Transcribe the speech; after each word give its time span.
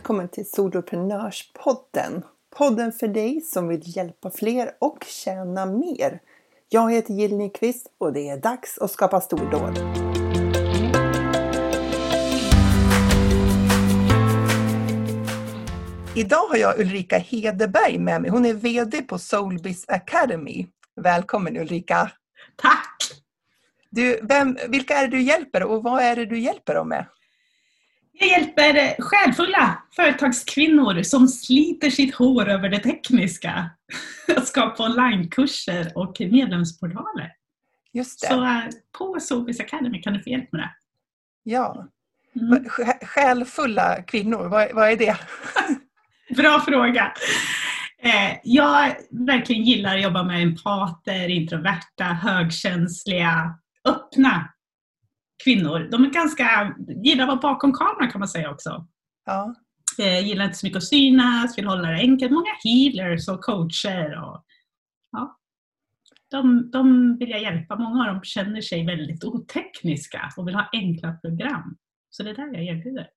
Välkommen 0.00 0.28
till 0.28 0.50
Soloprenörspodden! 0.50 2.22
Podden 2.56 2.92
för 2.92 3.08
dig 3.08 3.40
som 3.40 3.68
vill 3.68 3.96
hjälpa 3.96 4.30
fler 4.30 4.70
och 4.78 5.04
tjäna 5.04 5.66
mer. 5.66 6.20
Jag 6.68 6.92
heter 6.92 7.14
Jill 7.14 7.36
Nyqvist 7.36 7.86
och 7.98 8.12
det 8.12 8.28
är 8.28 8.36
dags 8.36 8.78
att 8.78 8.90
skapa 8.90 9.20
stordåd. 9.20 9.78
Idag 16.16 16.46
har 16.48 16.56
jag 16.56 16.80
Ulrika 16.80 17.18
Hedeberg 17.18 17.98
med 17.98 18.22
mig. 18.22 18.30
Hon 18.30 18.46
är 18.46 18.54
VD 18.54 19.02
på 19.02 19.18
Soulbiz 19.18 19.84
Academy. 19.88 20.66
Välkommen 20.96 21.56
Ulrika! 21.56 22.10
Tack! 22.56 22.96
Du, 23.90 24.20
vem, 24.22 24.58
vilka 24.68 24.94
är 24.94 25.02
det 25.02 25.16
du 25.16 25.22
hjälper 25.22 25.62
och 25.62 25.82
vad 25.82 26.02
är 26.02 26.16
det 26.16 26.26
du 26.26 26.38
hjälper 26.38 26.74
dem 26.74 26.88
med? 26.88 27.06
Jag 28.22 28.28
hjälper 28.28 29.02
själfulla 29.02 29.82
företagskvinnor 29.96 31.02
som 31.02 31.28
sliter 31.28 31.90
sitt 31.90 32.14
hår 32.14 32.48
över 32.48 32.68
det 32.68 32.78
tekniska 32.78 33.70
att 34.36 34.48
skapa 34.48 34.84
onlinekurser 34.84 35.92
och 35.94 36.16
medlemsportaler. 36.20 37.32
Just 37.92 38.20
det. 38.20 38.26
Så 38.26 38.44
eh, 38.44 38.62
på 38.98 39.20
Soulbiz 39.20 39.60
Academy 39.60 40.02
kan 40.02 40.12
du 40.12 40.22
få 40.22 40.30
hjälp 40.30 40.52
med 40.52 40.60
det. 40.60 40.70
Ja. 41.42 41.86
Mm. 42.40 42.68
Själfulla 43.02 44.02
kvinnor, 44.02 44.48
vad, 44.48 44.74
vad 44.74 44.90
är 44.90 44.96
det? 44.96 45.16
Bra 46.36 46.60
fråga. 46.60 47.12
Eh, 48.02 48.38
jag 48.44 48.96
verkligen 49.10 49.62
gillar 49.62 49.96
att 49.96 50.02
jobba 50.02 50.22
med 50.22 50.42
empater, 50.42 51.28
introverta, 51.28 52.04
högkänsliga, 52.04 53.54
öppna 53.84 54.48
kvinnor. 55.44 55.88
De 55.90 56.04
är 56.04 56.10
ganska, 56.10 56.74
gillar 57.04 57.24
att 57.24 57.28
vara 57.28 57.40
bakom 57.40 57.72
kameran 57.72 58.10
kan 58.10 58.18
man 58.18 58.28
säga 58.28 58.50
också. 58.50 58.86
Ja. 59.26 59.54
Eh, 59.98 60.26
gillar 60.26 60.44
inte 60.44 60.58
så 60.58 60.66
mycket 60.66 60.76
att 60.76 60.84
synas, 60.84 61.58
vill 61.58 61.66
hålla 61.66 61.88
det 61.88 61.96
enkelt. 61.96 62.32
Många 62.32 62.50
healers 62.64 63.28
och 63.28 63.44
coacher. 63.44 64.22
Och, 64.22 64.44
ja. 65.12 65.38
de, 66.30 66.70
de 66.70 67.16
vill 67.18 67.30
jag 67.30 67.42
hjälpa. 67.42 67.76
Många 67.76 68.00
av 68.00 68.14
dem 68.14 68.22
känner 68.22 68.60
sig 68.60 68.86
väldigt 68.86 69.24
otekniska 69.24 70.32
och 70.36 70.48
vill 70.48 70.54
ha 70.54 70.68
enkla 70.72 71.12
program. 71.12 71.76
Så 72.10 72.22
det 72.22 72.30
är 72.30 72.34
där 72.34 72.54
jag 72.54 72.64
erbjuder. 72.64 73.08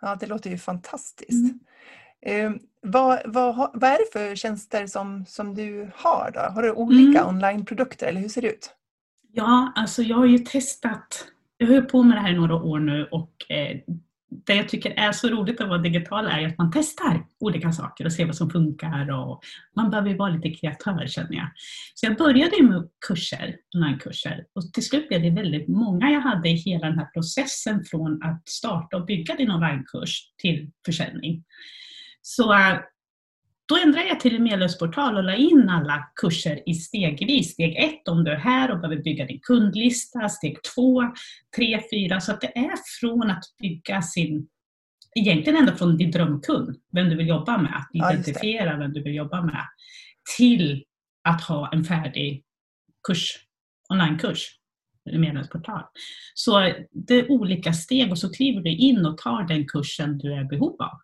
Ja, 0.00 0.16
det 0.20 0.26
låter 0.26 0.50
ju 0.50 0.58
fantastiskt. 0.58 1.54
Mm. 2.26 2.54
Eh, 2.54 2.60
vad, 2.82 3.20
vad, 3.24 3.56
vad 3.56 3.90
är 3.90 3.98
det 3.98 4.12
för 4.12 4.36
tjänster 4.36 4.86
som, 4.86 5.24
som 5.26 5.54
du 5.54 5.90
har? 5.94 6.30
Då? 6.34 6.40
Har 6.40 6.62
du 6.62 6.72
olika 6.72 7.20
mm. 7.20 7.28
onlineprodukter 7.28 8.06
eller 8.06 8.20
hur 8.20 8.28
ser 8.28 8.42
det 8.42 8.48
ut? 8.48 8.74
Ja, 9.32 9.72
alltså 9.74 10.02
jag 10.02 10.16
har 10.16 10.26
ju 10.26 10.38
testat 10.38 11.31
jag 11.62 11.80
har 11.80 11.80
på 11.80 12.02
med 12.02 12.16
det 12.16 12.20
här 12.20 12.32
i 12.32 12.36
några 12.36 12.54
år 12.54 12.78
nu 12.78 13.04
och 13.04 13.32
eh, 13.48 13.76
det 14.46 14.54
jag 14.54 14.68
tycker 14.68 14.90
är 14.90 15.12
så 15.12 15.28
roligt 15.28 15.60
att 15.60 15.68
vara 15.68 15.78
digital 15.78 16.26
är 16.26 16.46
att 16.46 16.58
man 16.58 16.70
testar 16.74 17.26
olika 17.40 17.72
saker 17.72 18.04
och 18.04 18.12
ser 18.12 18.26
vad 18.26 18.36
som 18.36 18.50
funkar 18.50 19.10
och 19.10 19.40
man 19.76 19.90
behöver 19.90 20.08
ju 20.08 20.16
vara 20.16 20.30
lite 20.30 20.50
kreatör 20.50 21.06
känner 21.06 21.36
jag. 21.36 21.48
Så 21.94 22.06
jag 22.06 22.16
började 22.16 22.62
med 22.62 22.88
kurser, 23.06 23.56
onlinekurser 23.74 24.44
och 24.54 24.72
till 24.72 24.84
slut 24.84 25.08
blev 25.08 25.22
det 25.22 25.30
väldigt 25.30 25.68
många 25.68 26.10
jag 26.10 26.20
hade 26.20 26.48
i 26.48 26.54
hela 26.54 26.86
den 26.86 26.98
här 26.98 27.06
processen 27.06 27.84
från 27.84 28.22
att 28.22 28.48
starta 28.48 28.96
och 28.96 29.06
bygga 29.06 29.34
din 29.34 29.50
onlinekurs 29.50 30.32
till 30.36 30.70
försäljning. 30.86 31.44
Så 32.22 32.52
eh, 32.52 32.78
då 33.68 33.76
ändrade 33.76 34.08
jag 34.08 34.20
till 34.20 34.36
en 34.36 34.42
medlemsportal 34.42 35.16
och 35.16 35.24
la 35.24 35.34
in 35.34 35.68
alla 35.68 36.08
kurser 36.20 36.68
i 36.68 36.74
stegvis. 36.74 37.52
Steg 37.52 37.76
ett 37.76 38.08
om 38.08 38.24
du 38.24 38.30
är 38.30 38.36
här 38.36 38.70
och 38.70 38.80
behöver 38.80 39.02
bygga 39.02 39.26
din 39.26 39.40
kundlista. 39.42 40.28
Steg 40.28 40.58
två, 40.74 41.02
tre, 41.56 41.80
fyra. 41.92 42.20
Så 42.20 42.32
att 42.32 42.40
det 42.40 42.58
är 42.58 43.00
från 43.00 43.30
att 43.30 43.44
bygga 43.62 44.02
sin, 44.02 44.48
egentligen 45.14 45.58
ända 45.58 45.76
från 45.76 45.96
din 45.96 46.10
drömkund, 46.10 46.76
vem 46.92 47.08
du 47.08 47.16
vill 47.16 47.28
jobba 47.28 47.58
med, 47.58 47.76
att 47.76 48.12
identifiera 48.12 48.70
ja, 48.70 48.76
vem 48.76 48.92
du 48.92 49.02
vill 49.02 49.14
jobba 49.14 49.42
med, 49.42 49.66
till 50.36 50.84
att 51.24 51.42
ha 51.42 51.72
en 51.72 51.84
färdig 51.84 52.44
kurs, 53.08 53.38
onlinekurs 53.88 54.58
medlemsportal. 55.04 55.82
Så 56.34 56.72
det 56.90 57.14
är 57.14 57.30
olika 57.30 57.72
steg 57.72 58.10
och 58.10 58.18
så 58.18 58.32
kliver 58.32 58.60
du 58.60 58.70
in 58.70 59.06
och 59.06 59.18
tar 59.18 59.48
den 59.48 59.68
kursen 59.68 60.18
du 60.18 60.32
är 60.32 60.40
i 60.40 60.44
behov 60.44 60.82
av. 60.82 60.98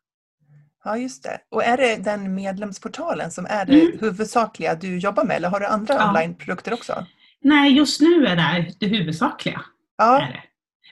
Ja, 0.85 0.97
just 0.97 1.23
det. 1.23 1.39
Och 1.51 1.65
är 1.65 1.77
det 1.77 2.05
den 2.05 2.35
medlemsportalen 2.35 3.31
som 3.31 3.47
är 3.51 3.67
det 3.67 3.81
mm. 3.81 3.99
huvudsakliga 4.01 4.75
du 4.75 4.99
jobbar 4.99 5.25
med 5.25 5.37
eller 5.37 5.49
har 5.49 5.61
du 5.61 5.67
andra 5.67 5.95
ja. 5.95 6.09
onlineprodukter 6.09 6.73
också? 6.73 7.07
Nej, 7.41 7.73
just 7.73 8.01
nu 8.01 8.27
är 8.27 8.37
det 8.37 8.75
det 8.81 8.87
huvudsakliga. 8.87 9.61
Ja. 9.99 10.19
Det. 10.19 10.43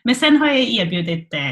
Men 0.05 0.15
sen 0.15 0.37
har 0.37 0.47
jag 0.47 0.59
erbjudit 0.59 1.35
eh, 1.35 1.51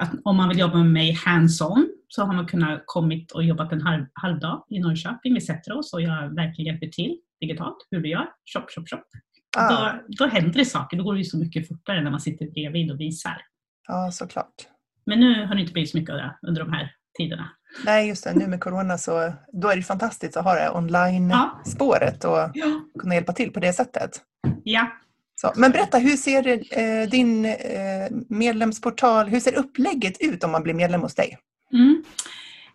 att 0.00 0.10
om 0.24 0.36
man 0.36 0.48
vill 0.48 0.58
jobba 0.58 0.76
med 0.76 0.92
mig 0.92 1.12
hands-on 1.12 1.88
så 2.08 2.22
har 2.22 2.34
man 2.34 2.46
kunnat 2.46 2.82
kommit 2.86 3.32
och 3.32 3.44
jobbat 3.44 3.72
en 3.72 3.80
halv, 3.80 4.06
halvdag 4.12 4.64
i 4.70 4.78
Norrköping. 4.78 5.34
Vi 5.34 5.40
sätter 5.40 5.78
oss 5.78 5.92
och 5.92 6.02
jag 6.02 6.34
verkligen 6.34 6.72
hjälper 6.72 6.86
till 6.86 7.18
digitalt 7.40 7.76
hur 7.90 8.00
vi 8.00 8.08
gör. 8.08 8.28
Shop, 8.54 8.66
shop, 8.68 8.84
shop. 8.86 9.02
Ah. 9.56 9.70
Då, 9.70 10.02
då 10.08 10.26
händer 10.26 10.58
det 10.58 10.64
saker. 10.64 10.96
Då 10.96 11.04
går 11.04 11.14
det 11.14 11.24
så 11.24 11.38
mycket 11.38 11.68
fortare 11.68 12.02
när 12.02 12.10
man 12.10 12.20
sitter 12.20 12.50
bredvid 12.50 12.90
och 12.90 13.00
visar. 13.00 13.42
Ja, 13.88 14.10
såklart. 14.12 14.54
Men 15.06 15.20
nu 15.20 15.46
har 15.46 15.54
det 15.54 15.60
inte 15.60 15.72
blivit 15.72 15.90
så 15.90 15.98
mycket 15.98 16.12
av 16.12 16.16
det 16.16 16.38
under 16.42 16.64
de 16.64 16.72
här 16.72 16.92
tiderna. 17.16 17.50
Nej, 17.84 18.08
just 18.08 18.24
det. 18.24 18.34
Nu 18.34 18.46
med 18.46 18.60
Corona 18.60 18.98
så 18.98 19.32
då 19.52 19.68
är 19.68 19.76
det 19.76 19.82
fantastiskt 19.82 20.36
att 20.36 20.44
ha 20.44 20.54
det 20.54 20.70
online-spåret 20.70 22.24
och 22.24 22.50
ja. 22.54 22.66
kunna 22.98 23.14
hjälpa 23.14 23.32
till 23.32 23.52
på 23.52 23.60
det 23.60 23.72
sättet. 23.72 24.10
Ja. 24.64 24.86
Så, 25.40 25.52
men 25.56 25.70
berätta, 25.72 25.98
hur 25.98 26.16
ser 26.16 26.48
eh, 26.78 27.08
din 27.08 27.44
eh, 27.44 28.10
medlemsportal, 28.28 29.26
hur 29.26 29.40
ser 29.40 29.54
upplägget 29.54 30.20
ut 30.20 30.44
om 30.44 30.50
man 30.50 30.62
blir 30.62 30.74
medlem 30.74 31.00
hos 31.00 31.14
dig? 31.14 31.38
Mm. 31.72 32.04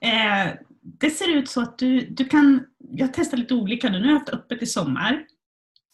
Eh, 0.01 0.53
det 0.81 1.09
ser 1.09 1.37
ut 1.37 1.49
så 1.49 1.61
att 1.61 1.77
du, 1.77 1.99
du 1.99 2.25
kan, 2.25 2.63
jag 2.77 3.13
testar 3.13 3.37
lite 3.37 3.53
olika 3.53 3.89
nu, 3.89 3.99
nu 3.99 4.05
har 4.05 4.11
jag 4.11 4.19
haft 4.19 4.29
öppet 4.29 4.61
i 4.61 4.65
sommar. 4.65 5.25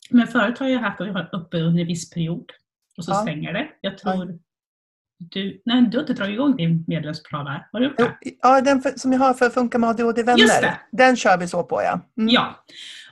Men 0.10 0.28
förut 0.28 0.60
har 0.60 0.68
jag 0.68 0.80
haft 0.80 1.00
öppet 1.34 1.62
under 1.62 1.82
en 1.82 1.88
viss 1.88 2.10
period 2.10 2.52
och 2.98 3.06
så 3.06 3.12
ja. 3.12 3.16
stänger 3.16 3.54
det. 3.54 3.68
Jag 3.82 3.98
tror 3.98 4.40
du, 5.20 5.62
nej, 5.66 5.82
du 5.82 5.98
har 5.98 6.04
inte 6.04 6.14
dragit 6.14 6.34
igång 6.34 6.56
din 6.56 6.84
medlemsplan 6.88 7.48
här? 7.48 7.68
Har 7.72 7.80
du 7.80 7.86
gjort 7.86 7.98
det? 7.98 8.18
Ja, 8.42 8.62
den 8.62 8.82
för, 8.82 8.92
som 8.92 9.14
jag 9.14 9.20
har 9.20 9.34
för 9.34 9.50
Funka 9.50 9.78
med 9.78 9.90
ADHD-vänner. 9.90 10.80
Den 10.92 11.16
kör 11.16 11.38
vi 11.38 11.48
så 11.48 11.64
på 11.64 11.82
ja. 11.82 12.02
Mm. 12.18 12.34
Ja, 12.34 12.66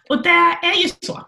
och 0.10 0.24
det 0.24 0.30
är 0.64 0.84
ju 0.84 0.90
så. 1.02 1.28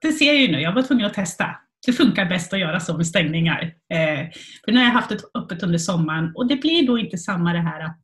Det 0.00 0.12
ser 0.12 0.26
jag 0.26 0.36
ju 0.36 0.52
nu, 0.52 0.60
jag 0.60 0.72
var 0.72 0.82
tvungen 0.82 1.06
att 1.06 1.14
testa. 1.14 1.56
Det 1.86 1.92
funkar 1.92 2.24
bäst 2.24 2.52
att 2.52 2.58
göra 2.58 2.80
så 2.80 2.96
med 2.96 3.06
stängningar. 3.06 3.62
Eh, 3.94 4.30
för 4.64 4.72
nu 4.72 4.78
har 4.78 4.84
jag 4.84 4.92
haft 4.92 5.08
det 5.08 5.18
öppet 5.34 5.62
under 5.62 5.78
sommaren 5.78 6.32
och 6.34 6.46
det 6.46 6.56
blir 6.56 6.86
då 6.86 6.98
inte 6.98 7.18
samma 7.18 7.52
det 7.52 7.58
här 7.58 7.80
att, 7.80 8.00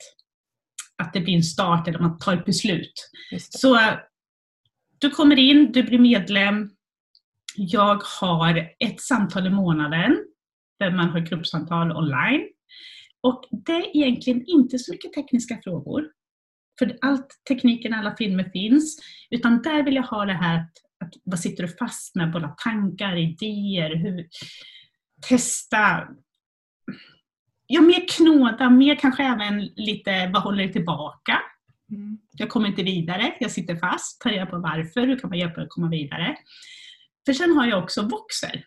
att 1.03 1.13
det 1.13 1.21
blir 1.21 1.35
en 1.35 1.43
start 1.43 1.89
eller 1.89 1.99
man 1.99 2.19
tar 2.19 2.35
ett 2.35 2.45
beslut. 2.45 2.93
Så 3.39 3.81
du 4.99 5.11
kommer 5.11 5.37
in, 5.39 5.73
du 5.73 5.83
blir 5.83 5.99
medlem. 5.99 6.71
Jag 7.57 8.03
har 8.21 8.71
ett 8.79 9.01
samtal 9.01 9.47
i 9.47 9.51
månaden 9.51 10.17
där 10.79 10.91
man 10.91 11.09
har 11.09 11.21
gruppsamtal 11.21 11.97
online. 11.97 12.49
Och 13.21 13.45
det 13.51 13.73
är 13.73 13.97
egentligen 13.97 14.45
inte 14.47 14.79
så 14.79 14.93
mycket 14.93 15.13
tekniska 15.13 15.61
frågor. 15.65 16.05
För 16.79 16.99
allt 17.01 17.27
tekniken, 17.49 17.95
alla 17.95 18.17
filmer 18.17 18.51
finns. 18.53 18.99
Utan 19.31 19.63
där 19.63 19.83
vill 19.83 19.95
jag 19.95 20.03
ha 20.03 20.25
det 20.25 20.33
här 20.33 20.59
att, 20.59 20.73
att 21.05 21.15
vad 21.25 21.41
sitter 21.41 21.63
du 21.63 21.69
fast 21.69 22.15
med? 22.15 22.33
Både 22.33 22.55
tankar, 22.65 23.17
idéer, 23.17 23.97
hur, 23.97 24.29
testa. 25.29 26.09
Ja, 27.67 27.81
mer 27.81 28.07
knåda, 28.09 28.71
mer 28.71 28.97
kanske 28.97 29.23
även 29.23 29.65
lite, 29.65 30.31
vad 30.33 30.43
håller 30.43 30.65
dig 30.65 30.73
tillbaka? 30.73 31.39
Mm. 31.91 32.19
Jag 32.33 32.49
kommer 32.49 32.69
inte 32.69 32.83
vidare, 32.83 33.35
jag 33.41 33.51
sitter 33.51 33.77
fast, 33.77 34.21
tar 34.21 34.31
reda 34.31 34.47
på 34.47 34.59
varför, 34.59 35.07
hur 35.07 35.19
kan 35.19 35.31
man 35.31 35.39
hjälpa 35.39 35.57
dig 35.57 35.65
att 35.65 35.71
komma 35.71 35.89
vidare? 35.89 36.37
För 37.27 37.33
sen 37.33 37.57
har 37.57 37.67
jag 37.67 37.83
också 37.83 38.03
Voxer. 38.03 38.65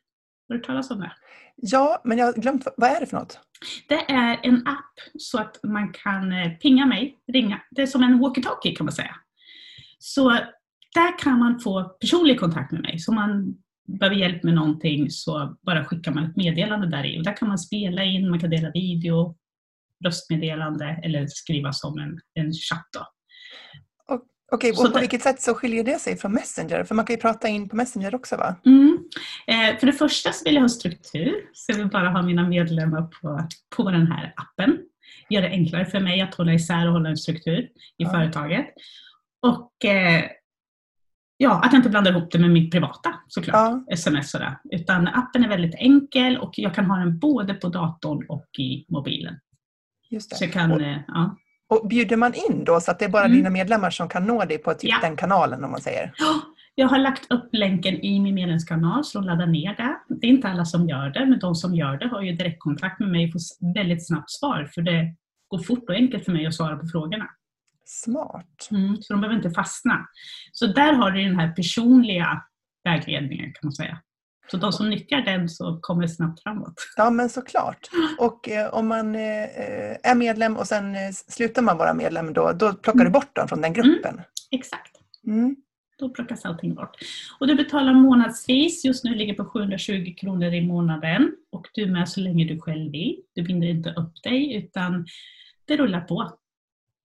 Har 0.47 0.55
du 0.55 0.61
talas 0.61 0.91
om 0.91 0.99
det? 0.99 1.11
Ja, 1.61 2.01
men 2.03 2.17
jag 2.17 2.25
har 2.25 2.33
glömt. 2.33 2.67
Vad 2.77 2.89
är 2.89 2.99
det 2.99 3.05
för 3.05 3.17
något? 3.17 3.39
Det 3.87 4.11
är 4.11 4.39
en 4.43 4.67
app 4.67 4.93
så 5.19 5.39
att 5.39 5.59
man 5.63 5.93
kan 5.93 6.31
eh, 6.31 6.51
pinga 6.51 6.85
mig, 6.85 7.17
ringa. 7.33 7.61
Det 7.71 7.81
är 7.81 7.87
som 7.87 8.03
en 8.03 8.19
walkie-talkie 8.19 8.75
kan 8.75 8.85
man 8.85 8.93
säga. 8.93 9.15
Så 9.99 10.29
där 10.93 11.19
kan 11.19 11.39
man 11.39 11.59
få 11.59 11.83
personlig 11.83 12.39
kontakt 12.39 12.71
med 12.71 12.81
mig. 12.81 12.99
Så 12.99 13.11
om 13.11 13.15
man 13.15 13.55
behöver 13.99 14.15
hjälp 14.15 14.43
med 14.43 14.53
någonting 14.53 15.09
så 15.09 15.57
bara 15.65 15.85
skickar 15.85 16.11
man 16.11 16.25
ett 16.25 16.35
meddelande 16.35 16.89
där 16.89 17.05
i. 17.05 17.19
Och 17.19 17.23
där 17.23 17.37
kan 17.37 17.47
man 17.47 17.57
spela 17.57 18.03
in, 18.03 18.29
man 18.29 18.39
kan 18.39 18.49
dela 18.49 18.71
video, 18.71 19.37
röstmeddelande 20.05 20.99
eller 21.03 21.27
skriva 21.27 21.73
som 21.73 21.97
en, 21.97 22.19
en 22.33 22.53
chatt. 22.53 22.87
Då. 22.93 23.07
Okej, 24.53 24.71
och 24.71 24.93
på 24.93 24.99
vilket 24.99 25.21
sätt 25.21 25.41
så 25.41 25.53
skiljer 25.53 25.83
det 25.83 25.99
sig 25.99 26.17
från 26.17 26.33
Messenger? 26.33 26.83
För 26.83 26.95
man 26.95 27.05
kan 27.05 27.15
ju 27.15 27.21
prata 27.21 27.47
in 27.47 27.69
på 27.69 27.75
Messenger 27.75 28.15
också 28.15 28.37
va? 28.37 28.55
Mm. 28.65 29.00
Eh, 29.47 29.77
för 29.79 29.87
det 29.87 29.93
första 29.93 30.31
så 30.31 30.43
vill 30.45 30.53
jag 30.55 30.61
ha 30.61 30.69
struktur, 30.69 31.33
så 31.53 31.71
jag 31.71 31.77
vill 31.77 31.89
bara 31.89 32.09
ha 32.09 32.21
mina 32.21 32.47
medlemmar 32.47 33.01
på, 33.01 33.47
på 33.75 33.91
den 33.91 34.07
här 34.07 34.33
appen. 34.35 34.77
Gör 35.29 35.41
det 35.41 35.49
enklare 35.49 35.85
för 35.85 35.99
mig 35.99 36.21
att 36.21 36.35
hålla 36.35 36.53
isär 36.53 36.87
och 36.87 36.93
hålla 36.93 37.09
en 37.09 37.17
struktur 37.17 37.59
i 37.59 37.69
ja. 37.97 38.09
företaget. 38.09 38.65
Och 39.41 39.85
eh, 39.85 40.23
ja, 41.37 41.61
att 41.63 41.73
jag 41.73 41.79
inte 41.79 41.89
blandar 41.89 42.11
ihop 42.11 42.31
det 42.31 42.39
med 42.39 42.49
mitt 42.49 42.71
privata 42.71 43.13
såklart, 43.27 43.55
ja. 43.55 43.93
sms 43.93 44.33
och 44.33 44.39
det. 44.39 44.59
Utan 44.71 45.07
appen 45.07 45.43
är 45.43 45.49
väldigt 45.49 45.75
enkel 45.75 46.37
och 46.37 46.53
jag 46.55 46.75
kan 46.75 46.85
ha 46.85 46.97
den 46.97 47.19
både 47.19 47.53
på 47.53 47.67
datorn 47.69 48.25
och 48.29 48.59
i 48.59 48.85
mobilen. 48.89 49.35
Just 50.09 50.29
det. 50.29 50.35
Så 50.35 50.47
kan, 50.47 50.71
och, 50.71 50.81
eh, 50.81 50.97
ja. 51.07 51.37
och 51.69 51.87
bjuder 51.87 52.17
man 52.17 52.33
in 52.33 52.63
då 52.65 52.79
så 52.79 52.91
att 52.91 52.99
det 52.99 53.05
är 53.05 53.09
bara 53.09 53.25
Mm. 53.25 53.37
dina 53.37 53.49
medlemmar 53.49 53.89
som 53.89 54.09
kan 54.09 54.25
nå 54.25 54.45
dig 54.45 54.57
på 54.57 54.73
typ 54.73 54.89
Ja. 54.91 54.97
den 55.01 55.15
kanalen 55.15 55.63
om 55.63 55.71
man 55.71 55.81
säger? 55.81 56.13
Jag 56.75 56.87
har 56.87 56.97
lagt 56.99 57.31
upp 57.31 57.49
länken 57.51 57.95
i 57.95 58.19
min 58.19 58.35
medlemskanal 58.35 59.03
så 59.05 59.19
de 59.19 59.27
laddar 59.27 59.47
ner 59.47 59.75
det. 59.75 60.15
Det 60.15 60.27
är 60.27 60.31
inte 60.31 60.47
alla 60.47 60.65
som 60.65 60.89
gör 60.89 61.09
det, 61.09 61.25
men 61.25 61.39
de 61.39 61.55
som 61.55 61.75
gör 61.75 61.97
det 61.97 62.07
har 62.07 62.21
ju 62.21 62.31
direktkontakt 62.31 62.99
med 62.99 63.09
mig 63.09 63.25
och 63.25 63.31
får 63.31 63.73
väldigt 63.73 64.07
snabbt 64.07 64.31
svar. 64.31 64.69
För 64.73 64.81
det 64.81 65.15
går 65.47 65.59
fort 65.59 65.89
och 65.89 65.95
enkelt 65.95 66.25
för 66.25 66.31
mig 66.31 66.45
att 66.47 66.53
svara 66.55 66.77
på 66.77 66.87
frågorna. 66.87 67.27
Smart. 67.85 68.67
Mm, 68.71 68.97
så 69.01 69.13
de 69.13 69.21
behöver 69.21 69.35
inte 69.37 69.51
fastna. 69.51 70.05
Så 70.51 70.67
där 70.67 70.93
har 70.93 71.11
du 71.11 71.23
den 71.23 71.39
här 71.39 71.51
personliga 71.51 72.41
vägledningen 72.83 73.45
kan 73.53 73.59
man 73.67 73.73
säga. 73.73 73.97
Så 74.51 74.57
de 74.57 74.71
som 74.73 74.89
nyttjar 74.89 75.21
den 75.21 75.49
så 75.49 75.79
kommer 75.81 76.01
det 76.01 76.09
snabbt 76.09 76.43
framåt. 76.43 76.73
Ja 76.97 77.09
men 77.09 77.29
såklart. 77.29 77.79
Och 78.19 78.49
eh, 78.49 78.73
om 78.73 78.87
man 78.87 79.15
eh, 79.15 79.21
är 80.03 80.15
medlem 80.15 80.57
och 80.57 80.67
sen 80.67 80.95
eh, 80.95 81.11
slutar 81.11 81.61
man 81.61 81.77
vara 81.77 81.93
medlem 81.93 82.33
då, 82.33 82.51
då 82.51 82.73
plockar 82.73 82.99
du 82.99 83.01
Mm. 83.05 83.11
bort 83.11 83.35
dem 83.35 83.47
från 83.47 83.61
den 83.61 83.73
gruppen? 83.73 84.21
Exakt. 84.51 84.91
Mm. 85.27 85.55
Då 86.01 86.09
plockas 86.09 86.45
allting 86.45 86.75
bort. 86.75 86.95
Och 87.39 87.47
du 87.47 87.55
betalar 87.55 87.93
månadsvis, 87.93 88.85
just 88.85 89.03
nu 89.03 89.15
ligger 89.15 89.33
på 89.33 89.45
720 89.45 90.13
kronor 90.17 90.53
i 90.53 90.61
månaden. 90.67 91.31
Och 91.51 91.67
du 91.73 91.83
är 91.83 91.87
med 91.87 92.09
så 92.09 92.19
länge 92.19 92.45
du 92.45 92.59
själv 92.59 92.91
vill. 92.91 93.19
Du 93.35 93.41
binder 93.43 93.67
inte 93.67 93.89
upp 93.89 94.23
dig 94.23 94.55
utan 94.55 95.05
det 95.65 95.77
rullar 95.77 96.01
på 96.01 96.31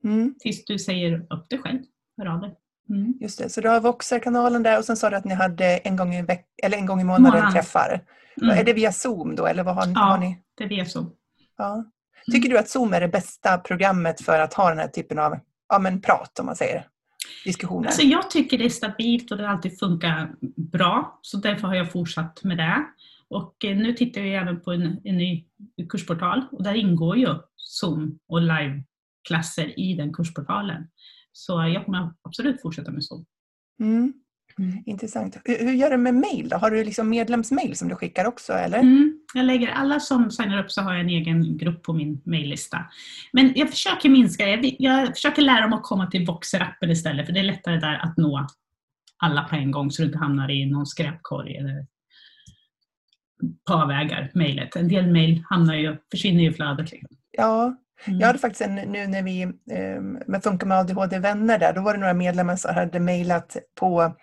Mm. 0.03 0.35
tills 0.39 0.65
du 0.65 0.79
säger 0.79 1.25
upp 1.29 1.49
dig 1.49 1.59
själv. 1.59 1.79
Hör 2.17 2.25
av 2.25 2.41
dig. 2.41 2.55
Mm. 2.89 3.13
Just 3.21 3.39
det, 3.39 3.49
så 3.49 3.61
du 3.61 3.69
har 3.69 3.79
Voxer-kanalen 3.81 4.63
där 4.63 4.77
och 4.77 4.85
sen 4.85 4.97
sa 4.97 5.09
du 5.09 5.15
att 5.15 5.25
ni 5.25 5.33
hade 5.33 5.65
en 5.77 5.95
gång 5.95 6.13
i, 6.15 6.21
veck- 6.21 6.45
eller 6.63 6.77
en 6.77 6.85
gång 6.85 7.01
i 7.01 7.03
månaden 7.03 7.39
Månad. 7.39 7.53
träffar. 7.53 8.01
Mm. 8.41 8.57
Är 8.57 8.63
det 8.63 8.73
via 8.73 8.91
Zoom 8.91 9.35
då 9.35 9.45
eller 9.45 9.63
vad 9.63 9.75
har, 9.75 9.87
Ja. 9.87 9.99
har 9.99 10.17
ni? 10.17 10.37
Det 10.57 10.63
är 10.79 10.85
så. 10.85 11.05
Ja. 11.57 11.85
Tycker 12.31 12.49
du 12.49 12.57
att 12.57 12.69
Zoom 12.69 12.93
är 12.93 13.01
det 13.01 13.07
bästa 13.07 13.57
programmet 13.57 14.21
för 14.21 14.39
att 14.39 14.53
ha 14.53 14.69
den 14.69 14.77
här 14.79 14.87
typen 14.87 15.19
av 15.19 15.39
ja, 15.69 15.79
men 15.79 16.01
prat 16.01 16.39
om 16.39 16.45
man 16.45 16.55
säger? 16.55 16.87
Diskussioner? 17.45 17.87
Alltså 17.87 18.01
jag 18.01 18.31
tycker 18.31 18.57
det 18.57 18.65
är 18.65 18.69
stabilt 18.69 19.31
och 19.31 19.37
det 19.37 19.43
har 19.43 19.53
alltid 19.53 19.79
funkat 19.79 20.29
bra. 20.55 21.19
Så 21.21 21.37
därför 21.37 21.67
har 21.67 21.75
jag 21.75 21.91
fortsatt 21.91 22.43
med 22.43 22.57
det. 22.57 22.85
Och 23.27 23.65
eh, 23.65 23.77
nu 23.77 23.93
tittar 23.93 24.21
jag 24.21 24.41
även 24.41 24.61
på 24.61 24.71
en, 24.71 25.01
en 25.03 25.17
ny 25.17 25.45
kursportal 25.89 26.43
och 26.51 26.63
där 26.63 26.73
ingår 26.73 27.17
ju 27.17 27.35
Zoom 27.55 28.19
och 28.27 28.41
liveklasser 28.41 29.79
i 29.79 29.93
den 29.93 30.13
kursportalen. 30.13 30.87
Så 31.31 31.51
jag 31.73 31.85
kommer 31.85 32.13
absolut 32.21 32.61
fortsätta 32.61 32.91
med 32.91 33.03
Zoom. 33.03 33.25
Mm. 33.79 34.13
Intressant. 34.85 35.37
Hur, 35.45 35.57
hur 35.57 35.73
gör 35.73 35.89
du 35.89 35.97
med 35.97 36.13
mail 36.13 36.49
då? 36.49 36.57
Har 36.57 36.71
du 36.71 36.83
liksom 36.83 37.09
medlemsmail 37.09 37.75
som 37.77 37.87
du 37.89 37.95
skickar 37.95 38.25
också 38.25 38.53
eller? 38.53 38.79
Mm, 38.79 39.19
jag 39.33 39.45
lägger 39.45 39.67
alla 39.67 39.99
som 39.99 40.31
signar 40.31 40.63
upp 40.63 40.71
så 40.71 40.81
har 40.81 40.93
jag 40.93 41.01
en 41.01 41.09
egen 41.09 41.57
grupp 41.57 41.83
på 41.83 41.93
min 41.93 42.21
maillista. 42.25 42.85
Men 43.33 43.53
jag 43.55 43.69
försöker 43.69 44.09
minska, 44.09 44.47
jag, 44.49 44.75
jag 44.79 45.07
försöker 45.07 45.41
lära 45.41 45.61
dem 45.61 45.73
att 45.73 45.83
komma 45.83 46.07
till 46.07 46.25
Voxer-appen 46.27 46.91
istället 46.91 47.25
för 47.25 47.33
det 47.33 47.39
är 47.39 47.43
lättare 47.43 47.79
där 47.79 47.99
att 48.03 48.17
nå 48.17 48.47
alla 49.23 49.43
på 49.43 49.55
en 49.55 49.71
gång 49.71 49.91
så 49.91 50.01
du 50.01 50.05
inte 50.05 50.17
hamnar 50.19 50.51
i 50.51 50.65
någon 50.65 50.85
skräpkorg 50.85 51.57
eller 51.57 51.85
på 53.67 53.73
avvägar, 53.73 54.31
mejlet. 54.33 54.75
En 54.75 54.87
del 54.87 55.07
mejl 55.11 55.43
hamnar 55.49 55.75
ju, 55.75 55.97
försvinner 56.11 56.43
ju 56.43 56.49
i 56.49 56.53
flödet. 56.53 56.91
Liksom. 56.91 57.17
Ja, 57.31 57.77
Mm. 58.05 58.19
jag 58.19 58.27
hade 58.27 58.39
faktiskt 58.39 58.61
en, 58.61 58.75
nu 58.75 59.07
när 59.07 59.23
vi 59.23 59.41
eh, 59.41 60.01
med 60.27 60.43
Funka 60.43 60.65
med 60.65 60.77
ADHD-vänner 60.77 61.59
där, 61.59 61.73
då 61.73 61.81
var 61.81 61.93
det 61.93 61.99
några 61.99 62.13
medlemmar 62.13 62.55
som 62.55 62.75
hade 62.75 62.99
mejlat 62.99 63.57
på 63.79 64.15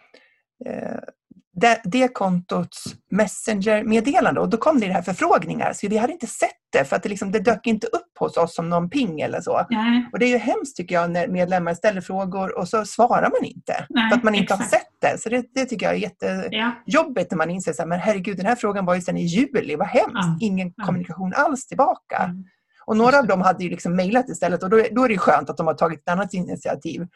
det, 1.56 1.80
det 1.84 2.08
kontots 2.08 2.84
Messenger-meddelande 3.10 4.40
och 4.40 4.48
då 4.48 4.56
kom 4.56 4.80
det 4.80 4.86
här 4.92 5.02
förfrågningar 5.02 5.72
så 5.72 5.88
vi 5.88 5.96
hade 5.96 6.12
inte 6.12 6.26
sett 6.26 6.50
det 6.72 6.84
för 6.84 6.96
att 6.96 7.02
det, 7.02 7.08
liksom, 7.08 7.32
det 7.32 7.38
dök 7.38 7.66
inte 7.66 7.86
upp 7.86 8.18
hos 8.18 8.36
oss 8.36 8.54
som 8.54 8.68
någon 8.70 8.90
ping 8.90 9.20
eller 9.20 9.40
så. 9.40 9.66
Nej, 9.70 10.08
Och 10.12 10.18
det 10.18 10.24
är 10.26 10.28
ju 10.28 10.36
hemskt 10.38 10.76
tycker 10.76 10.94
jag 10.94 11.10
när 11.10 11.28
medlemmar 11.28 11.74
ställer 11.74 12.00
frågor 12.00 12.58
och 12.58 12.68
så 12.68 12.84
svarar 12.84 13.30
man 13.30 13.44
inte. 13.44 13.86
Nej, 13.88 14.10
för 14.10 14.16
att 14.16 14.24
man 14.24 14.34
inte 14.34 14.54
exakt. 14.54 14.72
har 14.72 14.78
sett 14.78 14.88
det. 15.00 15.18
Så 15.18 15.28
det, 15.28 15.44
det 15.54 15.64
tycker 15.64 15.86
jag 15.86 15.94
är 15.94 15.98
jättejobbigt 15.98 17.26
ja. 17.30 17.36
när 17.36 17.36
man 17.36 17.50
inser 17.50 17.72
så 17.72 17.82
här, 17.82 17.88
men 17.88 17.98
herregud 18.00 18.36
den 18.36 18.46
här 18.46 18.56
frågan 18.56 18.84
var 18.84 18.94
ju 18.94 19.00
sedan 19.00 19.16
i 19.16 19.24
juli, 19.24 19.76
vad 19.76 19.88
hemskt. 19.88 20.10
Ja, 20.14 20.38
Ingen 20.40 20.72
ja. 20.76 20.84
kommunikation 20.86 21.32
alls 21.36 21.66
tillbaka. 21.66 22.16
Mm. 22.16 22.44
Och 22.86 22.96
några 22.96 23.18
av 23.18 23.26
dem 23.26 23.40
hade 23.40 23.64
ju 23.64 23.70
liksom 23.70 23.96
mejlat 23.96 24.28
istället 24.28 24.62
och 24.62 24.70
då, 24.70 24.80
är- 24.80 24.94
då 24.94 25.04
är 25.04 25.08
det 25.08 25.18
skönt 25.18 25.50
att 25.50 25.56
de 25.56 25.66
har 25.66 25.74
tagit 25.74 26.00
ett 26.00 26.08
annat 26.08 26.34
initiativ. 26.34 27.06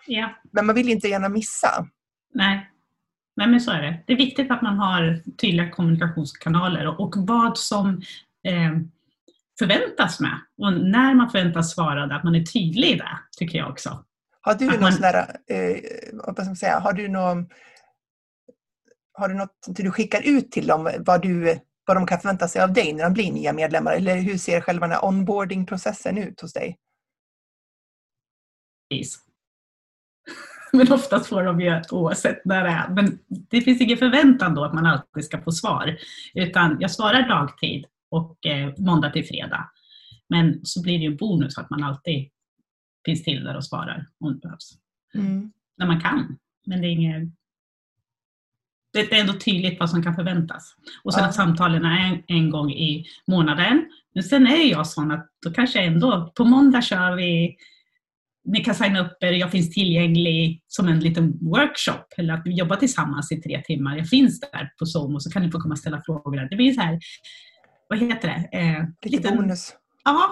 Men 0.52 0.66
man 0.66 0.74
vill 0.74 0.88
inte 0.88 1.08
gärna 1.08 1.28
missa. 1.28 1.86
Nej. 2.34 2.70
Nej, 3.38 3.48
men 3.48 3.60
så 3.60 3.70
är 3.70 3.82
det. 3.82 4.02
Det 4.06 4.12
är 4.12 4.16
viktigt 4.16 4.50
att 4.50 4.62
man 4.62 4.78
har 4.78 5.22
tydliga 5.36 5.70
kommunikationskanaler 5.70 7.00
och, 7.00 7.14
vad 7.16 7.58
som 7.58 7.88
eh, 8.44 8.78
förväntas 9.58 10.20
med. 10.20 10.40
Och 10.56 10.72
när 10.72 11.14
man 11.14 11.30
förväntas 11.30 11.72
svara, 11.74 12.16
att 12.16 12.24
man 12.24 12.34
är 12.34 12.44
tydlig 12.44 12.88
i 12.88 12.94
det, 12.94 13.18
tycker 13.38 13.58
jag 13.58 13.70
också. 13.70 14.04
Har 14.40 14.54
du 14.54 14.66
Att 14.66 14.72
någon 14.72 14.80
man- 14.80 14.92
sån 14.92 15.02
där, 15.02 15.36
eh, 15.46 16.44
ska 16.44 16.54
säga, 16.54 16.78
har 16.78 16.92
du 16.92 17.08
någon 17.08 17.48
har 19.12 19.28
du 19.28 19.34
något 19.34 19.66
du 19.66 19.90
skickar 19.90 20.22
ut 20.24 20.50
till 20.50 20.66
dem 20.66 20.90
vad, 20.98 21.22
du, 21.22 21.58
vad 21.86 21.96
de 21.96 22.06
kan 22.06 22.20
förvänta 22.20 22.48
sig 22.48 22.62
av 22.62 22.72
dig 22.72 22.92
när 22.92 23.04
de 23.04 23.12
blir 23.12 23.32
nya 23.32 23.52
medlemmar? 23.52 23.92
Eller 23.92 24.16
hur 24.16 24.38
ser 24.38 24.60
själva 24.60 24.86
den 24.86 24.96
här 24.96 25.04
onboarding-processen 25.04 26.18
ut 26.18 26.40
hos 26.40 26.52
dig? 26.52 26.78
Precis. 28.90 29.27
Men 30.72 30.92
oftast 30.92 31.26
får 31.26 31.42
de 31.42 31.60
ju 31.60 31.82
oavsett 31.90 32.44
när 32.44 32.64
det 32.64 32.70
är. 32.70 32.88
Men 32.88 33.18
det 33.28 33.60
finns 33.60 33.80
ingen 33.80 33.98
förväntan 33.98 34.54
då 34.54 34.64
att 34.64 34.74
man 34.74 34.86
alltid 34.86 35.24
ska 35.24 35.42
få 35.42 35.52
svar. 35.52 35.96
Utan 36.34 36.76
jag 36.80 36.90
svarar 36.90 37.28
dagtid 37.28 37.84
och 38.10 38.46
eh, 38.46 38.72
måndag 38.78 39.10
till 39.10 39.26
fredag. 39.26 39.70
Men 40.28 40.60
så 40.62 40.82
blir 40.82 40.98
det 40.98 41.04
ju 41.04 41.10
en 41.10 41.16
bonus 41.16 41.58
att 41.58 41.70
man 41.70 41.84
alltid 41.84 42.28
finns 43.04 43.24
till 43.24 43.44
där 43.44 43.56
och 43.56 43.64
svarar 43.64 44.06
om 44.20 44.34
det 44.34 44.40
behövs. 44.40 44.78
Mm. 45.14 45.52
När 45.76 45.86
man 45.86 46.00
kan. 46.00 46.38
Men 46.66 46.80
det 46.80 46.86
är 46.86 46.90
inget... 46.90 47.28
Det 48.92 49.12
är 49.12 49.20
ändå 49.20 49.32
tydligt 49.32 49.80
vad 49.80 49.90
som 49.90 50.02
kan 50.02 50.14
förväntas. 50.14 50.76
Och 51.02 51.14
sen 51.14 51.22
Ja. 51.22 51.28
att 51.28 51.34
samtalen 51.34 51.84
är 51.84 52.08
en, 52.08 52.22
en 52.26 52.50
gång 52.50 52.72
i 52.72 53.06
månaden. 53.26 53.90
Men 54.14 54.22
sen 54.22 54.46
är 54.46 54.70
jag 54.70 54.86
sån 54.86 55.10
att 55.10 55.30
då 55.44 55.50
kanske 55.50 55.80
ändå, 55.80 56.32
på 56.36 56.44
måndag 56.44 56.82
kör 56.82 57.16
vi 57.16 57.56
ni 58.52 58.64
kan 58.64 58.74
signa 58.74 59.00
upp 59.06 59.16
er, 59.20 59.32
jag 59.32 59.50
finns 59.50 59.74
tillgänglig 59.74 60.62
som 60.66 60.88
en 60.88 61.00
liten 61.00 61.38
workshop 61.40 62.04
eller 62.16 62.34
att 62.34 62.42
vi 62.44 62.50
jobbar 62.54 62.76
tillsammans 62.76 63.32
i 63.32 63.36
tre 63.42 63.62
timmar. 63.62 63.96
Jag 63.96 64.08
finns 64.08 64.40
där 64.40 64.72
på 64.78 64.86
Zoom 64.86 65.14
och 65.14 65.22
så 65.22 65.30
kan 65.30 65.42
ni 65.42 65.50
få 65.50 65.60
komma 65.60 65.72
och 65.72 65.78
ställa 65.78 66.02
frågor. 66.06 66.48
Det 66.50 66.56
blir 66.56 66.72
så 66.72 66.80
här, 66.80 66.98
vad 67.88 67.98
heter 67.98 68.28
det? 68.28 68.58
Eh, 68.58 68.84
Lite 69.02 69.16
liten- 69.16 69.36
bonus. 69.36 69.74
Ja, 70.04 70.24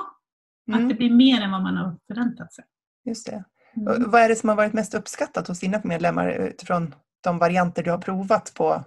att 0.73 0.79
det 0.79 0.83
Mm. 0.85 0.97
blir 0.97 1.11
mer 1.11 1.41
än 1.41 1.51
vad 1.51 1.63
man 1.63 1.77
har 1.77 1.97
förväntat 2.07 2.53
sig. 2.53 2.65
Just 3.05 3.27
det. 3.27 3.45
Mm. 3.77 4.11
Vad 4.11 4.21
är 4.21 4.29
det 4.29 4.37
som 4.37 4.49
har 4.49 4.57
varit 4.57 4.73
mest 4.73 4.95
uppskattat 4.95 5.49
hos 5.49 5.61
dina 5.61 5.81
medlemmar 5.85 6.29
utifrån 6.49 6.95
de 7.25 7.39
varianter 7.39 7.83
du 7.83 7.91
har 7.91 7.99
provat 7.99 8.53
på 8.55 8.85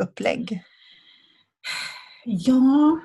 upplägg? 0.00 0.62
Ja, 2.24 3.00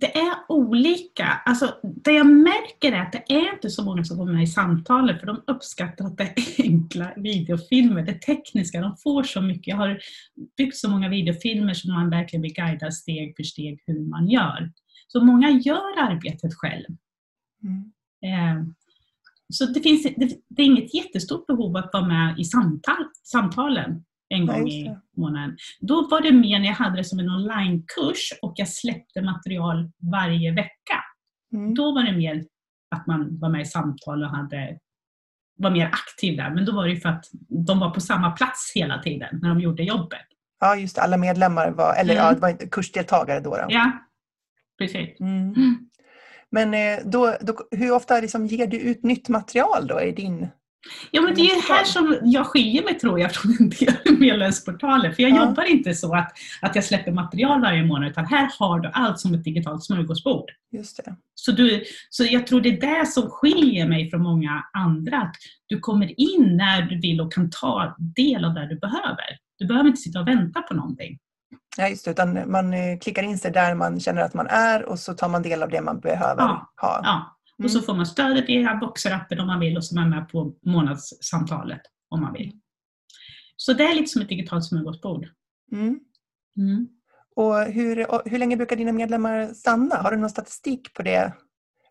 det 0.00 0.18
är 0.18 0.34
olika. 0.48 1.24
Alltså, 1.24 1.74
det 1.82 2.12
jag 2.12 2.26
märker 2.26 2.92
är 2.92 3.02
att 3.02 3.12
det 3.12 3.32
är 3.32 3.54
inte 3.54 3.70
så 3.70 3.84
många 3.84 4.04
som 4.04 4.16
kommer 4.16 4.32
med 4.32 4.42
i 4.42 4.46
samtalen 4.46 5.18
för 5.18 5.26
de 5.26 5.42
uppskattar 5.46 6.04
att 6.04 6.16
det 6.16 6.22
är 6.22 6.62
enkla 6.62 7.12
videofilmer, 7.16 8.02
det 8.02 8.14
tekniska. 8.14 8.80
De 8.80 8.96
får 8.96 9.22
så 9.22 9.40
mycket. 9.40 9.66
Jag 9.66 9.76
har 9.76 10.00
byggt 10.56 10.76
så 10.76 10.90
många 10.90 11.08
videofilmer 11.08 11.74
som 11.74 11.94
man 11.94 12.10
verkligen 12.10 12.40
blir 12.40 12.54
guidad 12.54 12.94
steg 12.94 13.36
för 13.36 13.42
steg 13.42 13.82
hur 13.86 14.00
man 14.00 14.28
gör. 14.28 14.72
Så 15.08 15.24
många 15.24 15.50
gör 15.50 15.98
arbetet 15.98 16.54
själv. 16.54 16.86
Mm. 17.62 17.92
Eh, 18.22 18.64
Så 19.48 19.66
det, 19.66 19.80
finns, 19.80 20.02
det, 20.02 20.32
det 20.48 20.62
är 20.62 20.66
inget 20.66 20.94
jättestort 20.94 21.46
behov 21.46 21.76
att 21.76 21.90
vara 21.92 22.06
med 22.06 22.38
i 22.38 22.44
samtal, 22.44 23.04
samtalen 23.24 24.04
en 24.28 24.46
gång 24.46 24.68
i 24.68 24.96
månaden. 25.16 25.56
Då 25.80 26.08
var 26.08 26.20
det 26.20 26.32
mer 26.32 26.58
när 26.58 26.66
jag 26.66 26.74
hade 26.74 26.96
det 26.96 27.04
som 27.04 27.18
en 27.18 27.30
onlinekurs 27.30 28.32
och 28.42 28.52
jag 28.56 28.68
släppte 28.68 29.22
material 29.22 29.90
varje 30.12 30.52
vecka. 30.52 31.04
Mm. 31.52 31.74
Då 31.74 31.92
var 31.94 32.02
det 32.02 32.12
mer 32.12 32.44
att 32.96 33.06
man 33.06 33.38
var 33.38 33.48
med 33.48 33.60
i 33.60 33.64
samtal 33.64 34.24
och 34.24 34.30
hade, 34.30 34.78
var 35.58 35.70
mer 35.70 35.86
aktiv 35.86 36.36
där. 36.36 36.50
Men 36.50 36.64
då 36.64 36.72
var 36.72 36.88
det 36.88 36.96
för 36.96 37.08
att 37.08 37.24
de 37.66 37.78
var 37.80 37.90
på 37.90 38.00
samma 38.00 38.30
plats 38.30 38.72
hela 38.74 39.02
tiden 39.02 39.38
när 39.42 39.48
de 39.48 39.60
gjorde 39.60 39.82
jobbet. 39.82 40.26
Ja, 40.60 40.76
just 40.76 40.96
det. 40.96 41.02
Alla 41.02 41.16
medlemmar 41.16 41.70
var, 41.70 41.94
eller 41.94 42.14
Mm. 42.14 42.24
ja, 42.26 42.32
det 42.32 42.40
var 42.40 42.48
inte 42.48 42.66
kursdeltagare 42.68 43.40
då. 43.40 43.50
då. 43.50 43.66
Ja, 43.68 43.92
precis. 44.78 45.20
Mm. 45.20 45.54
Mm. 45.54 45.88
Men 46.50 46.74
eh, 46.74 47.04
då, 47.04 47.36
då, 47.40 47.54
hur 47.70 47.92
ofta 47.92 48.20
liksom 48.20 48.46
ger 48.46 48.66
du 48.66 48.80
ut 48.80 49.02
nytt 49.02 49.28
material 49.28 49.86
då 49.86 50.00
i 50.00 50.12
din... 50.12 50.48
Ja, 51.10 51.20
men 51.22 51.34
det 51.34 51.40
är 51.40 51.68
här 51.74 51.84
som 51.84 52.18
jag 52.22 52.46
skiljer 52.46 52.82
mig 52.84 52.98
tror 52.98 53.20
jag 53.20 53.32
från 53.34 53.56
en 53.60 53.68
del 53.70 54.18
medlemsportaler. 54.18 55.12
För 55.12 55.22
jag 55.22 55.32
Ja. 55.32 55.44
jobbar 55.44 55.64
inte 55.64 55.94
så 55.94 56.14
att, 56.14 56.32
att 56.62 56.74
jag 56.74 56.84
släpper 56.84 57.12
material 57.12 57.60
varje 57.60 57.84
månad 57.84 58.10
utan 58.10 58.26
här 58.26 58.50
har 58.58 58.80
du 58.80 58.90
allt 58.92 59.20
som 59.20 59.34
ett 59.34 59.44
digitalt 59.44 59.84
smörgåsbord. 59.84 60.50
Just 60.72 60.96
det. 61.04 61.16
Så, 61.34 61.52
du, 61.52 61.84
så 62.10 62.24
jag 62.24 62.46
tror 62.46 62.60
det 62.60 62.68
är 62.68 63.00
det 63.00 63.06
som 63.06 63.30
skiljer 63.30 63.88
mig 63.88 64.10
från 64.10 64.22
många 64.22 64.64
andra. 64.72 65.16
Att 65.18 65.34
du 65.66 65.80
kommer 65.80 66.20
in 66.20 66.56
när 66.56 66.82
du 66.82 67.00
vill 67.00 67.20
och 67.20 67.32
kan 67.32 67.50
ta 67.50 67.96
del 67.98 68.44
av 68.44 68.54
det 68.54 68.66
du 68.68 68.78
behöver. 68.78 69.26
Du 69.58 69.66
behöver 69.66 69.88
inte 69.88 70.00
sitta 70.00 70.20
och 70.20 70.28
vänta 70.28 70.62
på 70.62 70.74
någonting. 70.74 71.18
Ja, 71.76 71.88
just 71.88 72.04
det, 72.04 72.10
utan 72.10 72.50
man 72.50 72.74
eh, 72.74 72.98
klickar 72.98 73.22
in 73.22 73.38
sig 73.38 73.50
där 73.52 73.74
man 73.74 74.00
känner 74.00 74.22
att 74.22 74.34
man 74.34 74.46
är 74.46 74.84
och 74.84 74.98
så 74.98 75.14
tar 75.14 75.28
man 75.28 75.42
del 75.42 75.62
av 75.62 75.68
det 75.70 75.80
man 75.80 76.00
behöver 76.00 76.42
Ja, 76.42 76.72
ha. 76.80 77.00
Ja. 77.04 77.37
Och 77.58 77.64
Mm. 77.64 77.68
så 77.68 77.82
får 77.82 77.94
man 77.94 78.06
stödet 78.06 78.48
via 78.48 78.74
Boxer-appen 78.74 79.40
om 79.40 79.46
man 79.46 79.60
vill 79.60 79.76
och 79.76 79.84
så 79.84 79.94
är 79.94 80.00
man 80.00 80.10
med 80.10 80.28
på 80.28 80.54
månadssamtalet 80.66 81.80
om 82.08 82.20
man 82.20 82.32
vill. 82.32 82.52
Så 83.56 83.72
det 83.72 83.84
är 83.84 83.94
lite 83.94 84.06
som 84.06 84.22
ett 84.22 84.28
digitalt 84.28 84.64
smörgåsbord. 84.64 85.28
Mm. 85.72 85.98
Mm. 86.56 86.88
Och 87.36 87.62
hur, 87.64 88.10
och 88.10 88.22
hur 88.24 88.38
länge 88.38 88.56
brukar 88.56 88.76
dina 88.76 88.92
medlemmar 88.92 89.46
stanna? 89.54 89.96
Har 89.96 90.10
du 90.10 90.16
någon 90.16 90.30
statistik 90.30 90.94
på 90.94 91.02
det? 91.02 91.32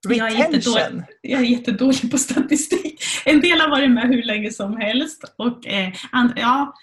Jag 0.10 0.18
är 0.32 0.38
Retention? 0.38 0.74
jättedålig. 0.74 1.04
Jag 1.22 1.42
är 1.42 1.46
jättedålig 1.46 2.12
på 2.12 2.18
statistik. 2.18 3.02
En 3.26 3.42
del 3.42 3.60
har 3.62 3.70
varit 3.70 3.92
med 3.92 4.08
hur 4.08 4.24
länge 4.24 4.52
som 4.52 4.78
helst. 4.78 5.24
Och, 5.38 5.68
eh, 5.68 5.94
and, 6.12 6.34
ja, 6.36 6.74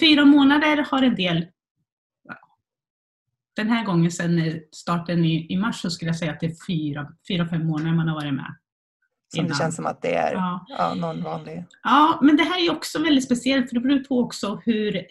fyra 0.00 0.24
månader 0.24 0.76
har 0.90 1.02
en 1.02 1.14
del. 1.14 1.46
Den 3.58 3.68
här 3.68 3.84
gången 3.84 4.38
eh, 4.38 4.54
starten 4.72 5.24
i, 5.24 5.46
i 5.52 5.56
mars 5.56 5.80
så 5.80 5.90
skulle 5.90 6.08
jag 6.08 6.18
säga 6.18 6.32
att 6.32 6.40
det 6.40 6.46
är 6.46 6.66
fyra, 6.66 7.06
fyra 7.28 7.48
fem 7.48 7.66
månader 7.66 7.92
man 7.92 8.08
har 8.08 8.14
varit 8.14 8.34
med. 8.34 8.56
Som 9.34 9.42
det 9.42 9.46
innan. 9.46 9.58
känns 9.58 9.76
som 9.76 9.86
att 9.86 10.02
det 10.02 10.14
är 10.14 10.32
Ja. 10.32 10.66
ja, 10.68 10.94
någon 10.94 11.22
vanlig. 11.22 11.64
Ja, 11.82 12.18
men 12.22 12.36
det 12.36 12.42
här 12.42 12.66
är 12.66 12.72
också 12.72 13.02
väldigt 13.02 13.24
speciellt 13.24 13.68
för 13.68 13.74
det 13.74 13.80
beror 13.80 13.98
på 13.98 14.20
också 14.20 14.60
hur 14.64 14.96
eh, 14.96 15.02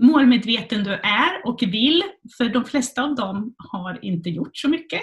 målmedveten 0.00 0.84
du 0.84 0.92
är 0.92 1.46
och 1.46 1.62
vill. 1.62 2.02
För 2.38 2.48
de 2.48 2.64
flesta 2.64 3.02
av 3.02 3.14
dem 3.14 3.54
har 3.72 4.04
inte 4.04 4.30
gjort 4.30 4.56
så 4.56 4.68
mycket. 4.68 5.02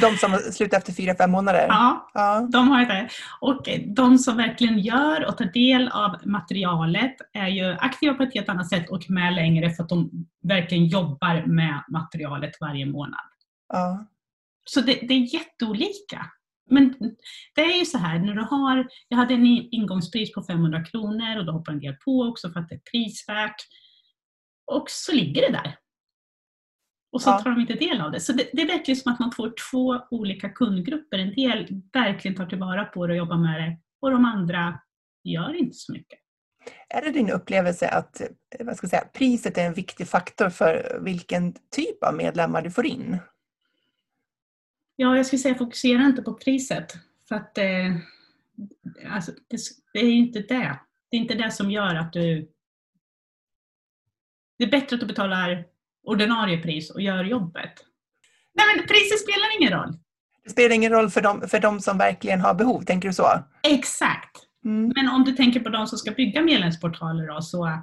De 0.00 0.16
som 0.16 0.32
slutar 0.52 0.78
efter 0.78 0.92
fyra, 0.92 1.14
fem 1.14 1.30
månader? 1.30 1.66
Ja, 1.68 2.10
Ja. 2.14 2.48
de 2.52 2.68
har 2.68 2.84
det. 2.84 3.08
Och 3.40 3.68
de 3.86 4.18
som 4.18 4.36
verkligen 4.36 4.78
gör 4.78 5.26
och 5.28 5.36
tar 5.38 5.44
del 5.44 5.88
av 5.88 6.16
materialet 6.24 7.16
är 7.32 7.48
ju 7.48 7.64
aktiva 7.72 8.14
på 8.14 8.22
ett 8.22 8.34
helt 8.34 8.48
annat 8.48 8.68
sätt 8.68 8.90
och 8.90 9.10
med 9.10 9.34
längre 9.34 9.70
för 9.70 9.82
att 9.82 9.88
de 9.88 10.10
verkligen 10.42 10.86
jobbar 10.86 11.46
med 11.46 11.82
materialet 11.88 12.52
varje 12.60 12.86
månad. 12.86 13.20
ja. 13.72 14.06
Så 14.68 14.80
det, 14.80 14.92
det 14.92 15.14
är 15.14 15.34
jätteolika. 15.34 16.26
Men 16.70 16.94
det 17.54 17.60
är 17.60 17.78
ju 17.78 17.84
så 17.84 17.98
här, 17.98 18.18
när 18.18 18.34
du 18.34 18.42
har, 18.42 18.88
jag 19.08 19.16
hade 19.18 19.34
en 19.34 19.46
ingångspris 19.46 20.32
på 20.32 20.42
500 20.42 20.84
kronor 20.84 21.38
och 21.38 21.44
då 21.46 21.52
hoppar 21.52 21.72
en 21.72 21.80
del 21.80 21.94
på 22.04 22.22
också 22.22 22.50
för 22.50 22.60
att 22.60 22.68
det 22.68 22.74
är 22.74 22.80
prisvärt. 22.92 23.56
Och 24.72 24.84
så 24.90 25.12
ligger 25.12 25.42
det 25.42 25.52
där. 25.52 25.76
Och 27.16 27.22
så 27.22 27.30
Ja. 27.30 27.38
tar 27.38 27.50
de 27.50 27.60
inte 27.60 27.74
del 27.74 28.00
av 28.00 28.12
det. 28.12 28.20
Så 28.20 28.32
det, 28.32 28.50
det 28.52 28.64
verkligen 28.64 28.96
som 28.96 29.12
att 29.12 29.18
man 29.20 29.32
får 29.32 29.52
två 29.70 30.00
olika 30.10 30.48
kundgrupper. 30.48 31.18
En 31.18 31.34
del 31.34 31.82
verkligen 31.92 32.36
tar 32.36 32.46
tillvara 32.46 32.84
på 32.84 33.06
det 33.06 33.12
och 33.12 33.16
jobbar 33.16 33.36
med 33.36 33.60
det 33.60 33.78
och 34.00 34.10
de 34.10 34.24
andra 34.24 34.80
gör 35.24 35.54
inte 35.54 35.76
så 35.76 35.92
mycket. 35.92 36.18
Är 36.88 37.02
det 37.02 37.10
din 37.10 37.30
upplevelse 37.30 37.88
att 37.88 38.20
eh, 38.20 38.26
vad 38.60 38.76
ska 38.76 38.84
jag 38.84 38.90
säga, 38.90 39.04
priset 39.12 39.58
är 39.58 39.66
en 39.66 39.74
viktig 39.74 40.08
faktor 40.08 40.50
för 40.50 40.98
vilken 41.02 41.52
typ 41.52 42.04
av 42.04 42.14
medlemmar 42.14 42.62
du 42.62 42.70
får 42.70 42.86
in? 42.86 43.18
Ja, 44.96 45.16
jag 45.16 45.26
skulle 45.26 45.40
säga 45.40 45.54
fokusera 45.54 46.02
inte 46.02 46.22
på 46.22 46.34
priset. 46.34 46.92
För 47.28 47.34
att 47.34 47.58
eh, 47.58 47.96
alltså, 49.10 49.32
det, 49.48 49.58
det 49.92 49.98
är 49.98 50.12
inte 50.12 50.38
det. 50.38 50.78
Det 51.10 51.16
är 51.16 51.20
inte 51.20 51.34
det 51.34 51.50
som 51.50 51.70
gör 51.70 51.94
att 51.94 52.12
du... 52.12 52.50
Det 54.58 54.64
är 54.64 54.70
bättre 54.70 54.94
att 54.96 55.00
du 55.00 55.06
betalar 55.06 55.66
ordinarie 56.06 56.58
pris 56.58 56.90
och 56.90 57.00
gör 57.00 57.24
jobbet. 57.24 57.72
Nej 58.54 58.66
men 58.76 58.86
priset 58.86 59.20
spelar 59.20 59.60
ingen 59.60 59.72
roll. 59.72 59.98
Det 60.44 60.50
spelar 60.50 60.74
ingen 60.74 60.92
roll 60.92 61.10
för 61.10 61.20
de, 61.20 61.48
för 61.48 61.60
de 61.60 61.80
som 61.80 61.98
verkligen 61.98 62.40
har 62.40 62.54
behov, 62.54 62.82
tänker 62.82 63.08
du 63.08 63.14
så? 63.14 63.26
Exakt. 63.62 64.36
Mm. 64.64 64.92
Men 64.96 65.08
om 65.08 65.24
du 65.24 65.32
tänker 65.32 65.60
på 65.60 65.68
de 65.68 65.86
som 65.86 65.98
ska 65.98 66.10
bygga 66.10 66.42
medlemsportaler 66.42 67.26
då, 67.26 67.42
så 67.42 67.82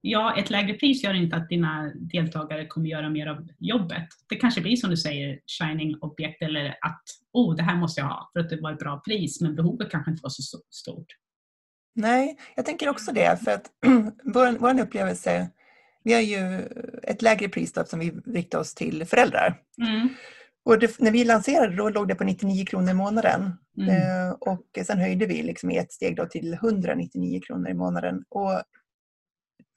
ja, 0.00 0.36
ett 0.38 0.50
lägre 0.50 0.74
pris 0.74 1.04
gör 1.04 1.14
inte 1.14 1.36
att 1.36 1.48
dina 1.48 1.92
deltagare 1.94 2.66
kommer 2.66 2.88
göra 2.88 3.10
mer 3.10 3.26
av 3.26 3.48
jobbet. 3.58 4.08
Det 4.28 4.36
kanske 4.36 4.60
blir 4.60 4.76
som 4.76 4.90
du 4.90 4.96
säger, 4.96 5.40
shining 5.46 5.96
objekt 6.00 6.42
eller 6.42 6.66
att 6.80 7.02
oh, 7.32 7.56
det 7.56 7.62
här 7.62 7.76
måste 7.76 8.00
jag 8.00 8.08
ha 8.08 8.30
för 8.32 8.40
att 8.40 8.50
det 8.50 8.60
var 8.60 8.72
ett 8.72 8.78
bra 8.78 9.02
pris, 9.04 9.40
men 9.40 9.54
behovet 9.54 9.90
kanske 9.90 10.10
inte 10.10 10.22
var 10.22 10.30
så 10.30 10.58
stort. 10.70 11.06
Nej, 11.94 12.38
jag 12.56 12.66
tänker 12.66 12.88
också 12.88 13.12
det. 13.12 13.44
För 13.44 13.50
att 13.50 13.70
vår, 14.24 14.58
vår 14.58 14.80
upplevelse, 14.80 15.50
vi 16.04 16.12
har 16.12 16.20
ju 16.20 16.68
ett 17.02 17.22
lägre 17.22 17.48
pris 17.48 17.72
då, 17.72 17.84
som 17.84 18.00
vi 18.00 18.10
riktar 18.10 18.58
oss 18.58 18.74
till 18.74 19.04
föräldrar. 19.04 19.60
Mm. 19.78 20.08
Och 20.64 20.78
det, 20.78 20.98
när 20.98 21.10
vi 21.10 21.24
lanserade 21.24 21.76
då 21.76 21.88
låg 21.88 22.08
det 22.08 22.14
på 22.14 22.24
99 22.24 22.66
kronor 22.66 22.90
i 22.90 22.94
månaden. 22.94 23.52
Mm. 23.78 23.88
Eh, 23.88 24.32
och 24.32 24.66
sen 24.86 24.98
höjde 24.98 25.26
vi 25.26 25.42
liksom 25.42 25.70
i 25.70 25.76
ett 25.76 25.92
steg 25.92 26.16
då 26.16 26.26
till 26.26 26.52
199 26.52 27.40
kronor 27.46 27.70
i 27.70 27.74
månaden. 27.74 28.24
Och 28.28 28.62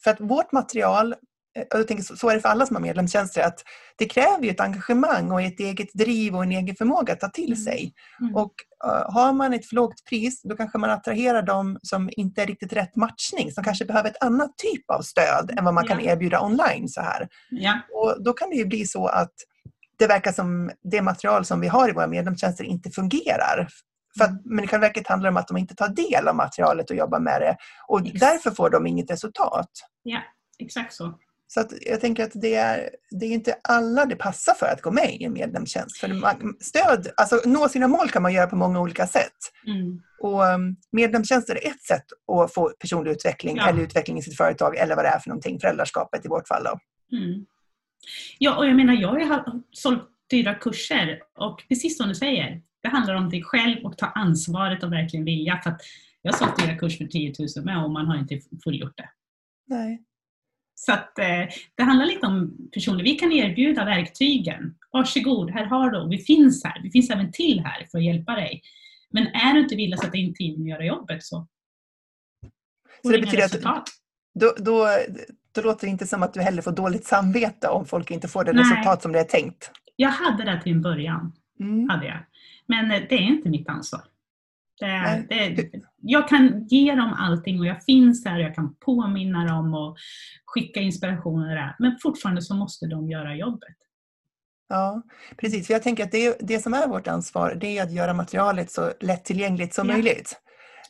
för 0.04 0.12
att 0.12 0.22
vårt 0.22 0.52
material, 0.52 1.16
och 1.74 1.80
jag 1.80 1.88
tänker 1.88 2.04
så, 2.16 2.30
är 2.30 2.36
det 2.36 2.42
för 2.42 2.50
alla 2.50 2.66
som 2.66 2.76
har 2.76 2.82
medlemstjänster, 2.82 3.42
att 3.42 3.60
det 3.98 4.06
kräver 4.06 4.44
ju 4.44 4.50
ett 4.50 4.60
engagemang 4.60 5.32
och 5.32 5.42
ett 5.42 5.60
eget 5.60 5.94
driv 5.94 6.36
och 6.36 6.44
en 6.44 6.52
egen 6.52 6.76
förmåga 6.76 7.14
att 7.14 7.20
ta 7.20 7.30
till 7.30 7.46
Mm. 7.54 7.58
sig. 7.64 7.94
Mm. 8.22 8.36
Och 8.36 8.54
eh, 8.86 9.12
har 9.14 9.34
man 9.34 9.54
ett 9.54 9.66
för 9.66 9.76
lågt 9.76 10.06
pris, 10.10 10.42
då 10.44 10.56
kanske 10.56 10.78
man 10.78 10.90
attraherar 10.90 11.42
de 11.42 11.80
som 11.84 12.10
inte 12.18 12.42
är 12.42 12.46
riktigt 12.46 12.74
rätt 12.74 12.96
matchning, 12.96 13.52
som 13.52 13.64
kanske 13.64 13.86
behöver 13.86 14.10
ett 14.10 14.24
annat 14.24 14.58
typ 14.58 14.90
av 14.92 15.02
stöd 15.02 15.52
än 15.58 15.66
vad 15.66 15.74
man 15.74 15.88
kan 15.88 16.04
Ja. 16.04 16.12
erbjuda 16.12 16.42
online 16.42 16.90
så 16.90 17.02
här. 17.02 17.28
Ja. 17.50 17.80
Och 17.94 18.24
då 18.24 18.34
kan 18.34 18.50
det 18.50 18.56
ju 18.56 18.66
bli 18.66 18.86
så 18.86 19.08
att 19.08 19.34
det 20.00 20.08
verkar 20.08 20.32
som 20.32 20.72
det 20.92 21.02
material 21.02 21.46
som 21.46 21.60
vi 21.62 21.68
har 21.68 21.90
i 21.90 21.92
våra 21.92 22.08
medlemstjänster 22.08 22.64
inte 22.64 22.90
fungerar. 22.90 23.68
För 24.18 24.24
att, 24.24 24.30
Mm. 24.30 24.42
men 24.46 24.64
i 24.66 24.68
själva 24.68 24.88
verket 24.88 25.08
handlar 25.08 25.30
det 25.30 25.32
om 25.34 25.38
att 25.38 25.48
de 25.48 25.58
inte 25.58 25.76
tar 25.76 25.88
del 25.90 26.28
av 26.28 26.36
materialet 26.36 26.90
och 26.90 26.96
jobbar 26.96 27.20
med 27.20 27.42
det. 27.42 27.58
Och 27.88 28.02
Yes. 28.06 28.20
därför 28.20 28.52
får 28.52 28.70
de 28.70 28.88
inget 28.88 29.12
resultat. 29.12 29.70
ja, 30.04 30.20
exakt 30.60 30.94
så. 30.94 31.14
Så 31.48 31.60
att 31.60 31.74
jag 31.82 32.02
tänker 32.02 32.24
att 32.24 32.32
det 32.34 32.56
är, 32.56 32.90
det 33.12 33.26
är 33.26 33.32
inte 33.32 33.56
alla 33.64 34.06
det 34.06 34.16
passar 34.16 34.54
för 34.54 34.66
att 34.66 34.82
gå 34.82 34.92
med 34.92 35.16
i 35.20 35.24
en 35.24 35.34
medlemstjänst. 35.34 35.98
För 35.98 36.08
man, 36.08 36.56
stöd, 36.60 37.08
alltså 37.18 37.42
nå 37.46 37.70
sina 37.70 37.88
mål 37.88 38.10
kan 38.10 38.22
man 38.22 38.34
göra 38.34 38.48
på 38.48 38.56
många 38.56 38.80
olika 38.82 39.08
sätt. 39.08 39.38
Mm. 39.68 40.02
Och 40.20 40.44
um, 40.44 40.76
medlemstjänster 40.92 41.56
är 41.56 41.70
ett 41.70 41.84
sätt 41.84 42.06
att 42.32 42.54
få 42.54 42.70
personlig 42.80 43.12
utveckling 43.12 43.58
Ja. 43.58 43.70
eller 43.70 43.82
utveckling 43.82 44.18
i 44.18 44.22
sitt 44.22 44.38
företag 44.38 44.78
eller 44.78 44.96
vad 44.96 45.06
det 45.06 45.10
är 45.10 45.20
för 45.20 45.30
någonting, 45.30 45.60
föräldraskapet 45.60 46.26
i 46.26 46.28
vårt 46.28 46.48
fall. 46.48 46.64
Då. 46.64 46.80
Mm. 47.18 47.46
Ja, 48.40 48.58
och 48.58 48.68
jag 48.68 48.76
menar, 48.76 48.94
jag 48.94 49.26
har 49.26 49.62
sålt 49.72 50.04
dyra 50.30 50.54
kurser 50.54 51.20
och 51.40 51.64
precis 51.68 51.98
som 51.98 52.08
du 52.08 52.16
säger, 52.16 52.62
det 52.82 52.90
handlar 52.90 53.16
om 53.16 53.30
dig 53.30 53.44
själv 53.44 53.86
och 53.86 53.98
ta 53.98 54.06
ansvaret 54.06 54.84
och 54.84 54.92
verkligen 54.92 55.26
vilja. 55.26 55.60
För 55.64 55.76
jag 56.22 56.34
har 56.34 56.38
sålt 56.38 56.60
dyra 56.60 56.78
kurser 56.78 56.98
för 56.98 57.12
10 57.12 57.34
000 57.56 57.66
med 57.66 57.84
och 57.84 57.92
man 57.92 58.06
har 58.08 58.18
inte 58.18 58.40
fullgjort 58.64 58.98
det. 58.98 59.10
Nej. 59.68 60.04
Så 60.76 60.94
att, 60.94 61.20
eh, 61.20 61.48
det 61.76 61.84
handlar 61.84 62.06
lite 62.06 62.26
om 62.28 62.58
personer. 62.74 63.04
Vi 63.04 63.16
kan 63.16 63.32
erbjuda 63.32 63.86
verktygen. 63.86 64.76
Varsågod, 64.92 65.52
här 65.52 65.66
har 65.66 65.90
du. 65.92 66.10
Vi 66.10 66.18
finns 66.18 66.64
här. 66.64 66.82
Vi 66.84 66.92
finns 66.92 67.10
även 67.10 67.32
till 67.32 67.60
här 67.60 67.88
för 67.92 67.98
att 67.98 68.04
hjälpa 68.04 68.36
dig. 68.36 68.62
Men 69.10 69.28
är 69.28 69.54
du 69.54 69.60
inte 69.60 69.76
villig 69.76 69.94
att 69.94 70.04
sätta 70.04 70.18
in 70.18 70.34
tiden 70.34 70.62
och 70.62 70.68
göra 70.70 70.86
jobbet 70.86 71.24
så 71.24 71.48
Så 73.04 73.10
det 73.12 73.20
betyder 73.20 73.44
att 73.46 73.54
resultat. 73.54 73.90
då, 74.40 74.54
då, 74.58 74.88
då 75.56 75.62
låter 75.62 75.88
det 75.88 75.92
inte 75.92 76.08
som 76.08 76.24
att 76.24 76.34
du 76.34 76.42
heller 76.42 76.62
får 76.62 76.72
dåligt 76.72 77.06
samvete 77.06 77.68
om 77.68 77.86
folk 77.86 78.12
inte 78.12 78.28
får 78.28 78.44
det 78.44 78.54
Nej. 78.54 78.64
resultat 78.64 79.02
som 79.02 79.12
det 79.12 79.20
är 79.20 79.24
tänkt. 79.24 79.72
Jag 79.96 80.10
hade 80.10 80.44
det 80.44 80.62
till 80.62 80.72
en 80.72 80.82
början. 80.82 81.34
Mm. 81.60 81.90
hade 81.90 82.06
jag. 82.06 82.20
Men 82.66 82.92
eh, 82.92 83.02
det 83.10 83.16
är 83.16 83.22
inte 83.22 83.50
mitt 83.50 83.70
ansvar. 83.70 84.02
Det 84.80 84.88
Nej. 84.88 85.26
det 85.56 85.80
jag 86.02 86.28
kan 86.28 86.68
ge 86.68 86.96
dem 86.96 87.14
allting 87.20 87.60
och 87.60 87.66
jag 87.66 87.84
finns 87.84 88.24
där 88.24 88.36
och 88.36 88.42
jag 88.42 88.56
kan 88.56 88.76
påminna 88.76 89.46
dem 89.46 89.74
och 89.74 89.98
skicka 90.46 90.80
inspiration 90.80 91.42
och 91.42 91.48
det 91.48 91.54
där. 91.56 91.76
Men 91.80 91.98
fortfarande 92.04 92.42
så 92.42 92.56
måste 92.56 92.86
de 92.88 93.10
göra 93.10 93.36
jobbet. 93.36 93.76
Ja, 94.70 95.04
precis. 95.38 95.68
För 95.68 95.74
jag 95.74 95.84
tänker 95.84 96.04
att 96.04 96.12
det, 96.12 96.38
det 96.40 96.60
som 96.60 96.74
är 96.74 96.88
vårt 96.88 97.08
ansvar 97.08 97.58
det 97.62 97.78
är 97.78 97.84
att 97.84 97.92
göra 97.92 98.14
materialet 98.14 98.72
så 98.72 98.92
lättillgängligt 99.00 99.74
som 99.74 99.88
Ja. 99.90 99.94
möjligt. 99.94 100.42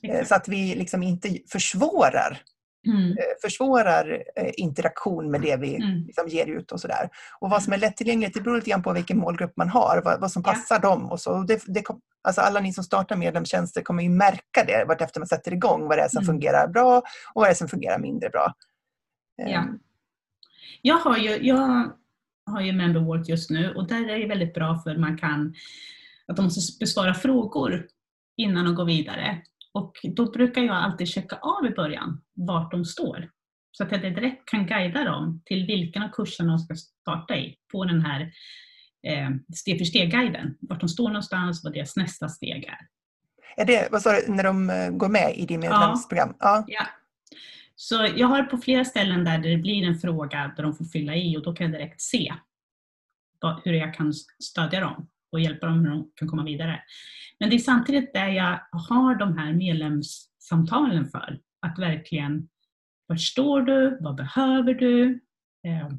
Eh, 0.04 0.10
Exakt. 0.10 0.27
Så 0.27 0.36
att 0.36 0.48
vi 0.48 0.75
liksom 0.75 1.04
inte 1.04 1.38
försvårar, 1.51 2.42
Mm. 2.86 3.12
eh, 3.12 3.15
försvårar 3.42 4.24
eh, 4.36 4.51
interaktion 4.58 5.32
med 5.32 5.42
det 5.42 5.56
vi 5.56 5.75
Mm. 5.75 6.04
liksom 6.06 6.27
ger 6.27 6.46
ut 6.46 6.72
och 6.72 6.80
sådär. 6.82 7.10
Och 7.39 7.50
vad 7.50 7.63
som 7.63 7.74
är 7.74 7.77
lättillgängligt 7.77 8.34
det 8.34 8.42
beror 8.42 8.56
lite 8.56 8.70
grann 8.70 8.84
på 8.84 8.94
vilken 8.94 9.18
målgrupp 9.18 9.54
man 9.58 9.70
har, 9.70 10.01
vad, 10.06 10.22
vad 10.22 10.32
som 10.32 10.44
Ja. 10.46 10.51
passar 10.51 10.80
dem. 10.80 11.12
Och 11.12 11.20
så. 11.20 11.32
Och 11.32 11.46
Det, 11.48 11.63
det, 11.68 11.84
alltså 12.24 12.42
alla 12.42 12.60
ni 12.60 12.74
som 12.74 12.84
startar 12.84 13.15
medlemstjänster 13.15 13.82
kommer 13.82 14.04
ju 14.04 14.10
märka 14.10 14.63
det 14.68 14.86
vartefter 14.88 15.20
man 15.20 15.27
sätter 15.27 15.54
igång, 15.54 15.88
vad 15.88 15.98
det 15.98 16.01
är 16.01 16.10
som 16.10 16.24
Mm. 16.24 16.25
fungerar 16.27 16.68
bra 16.68 16.98
och 16.98 17.04
vad 17.42 17.46
det 17.48 17.51
är 17.51 17.56
som 17.56 17.68
fungerar 17.68 18.00
mindre 18.00 18.30
bra. 18.30 18.54
Ja. 19.36 19.46
Ehm, 19.48 19.80
Jag 20.82 20.98
har 20.98 21.18
ju, 21.18 21.38
jag 21.48 21.92
har 22.51 22.62
ju 22.62 22.72
Memberwork 22.74 23.30
just 23.30 23.50
nu 23.50 23.74
och 23.74 23.88
där 23.88 24.10
är 24.10 24.20
det 24.20 24.27
väldigt 24.27 24.54
bra 24.54 24.82
för 24.84 24.96
man 24.98 25.18
kan 25.18 25.54
att 26.27 26.36
de 26.36 26.42
måste 26.46 26.80
besvara 26.80 27.13
frågor 27.13 27.88
innan 28.38 28.65
de 28.65 28.75
går 28.75 28.86
vidare. 28.86 29.42
Och 29.75 29.96
då 30.03 30.32
brukar 30.32 30.62
jag 30.62 30.75
alltid 30.75 31.08
checka 31.08 31.36
av 31.36 31.65
i 31.65 31.70
början 31.70 32.22
vart 32.34 32.72
de 32.72 32.86
står. 32.86 33.29
Så 33.72 33.84
att 33.84 33.91
jag 33.91 34.01
direkt 34.01 34.46
kan 34.46 34.67
guida 34.67 35.03
dem 35.03 35.41
till 35.46 35.65
vilken 35.65 36.03
av 36.03 36.10
kurserna 36.10 36.50
de 36.50 36.60
ska 36.60 36.75
starta 36.75 37.36
i 37.36 37.55
på 37.72 37.86
den 37.86 38.01
här 38.01 38.22
eh, 39.08 39.29
steg 39.55 39.77
för 39.77 39.86
steg-guiden. 39.86 40.58
Vart 40.62 40.79
de 40.79 40.89
står 40.89 41.08
någonstans, 41.08 41.63
vad 41.63 41.74
deras 41.74 41.96
nästa 41.96 42.29
steg 42.29 42.65
är. 42.65 42.77
Är 43.58 43.65
det, 43.65 43.88
vad 43.91 44.01
sa 44.01 44.12
du, 44.12 44.34
när 44.34 44.44
de 44.44 44.70
eh, 44.70 44.89
går 44.89 45.10
med 45.10 45.34
i 45.38 45.46
din 45.46 45.60
medlemsprogram? 45.60 46.36
Ja. 46.39 46.65
Ja. 46.67 46.86
Så 47.75 48.08
jag 48.15 48.27
har 48.27 48.44
på 48.44 48.58
flera 48.58 48.86
ställen 48.86 49.24
där 49.24 49.38
det 49.38 49.58
blir 49.58 49.84
en 49.84 50.00
fråga 50.00 50.53
där 50.55 50.63
de 50.63 50.75
får 50.75 50.86
fylla 50.86 51.15
i 51.15 51.38
och 51.38 51.44
då 51.44 51.53
kan 51.53 51.72
jag 51.72 51.79
direkt 51.82 52.01
se 52.01 52.34
hur 53.63 53.74
jag 53.74 53.94
kan 53.94 54.13
stödja 54.44 54.79
dem 54.79 55.08
och 55.36 55.42
hjälpa 55.42 55.65
dem 55.65 55.80
hur 55.80 55.89
de 55.89 56.12
kan 56.15 56.27
komma 56.27 56.44
vidare. 56.44 56.82
Men 57.39 57.50
det 57.50 57.56
är 57.56 57.60
samtidigt 57.60 58.13
där 58.13 58.27
jag 58.27 58.60
har 58.72 59.15
de 59.15 59.38
här 59.38 59.54
medlemssamtalen 59.54 61.06
för. 61.06 61.39
Att 61.62 61.80
verkligen, 61.80 62.50
var 63.08 63.15
står 63.15 63.62
du? 63.62 63.98
Vad 64.01 64.15
behöver 64.15 64.74
du? 64.74 65.12
Eh, 65.68 65.89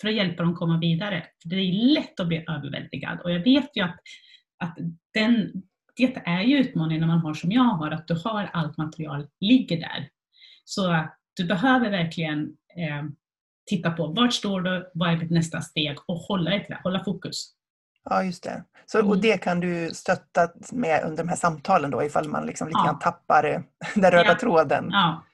för 0.00 0.08
att 0.08 0.14
hjälpa 0.14 0.42
dem 0.42 0.54
komma 0.54 0.78
vidare. 0.78 1.26
För 1.42 1.48
det 1.48 1.56
är 1.56 1.94
lätt 1.94 2.20
att 2.20 2.28
bli 2.28 2.44
överväldigad 2.48 3.20
och 3.20 3.30
jag 3.30 3.40
vet 3.40 3.76
ju 3.76 3.82
att, 3.82 4.00
att 4.58 4.78
den, 5.14 5.52
det 5.96 6.22
är 6.26 6.42
ju 6.42 6.58
utmaningen 6.58 7.00
när 7.00 7.08
man 7.08 7.18
har 7.18 7.34
som 7.34 7.52
jag 7.52 7.62
har, 7.62 7.90
att 7.90 8.08
du 8.08 8.14
har 8.24 8.50
allt 8.52 8.76
material 8.76 9.26
ligger 9.40 9.80
där. 9.80 10.08
Så 10.64 11.08
du 11.36 11.44
behöver 11.44 11.90
verkligen 11.90 12.56
eh, 12.76 13.04
titta 13.66 13.90
på 13.90 14.06
vart 14.06 14.32
står 14.32 14.60
du, 14.60 14.90
vad 14.94 15.12
är 15.12 15.16
ditt 15.16 15.30
nästa 15.30 15.60
steg 15.60 15.96
och 16.06 16.16
hålla 16.16 16.50
dig 16.50 16.60
till 16.64 16.74
det, 16.74 16.80
hålla 16.82 17.04
fokus. 17.04 17.54
Ja, 18.04 18.24
just 18.24 18.42
det. 18.42 18.64
Så, 18.86 18.98
Och 18.98 19.04
mm. 19.04 19.20
det 19.20 19.38
kan 19.38 19.60
du 19.60 19.90
stötta 19.94 20.48
med 20.72 21.04
under 21.04 21.24
de 21.24 21.28
här 21.28 21.36
samtalen 21.36 21.90
då 21.90 22.02
ifall 22.02 22.28
man 22.28 22.46
liksom 22.46 22.68
lite 22.68 22.78
ja. 22.78 22.84
grann 22.84 22.98
tappar 22.98 23.44
eh, 23.44 23.60
den 23.94 24.10
röda 24.10 24.24
ja. 24.24 24.38
tråden. 24.38 24.88
Ja. 24.90 25.24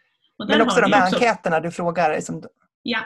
Men 0.48 0.60
också 0.60 0.80
de 0.80 0.92
här 0.92 1.02
också... 1.02 1.16
enkäterna 1.16 1.60
du 1.60 1.70
frågar. 1.70 2.14
Liksom... 2.14 2.42
Ja, 2.82 3.00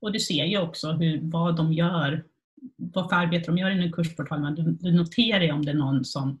och 0.00 0.12
du 0.12 0.20
ser 0.20 0.44
ju 0.44 0.58
också 0.58 0.92
hur, 0.92 1.20
vad 1.22 1.56
de 1.56 1.72
gör, 1.72 2.24
vad 2.76 3.08
för 3.08 3.16
arbete 3.16 3.46
de 3.46 3.58
gör 3.58 3.70
inom 3.70 3.92
kursportalen. 3.92 4.54
Du, 4.54 4.62
du 4.62 4.92
noterar 4.92 5.40
ju 5.40 5.52
om 5.52 5.64
det 5.64 5.70
är 5.70 5.74
någon 5.74 6.04
som 6.04 6.40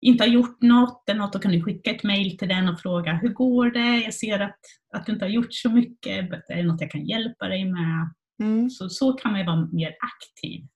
inte 0.00 0.24
har 0.24 0.28
gjort 0.28 0.62
något 0.62 1.08
eller 1.08 1.20
något, 1.20 1.32
då 1.32 1.38
kan 1.38 1.52
du 1.52 1.62
skicka 1.62 1.90
ett 1.90 2.02
mail 2.02 2.38
till 2.38 2.48
den 2.48 2.68
och 2.68 2.80
fråga 2.80 3.12
hur 3.12 3.28
går 3.28 3.70
det? 3.70 3.96
Jag 4.04 4.14
ser 4.14 4.40
att, 4.40 4.58
att 4.94 5.06
du 5.06 5.12
inte 5.12 5.24
har 5.24 5.30
gjort 5.30 5.54
så 5.54 5.70
mycket, 5.70 6.32
är 6.48 6.56
det 6.56 6.62
något 6.62 6.80
jag 6.80 6.90
kan 6.90 7.06
hjälpa 7.06 7.48
dig 7.48 7.64
med? 7.64 8.10
Mm. 8.42 8.70
Så, 8.70 8.88
så 8.88 9.12
kan 9.12 9.30
man 9.32 9.40
ju 9.40 9.46
vara 9.46 9.68
mer 9.72 9.88
aktiv. 10.00 10.66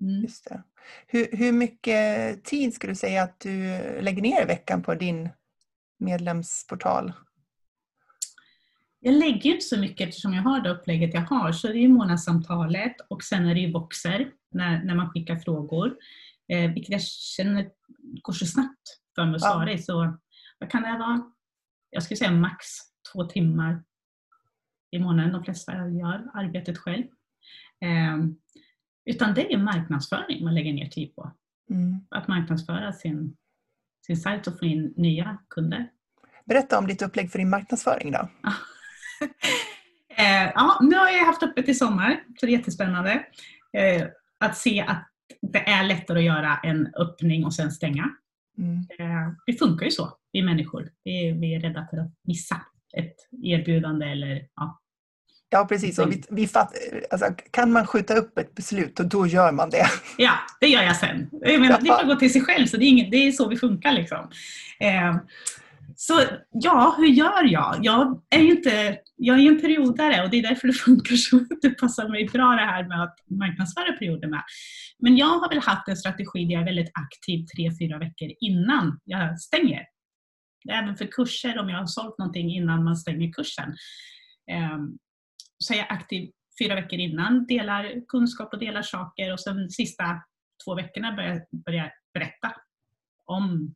Mm. 0.00 0.26
Hur, 1.06 1.36
hur 1.36 1.52
mycket 1.52 2.44
tid 2.44 2.74
skulle 2.74 2.92
du 2.92 2.96
säga 2.96 3.22
att 3.22 3.40
du 3.40 3.80
lägger 4.00 4.22
ner 4.22 4.42
i 4.42 4.44
veckan 4.44 4.82
på 4.82 4.94
din 4.94 5.28
medlemsportal? 5.98 7.12
Jag 9.00 9.14
lägger 9.14 9.50
inte 9.50 9.64
så 9.64 9.78
mycket 9.78 10.08
eftersom 10.08 10.34
jag 10.34 10.42
har 10.42 10.60
det 10.60 10.70
upplägget 10.70 11.14
jag 11.14 11.20
har. 11.20 11.52
Så 11.52 11.68
det 11.68 11.78
är 11.78 11.88
månadssamtalet 11.88 12.96
och 13.08 13.22
sen 13.22 13.46
är 13.46 13.54
det 13.54 13.60
ju 13.60 13.72
boxer 13.72 14.30
när, 14.50 14.84
när 14.84 14.94
man 14.94 15.10
skickar 15.10 15.36
frågor. 15.36 15.96
Eh, 16.48 16.70
vilket 16.70 16.92
jag 16.92 17.02
känner 17.02 17.70
går 18.22 18.32
så 18.32 18.46
snabbt 18.46 19.00
för 19.14 19.24
mig 19.24 19.34
att 19.34 19.42
svara 19.42 19.72
i. 19.72 19.78
Så 19.78 20.18
vad 20.58 20.70
kan 20.70 20.82
det 20.82 20.98
vara? 20.98 21.32
Jag 21.90 22.02
skulle 22.02 22.18
säga 22.18 22.30
max 22.30 22.66
två 23.12 23.24
timmar 23.24 23.84
i 24.90 24.98
månaden. 24.98 25.32
De 25.32 25.44
flesta 25.44 25.72
gör 25.72 26.30
arbetet 26.34 26.78
själv. 26.78 27.04
Eh, 27.80 28.16
utan 29.04 29.34
det 29.34 29.52
är 29.52 29.58
marknadsföring 29.58 30.44
man 30.44 30.54
lägger 30.54 30.72
ner 30.72 30.88
tid 30.88 31.14
på. 31.14 31.32
Mm. 31.70 32.06
Att 32.10 32.28
marknadsföra 32.28 32.92
sin, 32.92 33.36
sin 34.06 34.16
sajt 34.16 34.46
och 34.46 34.58
få 34.58 34.64
in 34.64 34.94
nya 34.96 35.38
kunder. 35.50 35.88
Berätta 36.44 36.78
om 36.78 36.86
ditt 36.86 37.02
upplägg 37.02 37.30
för 37.30 37.38
din 37.38 37.50
marknadsföring 37.50 38.12
då. 38.12 38.18
eh, 40.16 40.44
ja, 40.54 40.78
nu 40.82 40.96
har 40.96 41.10
jag 41.10 41.26
haft 41.26 41.42
öppet 41.42 41.68
i 41.68 41.74
sommar, 41.74 42.24
så 42.40 42.46
det 42.46 42.52
är 42.52 42.56
jättespännande. 42.58 43.26
Eh, 43.72 44.06
att 44.38 44.56
se 44.56 44.80
att 44.80 45.08
det 45.42 45.68
är 45.68 45.84
lättare 45.84 46.18
att 46.18 46.24
göra 46.24 46.56
en 46.62 46.94
öppning 46.94 47.44
och 47.44 47.54
sen 47.54 47.70
stänga. 47.70 48.10
Mm. 48.58 48.78
Eh, 48.98 49.32
det 49.46 49.52
funkar 49.52 49.84
ju 49.84 49.90
så, 49.90 50.18
vi 50.32 50.42
människor. 50.42 50.90
Vi 51.04 51.28
är, 51.28 51.34
vi 51.34 51.54
är 51.54 51.60
rädda 51.60 51.86
för 51.90 51.96
att 51.96 52.10
missa 52.22 52.60
ett 52.96 53.16
erbjudande 53.42 54.06
eller 54.06 54.48
ja, 54.56 54.80
Ja, 55.54 55.64
precis. 55.64 55.98
Och 55.98 56.12
vi, 56.12 56.22
vi 56.30 56.46
fatt, 56.46 56.74
alltså, 57.10 57.26
kan 57.50 57.72
man 57.72 57.86
skjuta 57.86 58.14
upp 58.14 58.38
ett 58.38 58.54
beslut, 58.54 59.00
och 59.00 59.06
då 59.06 59.26
gör 59.26 59.52
man 59.52 59.70
det. 59.70 59.86
Ja, 60.18 60.32
det 60.60 60.66
gör 60.66 60.82
jag 60.82 60.96
sen. 60.96 61.30
Jag 61.32 61.60
menar, 61.60 61.80
det 61.80 61.86
får 61.86 62.06
gå 62.06 62.16
till 62.16 62.32
sig 62.32 62.40
själv, 62.40 62.66
så 62.66 62.76
det 62.76 62.84
är, 62.84 62.88
inget, 62.88 63.10
det 63.10 63.16
är 63.16 63.32
så 63.32 63.48
vi 63.48 63.56
funkar. 63.56 63.92
Liksom. 63.92 64.30
Eh, 64.80 65.16
så 65.96 66.20
ja, 66.50 66.94
hur 66.98 67.06
gör 67.06 67.44
jag? 67.44 67.78
Jag 67.82 68.22
är 68.30 68.40
ju 68.40 68.50
inte, 68.50 68.98
jag 69.16 69.38
är 69.38 69.48
en 69.48 69.60
periodare 69.60 70.24
och 70.24 70.30
det 70.30 70.38
är 70.38 70.42
därför 70.42 70.66
det 70.66 70.72
funkar 70.88 71.16
så. 71.16 71.40
Det 71.62 71.70
passar 71.70 72.08
mig 72.08 72.28
bra 72.32 72.50
det 72.50 72.66
här 72.66 72.88
med 72.88 73.02
att 73.02 73.16
marknadsföra 73.30 73.92
perioder 73.92 74.28
med. 74.28 74.42
Men 74.98 75.16
jag 75.16 75.38
har 75.38 75.48
väl 75.48 75.58
haft 75.58 75.88
en 75.88 75.96
strategi 75.96 76.44
där 76.44 76.52
jag 76.52 76.62
är 76.62 76.66
väldigt 76.66 76.92
aktiv 76.94 77.46
tre, 77.56 77.70
fyra 77.80 77.98
veckor 77.98 78.28
innan 78.40 79.00
jag 79.04 79.40
stänger. 79.40 79.82
Även 80.70 80.96
för 80.96 81.06
kurser, 81.06 81.58
om 81.58 81.68
jag 81.68 81.78
har 81.78 81.86
sålt 81.86 82.18
någonting 82.18 82.54
innan 82.54 82.84
man 82.84 82.96
stänger 82.96 83.32
kursen. 83.32 83.74
Ehm, 84.50 84.98
jag 85.70 85.86
aktiv 85.88 86.30
fyra 86.62 86.74
veckor 86.74 86.98
innan, 86.98 87.46
delar 87.46 88.06
kunskap 88.08 88.52
och 88.52 88.58
delar 88.58 88.82
saker 88.82 89.32
och 89.32 89.40
sen 89.40 89.70
sista 89.70 90.22
två 90.64 90.74
veckorna 90.74 91.12
börjar 91.52 91.84
jag 91.84 91.90
berätta 92.14 92.52
om 93.24 93.74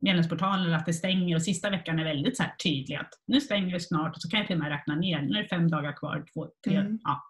medlemsportalen 0.00 0.74
att 0.74 0.86
det 0.86 0.92
stänger 0.92 1.36
och 1.36 1.42
sista 1.42 1.70
veckan 1.70 1.98
är 1.98 2.04
väldigt 2.04 2.36
så 2.36 2.42
här 2.42 2.54
tydlig 2.64 2.96
att 2.96 3.10
nu 3.26 3.40
stänger 3.40 3.72
det 3.72 3.80
snart 3.80 4.16
och 4.16 4.22
så 4.22 4.28
kan 4.28 4.38
jag 4.38 4.46
till 4.46 4.56
och 4.56 4.62
med 4.62 4.70
räkna 4.70 4.94
ner, 4.94 5.22
nu 5.22 5.38
är 5.38 5.42
det 5.42 5.48
fem 5.48 5.70
dagar 5.70 5.96
kvar, 5.96 6.24
två, 6.34 6.48
tre, 6.64 6.76
mm. 6.76 6.98
ja. 7.02 7.22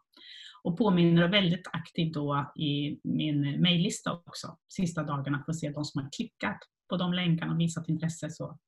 Och 0.64 0.78
påminner 0.78 1.28
väldigt 1.28 1.68
aktivt 1.72 2.14
då 2.14 2.52
i 2.56 3.00
min 3.04 3.60
mejllista 3.60 4.12
också, 4.12 4.56
sista 4.68 5.02
dagarna 5.02 5.42
för 5.44 5.52
att 5.52 5.58
se 5.58 5.70
de 5.70 5.84
som 5.84 6.02
har 6.02 6.08
klickat 6.16 6.58
på 6.88 6.96
de 6.96 7.12
länkarna 7.12 7.52
och 7.52 7.60
visat 7.60 7.88
intresse 7.88 8.30
så 8.30 8.58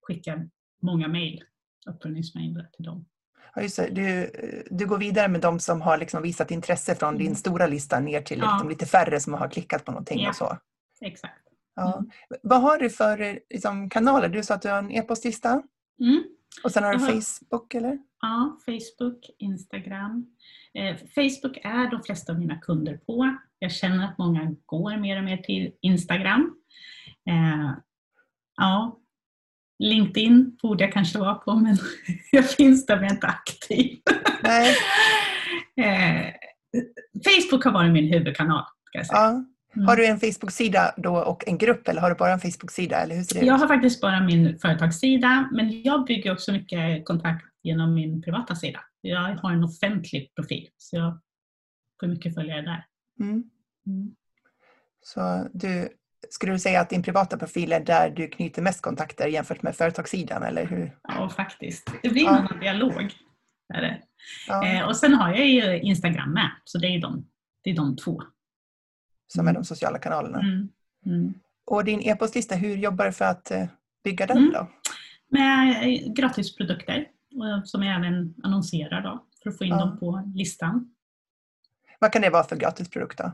skickar 0.00 0.48
många 0.82 1.08
mejl, 1.08 1.44
uppföljningsmejl 1.86 2.64
till 2.72 2.84
dem. 2.84 3.06
Ja, 3.54 3.62
just 3.62 3.76
det. 3.76 3.88
Du, 3.90 4.30
du 4.70 4.86
går 4.86 4.98
vidare 4.98 5.28
med 5.28 5.40
de 5.40 5.60
som 5.60 5.80
har 5.80 5.98
liksom 5.98 6.22
visat 6.22 6.50
intresse 6.50 6.94
från 6.94 7.16
din 7.16 7.26
mm. 7.26 7.36
stora 7.36 7.66
lista 7.66 8.00
ner 8.00 8.22
till 8.22 8.38
ja. 8.38 8.50
liksom 8.52 8.68
lite 8.68 8.86
färre 8.86 9.20
som 9.20 9.34
har 9.34 9.48
klickat 9.48 9.84
på 9.84 9.92
någonting 9.92 10.20
ja. 10.20 10.28
och 10.28 10.36
så. 10.36 10.58
Exakt. 11.00 11.42
Ja. 11.76 11.98
Mm. 11.98 12.10
Vad 12.42 12.60
har 12.60 12.78
du 12.78 12.90
för 12.90 13.38
liksom, 13.50 13.90
kanaler? 13.90 14.28
Du 14.28 14.42
sa 14.42 14.54
att 14.54 14.62
du 14.62 14.68
har 14.68 14.78
en 14.78 14.90
e-postlista. 14.90 15.62
Mm. 16.00 16.24
Och 16.64 16.70
sen 16.72 16.84
har 16.84 16.92
du 16.92 16.98
har... 16.98 17.12
Facebook 17.12 17.74
eller? 17.74 17.98
Ja, 18.20 18.58
Facebook, 18.66 19.30
Instagram. 19.38 20.26
Eh, 20.74 20.96
Facebook 20.96 21.56
är 21.64 21.90
de 21.90 22.02
flesta 22.02 22.32
av 22.32 22.38
mina 22.38 22.58
kunder 22.58 22.96
på. 22.96 23.36
Jag 23.58 23.72
känner 23.72 24.04
att 24.04 24.18
många 24.18 24.54
går 24.66 24.96
mer 24.96 25.18
och 25.18 25.24
mer 25.24 25.36
till 25.36 25.72
Instagram. 25.80 26.54
Eh, 27.28 27.72
ja, 28.56 28.98
LinkedIn 29.78 30.56
borde 30.62 30.84
jag 30.84 30.92
kanske 30.92 31.18
vara 31.18 31.34
på 31.34 31.54
men 31.54 31.76
jag 32.32 32.50
finns 32.50 32.86
där 32.86 32.96
men 32.96 33.04
jag 33.04 33.10
är 33.10 33.14
inte 33.14 33.26
aktiv. 33.26 33.98
Nej. 34.42 34.76
eh, 35.76 36.34
Facebook 37.24 37.64
har 37.64 37.72
varit 37.72 37.92
min 37.92 38.12
huvudkanal. 38.12 38.64
Säga. 38.92 39.06
Ja. 39.10 39.44
Mm. 39.76 39.88
Har 39.88 39.96
du 39.96 40.06
en 40.06 40.20
Facebook-sida 40.20 40.94
då 40.96 41.16
och 41.16 41.48
en 41.48 41.58
grupp 41.58 41.88
eller 41.88 42.00
har 42.00 42.10
du 42.10 42.16
bara 42.16 42.32
en 42.32 42.40
Facebook-sida? 42.40 42.96
Eller 42.96 43.14
hur 43.16 43.22
ser 43.22 43.40
det 43.40 43.46
jag 43.46 43.54
ut? 43.54 43.60
har 43.60 43.68
faktiskt 43.68 44.00
bara 44.00 44.20
min 44.20 44.58
företagssida 44.58 45.48
men 45.52 45.82
jag 45.82 46.04
bygger 46.04 46.32
också 46.32 46.52
mycket 46.52 47.04
kontakt 47.04 47.44
genom 47.62 47.94
min 47.94 48.22
privata 48.22 48.54
sida. 48.54 48.80
Jag 49.00 49.18
har 49.18 49.52
en 49.52 49.64
offentlig 49.64 50.34
profil 50.34 50.68
så 50.76 50.96
jag 50.96 51.20
får 52.00 52.06
mycket 52.06 52.34
följare 52.34 52.62
där. 52.62 52.86
Mm. 53.20 53.44
Mm. 53.86 54.14
Så 55.02 55.48
du, 55.52 55.88
skulle 56.30 56.52
du 56.52 56.58
säga 56.58 56.80
att 56.80 56.90
din 56.90 57.02
privata 57.02 57.38
profil 57.38 57.72
är 57.72 57.80
där 57.80 58.10
du 58.10 58.28
knyter 58.28 58.62
mest 58.62 58.82
kontakter 58.82 59.26
jämfört 59.26 59.62
med 59.62 59.76
företagssidan 59.76 60.42
eller 60.42 60.66
hur? 60.66 60.96
Ja 61.02 61.28
faktiskt. 61.28 61.92
Det 62.02 62.08
blir 62.08 62.22
ja. 62.22 62.48
en 62.50 62.60
dialog. 62.60 63.14
Är 63.74 63.82
det. 63.82 64.02
Ja. 64.48 64.66
Eh, 64.66 64.88
och 64.88 64.96
sen 64.96 65.14
har 65.14 65.30
jag 65.30 65.46
ju 65.46 65.80
Instagram 65.80 66.32
med 66.32 66.50
så 66.64 66.78
det 66.78 66.86
är 66.86 67.00
de, 67.00 67.26
det 67.62 67.70
är 67.70 67.76
de 67.76 67.96
två 67.96 68.22
som 69.32 69.48
är 69.48 69.52
de 69.52 69.64
sociala 69.64 69.98
kanalerna. 69.98 70.40
Mm. 70.40 70.68
Mm. 71.06 71.34
Och 71.64 71.84
din 71.84 72.00
e-postlista, 72.00 72.54
hur 72.54 72.76
jobbar 72.76 73.04
du 73.04 73.12
för 73.12 73.24
att 73.24 73.50
eh, 73.50 73.64
bygga 74.04 74.26
den 74.26 74.36
mm. 74.36 74.52
då? 74.52 74.68
Med 75.28 75.82
eh, 75.82 76.12
gratisprodukter 76.12 77.06
som 77.64 77.82
jag 77.82 77.96
även 77.96 78.34
annonserar 78.42 79.02
då, 79.02 79.24
för 79.42 79.50
att 79.50 79.58
få 79.58 79.64
in 79.64 79.70
ja. 79.70 79.78
dem 79.78 79.98
på 79.98 80.32
listan. 80.34 80.94
Vad 81.98 82.12
kan 82.12 82.22
det 82.22 82.30
vara 82.30 82.44
för 82.44 82.56
gratisprodukt 82.56 83.18
då? 83.18 83.32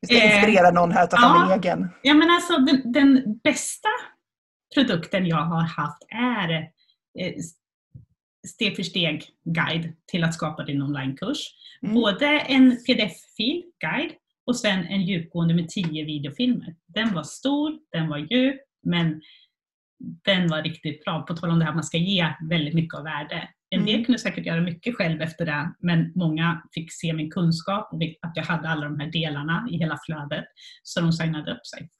Vi 0.00 0.06
ska 0.06 0.24
inspirera 0.24 0.70
någon 0.70 0.92
här 0.92 1.04
att 1.04 1.10
ta 1.10 1.16
fram 1.16 1.36
ja, 1.36 1.52
en 1.52 1.60
egen. 1.60 1.88
Ja, 2.02 2.14
men 2.14 2.30
alltså, 2.30 2.56
den, 2.56 2.92
den, 2.92 3.38
bästa 3.44 3.88
produkten 4.74 5.26
jag 5.26 5.44
har 5.44 5.62
haft 5.62 6.02
är 6.08 6.50
eh, 7.18 7.34
steg 8.48 8.76
för 8.76 8.82
steg 8.82 9.24
guide 9.44 9.92
till 10.06 10.24
att 10.24 10.34
skapa 10.34 10.64
din 10.64 10.82
onlinekurs. 10.82 11.38
Mm. 11.82 11.94
Både 11.94 12.26
en 12.26 12.70
pdf-fil, 12.70 13.62
guide, 13.80 14.12
och 14.46 14.56
sen 14.56 14.84
en 14.84 15.02
djupgående 15.02 15.54
med 15.54 15.68
tio 15.68 16.04
videofilmer. 16.04 16.76
Den 16.86 17.14
var 17.14 17.22
stor, 17.22 17.78
den 17.92 18.08
var 18.08 18.18
djup, 18.18 18.60
men 18.82 19.22
den 19.98 20.48
var 20.48 20.62
riktigt 20.62 21.04
bra. 21.04 21.22
På 21.22 21.36
tal 21.36 21.50
om 21.50 21.58
det 21.58 21.64
här 21.64 21.74
man 21.74 21.84
ska 21.84 21.98
ge 21.98 22.34
väldigt 22.48 22.74
mycket 22.74 22.98
av 22.98 23.04
värde. 23.04 23.48
En 23.76 23.84
del 23.86 23.94
mm. 23.94 24.04
kunde 24.04 24.18
säkert 24.18 24.46
göra 24.46 24.60
mycket 24.60 24.96
själv 24.96 25.22
efter 25.22 25.46
det, 25.46 25.74
men 25.78 26.12
många 26.14 26.62
fick 26.74 26.92
se 26.92 27.12
min 27.12 27.30
kunskap 27.30 27.92
och 27.92 28.02
att 28.20 28.32
jag 28.34 28.44
hade 28.44 28.68
alla 28.68 28.84
de 28.84 29.00
här 29.00 29.10
delarna 29.10 29.68
i 29.70 29.76
hela 29.76 29.98
flödet, 30.06 30.44
så 30.82 31.00
de 31.00 31.12
signade 31.12 31.52
upp 31.52 31.66
sig. 31.66 31.90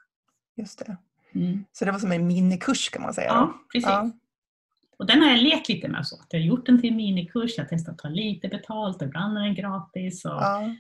Just 0.57 0.79
det. 0.79 0.97
Mm. 1.35 1.65
Så 1.73 1.85
det 1.85 1.93
var 1.93 1.99
som 1.99 2.13
en 2.13 2.27
minikurs 2.27 2.91
kan 2.91 3.03
man 3.03 3.15
säga? 3.15 3.29
Ja, 3.29 3.55
precis. 3.73 3.89
Ja. 3.89 4.11
Och 4.99 5.07
den 5.07 5.23
har 5.23 5.29
jag 5.29 5.39
lekt 5.39 5.69
lite 5.69 5.89
med. 5.89 6.07
Så. 6.07 6.17
Jag 6.29 6.41
har 6.41 6.45
gjort 6.47 6.67
den 6.67 6.81
till 6.81 6.91
en 6.91 6.97
minikurs, 6.97 7.55
jag 7.57 7.65
har 7.65 7.69
testat 7.69 7.93
att 7.93 7.99
ta 7.99 8.09
lite 8.09 8.49
betalt, 8.49 9.03
ibland 9.03 9.39
är 9.39 9.43
den 9.43 9.55
gratis. 9.55 10.25
Och 10.25 10.31
Ja, 10.31 10.75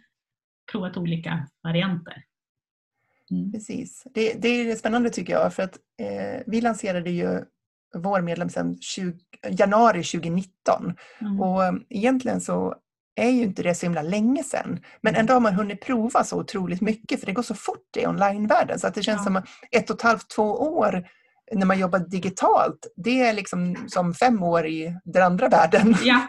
provat 0.72 0.96
olika 0.96 1.48
varianter. 1.62 2.24
Mm. 3.30 3.52
precis. 3.52 4.06
Det, 4.14 4.42
det 4.42 4.48
är 4.48 4.76
spännande 4.76 5.10
tycker 5.10 5.32
jag 5.32 5.54
för 5.54 5.62
att 5.62 5.78
eh, 6.00 6.42
vi 6.46 6.60
lanserade 6.60 7.10
ju 7.10 7.44
vår 7.96 8.20
medlem 8.20 8.48
sedan 8.48 8.78
20, 8.80 9.12
januari 9.50 10.02
2019 10.04 10.94
Mm. 11.20 11.40
och 11.40 11.64
eh, 11.64 11.72
egentligen 11.90 12.40
så 12.40 12.74
är 13.16 13.30
ju 13.30 13.42
inte 13.42 13.62
det 13.62 13.74
så 13.74 13.86
himla 13.86 14.02
länge 14.02 14.42
sedan. 14.42 14.80
Men 15.00 15.14
Mm. 15.14 15.20
ändå 15.20 15.32
har 15.34 15.40
man 15.40 15.54
hunnit 15.54 15.80
prova 15.84 16.24
så 16.24 16.38
otroligt 16.40 16.80
mycket 16.80 17.20
för 17.20 17.26
det 17.26 17.32
går 17.32 17.42
så 17.42 17.54
fort 17.54 17.96
i 17.96 18.06
onlinevärlden 18.06 18.78
så 18.78 18.86
att 18.86 18.94
det 18.94 19.02
känns 19.02 19.18
Ja. 19.20 19.24
som 19.24 19.42
ett 19.70 19.90
och 19.90 19.96
ett 19.96 20.02
halvt, 20.02 20.30
två 20.30 20.42
år 20.52 21.08
när 21.52 21.66
man 21.66 21.78
jobbar 21.78 21.98
digitalt, 21.98 22.86
det 22.96 23.22
är 23.22 23.32
liksom 23.32 23.76
som 23.88 24.14
fem 24.14 24.42
år 24.42 24.66
i 24.66 24.96
den 25.04 25.22
andra 25.22 25.48
världen. 25.48 25.94
Ja, 26.02 26.20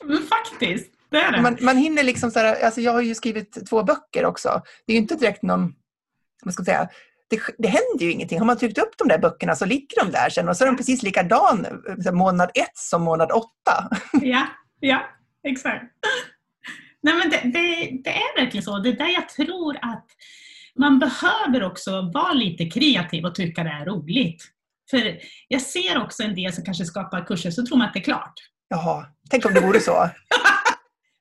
faktiskt. 0.28 0.92
Det 1.10 1.16
är 1.18 1.32
det. 1.32 1.42
Man, 1.42 1.56
man 1.60 1.76
hinner 1.76 2.02
liksom 2.02 2.30
så 2.30 2.38
här, 2.38 2.64
alltså 2.64 2.80
jag 2.80 2.92
har 2.92 3.00
ju 3.00 3.14
skrivit 3.14 3.66
två 3.70 3.82
böcker 3.82 4.24
också. 4.24 4.62
Det 4.86 4.92
är 4.92 4.94
ju 4.94 5.02
inte 5.02 5.14
direkt 5.14 5.42
någon, 5.42 5.74
vad 6.44 6.54
ska 6.54 6.60
jag 6.60 6.66
säga, 6.66 6.88
det, 7.36 7.40
det 7.58 7.68
händer 7.68 8.04
ju 8.04 8.12
ingenting. 8.12 8.38
Har 8.38 8.46
man 8.46 8.58
tryckt 8.58 8.78
upp 8.78 8.98
de 8.98 9.08
där 9.08 9.18
böckerna 9.18 9.54
så 9.56 9.64
ligger 9.64 10.04
de 10.04 10.10
där 10.12 10.30
sen 10.30 10.48
och 10.48 10.56
så 10.56 10.64
är 10.64 10.66
de 10.68 10.76
precis 10.76 11.02
likadan 11.02 11.66
månad 12.12 12.50
ett 12.54 12.76
som 12.76 13.02
månad 13.02 13.32
åtta. 13.32 13.88
Ja, 14.22 14.46
ja, 14.80 15.02
exakt. 15.48 15.84
Nej, 17.02 17.14
men 17.14 17.30
det, 17.30 17.36
det, 17.58 17.90
det 18.04 18.10
är 18.10 18.40
verkligen 18.40 18.64
så. 18.64 18.78
Det 18.78 18.88
är 18.88 18.92
där 18.96 19.08
jag 19.14 19.28
tror 19.28 19.76
att 19.82 20.06
man 20.78 20.98
behöver 20.98 21.62
också 21.64 22.10
vara 22.14 22.32
lite 22.32 22.64
kreativ 22.70 23.24
och 23.24 23.34
tycka 23.34 23.62
det 23.64 23.70
är 23.70 23.84
roligt. 23.84 24.42
För 24.90 25.18
jag 25.48 25.60
ser 25.62 26.02
också 26.02 26.22
en 26.22 26.34
del 26.34 26.52
som 26.52 26.64
kanske 26.64 26.84
skapar 26.84 27.26
kurser 27.26 27.50
så 27.50 27.66
tror 27.66 27.78
man 27.78 27.86
att 27.88 27.94
det 27.94 28.00
är 28.00 28.04
klart. 28.04 28.32
Jaha, 28.68 29.06
tänk 29.30 29.46
om 29.46 29.54
det 29.54 29.60
vore 29.60 29.80
så. 29.80 30.10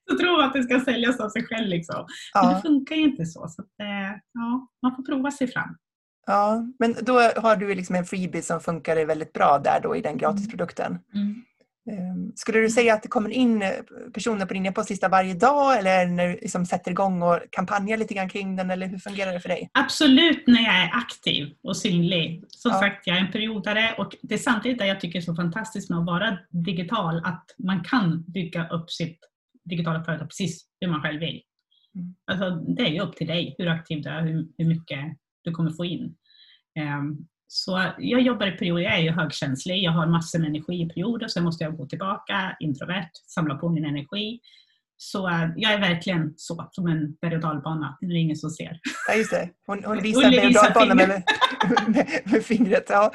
Så 0.10 0.18
tror 0.18 0.38
man 0.38 0.48
att 0.48 0.54
det 0.54 0.64
ska 0.64 0.80
säljas 0.80 1.20
av 1.20 1.30
sig 1.30 1.46
själv. 1.48 1.68
Liksom. 1.68 1.96
Men 2.34 2.46
det 2.48 2.52
Ja, 2.54 2.62
funkar 2.62 2.96
ju 2.96 3.02
inte 3.02 3.26
så. 3.26 3.48
så 3.48 3.62
att, 3.62 3.80
eh, 3.82 4.18
ja, 4.34 4.68
man 4.82 4.96
får 4.96 5.04
prova 5.04 5.32
sig 5.32 5.48
fram. 5.52 5.78
Ja. 6.28 6.64
Men 6.80 6.96
då 7.02 7.20
har 7.20 7.56
du 7.56 7.76
liksom 7.76 7.96
en 7.96 8.06
freebie 8.06 8.42
som 8.42 8.60
funkar 8.60 9.06
väldigt 9.06 9.34
bra 9.34 9.60
där 9.64 9.80
då 9.84 9.96
i 9.96 10.02
den 10.02 10.18
gratisprodukten. 10.18 11.00
Mm. 11.14 11.44
Ehm, 11.92 12.32
Skulle 12.36 12.60
du 12.60 12.70
säga 12.70 12.94
att 12.94 13.04
det 13.04 13.10
kommer 13.10 13.30
in 13.30 13.62
eh, 13.62 13.70
personer 14.14 14.46
på 14.46 14.54
din 14.54 14.66
e-postlista 14.66 15.10
varje 15.10 15.34
dag 15.34 15.78
eller 15.80 16.06
när 16.06 16.28
du 16.28 16.34
liksom 16.34 16.66
sätter 16.66 16.92
igång 16.92 17.22
och 17.22 17.40
kampanjar 17.52 17.98
lite 17.98 18.14
grann 18.14 18.30
kring 18.30 18.56
den 18.56 18.72
eller 18.72 18.88
hur 18.88 18.98
fungerar 18.98 19.34
det 19.34 19.40
för 19.40 19.50
dig? 19.50 19.70
Absolut 19.74 20.48
när 20.48 20.62
jag 20.62 20.76
är 20.76 20.90
aktiv 20.94 21.54
och 21.64 21.78
synlig. 21.78 22.44
Som 22.48 22.72
Ja. 22.72 22.80
sagt, 22.80 23.08
jag 23.08 23.18
är 23.18 23.22
en 23.22 23.32
periodare 23.32 23.96
och 23.98 24.16
det 24.22 24.34
är 24.34 24.38
samtidigt 24.40 24.78
det 24.80 24.88
jag 24.88 25.00
tycker 25.00 25.20
är 25.20 25.24
så 25.24 25.36
fantastiskt 25.36 25.90
med 25.90 26.00
att 26.00 26.06
vara 26.06 26.38
digital, 26.50 27.18
att 27.26 27.46
man 27.58 27.84
kan 27.84 28.24
bygga 28.28 28.68
upp 28.70 28.92
sitt 28.92 29.20
digitala 29.70 30.04
företag 30.04 30.28
precis 30.30 30.66
hur 30.82 30.88
man 30.88 31.02
själv 31.02 31.20
vill. 31.20 31.42
Mm. 31.96 32.16
Alltså, 32.32 32.50
det 32.50 32.82
är 32.84 32.90
ju 32.90 33.00
upp 33.02 33.16
till 33.16 33.28
dig 33.28 33.56
hur 33.58 33.68
aktiv 33.68 34.02
du 34.04 34.10
är, 34.10 34.22
hur, 34.22 34.48
hur 34.58 34.66
mycket 34.66 35.00
du 35.44 35.52
kommer 35.52 35.72
få 35.72 35.86
in. 35.86 36.16
Ehm, 36.80 37.18
så 37.48 37.92
jag 37.98 38.22
jobbar 38.22 38.48
i 38.48 38.52
perioder, 38.52 38.84
jag 38.84 38.94
är 38.98 39.02
ju 39.02 39.12
högkänslig, 39.12 39.84
jag 39.84 39.92
har 39.92 40.08
massor 40.08 40.40
med 40.40 40.48
energi 40.50 40.82
i 40.82 40.90
perioder, 40.90 41.28
sen 41.28 41.44
måste 41.44 41.64
jag 41.64 41.78
gå 41.78 41.86
tillbaka, 41.86 42.58
introvert, 42.60 43.10
samla 43.28 43.56
på 43.56 43.70
min 43.70 43.86
energi. 43.86 44.40
Så 44.98 45.30
eh, 45.30 45.50
jag 45.56 45.74
är 45.74 45.80
verkligen 45.80 46.34
så, 46.38 46.70
som 46.72 46.88
en 46.88 47.16
berg 47.22 47.36
och 47.36 47.42
dalbana, 47.42 47.98
det 48.02 48.08
är 48.08 48.16
ingen 48.16 48.36
som 48.36 48.50
ser. 48.50 48.80
Ja, 49.08 49.14
just 49.16 49.32
det. 49.32 49.50
Hon, 49.66 49.84
hon 49.84 50.02
visar 50.02 50.22
berg 50.22 50.40
och 50.40 50.50
visar 50.50 50.74
dalbanan 50.74 50.98
med, 50.98 51.08
med, 51.88 52.22
med 52.32 52.44
fingret. 52.44 52.86
Ja. 52.90 53.12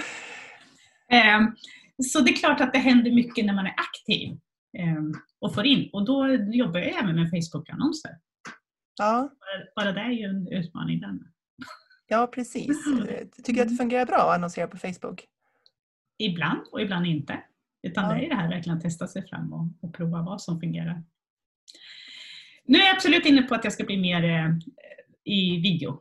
Ehm, 1.12 1.56
Så 2.02 2.20
det 2.20 2.30
är 2.30 2.36
klart 2.36 2.60
att 2.60 2.72
det 2.72 2.78
händer 2.78 3.10
mycket 3.12 3.44
när 3.44 3.54
man 3.54 3.66
är 3.66 3.74
aktiv 3.76 4.38
ehm, 4.78 5.12
och 5.40 5.54
får 5.54 5.66
in. 5.66 5.90
Och 5.92 6.04
då 6.06 6.28
jobbar 6.52 6.80
jag 6.80 6.88
även 7.02 7.14
med 7.16 7.30
Facebook-annonser. 7.30 8.10
Ja, 8.98 9.30
Bara- 9.76 9.92
det 9.92 10.00
är 10.00 10.10
ju 10.10 10.24
en 10.24 10.48
utmaning. 10.48 11.00
Den. 11.00 11.20
Ja, 12.06 12.26
precis. 12.26 12.86
Eh, 13.08 13.26
Tycker 13.44 13.52
du 13.52 13.60
att 13.62 13.68
det 13.68 13.74
fungerar 13.74 14.06
bra 14.06 14.16
att 14.16 14.34
annonsera 14.36 14.66
på 14.66 14.76
Facebook? 14.78 15.24
Ibland 16.18 16.60
och 16.72 16.80
ibland 16.80 17.06
inte. 17.06 17.40
Utan 17.82 18.04
Ja. 18.04 18.14
det 18.16 18.26
är 18.26 18.28
det 18.28 18.34
här 18.36 18.48
verkligen 18.48 18.76
att 18.78 18.82
testa 18.84 19.06
sig 19.08 19.28
fram 19.28 19.52
och, 19.52 19.66
och 19.80 19.94
prova 19.94 20.22
vad 20.22 20.42
som 20.42 20.60
fungerar. 20.60 21.02
Nu 22.64 22.78
är 22.78 22.82
jag 22.86 22.96
absolut 22.96 23.26
inne 23.26 23.42
på 23.42 23.54
att 23.54 23.64
jag 23.64 23.72
ska 23.72 23.84
bli 23.84 23.96
mer 23.96 24.24
eh, 24.24 24.50
i 25.24 25.60
video. 25.60 26.00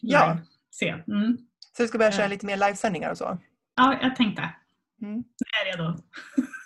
Ja. 0.00 0.38
Se. 0.70 0.88
Mm. 0.88 1.38
Så 1.76 1.82
du 1.82 1.88
ska 1.88 1.98
börja 1.98 2.12
köra 2.12 2.22
Ja. 2.22 2.28
lite 2.28 2.46
mer 2.46 2.56
livesändningar 2.56 3.10
och 3.10 3.18
så? 3.18 3.38
Ja, 3.76 3.98
jag 4.02 4.16
tänkte. 4.16 4.42
Mm. 5.02 5.14
Nu 5.16 5.22
är 5.62 5.66
jag 5.66 5.78
redo. 5.78 5.98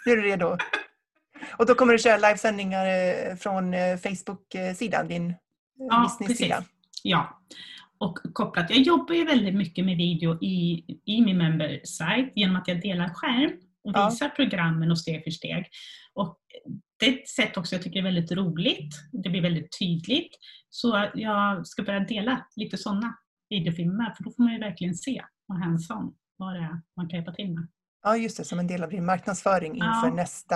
Nu 0.07 0.13
är 0.13 0.17
du 0.17 0.23
redo? 0.23 0.57
Och 1.59 1.67
då 1.67 1.75
kommer 1.75 1.93
du 1.93 1.99
köra 1.99 2.17
livesändningar 2.17 2.87
eh, 2.87 3.37
från 3.37 3.75
eh, 3.75 3.97
Facebook-sidan, 3.97 5.09
din 5.09 5.31
eh, 5.31 5.37
Ja, 5.75 6.03
business-sida? 6.21 6.57
precis. 6.57 6.71
Ja. 7.03 7.41
Och 8.03 8.19
kopplat, 8.33 8.71
jag 8.71 8.79
jobbar 8.79 9.15
ju 9.15 9.25
väldigt 9.25 9.55
mycket 9.55 9.85
med 9.85 9.97
video 9.97 10.39
i, 10.43 10.85
i 11.05 11.21
min 11.25 11.39
member-site 11.39 12.31
genom 12.35 12.57
att 12.57 12.69
jag 12.69 12.81
delar 12.83 13.09
skärm 13.09 13.51
och 13.85 13.93
Ja. 13.95 14.09
visar 14.11 14.29
programmen 14.29 14.91
och 14.91 14.99
steg 14.99 15.25
för 15.25 15.31
steg. 15.31 15.67
Och 16.15 16.39
det 16.99 17.07
är 17.07 17.13
ett 17.23 17.29
sätt 17.29 17.57
också 17.57 17.75
jag 17.75 17.83
tycker 17.83 17.99
är 17.99 18.03
väldigt 18.03 18.33
roligt. 18.33 18.95
Det 19.13 19.29
blir 19.31 19.43
väldigt 19.43 19.79
tydligt. 19.79 20.31
Så 20.71 21.09
jag 21.15 21.67
ska 21.67 21.83
börja 21.83 22.01
dela 22.01 22.47
lite 22.57 22.79
sådana 22.79 23.15
videofilmer 23.49 24.15
för 24.17 24.25
då 24.25 24.31
får 24.31 24.43
man 24.43 24.53
ju 24.53 24.59
verkligen 24.59 24.95
se 24.95 25.23
och 25.49 25.55
hands-on 25.59 26.15
vad 26.37 26.55
det 26.55 26.61
är 26.61 26.81
man 26.97 27.09
kan 27.09 27.17
hjälpa 27.19 27.33
till 27.33 27.51
med. 27.55 27.69
Ja, 28.03 28.17
just 28.17 28.37
det. 28.37 28.45
Som 28.45 28.59
en 28.59 28.67
del 28.67 28.83
av 28.83 28.91
din 28.91 29.05
marknadsföring 29.07 29.73
inför 29.73 30.07
Ja. 30.09 30.15
nästa 30.15 30.55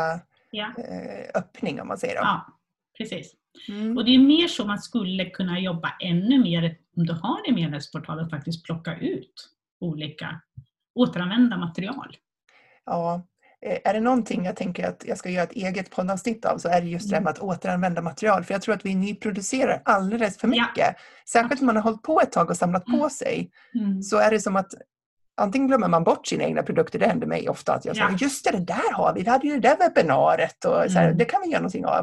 Ja, 0.50 0.66
eh, 0.78 1.40
öppning, 1.40 1.80
om 1.80 1.88
man 1.88 1.98
säger. 1.98 2.14
Då. 2.14 2.20
ja 2.22 2.46
precis. 2.98 3.32
Mm. 3.68 3.96
Och 3.96 4.04
det 4.04 4.14
är 4.14 4.18
mer 4.18 4.48
så 4.48 4.64
man 4.66 4.78
skulle 4.78 5.24
kunna 5.30 5.60
jobba 5.60 5.92
ännu 6.00 6.38
mer 6.42 6.76
om 6.96 7.06
du 7.06 7.12
har 7.12 7.48
en 7.48 7.54
medlemsportal 7.54 8.18
och 8.20 8.30
faktiskt 8.30 8.64
plocka 8.64 8.96
ut 8.98 9.48
olika 9.80 10.40
återanvända 10.94 11.56
material. 11.56 12.16
Ja. 12.84 13.26
Eh, 13.66 13.78
Är 13.84 13.94
det 13.94 14.00
någonting 14.00 14.44
jag 14.44 14.56
tänker 14.56 14.88
att 14.88 15.04
jag 15.06 15.18
ska 15.18 15.30
göra 15.30 15.44
ett 15.44 15.52
eget 15.52 15.90
poddavsnitt 15.90 16.44
av 16.44 16.58
så 16.58 16.68
är 16.68 16.80
det 16.80 16.86
just 16.86 17.10
det 17.10 17.16
här 17.16 17.22
med 17.22 17.30
att 17.30 17.38
återanvända 17.38 18.02
material. 18.02 18.44
För 18.44 18.54
jag 18.54 18.62
tror 18.62 18.74
att 18.74 18.84
vi 18.86 18.94
nyproducerar 18.94 19.82
alldeles 19.84 20.38
för 20.38 20.48
Ja. 20.48 20.66
mycket. 20.68 20.96
Särskilt 21.28 21.60
om 21.60 21.66
man 21.66 21.76
har 21.76 21.82
hållit 21.82 22.02
på 22.02 22.20
ett 22.20 22.32
tag 22.32 22.50
och 22.50 22.56
samlat 22.56 22.84
på 22.84 22.96
Mm. 22.96 23.10
sig. 23.10 23.50
Mm. 23.74 24.02
Så 24.02 24.18
är 24.18 24.30
det 24.30 24.40
som 24.40 24.56
att 24.56 24.74
antingen 25.36 25.68
glömmer 25.68 25.88
man 25.88 26.04
bort 26.04 26.26
sina 26.26 26.44
egna 26.44 26.62
produkter, 26.62 26.98
det 26.98 27.06
händer 27.06 27.26
mig 27.26 27.48
ofta. 27.48 27.74
Att 27.74 27.84
jag 27.84 27.96
säger 27.96 28.10
Ja. 28.10 28.16
just 28.20 28.44
det, 28.44 28.50
det 28.50 28.64
där 28.64 28.92
har 28.92 29.14
vi, 29.14 29.22
vi 29.22 29.30
hade 29.30 29.46
ju 29.46 29.60
det 29.60 29.68
där 29.68 29.76
webbinariet 29.78 30.64
och 30.64 30.90
så 30.90 30.98
här, 30.98 31.04
Mm. 31.06 31.18
det 31.18 31.24
kan 31.24 31.40
vi 31.44 31.48
göra 31.48 31.60
någonting 31.60 31.86
av. 31.86 31.98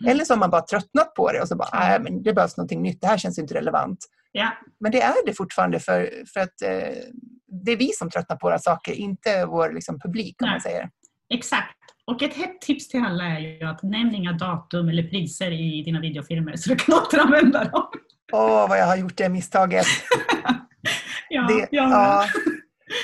Mm. 0.00 0.10
Eller 0.10 0.24
så 0.24 0.32
har 0.34 0.38
man 0.38 0.50
bara 0.50 0.62
tröttnat 0.62 1.14
på 1.14 1.32
det 1.32 1.40
och 1.40 1.48
så 1.48 1.56
bara, 1.56 1.68
nej 1.72 2.00
men 2.00 2.22
det 2.22 2.32
behövs 2.32 2.56
någonting 2.56 2.82
nytt, 2.82 3.00
det 3.00 3.06
här 3.06 3.18
känns 3.18 3.38
inte 3.38 3.54
relevant. 3.54 3.98
Ja, 4.32 4.48
Men 4.80 4.92
det 4.92 5.02
är 5.02 5.26
det 5.26 5.32
fortfarande 5.34 5.80
för, 5.80 6.10
för 6.34 6.40
att 6.40 6.62
eh, 6.62 6.94
det 7.64 7.72
är 7.72 7.76
vi 7.76 7.88
som 7.92 8.10
tröttnar 8.10 8.36
på 8.36 8.46
våra 8.46 8.58
saker, 8.58 8.92
inte 8.92 9.44
vår 9.46 9.72
liksom, 9.72 10.00
publik 10.00 10.36
om 10.42 10.46
Nej. 10.46 10.54
man 10.54 10.60
säger. 10.60 10.88
exakt. 11.34 11.76
Och 12.06 12.22
ett 12.22 12.34
hett 12.34 12.60
tips 12.60 12.88
till 12.88 13.00
alla 13.04 13.24
är 13.24 13.38
ju 13.40 13.66
att 13.66 13.82
nämn 13.82 14.14
inga 14.14 14.32
datum 14.32 14.88
eller 14.88 15.02
priser 15.02 15.50
i 15.52 15.82
dina 15.82 16.00
videofilmer 16.00 16.56
så 16.56 16.68
du 16.70 16.76
kan 16.76 16.94
återanvända 17.02 17.64
dem. 17.64 17.86
Åh, 18.32 18.68
vad 18.68 18.78
jag 18.78 18.86
har 18.86 18.96
gjort 18.96 19.16
det 19.16 19.28
misstaget. 19.28 19.86
Ja, 21.28 21.46
Det, 21.48 21.68
jag 21.70 21.90
ja. 21.90 22.24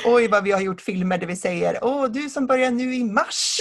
Oj, 0.05 0.29
vad 0.29 0.45
vi 0.45 0.53
har 0.53 0.61
gjort 0.61 0.81
filmer 0.81 1.18
där 1.18 1.27
vi 1.27 1.37
säger, 1.37 1.79
åh, 1.85 2.07
du 2.07 2.29
som 2.29 2.47
börjar 2.47 2.71
nu 2.71 2.95
i 2.95 3.05
mars. 3.05 3.57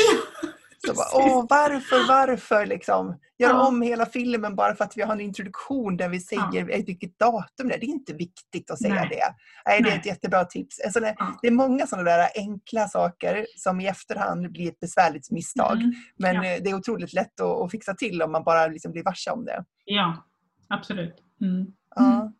Så 0.87 0.93
bara, 0.93 1.07
åh, 1.13 1.45
varför, 1.49 2.07
varför 2.07 2.65
liksom? 2.65 3.19
Göra 3.39 3.51
Ja. 3.53 3.67
om 3.67 3.81
hela 3.81 4.05
filmen 4.05 4.55
bara 4.55 4.75
för 4.75 4.83
att 4.83 4.97
vi 4.97 5.01
har 5.01 5.13
en 5.13 5.21
introduktion 5.21 5.97
där 5.97 6.09
vi 6.09 6.19
säger 6.19 6.69
eh, 6.79 6.85
vilket 6.85 7.19
datum 7.19 7.67
det 7.67 7.73
är. 7.75 7.79
Det 7.79 7.85
är 7.85 7.87
inte 7.89 8.13
viktigt 8.13 8.71
att 8.71 8.79
säga 8.81 8.93
Nej. 8.93 9.07
det. 9.09 9.35
Nej, 9.65 9.81
det 9.81 9.87
är 9.89 9.91
Nej. 9.91 9.99
ett 9.99 10.05
jättebra 10.05 10.45
tips. 10.45 10.79
Alltså, 10.79 10.99
det, 10.99 11.15
Ja. 11.17 11.39
det 11.41 11.47
är 11.47 11.51
många 11.51 11.87
sådana 11.87 12.09
där 12.11 12.27
enkla 12.35 12.87
saker 12.87 13.45
som 13.57 13.79
i 13.81 13.87
efterhand 13.87 14.51
blir 14.51 14.67
ett 14.69 14.79
besvärligt 14.79 15.31
misstag. 15.31 15.77
Mm. 15.77 15.93
Men 16.17 16.35
Ja. 16.35 16.45
eh, 16.45 16.61
det 16.63 16.69
är 16.69 16.75
otroligt 16.75 17.13
lätt 17.13 17.39
att, 17.41 17.61
att 17.61 17.71
fixa 17.71 17.93
till 17.93 18.21
om 18.21 18.31
man 18.31 18.43
bara 18.43 18.67
liksom 18.67 18.91
blir 18.91 19.03
varse 19.03 19.31
om 19.31 19.45
det. 19.45 19.65
Ja, 19.85 20.25
absolut. 20.69 21.15
Mm. 21.41 21.65
Ja. 21.95 22.31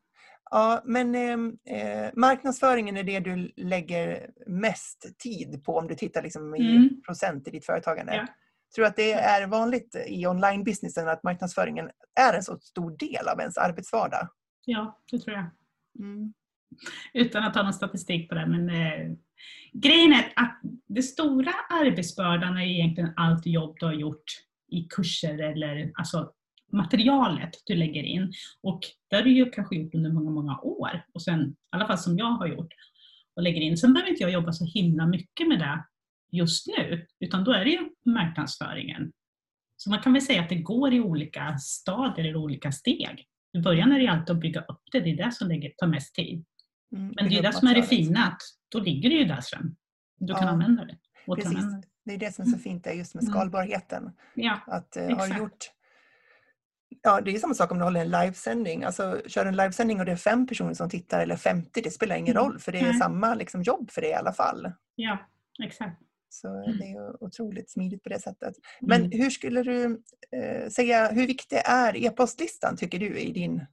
Ja, 0.52 0.82
men 0.86 1.16
ehm, 1.16 1.58
eh, 1.66 2.10
marknadsföringen 2.16 2.98
är 2.98 3.04
det 3.04 3.20
du 3.20 3.52
lägger 3.58 4.30
mest 4.48 5.20
tid 5.20 5.64
på 5.66 5.78
om 5.78 5.88
du 5.88 5.96
tittar 5.96 6.24
liksom 6.24 6.56
i 6.56 6.76
Mm. 6.76 7.02
procent 7.02 7.48
i 7.48 7.52
ditt 7.52 7.66
företagande. 7.66 8.16
Ja. 8.16 8.28
Tror 8.76 8.84
du 8.84 8.88
att 8.88 8.96
det 8.96 9.12
är 9.12 9.48
vanligt 9.48 9.96
i 10.08 10.28
online-businessen 10.28 11.08
att 11.08 11.24
marknadsföringen 11.24 11.90
är 12.20 12.34
en 12.34 12.44
så 12.44 12.58
stor 12.60 12.98
del 12.98 13.28
av 13.28 13.40
ens 13.40 13.58
arbetsvardag? 13.58 14.28
Ja, 14.66 15.00
det 15.12 15.20
tror 15.20 15.36
jag. 15.36 15.46
Mm. 16.00 16.34
utan 17.14 17.44
att 17.44 17.56
ha 17.56 17.64
någon 17.64 17.74
statistik 17.74 18.30
på 18.30 18.36
det. 18.36 18.46
Men 18.48 18.70
eh, 18.70 19.16
grejen 19.74 20.14
är 20.14 20.34
att 20.36 20.60
det 20.88 21.02
stora 21.02 21.52
arbetsbördan 21.70 22.58
är 22.58 22.66
egentligen 22.66 23.14
allt 23.16 23.46
jobb 23.46 23.76
du 23.80 23.86
har 23.86 23.94
gjort 23.94 24.24
i 24.72 24.84
kurser 24.84 25.38
eller 25.40 25.92
alltså 25.96 26.32
materialet 26.74 27.50
du 27.66 27.76
lägger 27.76 28.04
in. 28.04 28.32
Och 28.64 28.80
det 29.10 29.16
har 29.16 29.24
du 29.24 29.32
ju 29.32 29.50
kanske 29.50 29.76
gjort 29.76 29.96
under 29.96 30.12
många, 30.12 30.30
många 30.32 30.60
år. 30.60 31.06
Och 31.14 31.22
sen, 31.22 31.42
i 31.50 31.56
alla 31.70 31.88
fall 31.88 31.98
som 31.98 32.18
jag 32.18 32.26
har 32.32 32.48
gjort 32.48 32.74
och 33.36 33.44
lägger 33.44 33.62
in. 33.62 33.78
Sen 33.78 33.94
behöver 33.94 34.12
inte 34.12 34.24
jag 34.24 34.32
jobba 34.32 34.52
så 34.52 34.66
himla 34.66 35.06
mycket 35.08 35.48
med 35.48 35.60
det 35.60 35.84
just 36.32 36.68
nu, 36.68 37.06
utan 37.20 37.44
då 37.44 37.52
är 37.54 37.66
det 37.66 37.72
ju 37.72 37.90
marknadsföringen. 38.06 39.12
Så 39.78 39.90
man 39.90 40.00
kan 40.02 40.14
väl 40.14 40.22
säga 40.22 40.42
att 40.42 40.50
det 40.50 40.56
går 40.56 40.94
i 40.94 41.00
olika 41.00 41.58
stadier 41.58 42.26
eller 42.26 42.36
olika 42.36 42.72
steg. 42.72 43.26
I 43.54 43.60
början 43.60 43.92
är 43.92 44.00
det 44.00 44.08
alltid 44.08 44.36
att 44.36 44.42
bygga 44.42 44.62
upp 44.62 44.82
det, 44.92 45.00
det 45.00 45.10
är 45.12 45.18
det 45.26 45.32
som 45.32 45.48
lägger, 45.48 45.70
tar 45.78 45.88
mest 45.88 46.16
tid. 46.16 46.46
Mm, 46.96 47.14
Men 47.16 47.30
det 47.30 47.38
är 47.38 47.42
det 47.42 47.54
som 47.54 47.68
är 47.68 47.76
det 47.76 47.84
fina, 47.84 48.20
att 48.26 48.42
då 48.70 48.80
ligger 48.80 49.10
det 49.10 49.16
ju 49.16 49.26
där 49.26 49.42
sen. 49.42 49.76
Du 50.20 50.34
kan 50.34 50.44
Ja, 50.44 50.50
använda 50.50 50.86
det. 50.86 50.98
Precis. 51.36 51.54
det. 52.06 52.14
Är 52.14 52.18
det 52.18 52.36
som 52.36 52.46
är 52.46 52.50
så 52.50 52.58
fint 52.58 52.84
där 52.84 52.92
just 52.92 53.16
med 53.16 53.24
Mm. 53.24 53.34
skalbarheten. 53.34 54.12
Ja, 54.34 54.60
Att 54.68 54.98
eh, 54.98 55.18
har 55.18 55.38
gjort 55.40 55.58
Ja, 57.02 57.22
det 57.22 57.32
är 57.36 57.40
samma 57.40 57.54
sak 57.54 57.72
om 57.72 57.78
du 57.78 57.84
håller 57.84 58.02
en 58.02 58.10
livesändning. 58.12 58.84
Alltså, 58.84 59.22
kör 59.28 59.46
en 59.46 59.56
livesändning 59.56 60.00
och 60.00 60.06
det 60.06 60.12
är 60.12 60.16
fem 60.16 60.48
personer 60.48 60.74
som 60.74 60.90
tittar 60.90 61.20
eller 61.20 61.36
50, 61.36 61.82
det 61.82 61.92
spelar 61.92 62.16
ingen 62.16 62.38
Mm. 62.38 62.44
roll 62.50 62.60
för 62.60 62.72
det 62.72 62.80
är 62.80 62.84
Nej. 62.84 62.94
samma 62.94 63.36
liksom, 63.36 63.64
jobb 63.64 63.92
för 63.92 64.02
det 64.02 64.08
i 64.10 64.14
alla 64.14 64.34
fall. 64.34 64.72
ja, 64.96 65.18
exakt. 65.64 66.02
Så 66.30 66.48
det 66.80 66.92
är 66.92 67.24
otroligt 67.24 67.70
smidigt 67.70 68.04
på 68.04 68.10
det 68.10 68.20
sättet. 68.20 68.54
Men 68.82 69.02
Mm. 69.06 69.12
hur 69.20 69.30
skulle 69.30 69.64
du 69.64 70.02
eh, 70.32 70.70
säga, 70.70 71.12
hur 71.12 71.28
viktig 71.28 71.58
är 71.66 72.06
e-postlistan 72.06 72.78
tycker 72.78 73.00
du 73.00 73.18
i 73.20 73.32
din 73.32 73.66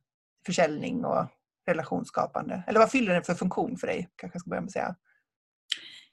försäljning 0.46 1.04
och 1.04 1.26
relationsskapande? 1.66 2.62
Eller 2.66 2.81
vad 2.81 2.90
fyller 2.90 3.14
den 3.14 3.22
för 3.24 3.35
funktion 3.35 3.76
för 3.76 3.87
dig? 3.87 4.09
Kanske 4.16 4.37
jag 4.37 4.40
ska 4.40 4.48
börja 4.50 4.61
med 4.61 4.66
att 4.68 4.72
säga. 4.72 4.96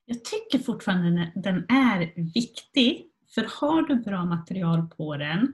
Jag 0.05 0.23
tycker 0.25 0.59
fortfarande 0.65 1.31
den 1.35 1.55
är 1.69 2.13
viktig, 2.33 3.05
för 3.35 3.47
har 3.61 3.81
du 3.81 3.95
bra 3.95 4.25
material 4.25 4.87
på 4.97 5.17
den 5.17 5.53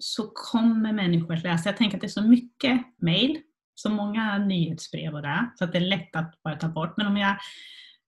så 0.00 0.30
kommer 0.34 0.92
människor 0.92 1.34
att 1.34 1.42
läsa. 1.42 1.68
Jag 1.68 1.76
tänker 1.76 1.96
att 1.96 2.00
det 2.00 2.06
är 2.06 2.08
så 2.08 2.22
mycket 2.22 2.80
mail, 3.02 3.40
så 3.74 3.90
många 3.90 4.38
nyhetsbrev 4.38 5.14
och 5.14 5.22
det, 5.22 5.50
så 5.58 5.64
att 5.64 5.72
det 5.72 5.78
är 5.78 5.82
lätt 5.82 6.16
att 6.16 6.42
bara 6.42 6.56
ta 6.56 6.68
bort. 6.68 6.96
Men 6.96 7.06
om 7.06 7.16
jag, 7.16 7.36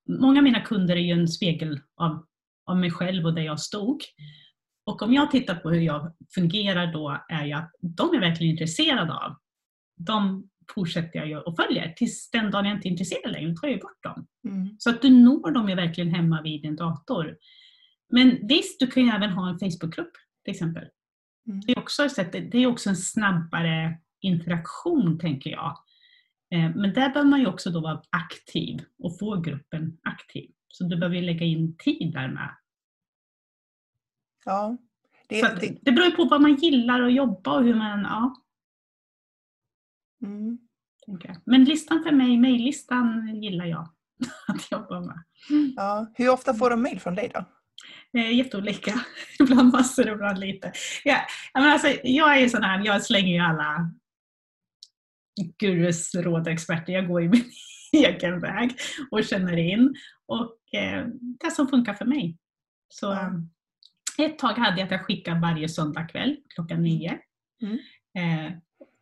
många 0.09 0.39
av 0.39 0.45
mina 0.45 0.61
kunder 0.61 0.97
är 0.97 1.01
ju 1.01 1.13
en 1.13 1.29
spegel 1.29 1.81
av, 1.97 2.27
av 2.67 2.77
mig 2.77 2.91
själv 2.91 3.27
och 3.27 3.35
där 3.35 3.43
jag 3.43 3.61
stod. 3.61 4.03
Och 4.87 5.03
om 5.03 5.13
jag 5.13 5.31
tittar 5.31 5.55
på 5.55 5.71
hur 5.71 5.81
jag 5.81 6.15
fungerar 6.35 6.93
då 6.93 7.25
är 7.29 7.45
ju 7.45 7.53
att 7.53 7.71
de 7.81 8.15
är 8.15 8.21
verkligen 8.21 8.53
intresserade 8.53 9.13
av. 9.15 9.37
De 9.97 10.49
fortsätter 10.75 11.19
jag 11.19 11.29
ju 11.29 11.39
och 11.39 11.57
följer 11.57 11.93
tills 11.97 12.31
den 12.31 12.51
dagen 12.51 12.65
jag 12.65 12.77
inte 12.77 12.89
är 12.89 12.91
intresserad 12.91 13.33
längre, 13.33 13.51
då 13.51 13.57
tar 13.57 13.69
jag 13.69 13.75
ju 13.75 13.81
bort 13.83 14.03
dem. 14.03 14.27
Mm. 14.49 14.77
Så 14.79 14.91
att 14.91 15.03
du 15.03 15.11
når 15.11 15.51
dem 15.51 15.69
ju 15.69 15.75
verkligen 15.75 16.15
hemma 16.15 16.43
vid 16.43 16.63
din 16.63 16.77
dator. 16.77 17.37
Men 18.09 18.47
visst, 18.47 18.81
du 18.81 18.87
kan 18.87 19.03
ju 19.03 19.09
även 19.09 19.31
ha 19.31 19.49
en 19.49 19.59
Facebookgrupp 19.59 20.13
till 20.45 20.53
exempel. 20.53 20.85
Mm. 21.47 21.61
Det 21.61 21.73
är 21.73 21.79
också, 21.79 22.05
ett 22.05 22.13
sätt, 22.13 22.33
det 22.33 22.59
är 22.59 22.67
också 22.67 22.91
en 22.91 22.97
snabbare 22.97 23.99
interaktion 24.21 25.19
tänker 25.19 25.51
jag. 25.51 25.79
Eh, 26.51 26.75
Men 26.77 26.93
där 26.93 27.09
behöver 27.09 27.31
man 27.31 27.41
ju 27.41 27.47
också 27.47 27.71
då 27.71 27.81
vara 27.81 28.03
aktiv 28.11 28.85
och 28.99 29.19
få 29.19 29.41
gruppen 29.41 29.99
aktiv. 30.03 30.51
Så 30.69 30.85
du 30.85 30.97
behöver 30.97 31.23
lägga 31.23 31.47
in 31.47 31.77
tid 31.77 32.13
där 32.13 32.29
med. 32.29 32.57
Ja. 34.45 34.77
Det, 35.29 35.41
Så 35.41 35.47
det, 35.47 35.79
det 35.83 35.93
beror 35.93 36.07
ju 36.07 36.17
på 36.17 36.25
vad 36.25 36.41
man 36.41 36.55
gillar 36.55 37.03
att 37.03 37.13
jobba 37.13 37.57
och 37.59 37.65
hur 37.65 37.75
man, 37.75 38.01
ja, 38.01 38.35
mm. 40.23 40.59
Men 41.45 41.65
listan 41.65 42.03
för 42.03 42.13
mig, 42.13 42.37
mejllistan 42.39 43.35
gillar 43.43 43.65
jag 43.65 43.89
att 44.49 44.71
jobba 44.71 45.01
med. 45.01 45.23
ja. 45.77 46.13
Hur 46.15 46.31
ofta 46.31 46.55
får 46.55 46.71
de 46.71 46.83
mejl 46.83 47.01
från 47.01 47.15
dig 47.15 47.31
då? 47.35 47.45
Eh, 48.19 48.37
jätteolika. 48.37 48.95
Ibland 49.41 49.73
massor, 49.73 50.09
ibland 50.09 50.39
lite. 50.39 50.73
Ja, 51.05 51.21
menar 51.55 51.69
alltså, 51.69 51.89
jag 52.03 52.37
är 52.37 52.41
ju 52.41 52.49
sån 52.49 52.63
här, 52.63 52.87
jag 52.87 53.05
slänger 53.05 53.33
ju 53.33 53.39
alla 53.39 53.91
gurus, 55.59 56.15
råd 56.15 56.47
och 56.47 56.53
experter. 56.53 56.93
Jag 56.93 57.09
går 57.09 57.23
ju 57.23 57.29
min 57.29 57.51
egen 57.93 58.41
väg 58.41 58.71
och 59.11 59.25
känner 59.25 59.57
in. 59.57 59.95
Och 60.27 60.75
eh, 60.75 61.07
det 61.41 61.51
som 61.51 61.69
funkar 61.69 61.95
för 61.95 62.05
mig. 62.05 62.39
Så 62.89 63.13
eh, 63.13 63.31
ett 64.19 64.39
tag 64.39 64.53
hade 64.53 64.81
jag 64.81 64.85
att 64.85 64.91
jag 64.91 65.07
skickade 65.07 65.41
varje 65.41 65.69
söndag 65.69 66.05
kväll 66.05 66.37
klockan 66.55 66.83
nio. 66.83 67.19
Mm. 67.63 67.79
Eh, 68.19 68.53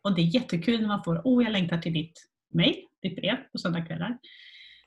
och 0.01 0.15
det 0.15 0.21
är 0.21 0.35
jättekul 0.35 0.81
när 0.81 0.87
man 0.87 1.03
får, 1.03 1.21
åh 1.23 1.43
jag 1.43 1.51
längtar 1.51 1.77
till 1.77 1.93
ditt 1.93 2.27
mejl, 2.53 2.75
ditt 3.01 3.15
brev 3.15 3.35
på 3.51 3.57
söndagskvällar. 3.57 4.17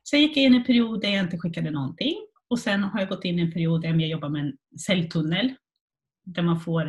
Sen 0.09 0.21
gick 0.21 0.37
jag 0.37 0.45
in 0.45 0.55
i 0.55 0.57
en 0.57 0.65
period 0.65 1.01
där 1.01 1.09
jag 1.09 1.25
inte 1.25 1.39
skickade 1.39 1.71
någonting. 1.71 2.15
Och 2.51 2.59
sen 2.59 2.83
har 2.83 3.01
jag 3.01 3.09
gått 3.09 3.25
in 3.25 3.39
i 3.39 3.43
en 3.43 3.53
period 3.53 3.83
där 3.83 3.89
jag 3.89 4.09
jobbar 4.09 4.29
med 4.29 4.43
en 4.43 4.79
säljtunnel. 4.79 5.55
Där 6.25 6.43
man 6.43 6.61
får, 6.61 6.85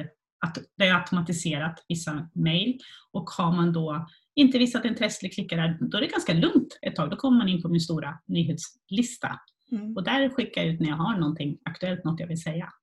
där 0.78 0.86
jag 0.86 1.02
automatiserat 1.02 1.86
vissa 1.88 2.30
mejl. 2.34 2.80
Och 3.12 3.30
har 3.30 3.52
man 3.52 3.74
då 3.74 4.08
inte 4.36 4.58
visat 4.58 4.86
intresse 4.86 5.26
eller 5.26 5.34
klickar 5.34 5.58
där, 5.58 5.78
då 5.82 5.98
är 5.98 6.02
det 6.02 6.08
ganska 6.08 6.34
lugnt 6.34 6.80
ett 6.82 6.96
tag. 6.96 7.10
Då 7.10 7.16
kommer 7.16 7.38
man 7.38 7.50
in 7.50 7.62
på 7.62 7.70
min 7.70 7.82
stora 7.82 8.20
nyhetslista. 8.26 9.40
Mm. 9.72 9.96
Och 9.96 10.04
där 10.04 10.30
skickar 10.30 10.62
jag 10.62 10.74
ut 10.74 10.80
när 10.80 10.90
jag 10.90 10.96
har 10.96 11.18
någonting 11.18 11.58
aktuellt, 11.66 12.04
något 12.04 12.20
jag 12.20 12.28
vill 12.28 12.42
säga. 12.42 12.74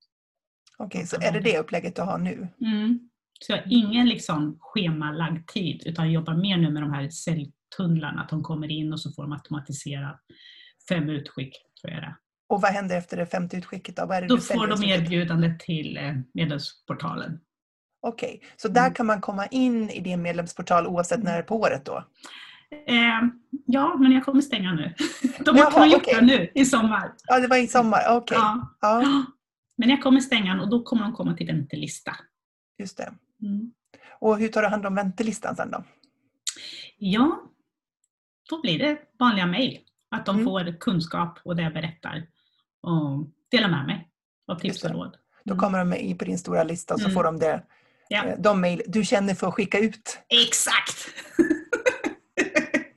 Okej, 0.78 1.06
så 1.06 1.16
är 1.16 1.32
det 1.32 1.40
det 1.40 1.58
upplägget 1.58 1.96
du 1.96 2.02
har 2.02 2.18
nu? 2.18 2.48
Mm. 2.60 3.10
Så 3.40 3.52
jag 3.52 3.56
har 3.56 3.64
ingen 3.68 4.08
liksom 4.08 4.58
schemalagd 4.60 5.48
tid 5.48 5.82
utan 5.86 6.04
jag 6.04 6.14
jobbar 6.14 6.34
mer 6.34 6.56
nu 6.56 6.70
med 6.70 6.82
de 6.82 6.92
här 6.92 7.08
säljtunnlarna. 7.08 8.22
Att 8.22 8.28
de 8.28 8.42
kommer 8.42 8.70
in 8.70 8.92
och 8.92 9.00
så 9.00 9.12
får 9.12 9.22
de 9.22 9.32
automatiserat 9.32 10.20
fem 10.88 11.08
utskick. 11.08 11.54
Tror 11.80 11.94
jag 11.94 12.02
det. 12.02 12.16
Och 12.52 12.60
vad 12.60 12.70
händer 12.72 12.98
efter 12.98 13.16
det 13.16 13.26
femte 13.26 13.56
utskicket 13.56 13.96
då? 13.96 14.06
Då 14.28 14.38
får 14.38 14.66
de 14.66 14.76
som- 14.76 14.86
erbjudande 14.86 15.54
till 15.58 15.96
eh, 15.96 16.12
medlemsportalen. 16.34 17.40
Okej, 18.02 18.42
så 18.56 18.68
där 18.68 18.80
Mm. 18.80 18.94
kan 18.94 19.06
man 19.06 19.20
komma 19.20 19.46
in 19.46 19.90
i 19.90 20.00
din 20.00 20.22
medlemsportal 20.22 20.86
oavsett 20.86 21.22
när 21.22 21.32
det 21.32 21.38
är 21.38 21.42
på 21.42 21.56
året 21.60 21.84
då? 21.84 22.04
Eh, 22.86 23.20
ja, 23.66 23.96
men 23.98 24.12
jag 24.12 24.24
kommer 24.24 24.40
stänga 24.40 24.72
nu. 24.72 24.94
De 25.44 25.56
Jaha, 25.56 25.64
har 25.64 25.70
kunnat 25.70 25.92
gjort 25.92 26.02
okej. 26.02 26.14
det 26.20 26.26
nu 26.26 26.50
i 26.54 26.64
sommar. 26.64 27.12
Ja, 27.26 27.40
det 27.40 27.48
var 27.48 27.56
i 27.56 27.66
sommar. 27.66 28.00
Okej. 28.08 28.36
Ja. 28.40 28.76
Ja, 28.80 29.24
Men 29.76 29.88
jag 29.90 30.02
kommer 30.02 30.20
stänga 30.20 30.60
och 30.62 30.70
då 30.70 30.82
kommer 30.82 31.02
de 31.02 31.12
komma 31.12 31.34
till 31.36 31.46
väntelista. 31.46 32.16
just 32.78 32.96
det. 32.96 33.12
Mm. 33.42 33.72
Och 34.20 34.38
hur 34.38 34.48
tar 34.48 34.62
du 34.62 34.68
hand 34.68 34.86
om 34.86 34.94
väntelistan 34.94 35.56
sen 35.56 35.70
då? 35.70 35.84
Ja, 36.98 37.42
då 38.50 38.60
blir 38.60 38.78
det 38.78 38.98
vanliga 39.18 39.46
mejl. 39.46 39.78
Att 40.10 40.26
de 40.26 40.34
Mm. 40.34 40.44
får 40.44 40.80
kunskap 40.80 41.38
och 41.44 41.56
det 41.56 41.62
jag 41.62 41.72
berättar. 41.72 42.26
Och 42.82 43.26
delar 43.50 43.68
med 43.68 43.86
mig 43.86 44.08
av 44.48 44.58
tips 44.58 44.84
och 44.84 44.90
råd. 44.90 45.16
Då 45.44 45.52
Mm. 45.52 45.60
kommer 45.60 45.78
de 45.78 45.88
med 45.88 46.02
i 46.04 46.14
på 46.14 46.24
din 46.24 46.38
stora 46.38 46.64
lista 46.64 46.94
och 46.94 47.00
så 47.00 47.06
Mm. 47.06 47.14
får 47.14 47.24
de 47.24 47.38
det, 47.38 47.62
Ja. 48.08 48.24
eh, 48.24 48.34
de 48.38 48.60
mejl 48.60 48.82
du 48.86 49.04
känner 49.04 49.34
för 49.34 49.46
att 49.48 49.54
skicka 49.54 49.78
ut. 49.78 50.18
Exakt! 50.28 51.08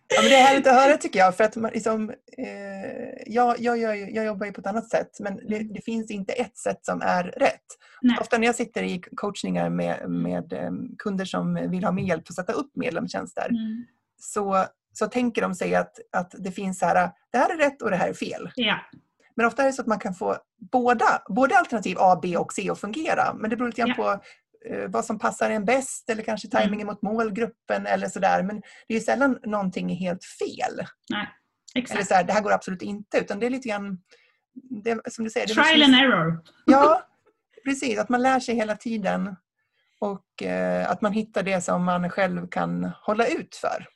Ja, 0.08 0.21
men 0.21 0.30
det 0.30 0.36
är 0.36 0.43
härligt 0.48 0.67
att 0.67 0.74
höra 0.74 0.98
tycker 0.98 1.19
jag. 1.19 1.38
För 1.38 1.43
att 1.43 1.56
man, 1.56 1.71
liksom, 1.74 2.10
eh, 2.38 3.24
jag, 3.28 3.60
jag, 3.60 3.78
ju- 3.78 4.12
jag 4.12 4.26
jobbar 4.26 4.45
ju 4.45 4.52
på 4.52 4.62
ett 4.62 4.67
annat 4.67 4.89
sätt 4.89 5.17
men 5.19 5.36
det, 5.36 5.56
Mm. 5.56 5.74
det 5.74 5.82
finns 5.82 6.12
inte 6.12 6.34
ett 6.34 6.58
sätt 6.58 6.80
som 6.86 7.02
är 7.02 7.24
rätt. 7.24 7.62
Nej. 8.02 8.17
Ofta 8.21 8.38
när 8.38 8.45
jag 8.45 8.56
sitter 8.56 8.84
i 8.84 9.02
coachningar 9.15 9.69
med, 9.69 10.10
med 10.10 10.54
eh, 10.54 10.71
kunder 10.98 11.26
som 11.26 11.54
vill 11.71 11.84
ha 11.84 11.91
min 11.91 12.06
hjälp 12.06 12.24
att 12.30 12.36
sätta 12.36 12.54
upp 12.54 12.71
medlemstjänster 12.76 13.48
Mm. 13.50 13.86
så, 14.19 14.65
så 14.93 15.08
tänker 15.08 15.41
de 15.41 15.56
sig 15.56 15.76
att, 15.76 16.00
att 16.12 16.36
det 16.39 16.52
finns 16.52 16.80
så 16.80 16.86
här, 16.86 17.12
det 17.32 17.38
här 17.38 17.50
är 17.54 17.58
rätt 17.58 17.82
och 17.82 17.89
det 17.89 17.95
här 17.98 18.10
är 18.10 18.13
fel. 18.13 18.50
Ja, 18.56 18.76
Men 19.36 19.45
ofta 19.45 19.62
är 19.62 19.67
det 19.67 19.74
så 19.74 19.82
att 19.82 19.88
man 19.88 20.00
kan 20.00 20.13
få 20.13 20.38
båda, 20.71 21.06
både 21.30 21.58
alternativ 21.58 21.98
A, 22.00 22.19
B 22.21 22.38
och 22.38 22.54
C 22.54 22.69
att 22.69 22.80
fungera. 22.80 23.34
Men 23.34 23.50
det 23.50 23.56
beror 23.56 23.67
lite 23.67 23.82
grann 23.82 23.93
Ja. 23.98 24.04
på 24.04 24.24
eh, 24.69 24.88
vad 24.89 25.06
som 25.06 25.19
passar 25.19 25.50
en 25.50 25.65
bäst 25.65 26.10
eller 26.10 26.24
kanske 26.24 26.48
Mm. 26.48 26.52
tajmingen 26.62 26.88
mot 26.88 27.02
målgruppen 27.02 27.86
eller 27.86 28.08
sådär. 28.08 28.43
Men 28.43 28.56
det 28.88 28.93
är 28.93 28.98
ju 29.00 29.00
sällan 29.06 29.39
någonting 29.43 29.91
är 29.91 29.95
helt 29.95 30.24
fel. 30.26 30.86
nej. 31.10 31.28
Eller 31.76 31.84
Exakt. 31.84 32.08
så 32.08 32.13
här, 32.13 32.24
det 32.24 32.34
här 32.34 32.41
går 32.41 32.52
absolut 32.54 32.82
inte. 32.82 33.17
Utan 33.17 33.39
det 33.39 33.45
är 33.45 33.50
lite 33.50 33.69
grann, 33.69 33.98
det, 34.84 35.00
som 35.13 35.24
du 35.24 35.30
säger. 35.30 35.48
Trial 35.48 35.65
liksom- 35.80 35.93
and 35.93 36.04
error. 36.04 36.43
Ja, 36.65 37.02
precis. 37.65 38.00
Att 38.00 38.10
man 38.10 38.21
lär 38.21 38.39
sig 38.39 38.56
hela 38.56 38.76
tiden. 38.76 39.36
Och 40.00 40.43
eh, 40.43 40.91
att 40.91 41.02
man 41.02 41.12
hittar 41.13 41.43
det 41.43 41.62
som 41.62 41.84
man 41.84 42.10
själv 42.10 42.48
kan 42.48 42.91
hålla 43.02 43.28
ut 43.28 43.56
för. 43.56 43.88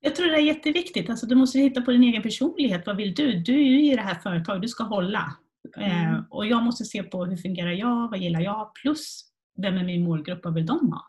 Jag 0.00 0.16
tror 0.16 0.26
det 0.26 0.36
är 0.36 0.40
jätteviktigt. 0.40 1.10
Alltså, 1.10 1.26
du 1.26 1.34
måste 1.34 1.58
hitta 1.58 1.80
på 1.80 1.90
din 1.90 2.02
egen 2.02 2.22
personlighet. 2.22 2.86
Vad 2.86 2.96
vill 2.96 3.14
du? 3.14 3.32
Du 3.32 3.54
är 3.54 3.64
ju 3.64 3.92
i 3.92 3.96
det 3.96 4.02
här 4.02 4.14
företaget, 4.14 4.62
du 4.62 4.68
ska 4.68 4.84
hålla. 4.84 5.36
Mm. 5.76 6.14
Eh, 6.14 6.20
och 6.30 6.46
jag 6.46 6.62
måste 6.62 6.84
se 6.84 7.02
på 7.02 7.24
hur 7.24 7.36
fungerar 7.36 7.72
jag, 7.72 8.08
vad 8.10 8.18
gillar 8.18 8.40
jag, 8.40 8.74
plus 8.82 9.20
vem 9.62 9.76
är 9.76 9.84
min 9.84 10.04
målgrupp, 10.04 10.40
vad 10.44 10.54
vill 10.54 10.66
de 10.66 10.92
ha? 10.92 11.02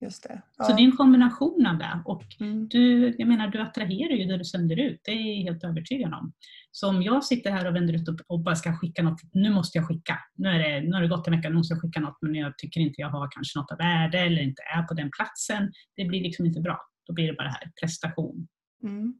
Just 0.00 0.22
det. 0.22 0.42
Så 0.66 0.72
det 0.72 0.82
är 0.82 0.84
en 0.84 0.96
kombination 0.96 1.66
av 1.66 1.78
det. 1.78 2.00
Och 2.04 2.22
Mm. 2.40 2.68
du, 2.68 3.14
jag 3.18 3.28
menar, 3.28 3.48
du 3.48 3.60
attraherar 3.60 4.12
ju 4.12 4.24
det 4.24 4.38
du 4.38 4.44
sänder 4.44 4.80
ut, 4.80 5.00
det 5.04 5.10
är 5.10 5.36
jag 5.36 5.42
helt 5.52 5.64
övertygad 5.64 6.14
om. 6.14 6.32
Så 6.70 6.88
om 6.88 7.02
jag 7.02 7.24
sitter 7.24 7.50
här 7.50 7.66
och 7.68 7.74
vänder 7.74 7.94
ut 7.94 8.08
och, 8.08 8.20
och 8.26 8.40
bara 8.40 8.56
ska 8.56 8.76
skicka 8.76 9.02
något, 9.02 9.20
nu 9.32 9.50
måste 9.50 9.78
jag 9.78 9.88
skicka. 9.88 10.18
Nu, 10.34 10.48
är 10.48 10.58
det, 10.58 10.80
nu 10.88 10.92
har 10.92 11.02
det 11.02 11.08
gått 11.08 11.26
en 11.26 11.36
vecka, 11.36 11.48
nu 11.48 11.54
måste 11.54 11.74
jag 11.74 11.82
skicka 11.82 12.00
något 12.00 12.18
men 12.20 12.34
jag 12.34 12.58
tycker 12.58 12.80
inte 12.80 13.00
jag 13.00 13.08
har 13.08 13.28
kanske 13.30 13.58
något 13.58 13.70
av 13.72 13.78
värde 13.78 14.18
eller 14.18 14.42
inte 14.42 14.62
är 14.76 14.82
på 14.82 14.94
den 14.94 15.10
platsen. 15.16 15.72
Det 15.96 16.04
blir 16.04 16.22
liksom 16.22 16.46
inte 16.46 16.60
bra. 16.60 16.78
Då 17.06 17.12
blir 17.12 17.26
det 17.26 17.32
bara 17.32 17.48
här, 17.48 17.70
prestation. 17.80 18.48
Mm. 18.82 19.14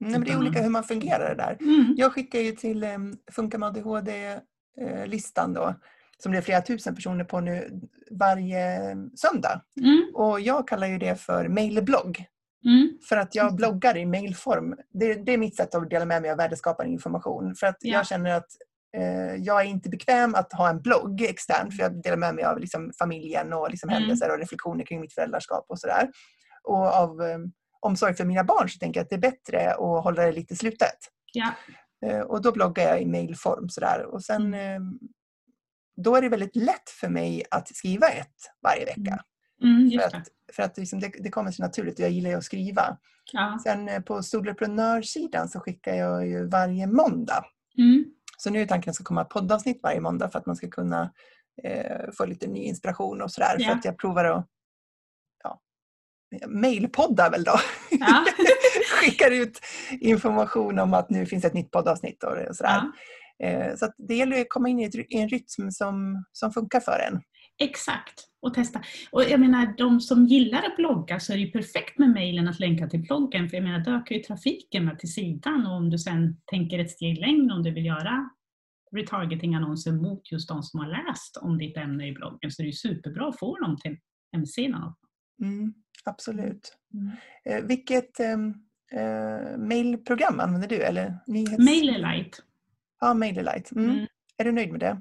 Nej, 0.00 0.10
men 0.12 0.24
det 0.24 0.30
är 0.32 0.38
olika 0.38 0.62
hur 0.62 0.70
man 0.70 0.84
fungerar 0.84 1.28
det 1.28 1.42
där. 1.42 1.56
Mm. 1.60 1.94
Jag 1.96 2.12
skickar 2.12 2.38
ju 2.40 2.52
till 2.52 2.84
um, 2.84 3.16
Funka 3.32 3.58
med 3.58 3.66
ADHD-listan 3.66 5.52
då, 5.54 5.74
som 6.18 6.32
det 6.32 6.38
är 6.38 6.42
flera 6.42 6.60
tusen 6.60 6.94
personer 6.94 7.24
på 7.24 7.40
nu, 7.40 7.80
varje 8.10 8.90
eh, 8.90 8.96
söndag. 9.14 9.60
Mm. 9.80 10.10
Och 10.14 10.40
jag 10.40 10.68
kallar 10.68 10.86
ju 10.86 10.98
det 10.98 11.20
för 11.20 11.48
mailblogg. 11.48 12.24
Mm. 12.64 12.98
För 13.08 13.16
att 13.16 13.34
jag 13.34 13.56
bloggar 13.56 13.96
i 13.96 14.06
mailform. 14.06 14.74
Det, 14.92 15.14
det 15.14 15.32
är 15.32 15.38
mitt 15.38 15.56
sätt 15.56 15.74
att 15.74 15.90
dela 15.90 16.04
med 16.04 16.22
mig 16.22 16.30
av 16.30 16.36
värdeskapande 16.36 16.92
information. 16.92 17.54
För 17.54 17.66
att 17.66 17.76
Ja. 17.80 17.92
jag 17.94 18.06
känner 18.06 18.30
att 18.30 18.46
eh, 18.96 19.34
jag 19.38 19.60
är 19.60 19.64
inte 19.64 19.88
bekväm 19.88 20.34
att 20.34 20.52
ha 20.52 20.68
en 20.70 20.82
blogg 20.82 21.22
externt 21.22 21.76
för 21.76 21.82
jag 21.82 22.02
delar 22.02 22.16
med 22.16 22.34
mig 22.34 22.44
av 22.44 22.58
liksom, 22.60 22.92
familjen 22.98 23.52
och 23.52 23.70
liksom, 23.70 23.90
Mm. 23.90 24.02
händelser 24.02 24.30
och 24.32 24.38
reflektioner 24.38 24.84
kring 24.84 25.00
mitt 25.00 25.14
föräldraskap 25.14 25.64
och 25.68 25.78
sådär. 25.80 26.10
Och 26.66 26.86
av 26.86 27.22
eh, 27.22 27.38
omsorg 27.80 28.14
för 28.14 28.24
mina 28.24 28.44
barn 28.44 28.68
så 28.68 28.78
tänker 28.78 29.00
jag 29.00 29.04
att 29.04 29.10
det 29.10 29.16
är 29.16 29.30
bättre 29.30 29.70
att 29.74 30.04
hålla 30.04 30.22
det 30.22 30.32
lite 30.32 30.56
slutet. 30.56 30.98
Ja. 31.32 31.50
Eh, 32.06 32.20
Och 32.20 32.42
då 32.42 32.52
bloggar 32.52 32.84
jag 32.88 33.02
i 33.02 33.06
mailform 33.06 33.68
sådär. 33.68 34.04
Och 34.06 34.24
sen, 34.24 34.54
eh, 34.54 34.80
då 35.96 36.16
är 36.16 36.22
det 36.22 36.28
väldigt 36.28 36.56
lätt 36.56 36.90
för 37.00 37.08
mig 37.08 37.44
att 37.50 37.68
skriva 37.76 38.08
ett 38.08 38.36
varje 38.62 38.84
vecka. 38.84 39.24
Mm, 39.62 39.90
För 39.90 39.94
just 39.96 40.10
det. 40.10 40.16
att, 40.16 40.28
för 40.52 40.62
att 40.62 40.78
liksom 40.78 41.00
det, 41.00 41.12
det 41.20 41.30
kommer 41.30 41.50
så 41.50 41.62
naturligt 41.62 41.98
och 41.98 42.04
jag 42.04 42.10
gillar 42.10 42.30
ju 42.30 42.36
att 42.36 42.44
skriva. 42.44 42.98
Ja. 43.32 43.60
Sen 43.62 44.02
på 44.02 44.22
Soloprenörsidan 44.22 45.48
så 45.48 45.60
skickar 45.60 45.94
jag 45.94 46.26
ju 46.26 46.48
varje 46.48 46.86
måndag. 46.86 47.44
Mm. 47.78 48.04
Så 48.38 48.50
nu 48.50 48.62
är 48.62 48.66
tanken 48.66 48.90
att 48.90 48.94
det 48.94 48.94
ska 48.94 49.04
komma 49.04 49.24
poddavsnitt 49.24 49.80
varje 49.82 50.00
måndag 50.00 50.28
för 50.28 50.38
att 50.38 50.46
man 50.46 50.56
ska 50.56 50.68
kunna 50.70 51.12
eh, 51.62 52.10
få 52.12 52.24
lite 52.26 52.46
ny 52.46 52.60
inspiration 52.62 53.22
och 53.22 53.30
sådär. 53.32 53.56
Ja. 53.58 53.68
För 53.68 53.74
att 53.78 53.84
jag 53.84 53.98
provar 53.98 54.24
att 54.24 54.46
mailpodda 56.46 57.30
väl 57.30 57.44
då. 57.44 57.54
Ja. 57.90 58.24
Skickar 59.00 59.30
ut 59.30 59.60
information 60.00 60.78
om 60.78 60.94
att 60.94 61.10
nu 61.10 61.26
finns 61.26 61.44
ett 61.44 61.54
nytt 61.54 61.70
poddavsnitt 61.70 62.24
och 62.24 62.56
sådär. 62.56 62.70
ja. 62.70 62.92
Eh, 63.42 63.76
så 63.76 63.92
det 63.98 64.14
gäller 64.14 64.40
att 64.40 64.48
komma 64.48 64.68
in 64.68 64.80
i, 64.80 65.06
en 65.10 65.28
rytm 65.28 65.70
som, 65.70 66.24
som 66.32 66.52
funkar 66.52 66.80
för 66.80 66.98
en. 67.08 67.20
Exakt, 67.58 68.24
och 68.42 68.54
testa. 68.54 68.82
Och 69.10 69.22
jag 69.22 69.40
menar, 69.40 69.74
de 69.78 70.00
som 70.00 70.26
gillar 70.26 70.62
att 70.62 70.76
blogga 70.76 71.20
så 71.20 71.32
är 71.32 71.36
det 71.36 71.42
ju 71.42 71.50
perfekt 71.50 71.98
med 71.98 72.10
mejlen 72.10 72.48
att 72.48 72.60
länka 72.60 72.86
till 72.86 73.02
bloggen, 73.02 73.48
för 73.48 73.56
jag 73.56 73.64
menar, 73.64 73.78
då 73.78 73.90
ökar 73.90 74.14
ju 74.14 74.22
trafiken 74.22 74.84
med 74.84 74.98
till 74.98 75.12
sidan 75.12 75.66
och 75.66 75.72
om 75.72 75.90
du 75.90 75.98
sen 75.98 76.36
tänker 76.46 76.78
ett 76.78 76.90
steg 76.90 77.18
längre 77.18 77.54
om 77.54 77.62
du 77.62 77.70
vill 77.70 77.86
göra 77.86 78.30
retargeting-annonser 78.96 79.92
mot 79.92 80.32
just 80.32 80.48
de 80.48 80.62
som 80.62 80.80
har 80.80 80.86
läst 80.86 81.36
om 81.36 81.58
ditt 81.58 81.76
ämne 81.76 82.08
i 82.08 82.12
bloggen 82.12 82.50
så 82.50 82.62
är 82.62 82.64
det 82.64 82.68
ju 82.68 82.72
superbra 82.72 83.28
att 83.28 83.38
få 83.38 83.58
dem 83.58 83.76
till 83.76 83.96
hemsidan. 84.32 84.94
Mm, 85.40 85.74
absolut. 86.04 86.76
Mm. 86.94 87.10
Eh, 87.44 87.68
vilket 87.68 88.20
eh, 88.20 88.32
eh, 89.00 89.58
mailprogram 89.58 90.40
använder 90.40 90.68
du? 90.68 90.76
Eller 90.76 91.18
nyhets... 91.26 91.58
MailerLite. 91.58 92.38
Ja, 93.00 93.14
MailerLite. 93.14 93.74
Mm. 93.74 93.90
Mm. 93.90 94.06
Är 94.36 94.44
du 94.44 94.52
nöjd 94.52 94.70
med 94.70 94.80
det? 94.80 95.00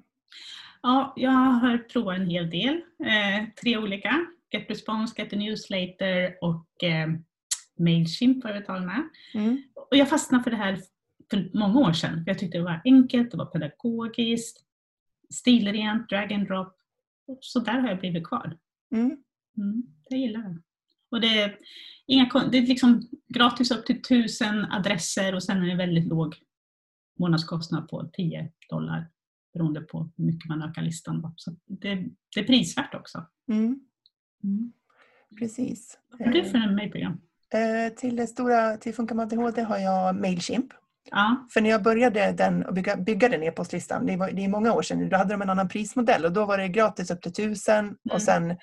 Ja, 0.82 1.14
jag 1.16 1.32
har 1.32 1.78
provat 1.78 2.20
en 2.20 2.28
hel 2.28 2.50
del. 2.50 2.76
Eh, 3.06 3.48
tre 3.62 3.78
olika. 3.78 4.26
GetResponse, 4.52 5.22
GetANewsletter 5.22 6.38
och 6.42 6.84
eh, 6.84 7.08
Mailchimp 7.80 8.44
har 8.44 8.52
jag 8.52 8.66
talat 8.66 8.86
med. 8.86 9.10
Mm. 9.34 9.64
Och 9.76 9.98
jag 9.98 10.10
fastnade 10.10 10.44
för 10.44 10.52
det 10.52 10.58
här 10.58 10.80
för 11.30 11.50
många 11.54 11.80
år 11.80 11.94
sedan. 11.94 12.24
Jag 12.26 12.40
tyckte 12.40 12.58
det 12.58 12.64
var 12.64 12.82
enkelt, 12.86 13.32
det 13.32 13.38
var 13.38 13.46
pedagogiskt, 13.46 14.64
stilrent, 15.34 16.10
drag 16.10 16.34
and 16.34 16.48
drop. 16.48 16.76
Så 17.40 17.60
där 17.60 17.80
har 17.80 17.90
jag 17.90 18.00
blivit 18.00 18.28
kvar. 18.28 18.58
Mm. 18.92 19.18
Mm, 19.58 19.84
jag 20.10 20.20
gillar 20.20 20.40
det. 20.42 20.62
Och 21.12 21.22
det 21.22 21.42
är, 21.42 21.58
inga, 22.08 22.30
det 22.52 22.58
är 22.58 22.62
liksom 22.62 23.02
gratis 23.34 23.72
upp 23.72 23.86
till 23.86 24.02
tusen 24.02 24.66
adresser 24.66 25.36
och 25.36 25.44
sen 25.44 25.64
är 25.64 25.68
det 25.68 25.76
väldigt 25.76 26.08
låg 26.08 26.36
månadskostnad 27.20 27.88
på 27.90 28.10
10 28.14 28.52
dollar 28.70 29.08
beroende 29.54 29.82
på 29.82 30.10
hur 30.18 30.26
mycket 30.26 30.50
man 30.50 30.64
ökar 30.64 30.82
listan. 30.82 31.22
Då. 31.22 31.34
Så 31.36 31.52
det, 31.66 31.96
det 32.36 32.40
är 32.40 32.44
prisvärt 32.44 32.96
också. 32.96 33.26
Mm. 33.52 33.80
Mm. 34.44 34.74
Precis. 35.40 36.00
Vad 36.12 36.28
har 36.28 36.34
du 36.34 36.44
för 36.44 36.58
en 36.58 36.76
mejlprogram? 36.76 37.22
Eh, 37.54 37.94
till 37.96 38.16
det 38.16 38.28
stora, 38.28 38.78
till 38.78 38.94
Funka 38.94 39.16
med 39.16 39.24
ADHD 39.24 39.62
har 39.62 39.78
jag 39.78 40.16
Mailchimp. 40.16 40.74
Ja, 41.12 41.48
För 41.54 41.62
när 41.62 41.70
jag 41.70 41.84
började 41.84 42.32
den, 42.32 42.66
och 42.66 42.74
bygga, 42.74 42.98
bygga 42.98 43.30
den 43.30 43.44
e-postlistan, 43.44 44.06
det, 44.06 44.18
var, 44.18 44.32
det 44.32 44.46
är 44.46 44.50
många 44.50 44.74
år 44.74 44.82
sedan, 44.82 45.10
då 45.10 45.18
hade 45.18 45.34
de 45.34 45.42
en 45.42 45.50
annan 45.50 45.70
prismodell 45.70 46.26
och 46.26 46.34
då 46.34 46.46
var 46.46 46.58
det 46.58 46.68
gratis 46.68 47.12
upp 47.12 47.22
till 47.22 47.34
tusen 47.34 47.86
Mm. 47.86 47.98
och 48.12 48.22
sen 48.22 48.58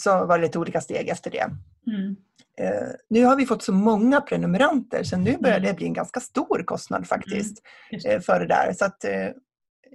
så 0.00 0.26
var 0.26 0.38
det 0.38 0.44
lite 0.44 0.58
olika 0.58 0.80
steg 0.80 1.08
efter 1.08 1.30
det. 1.30 1.46
mm. 1.86 2.16
Eh, 2.60 2.88
nu 3.10 3.24
har 3.24 3.36
vi 3.36 3.46
fått 3.46 3.62
så 3.62 3.72
många 3.72 4.20
prenumeranter 4.20 5.02
så 5.02 5.16
nu 5.16 5.36
börjar 5.38 5.56
Mm. 5.58 5.68
det 5.68 5.74
bli 5.74 5.86
en 5.86 5.92
ganska 5.92 6.20
stor 6.20 6.62
kostnad 6.64 7.06
faktiskt 7.06 7.62
det. 7.90 8.12
eh, 8.14 8.20
för 8.20 8.40
det 8.40 8.46
där. 8.46 8.72
Så 8.72 8.84
att, 8.84 9.04
eh, 9.04 9.26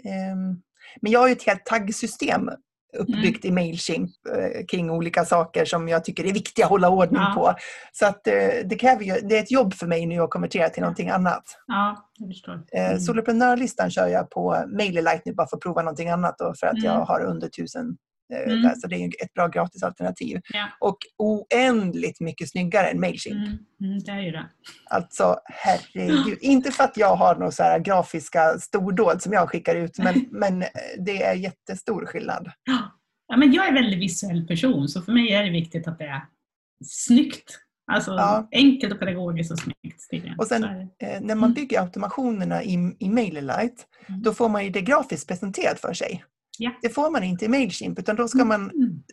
ehm, 0.05 0.61
men 1.01 1.11
jag 1.11 1.19
har 1.19 1.27
ju 1.27 1.31
ett 1.33 1.43
helt 1.45 1.65
taggsystem 1.65 2.49
uppbyggt 2.97 3.45
i 3.45 3.51
Mailchimp 3.51 4.11
kring 4.71 4.89
olika 4.89 5.25
saker 5.25 5.65
som 5.65 5.87
jag 5.89 6.03
tycker 6.05 6.25
är 6.25 6.33
viktiga 6.33 6.65
att 6.65 6.69
hålla 6.71 6.89
ordning 6.89 7.21
Ja. 7.21 7.33
på. 7.35 7.53
Så 7.91 8.05
att 8.05 8.23
det 8.65 8.79
kräver 8.79 9.03
ju, 9.03 9.13
det 9.27 9.37
är 9.37 9.41
ett 9.43 9.51
jobb 9.51 9.73
för 9.73 9.87
mig 9.87 10.05
nu 10.05 10.19
att 10.19 10.29
konvertera 10.29 10.69
till 10.69 10.81
någonting 10.81 11.09
annat. 11.09 11.43
ja 11.67 12.09
jag 12.17 12.29
förstår. 12.29 12.63
Mm. 12.71 12.99
Soloprenörlistan 12.99 13.91
kör 13.91 14.07
jag 14.07 14.29
på 14.29 14.63
MailerLite 14.67 15.21
nu 15.25 15.33
bara 15.33 15.47
för 15.47 15.57
att 15.57 15.63
prova 15.63 15.81
någonting 15.81 16.09
annat 16.09 16.35
då, 16.37 16.53
för 16.59 16.67
att 16.67 16.73
Mm. 16.73 16.85
jag 16.85 16.99
har 17.05 17.21
under 17.21 17.47
tusen 17.47 17.97
Mm. 18.35 18.61
där, 18.61 18.75
så 18.75 18.87
det 18.87 18.95
är 18.95 19.07
ett 19.23 19.33
bra 19.33 19.47
gratisalternativ. 19.47 20.41
Ja. 20.53 20.67
Och 20.79 20.97
oändligt 21.17 22.19
mycket 22.19 22.49
snyggare 22.49 22.87
än 22.87 22.99
Mailchimp. 22.99 23.47
Mm, 23.47 23.57
mm, 23.83 23.99
det 23.99 24.11
är 24.11 24.21
ju 24.21 24.31
det. 24.31 24.45
Alltså 24.89 25.39
herregud. 25.45 26.37
Inte 26.41 26.71
för 26.71 26.83
att 26.83 26.97
jag 26.97 27.15
har 27.15 27.35
några 27.35 27.51
så 27.51 27.63
här 27.63 27.79
grafiska 27.79 28.59
stordåd 28.59 29.21
som 29.21 29.33
jag 29.33 29.49
skickar 29.49 29.75
ut 29.75 29.97
men, 29.97 30.25
men 30.31 30.61
eh, 30.61 30.67
det 30.99 31.23
är 31.23 31.35
jättestor 31.35 32.05
skillnad. 32.05 32.51
Ja, 33.27 33.37
men 33.37 33.53
jag 33.53 33.65
är 33.65 33.69
en 33.69 33.73
väldigt 33.75 33.99
visuell 33.99 34.47
person 34.47 34.87
så 34.89 35.01
för 35.01 35.11
mig 35.11 35.33
är 35.33 35.43
det 35.43 35.49
viktigt 35.49 35.87
att 35.87 35.97
det 35.99 36.05
är 36.05 36.21
snyggt. 36.85 37.57
Alltså 37.91 38.11
Ja. 38.11 38.47
enkelt 38.51 38.93
och 38.93 38.99
pedagogiskt 38.99 39.51
och 39.51 39.59
snyggt. 39.59 40.37
Och 40.37 40.47
sen-. 40.47 40.63
Eh, 40.63 41.21
när 41.21 41.35
man 41.35 41.37
Mm. 41.37 41.53
bygger 41.53 41.81
automationerna 41.81 42.63
i, 42.63 42.95
i 42.99 43.09
MailerLite 43.09 43.83
Mm. 44.07 44.21
då 44.23 44.33
får 44.33 44.49
man 44.49 44.63
ju 44.63 44.69
det 44.69 44.81
grafiskt 44.81 45.27
presenterat 45.27 45.79
för 45.79 45.93
sig. 45.93 46.23
Ja. 46.57 46.71
Det 46.81 46.89
får 46.89 47.11
man 47.11 47.23
inte 47.23 47.45
i 47.45 47.47
Mailchimp 47.47 47.99
utan 47.99 48.15
då 48.15 48.27
ska 48.27 48.45
man, 48.45 48.61
Mm. 48.71 49.03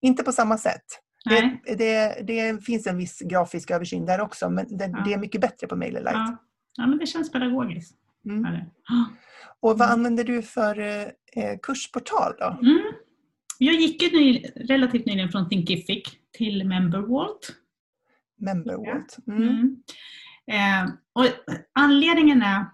inte 0.00 0.22
på 0.22 0.32
samma 0.32 0.58
sätt. 0.58 0.84
Det, 1.24 1.60
det, 1.76 2.22
det 2.26 2.64
finns 2.64 2.86
en 2.86 2.96
viss 2.96 3.18
grafisk 3.20 3.70
översyn 3.70 4.06
där 4.06 4.20
också 4.20 4.50
men 4.50 4.76
det, 4.78 4.84
Ja. 4.92 5.02
det 5.06 5.12
är 5.12 5.18
mycket 5.18 5.40
bättre 5.40 5.66
på 5.66 5.76
MailerLite. 5.76 6.12
Ja. 6.14 6.36
ja, 6.76 6.86
men 6.86 6.98
det 6.98 7.06
känns 7.06 7.32
pedagogiskt. 7.32 7.96
Mm. 8.24 8.54
Ja. 8.88 9.06
Och 9.60 9.78
vad 9.78 9.88
Mm. 9.88 9.92
använder 9.92 10.24
du 10.24 10.42
för 10.42 10.78
eh, 10.78 11.02
eh, 11.36 11.58
kursportal 11.62 12.32
då? 12.38 12.58
Mm. 12.62 12.78
Jag 13.58 13.74
gick 13.74 14.02
ju 14.02 14.18
ny, 14.18 14.44
relativt 14.56 15.06
nyligen 15.06 15.28
från 15.28 15.48
Thinkific 15.48 16.02
till 16.32 16.64
Memberwalt. 16.68 17.52
Memberwalt. 18.40 19.16
Mm. 19.26 19.42
Mm. 19.42 19.76
Eh, 20.86 20.90
och 21.12 21.26
anledningen 21.72 22.42
är 22.42 22.64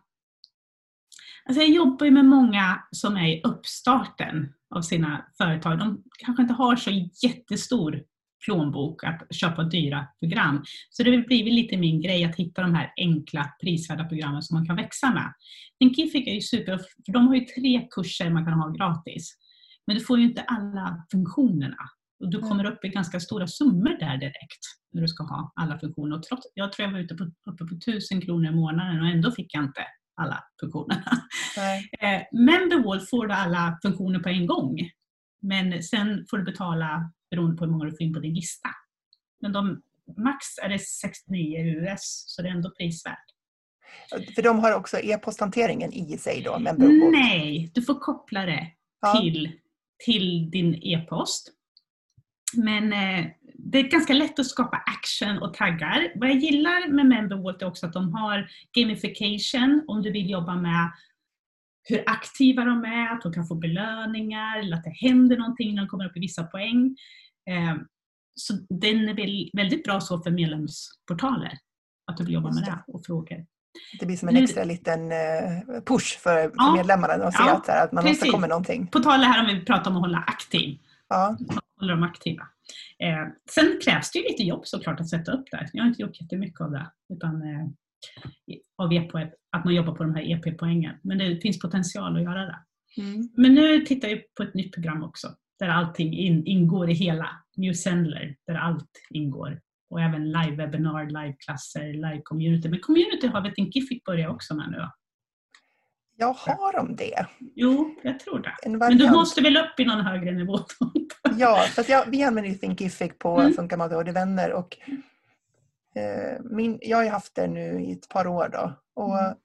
Alltså 1.49 1.63
jag 1.63 1.71
jobbar 1.71 2.07
ju 2.07 2.13
med 2.13 2.25
många 2.25 2.83
som 2.91 3.17
är 3.17 3.29
i 3.29 3.41
uppstarten 3.45 4.53
av 4.75 4.83
sina 4.83 5.27
företag. 5.39 5.79
De 5.79 6.03
kanske 6.25 6.43
inte 6.43 6.55
har 6.55 6.77
så 6.77 6.91
jättestor 7.23 8.03
plånbok 8.47 9.05
att 9.05 9.35
köpa 9.35 9.63
dyra 9.63 10.07
program. 10.21 10.65
Så 10.91 11.03
det 11.03 11.11
har 11.11 11.27
blivit 11.27 11.55
lite 11.55 11.77
min 11.77 12.01
grej 12.01 12.25
att 12.25 12.37
hitta 12.37 12.63
de 12.63 12.75
här 12.75 12.93
enkla 12.97 13.53
prisvärda 13.61 14.05
programmen 14.05 14.43
som 14.43 14.57
man 14.57 14.67
kan 14.67 14.77
växa 14.77 15.11
med. 15.11 15.33
Thinkific 15.79 16.27
är 16.27 16.35
ju 16.35 16.41
super, 16.41 16.79
för 16.79 17.13
de 17.13 17.27
har 17.27 17.35
ju 17.35 17.41
tre 17.41 17.89
kurser 17.91 18.31
man 18.31 18.45
kan 18.45 18.55
ha 18.55 18.69
gratis. 18.69 19.37
Men 19.87 19.97
du 19.97 20.05
får 20.05 20.19
ju 20.19 20.25
inte 20.25 20.43
alla 20.43 21.07
funktionerna. 21.11 21.79
Och 22.21 22.31
du 22.31 22.39
kommer 22.39 22.65
upp 22.65 22.85
i 22.85 22.89
ganska 22.89 23.21
stora 23.21 23.47
summor 23.47 23.99
där 24.01 24.17
direkt 24.17 24.65
när 24.93 25.03
du 25.03 25.09
ska 25.09 25.25
ha 25.25 25.53
alla 25.57 25.79
funktioner. 25.79 26.17
Och 26.17 26.23
trots, 26.23 26.47
jag 26.55 26.73
tror 26.73 26.87
jag 26.87 26.93
var 26.93 27.01
ute 27.01 27.15
på, 27.15 27.25
uppe 27.51 27.65
på 27.65 27.75
1000 27.75 28.21
kronor 28.21 28.53
i 28.53 28.55
månaden 28.55 29.01
och 29.01 29.09
ändå 29.09 29.33
fick 29.33 29.55
jag 29.55 29.65
inte 29.65 29.85
alla 30.19 30.45
funktionerna. 30.61 31.05
Eh, 32.01 32.23
Memberwall 32.33 33.01
får 33.01 33.27
du 33.27 33.35
alla 33.35 33.79
funktioner 33.83 34.19
på 34.19 34.29
en 34.29 34.47
gång. 34.47 34.79
Men 35.43 35.83
sen 35.83 36.27
får 36.31 36.39
du 36.39 36.45
betala 36.45 37.13
beroende 37.31 37.57
på 37.57 37.65
hur 37.65 37.73
många 37.73 37.85
du 37.85 37.91
får 37.91 38.03
in 38.03 38.15
på 38.15 38.21
din 38.21 38.35
lista. 38.35 38.69
Men 39.41 39.53
de, 39.53 39.83
max 40.17 40.59
är 40.63 40.69
det 40.69 40.79
69 40.79 41.59
US, 41.59 42.25
så 42.27 42.43
det 42.43 42.49
är 42.49 42.53
ändå 42.53 42.71
prisvärt. 42.71 43.25
För 44.35 44.43
de 44.43 44.59
har 44.59 44.73
också 44.75 44.99
e-posthanteringen 44.99 45.93
i 45.93 46.19
sig 46.19 46.43
då, 46.43 46.59
Memberwalt. 46.59 47.13
Nej, 47.13 47.71
du 47.75 47.83
får 47.83 47.95
koppla 48.01 48.47
det 48.47 48.67
Ja. 49.01 49.21
till, 49.21 49.53
till 50.05 50.51
din 50.51 50.75
e-post. 50.75 51.53
Men 52.57 52.93
eh, 52.93 53.27
det 53.73 53.79
är 53.79 53.83
ganska 53.83 54.13
lätt 54.13 54.39
att 54.39 54.47
skapa 54.47 54.77
action 54.77 55.39
och 55.39 55.55
taggar. 55.55 56.13
Vad 56.15 56.29
jag 56.29 56.37
gillar 56.37 56.89
med 56.89 57.07
Memberwalt 57.07 57.63
är 57.63 57.67
också 57.67 57.87
att 57.87 57.93
de 57.93 58.13
har 58.15 58.49
gamification 58.79 59.85
om 59.89 60.03
du 60.03 60.13
vill 60.13 60.31
jobba 60.31 60.55
med 60.57 60.91
hur 61.89 62.03
aktiva 62.07 62.65
de 62.65 62.85
är, 62.85 63.13
att 63.13 63.23
de 63.23 63.33
kan 63.33 63.47
få 63.47 63.55
belöningar 63.55 64.59
eller 64.59 64.77
att 64.77 64.85
det 64.85 64.91
händer 64.91 65.37
någonting 65.37 65.75
när 65.75 65.83
de 65.83 65.89
kommer 65.89 66.07
upp 66.07 66.17
i 66.17 66.21
vissa 66.21 66.45
poäng. 66.45 66.97
Eh, 67.51 67.77
så 68.35 68.53
den 68.69 69.09
är 69.09 69.15
väl 69.15 69.51
väldigt 69.53 69.85
bra 69.85 70.01
så 70.01 70.19
för 70.23 70.31
medlemsportaler. 70.31 71.59
Att 72.11 72.17
du 72.17 72.25
vill 72.25 72.35
jobba 72.35 72.51
med 72.53 72.65
det. 72.65 72.93
och 72.93 73.05
frågor. 73.07 73.47
Det 74.01 74.07
blir 74.07 74.17
som 74.17 74.29
en 74.29 74.37
extra 74.37 74.65
liten 74.65 75.13
eh, 75.13 75.83
push 75.87 76.19
för, 76.19 76.53
Ja. 76.55 76.75
medlemmarna 76.77 77.15
att 77.15 77.35
se 77.35 77.43
Ja, 77.47 77.63
att, 77.83 77.93
man 77.93 78.05
precis. 78.05 78.19
åstadkommer 78.23 78.49
någonting. 78.49 78.87
På 78.87 78.99
tal 78.99 79.21
här 79.21 79.41
om 79.41 79.47
vi 79.57 79.65
pratar 79.65 79.91
om 79.91 79.97
att 79.97 80.03
hålla 80.03 80.19
aktiv. 80.27 80.79
Ja. 81.09 81.37
håller 81.81 81.95
dem 81.95 82.03
aktiva. 82.03 82.43
Eh, 82.99 83.27
sen 83.51 83.79
krävs 83.85 84.11
det 84.11 84.19
ju 84.19 84.25
lite 84.25 84.43
jobb 84.43 84.67
såklart 84.67 85.01
att 85.01 85.09
sätta 85.09 85.33
upp 85.33 85.45
det. 85.51 85.69
Jag 85.73 85.83
har 85.83 85.89
inte 85.89 86.03
gjort 86.03 86.21
jättemycket 86.21 86.61
av 86.61 86.71
det. 86.71 86.91
Utan, 87.15 87.43
eh, 87.43 87.67
av 88.77 88.93
EP, 88.93 89.15
att 89.51 89.65
man 89.65 89.75
jobbar 89.75 89.95
på 89.95 90.03
de 90.03 90.15
här 90.15 90.31
EP-poängen. 90.31 90.97
Men 91.03 91.19
det 91.19 91.41
finns 91.41 91.59
potential 91.59 92.17
att 92.17 92.23
göra 92.23 92.45
det. 92.47 92.59
Mm. 92.99 93.29
Men 93.37 93.55
nu 93.55 93.81
tittar 93.81 94.09
jag 94.09 94.21
på 94.37 94.43
ett 94.43 94.55
nytt 94.55 94.75
program 94.75 95.03
också, 95.03 95.29
där 95.59 95.69
allting 95.69 96.19
in, 96.19 96.47
ingår 96.47 96.91
i 96.91 96.95
hela. 96.95 97.29
New 97.57 97.73
Sendler, 97.73 98.37
där 98.47 98.55
allt 98.55 98.91
ingår. 99.11 99.61
Och 99.91 100.01
även 100.01 100.37
live-webinar, 100.37 101.07
live-klasser, 101.07 101.93
live-community. 101.93 102.69
Men 102.69 102.81
community 102.81 103.27
har 103.27 103.41
vi 103.41 103.55
Thinkific 103.55 104.05
börjat 104.05 104.31
också 104.31 104.55
med 104.55 104.71
nu. 104.71 104.89
Ja, 106.17 106.37
har 106.39 106.73
de 106.73 106.97
det? 106.97 107.27
Jo, 107.55 107.95
jag 108.03 108.21
tror 108.21 108.39
det. 108.39 108.55
En 108.63 108.79
Men 108.79 108.99
du 108.99 109.11
måste 109.11 109.41
väl 109.41 109.57
upp 109.57 109.81
i 109.81 109.85
någon 109.85 110.01
högre 110.01 110.33
nivå 110.33 110.59
då? 110.81 110.93
Ja, 111.39 111.65
för 111.75 111.83
att 111.83 111.89
jag, 111.89 112.07
vi 112.11 112.23
använder 112.23 112.51
ju 112.51 112.59
Thinkific 112.59 113.13
på 113.19 113.41
Mm. 113.41 113.53
Funka 113.53 113.77
med 113.77 113.85
ADHD-vänner 113.85 114.53
och 114.53 114.77
eh, 115.95 116.41
min, 116.51 116.79
jag 116.83 116.97
har 116.97 117.05
ju 117.05 117.11
haft 117.11 117.35
det 117.35 117.47
nu 117.47 117.81
i 117.81 117.93
ett 117.93 118.09
par 118.09 118.27
år 118.27 118.49
då 118.53 118.73
och 118.95 119.19
Mm. 119.19 119.37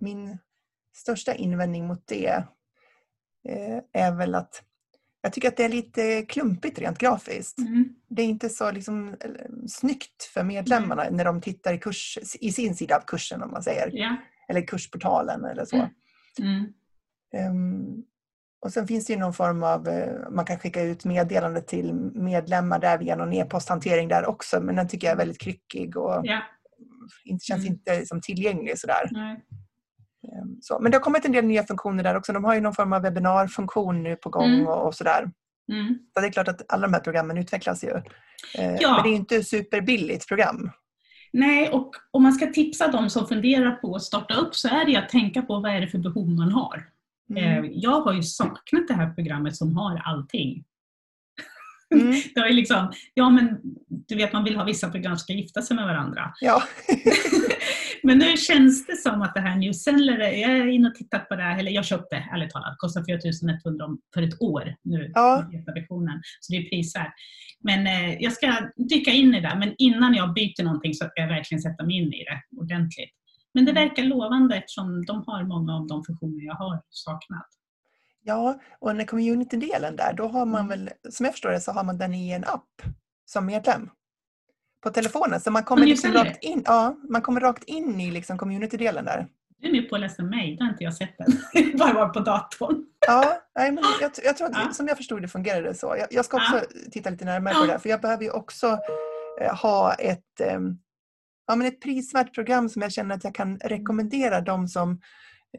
min 0.00 0.38
största 0.96 1.34
invändning 1.34 1.86
mot 1.86 2.06
det 2.06 2.44
eh, 3.48 3.78
är 3.92 4.12
väl 4.12 4.34
att 4.34 4.62
jag 5.22 5.32
tycker 5.32 5.48
att 5.48 5.56
det 5.56 5.64
är 5.64 5.68
lite 5.68 6.22
klumpigt 6.22 6.78
rent 6.78 6.98
grafiskt. 6.98 7.58
Mm. 7.58 7.88
Det 8.08 8.22
är 8.22 8.26
inte 8.26 8.48
så 8.48 8.70
liksom, 8.70 9.08
eh, 9.08 9.14
snyggt 9.68 10.22
för 10.34 10.42
medlemmarna 10.42 11.06
när 11.10 11.24
de 11.24 11.40
tittar 11.40 11.72
i, 11.74 11.78
kurs, 11.78 12.18
i 12.40 12.52
sin 12.52 12.76
sida 12.76 12.96
av 12.96 13.00
kursen 13.00 13.42
om 13.42 13.50
man 13.50 13.62
säger. 13.62 13.90
Ja. 13.92 14.16
Eller 14.48 14.66
kursportalen 14.66 15.44
eller 15.44 15.64
så. 15.64 15.88
Mm. 16.40 16.72
Ehm, 18.64 18.66
och 18.66 18.72
sen 18.72 18.86
finns 18.86 19.06
det 19.06 19.12
ju 19.12 19.18
någon 19.18 19.32
form 19.34 19.62
av, 19.62 19.88
eh, 19.88 20.30
man 20.30 20.44
kan 20.44 20.58
skicka 20.58 20.82
ut 20.82 21.04
meddelande 21.04 21.60
till 21.60 21.94
medlemmar 22.14 22.78
där 22.78 22.98
via 22.98 23.16
någon 23.16 23.32
e-posthantering 23.32 24.08
där 24.08 24.26
också 24.26 24.60
men 24.60 24.76
den 24.76 24.88
tycker 24.88 25.06
jag 25.06 25.12
är 25.12 25.18
väldigt 25.18 25.40
kryckig 25.40 25.96
och 25.96 26.20
Ja. 26.24 26.40
inte, 27.24 27.44
känns 27.44 27.60
Mm. 27.66 27.72
inte 27.72 28.06
som 28.06 28.20
tillgänglig 28.20 28.78
sådär. 28.78 29.08
Nej. 29.10 29.32
Ehm, 30.32 30.56
Så, 30.60 30.78
men 30.80 30.90
det 30.90 30.96
har 30.98 31.02
kommit 31.02 31.24
en 31.24 31.32
del 31.32 31.44
nya 31.44 31.64
funktioner 31.64 32.02
där 32.04 32.16
också. 32.16 32.32
De 32.32 32.44
har 32.44 32.54
ju 32.54 32.60
någon 32.60 32.74
form 32.74 32.92
av 32.92 33.02
webbinarfunktion 33.02 34.02
nu 34.02 34.16
på 34.16 34.28
gång 34.30 34.54
Mm. 34.54 34.66
och, 34.66 34.86
och 34.86 34.94
sådär. 34.94 35.30
Mm. 35.72 35.98
Så 36.14 36.20
det 36.20 36.26
är 36.26 36.30
klart 36.32 36.48
att 36.48 36.72
alla 36.72 36.86
de 36.86 36.94
här 36.94 37.00
programmen 37.00 37.38
utvecklas 37.38 37.84
ju. 37.84 37.90
Eh, 38.58 38.74
Ja. 38.80 38.92
Men 38.94 39.02
det 39.02 39.08
är 39.08 39.10
ju 39.10 39.16
inte 39.16 39.44
superbilligt 39.44 40.28
program. 40.28 40.70
Nej, 41.32 41.68
och 41.70 41.90
om 42.10 42.22
man 42.22 42.32
ska 42.32 42.46
tipsa 42.46 42.88
de 42.88 43.10
som 43.10 43.26
funderar 43.28 43.70
på 43.70 43.96
att 43.96 44.02
starta 44.02 44.34
upp 44.34 44.54
så 44.54 44.68
är 44.68 44.84
det 44.86 44.96
att 44.96 45.08
tänka 45.08 45.42
på 45.42 45.60
vad 45.60 45.72
är 45.76 45.80
det 45.80 45.88
för 45.88 45.98
behov 45.98 46.28
man 46.28 46.52
har. 46.52 46.84
Mm. 47.30 47.64
Eh, 47.64 47.70
Jag 47.74 48.00
har 48.00 48.12
ju 48.12 48.22
saknat 48.22 48.88
det 48.88 48.94
här 48.94 49.14
programmet 49.14 49.56
som 49.56 49.76
har 49.76 49.96
allting. 50.04 50.64
Mm. 51.94 52.14
Det 52.34 52.40
ju 52.48 52.54
liksom, 52.54 52.92
ja 53.14 53.30
men 53.30 53.60
du 54.08 54.14
vet 54.16 54.32
man 54.32 54.44
vill 54.44 54.56
ha 54.56 54.64
vissa 54.64 54.90
program 54.90 55.12
som 55.12 55.18
ska 55.18 55.32
gifta 55.32 55.62
sig 55.62 55.76
med 55.76 55.84
varandra. 55.86 56.32
Ja. 56.40 56.62
Men 58.02 58.18
nu 58.18 58.36
känns 58.36 58.86
det 58.86 58.96
som 58.96 59.22
att 59.22 59.34
det 59.34 59.40
här 59.40 59.56
New 59.56 59.72
Sendler, 59.72 60.18
jag 60.18 60.50
är 60.50 60.66
inne 60.66 60.88
och 60.88 60.94
tittat 60.94 61.28
på 61.28 61.36
det, 61.36 61.42
här, 61.42 61.58
eller 61.58 61.70
jag 61.70 61.84
köpte 61.84 62.16
ärligt 62.16 62.50
talat, 62.50 62.78
kostar 62.78 63.04
4100 63.04 63.84
om- 63.86 64.00
för 64.14 64.22
ett 64.22 64.40
år 64.42 64.74
nu, 64.82 65.10
Ja. 65.14 65.50
versionen. 65.66 66.22
Så 66.40 66.52
det 66.52 66.58
är 66.58 66.68
prisvärt. 66.70 67.12
Men 67.60 67.86
eh, 67.86 68.14
jag 68.22 68.32
ska 68.32 68.52
dyka 68.76 69.10
in 69.10 69.34
i 69.34 69.40
det, 69.40 69.56
men 69.58 69.74
innan 69.78 70.14
jag 70.14 70.34
byter 70.34 70.62
någonting 70.64 70.94
så 70.94 71.04
ska 71.04 71.20
jag 71.20 71.28
verkligen 71.28 71.62
sätta 71.62 71.84
mig 71.84 71.96
in 71.96 72.12
i 72.12 72.24
det 72.24 72.60
ordentligt. 72.60 73.10
Men 73.54 73.64
det 73.64 73.70
Mm. 73.70 73.88
verkar 73.88 74.02
lovande 74.02 74.56
eftersom 74.56 75.04
de 75.04 75.24
har 75.26 75.42
många 75.44 75.74
av 75.76 75.86
de 75.86 76.04
funktioner 76.04 76.44
jag 76.44 76.54
har 76.54 76.82
saknat. 76.88 77.46
ja, 78.26 78.60
och 78.78 78.94
den 78.94 79.06
community-delen 79.06 79.96
där, 79.96 80.12
då 80.16 80.28
har 80.28 80.46
man 80.46 80.60
Mm. 80.64 80.68
väl, 80.68 80.90
som 81.10 81.24
jag 81.24 81.32
förstår 81.34 81.50
det, 81.50 81.60
så 81.60 81.72
har 81.72 81.84
man 81.84 81.98
den 81.98 82.14
i 82.14 82.30
en 82.30 82.44
app 82.44 82.82
som 83.24 83.46
medlem. 83.46 83.90
På 84.82 84.90
telefonen. 84.90 85.40
Så 85.40 85.50
man 85.50 85.62
kommer, 85.64 85.86
liksom 85.86 86.12
rakt, 86.12 86.44
in, 86.44 86.62
ja, 86.66 86.96
man 87.10 87.22
kommer 87.22 87.40
rakt 87.40 87.64
in 87.64 88.00
i 88.00 88.10
liksom 88.10 88.38
community-delen 88.38 89.04
där. 89.04 89.26
Du 89.58 89.68
är 89.68 89.72
med 89.72 89.88
på 89.88 89.94
att 89.94 90.00
läsa 90.00 90.22
mig, 90.22 90.56
det 90.56 90.64
har 90.64 90.70
inte 90.70 90.84
jag 90.84 90.94
sett 90.94 91.20
än. 91.20 91.26
Bara 91.78 91.92
var 91.92 92.08
på 92.08 92.20
datorn. 92.20 92.86
Ja, 93.06 93.40
nej, 93.56 93.72
men 93.72 93.84
jag, 94.00 94.10
jag 94.24 94.36
tror 94.36 94.48
att 94.48 94.54
Ja. 94.66 94.72
som 94.72 94.88
jag 94.88 94.96
förstod 94.96 95.22
det 95.22 95.28
fungerade 95.28 95.68
det 95.68 95.74
så. 95.74 95.96
Jag, 95.98 96.06
jag 96.10 96.24
ska 96.24 96.36
också 96.36 96.60
titta 96.92 97.10
lite 97.10 97.24
närmare 97.24 97.54
på 97.54 97.60
Ja. 97.60 97.66
det 97.66 97.72
här, 97.72 97.78
för 97.78 97.88
jag 97.88 98.00
behöver 98.00 98.24
ju 98.24 98.30
också 98.30 98.78
eh, 99.40 99.56
ha 99.56 99.92
ett, 99.94 100.40
eh, 100.40 100.60
ja, 101.46 101.56
men 101.56 101.66
ett 101.66 101.80
prisvärt 101.80 102.34
program 102.34 102.68
som 102.68 102.82
jag 102.82 102.92
känner 102.92 103.14
att 103.14 103.24
jag 103.24 103.34
kan 103.34 103.58
rekommendera 103.58 104.40
de 104.40 104.68
som 104.68 105.00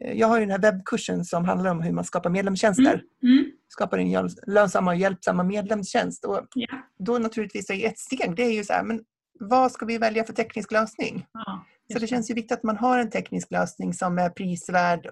eh, 0.00 0.12
jag 0.12 0.26
har 0.28 0.36
ju 0.40 0.46
den 0.46 0.50
här 0.50 0.72
webbkursen 0.72 1.24
som 1.24 1.44
handlar 1.44 1.70
om 1.70 1.82
hur 1.82 1.92
man 1.92 2.04
skapar 2.04 2.30
medlemstjänster. 2.30 3.02
Mm. 3.22 3.38
Mm. 3.38 3.50
Skapar 3.68 3.98
en 3.98 4.30
lönsamma 4.46 4.90
och 4.90 4.96
hjälpsamma 4.96 5.42
medlemstjänst. 5.42 6.24
Och 6.24 6.46
Ja. 6.54 6.68
då 6.98 7.18
naturligtvis 7.18 7.70
är 7.70 7.86
ett 7.86 7.98
steg, 7.98 8.36
det 8.36 8.42
är 8.42 8.52
ju 8.52 8.64
så 8.64 8.72
här, 8.72 8.84
men 8.84 9.00
vad 9.40 9.72
ska 9.72 9.86
vi 9.86 9.98
välja 9.98 10.24
för 10.24 10.32
teknisk 10.32 10.72
lösning? 10.72 11.26
Ja, 11.32 11.64
Så 11.92 11.98
det 11.98 12.06
känns 12.06 12.30
ju 12.30 12.34
viktigt 12.34 12.52
att 12.58 12.62
man 12.62 12.76
har 12.76 12.98
en 12.98 13.10
teknisk 13.10 13.50
lösning 13.50 13.94
som 13.94 14.18
är 14.18 14.30
prisvärd 14.30 15.10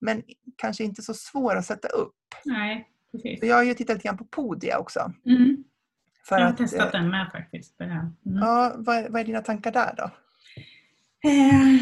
men 0.00 0.22
kanske 0.56 0.84
inte 0.84 1.02
så 1.02 1.14
svår 1.14 1.56
att 1.56 1.66
sätta 1.66 1.88
upp. 1.88 2.14
Nej, 2.44 2.88
precis. 3.12 3.38
Jag 3.42 3.56
har 3.56 3.62
ju 3.62 3.74
tittat 3.74 3.96
lite 3.96 4.08
grann 4.08 4.18
på 4.18 4.24
Podia 4.24 4.78
också. 4.78 5.12
Mm. 5.26 5.64
För 6.28 6.38
jag 6.38 6.44
har 6.44 6.52
att, 6.52 6.58
testat 6.58 6.94
eh, 6.94 7.00
den 7.00 7.10
med 7.10 7.28
faktiskt. 7.32 7.80
Mm. 7.80 8.06
ja, 8.22 8.74
vad, 8.76 9.12
vad 9.12 9.20
är 9.20 9.24
dina 9.24 9.40
tankar 9.40 9.72
där 9.72 9.94
då? 9.96 10.10
Eh, 11.28 11.80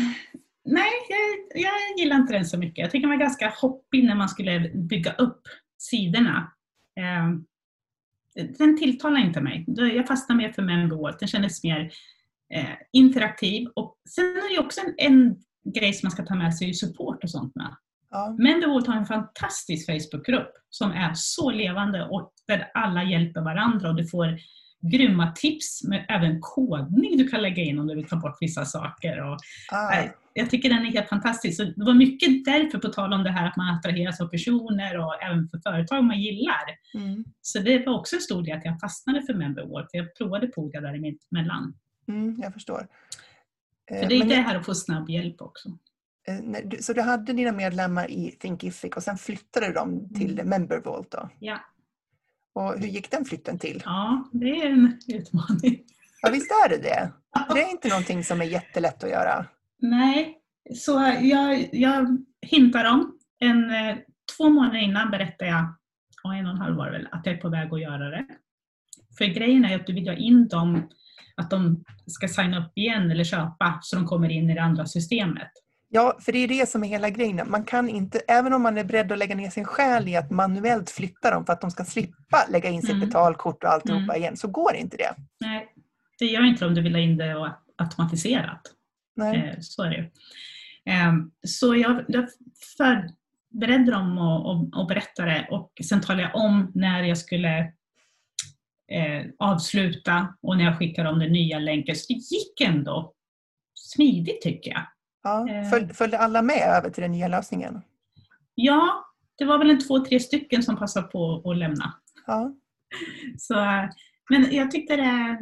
nej, 0.64 0.90
jag, 1.08 1.62
jag 1.62 1.98
gillar 1.98 2.16
inte 2.16 2.32
den 2.32 2.46
så 2.46 2.58
mycket. 2.58 2.78
Jag 2.78 2.90
tycker 2.90 3.08
den 3.08 3.18
var 3.18 3.24
ganska 3.24 3.48
hoppig 3.56 4.04
när 4.04 4.14
man 4.14 4.28
skulle 4.28 4.70
bygga 4.74 5.12
upp 5.12 5.42
sidorna. 5.78 6.52
Eh, 6.96 7.30
den 8.58 8.78
tilltalar 8.78 9.20
inte 9.20 9.40
mig. 9.40 9.64
Jag 9.66 10.06
fastnar 10.06 10.36
mer 10.36 10.52
för 10.52 10.62
Memberwall. 10.62 11.16
Den 11.20 11.28
kändes 11.28 11.64
mer 11.64 11.92
eh, 12.54 12.74
interaktiv. 12.92 13.68
Och 13.74 13.96
sen 14.08 14.24
är 14.24 14.54
det 14.54 14.64
också 14.64 14.80
en, 14.80 14.94
en 14.98 15.36
grej 15.74 15.92
som 15.92 16.06
man 16.06 16.10
ska 16.10 16.24
ta 16.24 16.34
med 16.34 16.54
sig 16.54 16.74
support 16.74 17.24
och 17.24 17.30
sånt 17.30 17.54
med. 17.54 17.76
Ja, 18.12 18.36
Memberwall 18.38 18.86
har 18.86 18.94
en 18.96 19.06
fantastisk 19.06 19.86
Facebookgrupp 19.86 20.52
som 20.70 20.90
är 20.92 21.12
så 21.14 21.50
levande 21.50 22.04
och 22.04 22.32
där 22.48 22.70
alla 22.74 23.04
hjälper 23.04 23.40
varandra 23.40 23.88
och 23.88 23.96
du 23.96 24.06
får 24.06 24.38
grymma 24.80 25.32
tips 25.32 25.84
med 25.84 26.06
även 26.08 26.38
kodning 26.40 27.16
du 27.18 27.28
kan 27.28 27.42
lägga 27.42 27.62
in 27.62 27.78
om 27.78 27.86
du 27.86 27.94
vill 27.94 28.08
ta 28.08 28.16
bort 28.16 28.36
vissa 28.40 28.64
saker. 28.64 29.20
Och, 29.30 29.38
ah, 29.70 30.02
jag 30.34 30.50
tycker 30.50 30.68
den 30.68 30.78
är 30.86 30.90
helt 30.90 31.08
fantastisk. 31.08 31.56
Så 31.56 31.64
det 31.64 31.84
var 31.84 31.94
mycket 31.94 32.44
därför, 32.44 32.78
på 32.78 32.88
tal 32.88 33.12
om 33.12 33.24
det 33.24 33.30
här 33.30 33.48
att 33.48 33.56
man 33.56 33.74
attraheras 33.74 34.20
av 34.20 34.26
personer 34.26 34.98
och 34.98 35.22
även 35.22 35.48
för 35.48 35.58
företag 35.58 36.04
man 36.04 36.20
gillar. 36.20 36.64
mm, 36.94 37.24
Så 37.42 37.58
det 37.58 37.86
var 37.86 37.94
också 37.98 38.16
en 38.16 38.22
stor 38.22 38.42
del 38.42 38.58
att 38.58 38.64
jag 38.64 38.80
fastnade 38.80 39.22
för 39.22 39.34
Memberwall, 39.34 39.86
för 39.90 39.98
jag 39.98 40.14
provade 40.14 40.46
Podia 40.46 40.80
däremellan. 40.80 41.74
mm, 42.08 42.38
jag 42.42 42.52
förstår. 42.52 42.86
Eh, 43.90 44.00
För 44.00 44.08
det 44.08 44.14
är 44.14 44.18
men 44.18 44.28
det 44.28 44.34
här 44.34 44.56
att 44.56 44.66
få 44.66 44.74
snabb 44.74 45.10
hjälp 45.10 45.42
också. 45.42 45.68
Eh, 46.28 46.78
Så 46.80 46.92
du 46.92 47.00
hade 47.00 47.32
dina 47.32 47.52
medlemmar 47.52 48.10
i 48.10 48.30
Thinkific 48.40 48.92
och 48.96 49.02
sen 49.02 49.16
flyttade 49.18 49.66
du 49.66 49.72
dem 49.72 50.08
till 50.14 50.32
Mm. 50.32 50.48
Membervault 50.48 51.10
då? 51.10 51.28
Ja. 51.38 51.60
Och 52.54 52.78
hur 52.78 52.86
gick 52.88 53.10
den 53.10 53.24
flytten 53.24 53.58
till? 53.58 53.82
ja, 53.84 54.28
det 54.32 54.46
är 54.50 54.66
en 54.70 54.98
utmaning. 55.08 55.82
Ja, 56.22 56.30
visst 56.32 56.50
är 56.50 56.68
det 56.68 56.76
det? 56.78 57.12
Det 57.54 57.62
är 57.62 57.70
inte 57.70 57.88
någonting 57.88 58.24
som 58.24 58.40
är 58.40 58.44
jättelätt 58.44 59.04
att 59.04 59.10
göra. 59.10 59.46
Nej, 59.80 60.38
så 60.74 60.92
jag, 61.20 61.68
jag 61.72 62.18
hintar 62.46 62.84
om. 62.84 63.18
En, 63.38 63.70
eh, 63.70 63.96
två 64.36 64.48
månader 64.50 64.78
innan 64.78 65.10
berättade 65.10 65.50
jag, 65.50 65.64
och 66.24 66.34
en 66.34 66.46
och 66.46 66.52
en 66.52 66.58
halv 66.58 66.76
var 66.76 66.86
det 66.86 66.92
väl, 66.92 67.08
att 67.12 67.26
jag 67.26 67.34
är 67.34 67.40
på 67.40 67.48
väg 67.48 67.72
att 67.72 67.80
göra 67.80 68.10
det. 68.10 68.26
För 69.18 69.24
grejen 69.24 69.64
är 69.64 69.76
att 69.76 69.86
du 69.86 69.92
vill 69.92 70.08
ha 70.08 70.14
in 70.16 70.48
dem, 70.48 70.88
att 71.36 71.50
de 71.50 71.84
ska 72.06 72.28
signa 72.28 72.66
upp 72.66 72.72
igen 72.78 73.10
eller 73.10 73.24
köpa 73.24 73.78
så 73.82 73.96
de 73.96 74.06
kommer 74.06 74.28
in 74.28 74.50
i 74.50 74.54
det 74.54 74.62
andra 74.62 74.86
systemet. 74.86 75.50
Ja, 75.94 76.16
för 76.20 76.32
det 76.32 76.38
är 76.38 76.48
det 76.48 76.68
som 76.68 76.84
är 76.84 76.88
hela 76.88 77.10
grejen. 77.10 77.50
Man 77.50 77.64
kan 77.64 77.88
inte, 77.88 78.18
även 78.28 78.52
om 78.52 78.62
man 78.62 78.78
är 78.78 78.84
beredd 78.84 79.12
att 79.12 79.18
lägga 79.18 79.34
ner 79.34 79.50
sin 79.50 79.64
själ 79.64 80.08
i 80.08 80.16
att 80.16 80.30
manuellt 80.30 80.90
flytta 80.90 81.30
dem 81.30 81.46
för 81.46 81.52
att 81.52 81.60
de 81.60 81.70
ska 81.70 81.84
slippa 81.84 82.38
lägga 82.50 82.68
in 82.70 82.82
sitt 82.82 82.90
Mm. 82.90 83.08
betalkort 83.08 83.64
och 83.64 83.70
alltihopa 83.70 84.02
Mm. 84.02 84.16
igen, 84.16 84.36
så 84.36 84.48
går 84.48 84.74
inte 84.74 84.96
det. 84.96 85.14
Nej, 85.40 85.68
det 86.18 86.24
gör 86.24 86.44
inte 86.44 86.66
om 86.66 86.74
du 86.74 86.82
vill 86.82 86.94
ha 86.94 87.00
in 87.00 87.16
det 87.16 87.34
och 87.36 87.48
automatiserat. 87.78 88.60
Nej. 89.16 89.36
Eh, 89.36 89.60
Så 89.60 89.82
är 89.82 89.90
det 89.90 89.96
ju. 89.96 90.10
Ehm, 90.84 91.30
Så 91.42 91.76
jag, 91.76 92.04
jag 92.08 92.28
förberedde 92.76 93.90
dem 93.92 94.18
och, 94.18 94.50
och, 94.50 94.80
och 94.80 94.86
berättade 94.86 95.48
och 95.50 95.72
sen 95.84 96.00
talade 96.00 96.22
jag 96.22 96.34
om 96.36 96.72
när 96.74 97.02
jag 97.02 97.18
skulle 97.18 97.58
eh, 98.92 99.24
avsluta 99.38 100.34
och 100.42 100.56
när 100.56 100.64
jag 100.64 100.78
skickade 100.78 101.08
dem 101.08 101.18
den 101.18 101.32
nya 101.32 101.58
länken. 101.58 101.96
Så 101.96 102.12
det 102.12 102.18
gick 102.18 102.60
ändå 102.60 103.12
smidigt 103.74 104.42
tycker 104.42 104.70
jag. 104.70 104.82
Ja. 105.22 105.48
Eh. 105.48 105.70
Föl, 105.70 105.88
följde 105.88 106.18
alla 106.18 106.42
med 106.42 106.76
över 106.76 106.90
till 106.90 107.02
den 107.02 107.12
nya 107.12 107.28
lösningen? 107.28 107.82
Ja, 108.54 109.04
det 109.38 109.44
var 109.44 109.58
väl 109.58 109.70
en 109.70 109.80
två, 109.80 110.04
tre 110.04 110.20
stycken 110.20 110.62
som 110.62 110.76
passade 110.76 111.06
på 111.06 111.50
att 111.50 111.56
lämna. 111.58 111.94
Ja. 112.26 112.54
Så, 113.38 113.54
men 114.30 114.54
jag 114.54 114.70
tyckte 114.70 114.96
det, 114.96 115.38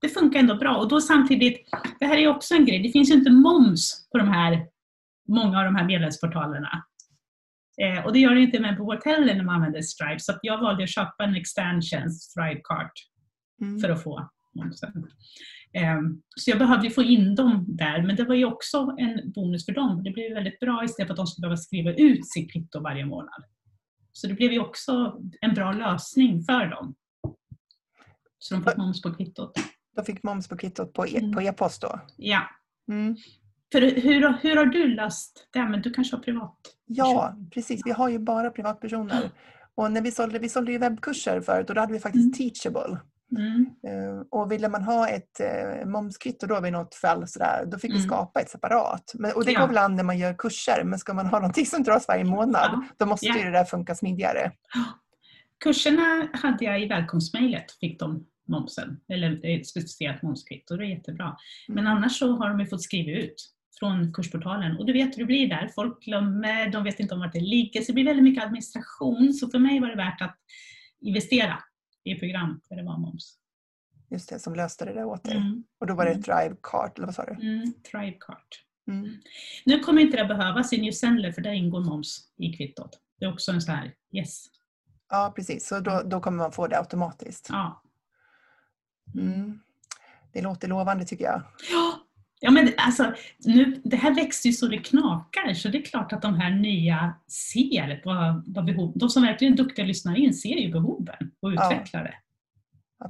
det 0.00 0.08
funkar 0.08 0.40
ändå 0.40 0.54
bra. 0.54 0.76
Och 0.76 0.88
då 0.88 1.00
samtidigt, 1.00 1.68
det 2.00 2.06
här 2.06 2.16
är 2.16 2.28
också 2.28 2.54
en 2.54 2.64
grej, 2.66 2.82
det 2.82 2.90
finns 2.90 3.10
ju 3.10 3.14
inte 3.14 3.30
moms 3.30 4.08
på 4.12 4.18
de 4.18 4.28
här, 4.28 4.66
många 5.28 5.58
av 5.58 5.64
de 5.64 5.76
här 5.76 5.84
medlemsportalerna. 5.84 6.84
Eh, 7.82 8.04
och 8.06 8.12
det 8.12 8.18
gör 8.18 8.34
det 8.34 8.40
inte 8.40 8.60
med 8.60 8.76
på 8.76 8.84
vårt 8.84 9.04
heller 9.04 9.34
när 9.34 9.44
man 9.44 9.54
använder 9.54 9.82
Stripe. 9.82 10.18
Så 10.20 10.32
jag 10.42 10.58
valde 10.60 10.84
att 10.84 10.90
köpa 10.90 11.24
en 11.24 11.34
extern 11.36 11.82
tjänst, 11.82 12.30
Stripe 12.30 12.60
Cart, 12.64 12.92
Mm. 13.60 13.80
för 13.80 13.88
att 13.90 14.02
få 14.02 14.30
momsen. 14.54 15.06
Ehm, 15.74 16.22
så 16.36 16.50
jag 16.50 16.58
behövde 16.58 16.90
få 16.90 17.02
in 17.02 17.34
dem 17.34 17.64
där, 17.68 18.02
men 18.02 18.16
det 18.16 18.24
var 18.24 18.34
ju 18.34 18.44
också 18.44 18.94
en 18.98 19.32
bonus 19.32 19.66
för 19.66 19.72
dem. 19.72 20.02
Det 20.04 20.10
blev 20.10 20.34
väldigt 20.34 20.60
bra 20.60 20.84
istället 20.84 21.08
för 21.08 21.12
att 21.12 21.16
de 21.16 21.26
skulle 21.26 21.42
behöva 21.42 21.56
skriva 21.56 21.92
ut 21.92 22.28
sitt 22.28 22.52
kvitto 22.52 22.80
varje 22.80 23.06
månad. 23.06 23.44
Så 24.12 24.26
det 24.26 24.34
blev 24.34 24.52
ju 24.52 24.60
också 24.60 25.20
en 25.40 25.54
bra 25.54 25.72
lösning 25.72 26.42
för 26.42 26.66
dem. 26.66 26.94
Så 28.38 28.54
de 28.54 28.64
fick 28.64 28.76
moms 28.76 29.02
på 29.02 29.14
kvittot. 29.14 29.52
De 29.96 30.04
fick 30.04 30.22
moms 30.22 30.48
på 30.48 30.56
kvittot 30.56 30.92
på 30.92 31.06
e- 31.06 31.18
mm. 31.18 31.46
e-post 31.46 31.82
då? 31.82 32.00
Ja. 32.16 32.42
Mm. 32.88 33.16
För 33.72 33.80
hur, 33.80 34.38
hur 34.42 34.56
har 34.56 34.66
du 34.66 34.88
löst 34.88 35.48
det? 35.52 35.64
Men 35.64 35.82
du 35.82 35.90
kanske 35.90 36.16
har 36.16 36.22
privat? 36.22 36.58
Ja, 36.86 37.36
precis. 37.50 37.80
Vi 37.84 37.90
har 37.90 38.08
ju 38.08 38.18
bara 38.18 38.50
privatpersoner. 38.50 39.30
Och 39.74 39.92
när 39.92 40.02
vi 40.02 40.10
sålde, 40.10 40.38
vi 40.38 40.48
sålde 40.48 40.72
ju 40.72 40.78
webbkurser 40.78 41.40
förut 41.40 41.68
och 41.68 41.74
då 41.74 41.80
hade 41.80 41.92
vi 41.92 42.00
faktiskt 42.00 42.38
mm. 42.38 42.52
Teachable. 42.52 42.98
Mm. 43.38 43.66
Uh, 43.88 44.22
och 44.30 44.52
ville 44.52 44.68
man 44.68 44.82
ha 44.82 45.08
ett 45.08 45.40
uh, 45.40 45.86
momskvitto 45.86 46.46
då 46.46 46.60
vid 46.60 46.72
något 46.72 46.94
fall 46.94 47.28
sådär, 47.28 47.64
då 47.66 47.78
fick 47.78 47.90
mm. 47.90 48.02
vi 48.02 48.08
skapa 48.08 48.40
ett 48.40 48.50
separat. 48.50 49.12
Men, 49.14 49.32
och 49.32 49.44
det 49.44 49.52
ja. 49.52 49.60
går 49.60 49.68
väl 49.68 49.78
an 49.78 49.96
när 49.96 50.04
man 50.04 50.18
gör 50.18 50.34
kurser, 50.34 50.84
men 50.84 50.98
ska 50.98 51.14
man 51.14 51.26
ha 51.26 51.38
någonting 51.38 51.66
som 51.66 51.82
dras 51.82 52.08
varje 52.08 52.24
månad, 52.24 52.70
ja. 52.72 52.84
då 52.98 53.06
måste 53.06 53.26
ja. 53.26 53.38
ju 53.38 53.44
det 53.44 53.50
där 53.50 53.64
funka 53.64 53.94
smidigare. 53.94 54.52
Kurserna 55.64 56.28
hade 56.32 56.64
jag 56.64 56.82
i 56.82 56.86
välkomstmejlet, 56.86 57.72
fick 57.80 58.00
de 58.00 58.26
momsen, 58.48 59.00
eller 59.12 59.46
ett 59.46 59.66
specificerat 59.66 60.22
momskvitto, 60.22 60.76
det 60.76 60.84
är 60.84 60.88
jättebra. 60.88 61.24
Mm. 61.24 61.36
Men 61.68 61.86
annars 61.86 62.18
så 62.18 62.36
har 62.36 62.58
de 62.58 62.66
fått 62.66 62.82
skriva 62.82 63.18
ut 63.18 63.34
från 63.78 64.12
kursportalen. 64.12 64.76
Och 64.76 64.86
du 64.86 64.92
vet 64.92 65.16
hur 65.16 65.22
det 65.22 65.26
blir 65.26 65.48
där. 65.48 65.70
Folk 65.74 66.04
glömmer, 66.04 66.70
de 66.70 66.84
vet 66.84 67.00
inte 67.00 67.14
om 67.14 67.20
vart 67.20 67.32
det 67.32 67.40
ligger. 67.40 67.80
Så 67.80 67.86
det 67.86 67.92
blir 67.92 68.04
väldigt 68.04 68.24
mycket 68.24 68.44
administration. 68.44 69.32
Så 69.32 69.48
för 69.48 69.58
mig 69.58 69.80
var 69.80 69.88
det 69.88 69.96
värt 69.96 70.22
att 70.22 70.36
investera 71.00 71.58
i 72.04 72.14
program 72.14 72.60
för 72.68 72.76
det 72.76 72.82
var 72.82 72.98
moms. 72.98 73.38
Just 74.10 74.28
det, 74.28 74.38
som 74.38 74.54
löste 74.54 74.84
det 74.84 74.92
där 74.92 75.04
åt 75.04 75.24
dig. 75.24 75.36
Mm. 75.36 75.64
Och 75.80 75.86
då 75.86 75.94
var 75.94 76.04
det 76.04 76.10
mm. 76.10 76.22
Thrivecart, 76.22 76.98
eller 76.98 77.06
vad 77.06 77.14
sa 77.14 77.24
du? 77.24 77.32
Mm, 77.32 77.72
Thrivecart. 77.90 78.64
Mm. 78.88 79.16
Nu 79.64 79.78
kommer 79.78 80.02
inte 80.02 80.16
det 80.16 80.24
behövas 80.24 80.72
i 80.72 80.80
New 80.80 80.92
Sendler 80.92 81.32
för 81.32 81.42
där 81.42 81.52
ingår 81.52 81.80
moms 81.80 82.28
i 82.36 82.52
kvittot. 82.52 83.00
Det 83.18 83.24
är 83.24 83.32
också 83.32 83.52
en 83.52 83.60
sån 83.60 83.74
här 83.74 83.94
yes. 84.12 84.46
Ja, 85.08 85.32
precis. 85.36 85.68
Så 85.68 85.80
då, 85.80 86.02
då 86.04 86.20
kommer 86.20 86.38
man 86.38 86.52
få 86.52 86.66
det 86.66 86.78
automatiskt. 86.78 87.46
Ja. 87.48 87.82
Mm. 89.14 89.60
Det 90.32 90.42
låter 90.42 90.68
lovande 90.68 91.04
tycker 91.04 91.24
jag. 91.24 91.42
Ja, 91.70 92.01
Ja, 92.44 92.50
men 92.50 92.68
alltså, 92.76 93.14
nu, 93.38 93.80
det 93.84 93.96
här 93.96 94.14
växer 94.14 94.48
ju 94.48 94.52
så 94.52 94.66
det 94.66 94.78
knakar, 94.78 95.54
så 95.54 95.68
det 95.68 95.78
är 95.78 95.82
klart 95.82 96.12
att 96.12 96.22
de 96.22 96.34
här 96.34 96.50
nya 96.50 97.14
ser 97.52 98.00
vad, 98.04 98.44
vad 98.46 98.64
behov, 98.64 98.92
de 98.94 99.08
som 99.08 99.22
verkligen 99.22 99.52
är 99.52 99.56
duktiga 99.56 99.84
lyssnar 99.84 100.16
in 100.16 100.34
ser 100.34 100.56
ju 100.56 100.72
behoven 100.72 101.30
och 101.40 101.48
utvecklar 101.48 102.04
det. 102.04 102.14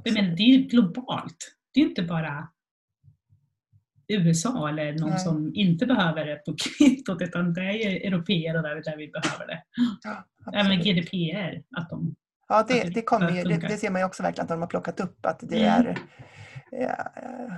Jag 0.03 0.13
menar, 0.13 0.35
det 0.35 0.43
är 0.43 0.57
ju 0.57 0.57
globalt. 0.57 1.55
Det 1.73 1.79
är 1.79 1.85
inte 1.85 2.03
bara 2.03 2.47
USA 4.07 4.69
eller 4.69 4.93
någon 4.93 5.09
Nej. 5.09 5.19
som 5.19 5.51
inte 5.55 5.85
behöver 5.85 6.25
det 6.25 6.35
på 6.35 6.55
kvittot, 6.55 7.21
utan 7.21 7.53
det 7.53 7.61
är 7.61 7.91
ju 7.91 7.97
europeer 7.97 8.57
och 8.57 8.63
där, 8.63 8.75
där 8.75 8.97
vi 8.97 9.07
behöver 9.07 9.47
det. 9.47 9.63
Ja, 10.03 10.25
Även 10.53 10.79
GDPR, 10.79 11.61
att 11.77 11.89
de 11.89 12.15
Ja, 12.47 12.65
det, 12.67 12.93
det, 12.93 13.01
kommer 13.01 13.31
ju, 13.31 13.43
det, 13.43 13.57
det, 13.57 13.77
ser 13.77 13.89
man 13.89 14.01
ju 14.01 14.05
också 14.05 14.23
verkligen 14.23 14.43
att 14.43 14.49
de 14.49 14.61
har 14.61 14.67
plockat 14.67 14.99
upp, 14.99 15.25
att 15.25 15.39
det 15.39 15.65
mm. 15.65 15.87
är 15.87 15.97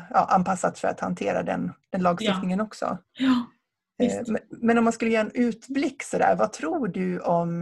ja, 0.09 0.25
anpassat 0.25 0.79
för 0.79 0.87
att 0.87 0.99
hantera 0.99 1.43
den, 1.43 1.71
den 1.89 2.01
lagstiftningen 2.01 2.59
ja. 2.59 2.65
också. 2.65 2.97
Ja, 3.17 3.45
eh, 4.05 4.21
men, 4.27 4.41
men, 4.49 4.77
om 4.77 4.83
man 4.83 4.93
skulle 4.93 5.11
göra 5.11 5.25
en 5.25 5.31
utblick 5.33 6.03
sådär, 6.03 6.35
vad 6.35 6.53
tror 6.53 6.87
du 6.87 7.19
om 7.19 7.61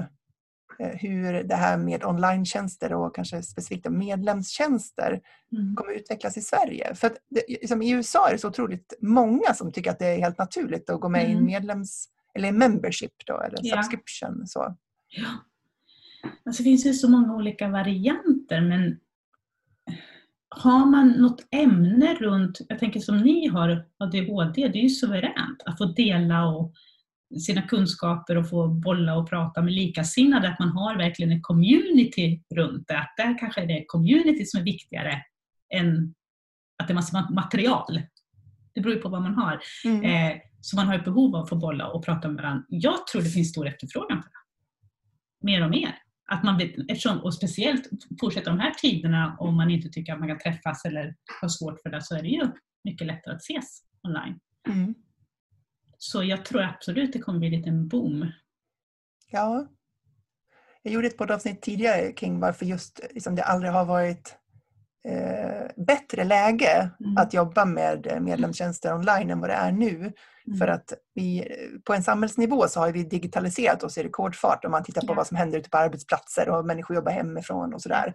eh, 0.80 0.88
hur 0.88 1.44
det 1.44 1.56
här 1.56 1.78
med 1.78 2.04
online 2.04 2.46
och 2.92 3.16
kanske 3.16 3.44
specifikt 3.44 3.90
medlemstjänster 3.90 5.22
mm. 5.52 5.76
kommer 5.76 5.94
utvecklas 5.94 6.38
i 6.38 6.42
Sverige? 6.42 6.96
För 6.96 7.12
det, 7.30 7.44
liksom 7.48 7.82
I 7.82 7.92
USA 7.92 8.28
är 8.28 8.32
det 8.32 8.40
så 8.40 8.48
otroligt 8.48 8.94
många 9.02 9.54
som 9.54 9.72
tycker 9.72 9.92
att 9.92 10.00
det 10.00 10.08
är 10.08 10.20
helt 10.20 10.38
naturligt 10.38 10.90
att 10.90 11.02
gå 11.02 11.10
med 11.10 11.26
mm. 11.26 11.38
i 11.38 11.42
medlems 11.42 12.10
eller 12.34 12.52
membership 12.52 13.14
då, 13.26 13.42
eller 13.42 13.60
ja. 13.62 13.76
subscription. 13.76 14.48
Så. 14.48 14.76
Ja. 15.10 15.28
Alltså, 16.46 16.64
det 16.64 16.70
finns 16.70 16.86
ju 16.86 16.94
så 16.94 17.10
många 17.10 17.36
olika 17.36 17.68
varianter 17.68 18.62
men 18.62 19.00
har 20.58 20.86
man 20.86 21.10
något 21.10 21.48
ämne 21.52 22.16
runt, 22.16 22.62
jag 22.70 22.80
tänker 22.80 23.00
som 23.00 23.18
ni 23.18 23.48
har 23.48 23.86
ADHD, 23.98 24.68
det 24.68 24.80
är 24.80 24.84
ju 24.84 24.90
suveränt 24.90 25.64
att 25.66 25.78
få 25.78 25.86
dela 25.86 26.46
och 26.48 26.74
sina 27.40 27.62
kunskaper 27.62 28.38
och 28.38 28.50
få 28.50 28.68
bolla 28.68 29.16
och 29.16 29.30
prata 29.30 29.62
med 29.62 29.74
likasinnade, 29.74 30.50
att 30.50 30.60
man 30.60 30.70
har 30.70 30.98
verkligen 30.98 31.32
en 31.32 31.42
community 31.42 32.42
runt 32.56 32.88
det. 32.88 32.98
Att 32.98 33.14
där 33.18 33.40
kanske 33.40 33.66
det 33.66 33.74
är 33.74 33.86
community 33.88 34.46
som 34.46 34.60
är 34.60 34.64
viktigare 34.64 35.22
än 35.74 36.14
att 36.78 36.88
det 36.88 36.94
är 36.94 36.96
massa 36.96 37.30
material. 37.30 38.02
Det 38.74 38.82
beror 38.82 38.96
ju 38.96 39.02
på 39.02 39.10
vad 39.10 39.22
man 39.22 39.34
har. 39.34 39.60
Mm. 39.86 40.04
Eh, 40.04 40.38
så 40.62 40.76
man 40.76 40.88
har 40.88 40.96
ett 40.96 41.06
behov 41.06 41.36
av 41.36 41.44
att 41.44 41.50
få 41.50 41.56
bolla 41.56 41.88
och 41.88 42.06
prata 42.06 42.28
med 42.28 42.38
varandra. 42.38 42.66
Jag 42.70 43.08
tror 43.08 43.22
det 43.22 43.30
finns 43.30 43.50
stor 43.50 43.68
efterfrågan 43.68 44.18
på 44.22 44.28
det. 44.28 45.46
Mer 45.46 45.64
och 45.64 45.70
mer. 45.70 46.03
Att 46.32 46.44
man, 46.44 46.62
eftersom, 46.88 47.20
och 47.20 47.34
speciellt 47.34 47.90
fortsätter 48.20 48.52
de 48.52 48.60
här 48.60 48.74
tiderna 48.74 49.38
om 49.40 49.56
man 49.56 49.70
inte 49.72 49.90
tycker 49.90 50.14
att 50.14 50.20
man 50.20 50.28
kan 50.28 50.40
träffas 50.40 50.86
eller 50.86 51.16
har 51.42 51.50
svårt 51.50 51.82
för 51.82 51.90
det 51.90 52.02
så 52.02 52.16
är 52.16 52.22
det 52.22 52.28
ju 52.28 52.48
mycket 52.84 53.08
lättare 53.08 53.36
att 53.36 53.42
ses 53.42 53.82
online. 54.04 54.40
Mm. 54.70 54.96
Så 55.98 56.24
jag 56.24 56.46
tror 56.46 56.62
absolut 56.62 57.14
det 57.14 57.20
kommer 57.20 57.40
bli 57.40 57.48
en 57.48 57.54
liten 57.54 57.88
boom. 57.88 58.32
Ja. 59.32 59.68
Jag 60.82 60.94
gjorde 60.94 61.08
ett 61.08 61.18
poddavsnitt 61.18 61.62
tidigare 61.62 62.12
kring 62.12 62.40
varför 62.40 62.66
just 62.66 63.00
liksom 63.12 63.36
det 63.36 63.44
aldrig 63.44 63.72
har 63.72 63.86
varit 63.86 64.38
eh, 65.08 65.84
bättre 65.86 66.24
läge 66.24 66.90
mm. 67.00 67.18
att 67.18 67.34
jobba 67.34 67.66
med 67.66 68.18
medlemstjänster 68.22 68.94
online 68.94 69.30
än 69.30 69.40
vad 69.40 69.50
det 69.50 69.54
är 69.54 69.72
nu. 69.72 69.96
Mm. 70.48 70.60
För 70.60 70.68
att 70.68 70.94
vi, 71.14 71.48
på 71.84 71.94
en 71.94 72.04
samhällsnivå 72.04 72.68
så 72.68 72.80
har 72.80 72.92
vi 72.92 73.04
digitaliserat 73.04 73.84
oss 73.84 73.98
i 73.98 74.04
rekordfart 74.04 74.66
om 74.66 74.72
man 74.72 74.84
tittar 74.84 75.02
på 75.02 75.14
ja. 75.14 75.14
vad 75.14 75.28
som 75.28 75.38
händer 75.38 75.60
ute 75.60 75.70
på 75.70 75.78
arbetsplatser 75.78 76.50
och 76.50 76.66
människor 76.66 76.96
jobbar 76.96 77.12
hemifrån 77.12 77.74
och 77.74 77.82
sådär. 77.82 78.14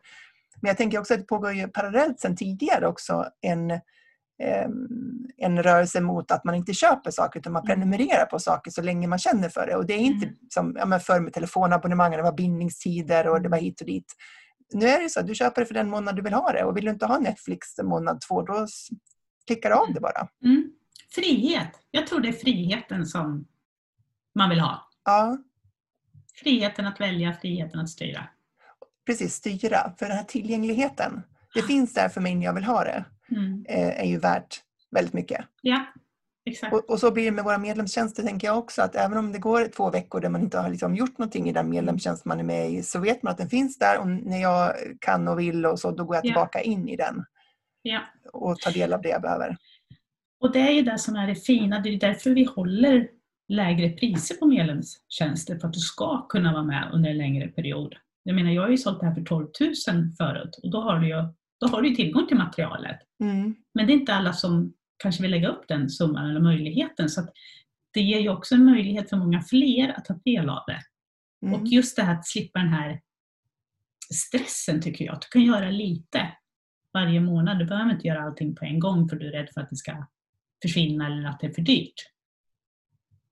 Men 0.62 0.68
jag 0.68 0.76
tänker 0.76 0.98
också 0.98 1.14
att 1.14 1.20
det 1.20 1.26
pågår 1.26 1.52
ju 1.52 1.68
parallellt 1.68 2.20
sedan 2.20 2.36
tidigare 2.36 2.86
också 2.86 3.24
en, 3.40 3.70
en 5.36 5.62
rörelse 5.62 6.00
mot 6.00 6.30
att 6.30 6.44
man 6.44 6.54
inte 6.54 6.74
köper 6.74 7.10
saker 7.10 7.40
utan 7.40 7.52
man 7.52 7.64
mm. 7.64 7.74
prenumererar 7.74 8.24
på 8.24 8.38
saker 8.38 8.70
så 8.70 8.82
länge 8.82 9.06
man 9.06 9.18
känner 9.18 9.48
för 9.48 9.66
det. 9.66 9.76
Och 9.76 9.86
det 9.86 9.94
är 9.94 9.98
inte 9.98 10.26
mm. 10.26 10.38
som 10.48 10.76
ja, 10.78 10.98
förr 10.98 11.20
med 11.20 11.32
telefonabonnemang, 11.32 12.12
det 12.12 12.22
var 12.22 12.32
bindningstider 12.32 13.28
och 13.28 13.42
det 13.42 13.48
var 13.48 13.58
hit 13.58 13.80
och 13.80 13.86
dit. 13.86 14.14
Nu 14.72 14.86
är 14.86 15.02
det 15.02 15.08
så 15.08 15.20
att 15.20 15.26
du 15.26 15.34
köper 15.34 15.60
det 15.60 15.66
för 15.66 15.74
den 15.74 15.90
månad 15.90 16.16
du 16.16 16.22
vill 16.22 16.32
ha 16.32 16.52
det 16.52 16.64
och 16.64 16.76
vill 16.76 16.84
du 16.84 16.90
inte 16.90 17.06
ha 17.06 17.18
Netflix 17.18 17.78
månad 17.82 18.20
två 18.20 18.42
då 18.42 18.66
klickar 19.46 19.70
du 19.70 19.76
av 19.76 19.92
det 19.94 20.00
bara. 20.00 20.28
Mm. 20.44 20.72
Frihet. 21.10 21.70
Jag 21.90 22.06
tror 22.06 22.20
det 22.20 22.28
är 22.28 22.32
friheten 22.32 23.06
som 23.06 23.46
man 24.34 24.50
vill 24.50 24.60
ha. 24.60 24.90
Ja. 25.04 25.38
Friheten 26.34 26.86
att 26.86 27.00
välja, 27.00 27.32
friheten 27.32 27.80
att 27.80 27.90
styra. 27.90 28.28
Precis, 29.06 29.34
styra. 29.34 29.92
För 29.98 30.06
den 30.06 30.16
här 30.16 30.24
tillgängligheten, 30.24 31.22
det 31.54 31.62
finns 31.62 31.94
där 31.94 32.08
för 32.08 32.20
mig 32.20 32.34
när 32.34 32.46
jag 32.46 32.54
vill 32.54 32.64
ha 32.64 32.84
det, 32.84 33.04
mm. 33.30 33.64
Eh, 33.68 34.00
är 34.00 34.06
ju 34.06 34.18
värt 34.18 34.62
väldigt 34.90 35.14
mycket. 35.14 35.44
Ja. 35.62 35.84
Och, 36.72 36.90
och, 36.90 37.00
så 37.00 37.10
blir 37.10 37.24
det 37.24 37.30
med 37.30 37.44
våra 37.44 37.58
medlemstjänster, 37.58 38.22
tänker 38.22 38.46
jag 38.46 38.58
också, 38.58 38.82
att 38.82 38.94
även 38.94 39.18
om 39.18 39.32
det 39.32 39.38
går 39.38 39.68
två 39.76 39.90
veckor 39.90 40.20
där 40.20 40.28
man 40.28 40.42
inte 40.42 40.58
har 40.58 40.70
liksom 40.70 40.96
gjort 40.96 41.18
någonting 41.18 41.48
i 41.48 41.52
den 41.52 41.70
medlemstjänst 41.70 42.24
man 42.24 42.40
är 42.40 42.44
med 42.44 42.70
i, 42.70 42.82
så 42.82 43.00
vet 43.00 43.22
man 43.22 43.30
att 43.30 43.38
den 43.38 43.48
finns 43.48 43.78
där 43.78 43.98
och 43.98 44.08
när 44.08 44.42
jag 44.42 44.72
kan 45.00 45.28
och 45.28 45.38
vill 45.38 45.66
och 45.66 45.78
så, 45.78 45.90
då 45.90 46.04
går 46.04 46.16
jag 46.16 46.24
tillbaka 46.24 46.58
ja. 46.58 46.64
in 46.64 46.88
i 46.88 46.96
den. 46.96 47.24
Ja. 47.82 48.00
Och 48.32 48.58
tar 48.58 48.72
del 48.72 48.92
av 48.92 49.02
det 49.02 49.08
jag 49.08 49.22
behöver. 49.22 49.56
Och 50.40 50.52
det 50.52 50.60
är 50.60 50.72
ju 50.72 50.82
det 50.82 50.98
som 50.98 51.16
är 51.16 51.26
det 51.26 51.34
fina, 51.34 51.80
det 51.80 51.88
är 51.88 52.00
därför 52.00 52.30
vi 52.30 52.44
håller 52.44 53.08
lägre 53.48 53.90
priser 53.90 54.34
på 54.34 54.46
medlemstjänster, 54.46 55.58
för 55.58 55.68
att 55.68 55.72
du 55.72 55.80
ska 55.80 56.26
kunna 56.28 56.52
vara 56.52 56.64
med 56.64 56.90
under 56.92 57.10
en 57.10 57.18
längre 57.18 57.48
period. 57.48 57.94
Jag 58.22 58.34
menar, 58.34 58.50
jag 58.50 58.62
har 58.62 58.68
ju 58.68 58.76
sålt 58.76 59.00
det 59.00 59.06
här 59.06 59.14
för 59.14 59.22
12 59.22 59.46
000 59.60 59.74
förut 60.18 60.60
och 60.62 60.70
då 60.70 60.80
har 60.80 60.98
du 60.98 61.08
ju, 61.08 61.24
då 61.60 61.66
har 61.66 61.82
du 61.82 61.94
tillgång 61.94 62.26
till 62.26 62.36
materialet. 62.36 62.98
Mm. 63.20 63.54
Men 63.74 63.86
det 63.86 63.92
är 63.92 63.94
inte 63.94 64.14
alla 64.14 64.32
som 64.32 64.72
kanske 64.98 65.22
vill 65.22 65.30
lägga 65.30 65.48
upp 65.48 65.68
den 65.68 65.90
summan 65.90 66.30
eller 66.30 66.40
möjligheten. 66.40 67.08
Så 67.08 67.28
det 67.90 68.00
ger 68.00 68.20
ju 68.20 68.28
också 68.28 68.54
en 68.54 68.64
möjlighet 68.64 69.10
för 69.10 69.16
många 69.16 69.42
fler 69.42 69.88
att 69.96 70.04
ta 70.04 70.14
del 70.14 70.48
av 70.48 70.62
det. 70.66 70.82
Mm. 71.46 71.60
Och 71.60 71.66
just 71.66 71.96
det 71.96 72.02
här 72.02 72.14
att 72.14 72.26
slippa 72.26 72.58
den 72.58 72.72
här 72.72 73.00
stressen 74.14 74.82
tycker 74.82 75.04
jag, 75.04 75.14
att 75.14 75.22
du 75.22 75.28
kan 75.28 75.42
göra 75.42 75.70
lite 75.70 76.32
varje 76.92 77.20
månad. 77.20 77.58
Du 77.58 77.64
behöver 77.64 77.90
inte 77.90 78.06
göra 78.06 78.22
allting 78.22 78.54
på 78.54 78.64
en 78.64 78.80
gång 78.80 79.08
för 79.08 79.16
du 79.16 79.28
är 79.28 79.32
rädd 79.32 79.48
för 79.54 79.60
att 79.60 79.70
det 79.70 79.76
ska 79.76 80.06
försvinna 80.62 81.06
eller 81.06 81.28
att 81.28 81.40
det 81.40 81.46
är 81.46 81.52
för 81.52 81.62
dyrt. 81.62 81.94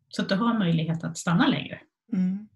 Så 0.09 0.23
att 0.23 0.29
du 0.29 0.35
har 0.35 0.59
möjlighet 0.59 1.05
att 1.05 1.19
stanna 1.19 1.47
längre. 1.47 1.81
Mm. 2.13 2.49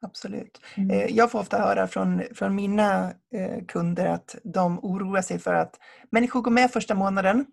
Absolut. 0.00 0.60
Mm. 0.76 0.90
Eh, 0.90 1.16
jag 1.16 1.30
får 1.30 1.38
ofta 1.38 1.58
höra 1.58 1.86
från, 1.86 2.22
från 2.34 2.54
mina 2.54 3.12
eh, 3.34 3.64
kunder 3.68 4.06
att 4.06 4.36
de 4.44 4.78
oroar 4.82 5.22
sig 5.22 5.38
för 5.38 5.54
att 5.54 5.74
människor 6.10 6.42
går 6.42 6.50
med 6.50 6.70
första 6.70 6.94
månaden. 6.94 7.46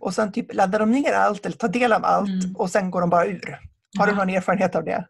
Och 0.00 0.14
sen 0.14 0.32
typ 0.32 0.54
laddar 0.54 0.78
de 0.78 0.90
ner 0.90 1.12
allt 1.12 1.46
eller 1.46 1.56
tar 1.56 1.68
del 1.68 1.92
av 1.92 2.04
allt 2.04 2.44
mm. 2.44 2.56
och 2.56 2.70
sen 2.70 2.90
går 2.90 3.00
de 3.00 3.10
bara 3.10 3.26
ur. 3.26 3.58
Har 3.98 4.06
ja. 4.06 4.12
du 4.12 4.18
någon 4.18 4.28
erfarenhet 4.28 4.76
av 4.76 4.84
det? 4.84 5.06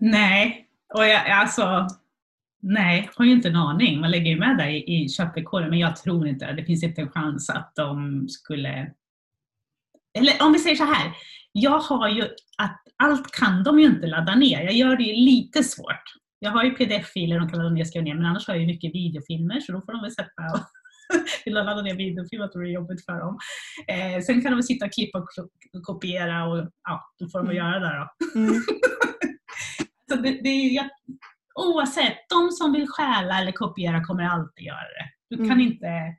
Nej, 0.00 0.66
och 0.94 1.06
jag, 1.06 1.30
alltså 1.30 1.88
Nej, 2.68 3.10
har 3.14 3.24
ju 3.24 3.32
inte 3.32 3.48
en 3.48 3.56
aning. 3.56 4.00
Man 4.00 4.10
lägger 4.10 4.30
ju 4.30 4.38
med 4.38 4.58
det 4.58 4.70
i, 4.70 5.04
i 5.04 5.08
köpvillkoren, 5.08 5.70
men 5.70 5.78
jag 5.78 5.96
tror 5.96 6.28
inte 6.28 6.52
det. 6.52 6.64
finns 6.64 6.82
inte 6.82 7.00
en 7.00 7.10
chans 7.10 7.50
att 7.50 7.72
de 7.76 8.28
skulle... 8.28 8.92
Eller 10.18 10.46
om 10.46 10.52
vi 10.52 10.58
säger 10.58 10.76
så 10.76 10.84
här. 10.84 11.12
Jag 11.52 11.78
har 11.78 12.08
ju 12.08 12.22
att 12.58 12.82
allt 12.96 13.30
kan 13.30 13.62
de 13.62 13.80
ju 13.80 13.86
inte 13.86 14.06
ladda 14.06 14.34
ner. 14.34 14.62
Jag 14.62 14.72
gör 14.72 14.96
det 14.96 15.02
ju 15.02 15.12
lite 15.12 15.64
svårt. 15.64 16.02
Jag 16.38 16.50
har 16.50 16.64
ju 16.64 16.70
pdf-filer 16.70 17.38
de 17.38 17.48
kan 17.48 17.58
ladda 17.58 17.70
ner 17.70 17.80
och 17.80 17.86
skriva 17.86 18.04
ner, 18.04 18.14
men 18.14 18.26
annars 18.26 18.46
har 18.46 18.54
jag 18.54 18.60
ju 18.60 18.66
mycket 18.66 18.94
videofilmer 18.94 19.60
så 19.60 19.72
då 19.72 19.80
får 19.80 19.92
de 19.92 20.02
väl 20.02 20.12
sätta 20.12 20.42
vill 21.44 21.54
ladda 21.54 21.82
ner 21.82 21.94
videofilmer, 21.94 22.48
tror 22.48 22.62
det 22.62 22.68
är 22.68 22.72
jobbigt 22.72 23.04
för 23.04 23.20
dem. 23.20 23.38
Eh, 23.88 24.22
sen 24.22 24.42
kan 24.42 24.52
de 24.52 24.62
sitta 24.62 24.86
och 24.86 24.92
klippa 24.92 25.18
och 25.18 25.28
kopiera 25.82 26.48
och 26.48 26.70
ja, 26.82 27.14
då 27.18 27.28
får 27.28 27.38
de 27.38 27.46
mm. 27.46 27.56
göra 27.56 27.78
det 27.78 27.96
då. 27.98 28.40
Mm. 28.40 28.54
så 30.10 30.16
det, 30.16 30.30
det 30.42 30.48
är, 30.48 30.74
jag, 30.74 30.88
oavsett, 31.54 32.16
de 32.28 32.50
som 32.50 32.72
vill 32.72 32.88
stjäla 32.88 33.40
eller 33.40 33.52
kopiera 33.52 34.04
kommer 34.04 34.24
alltid 34.24 34.64
göra 34.64 34.88
det. 34.98 35.10
Du 35.30 35.36
kan 35.36 35.46
mm. 35.46 35.60
inte 35.60 36.16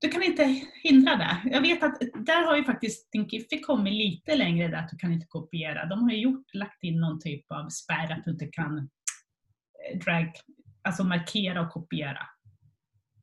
du 0.00 0.08
kan 0.08 0.22
inte 0.22 0.60
hindra 0.82 1.16
det. 1.16 1.38
Jag 1.44 1.60
vet 1.60 1.82
att 1.82 1.98
där 2.26 2.46
har 2.46 2.56
ju 2.56 2.64
faktiskt 2.64 3.12
Thinkific 3.12 3.66
kommit 3.66 3.92
lite 3.92 4.36
längre 4.36 4.68
där 4.68 4.78
att 4.78 4.88
du 4.88 4.96
kan 4.96 5.12
inte 5.12 5.26
kopiera. 5.26 5.86
De 5.86 6.02
har 6.02 6.10
ju 6.10 6.20
gjort, 6.20 6.54
lagt 6.54 6.82
in 6.82 7.00
någon 7.00 7.20
typ 7.20 7.52
av 7.52 7.68
spärr 7.68 8.12
att 8.12 8.24
du 8.24 8.30
inte 8.30 8.46
kan 8.46 8.78
eh, 8.78 9.98
drag, 9.98 10.32
alltså 10.82 11.04
markera 11.04 11.60
och 11.60 11.70
kopiera. 11.70 12.18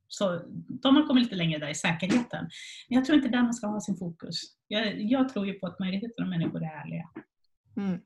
Så 0.08 0.42
de 0.68 0.96
har 0.96 1.08
kommit 1.08 1.24
lite 1.24 1.36
längre 1.36 1.60
där 1.60 1.70
i 1.70 1.76
säkerheten. 1.76 2.50
Men 2.90 2.98
jag 2.98 3.06
tror 3.06 3.18
inte 3.18 3.30
där 3.30 3.44
man 3.44 3.54
ska 3.54 3.68
ha 3.68 3.82
sin 3.82 3.98
fokus. 3.98 4.42
Jag, 4.68 5.02
jag 5.02 5.30
tror 5.30 5.48
ju 5.48 5.54
på 5.54 5.68
att 5.68 5.80
majoriteten 5.80 6.24
av 6.24 6.30
människor 6.30 6.64
är 6.64 6.82
ärliga. 6.82 7.10
Mm. 7.78 8.00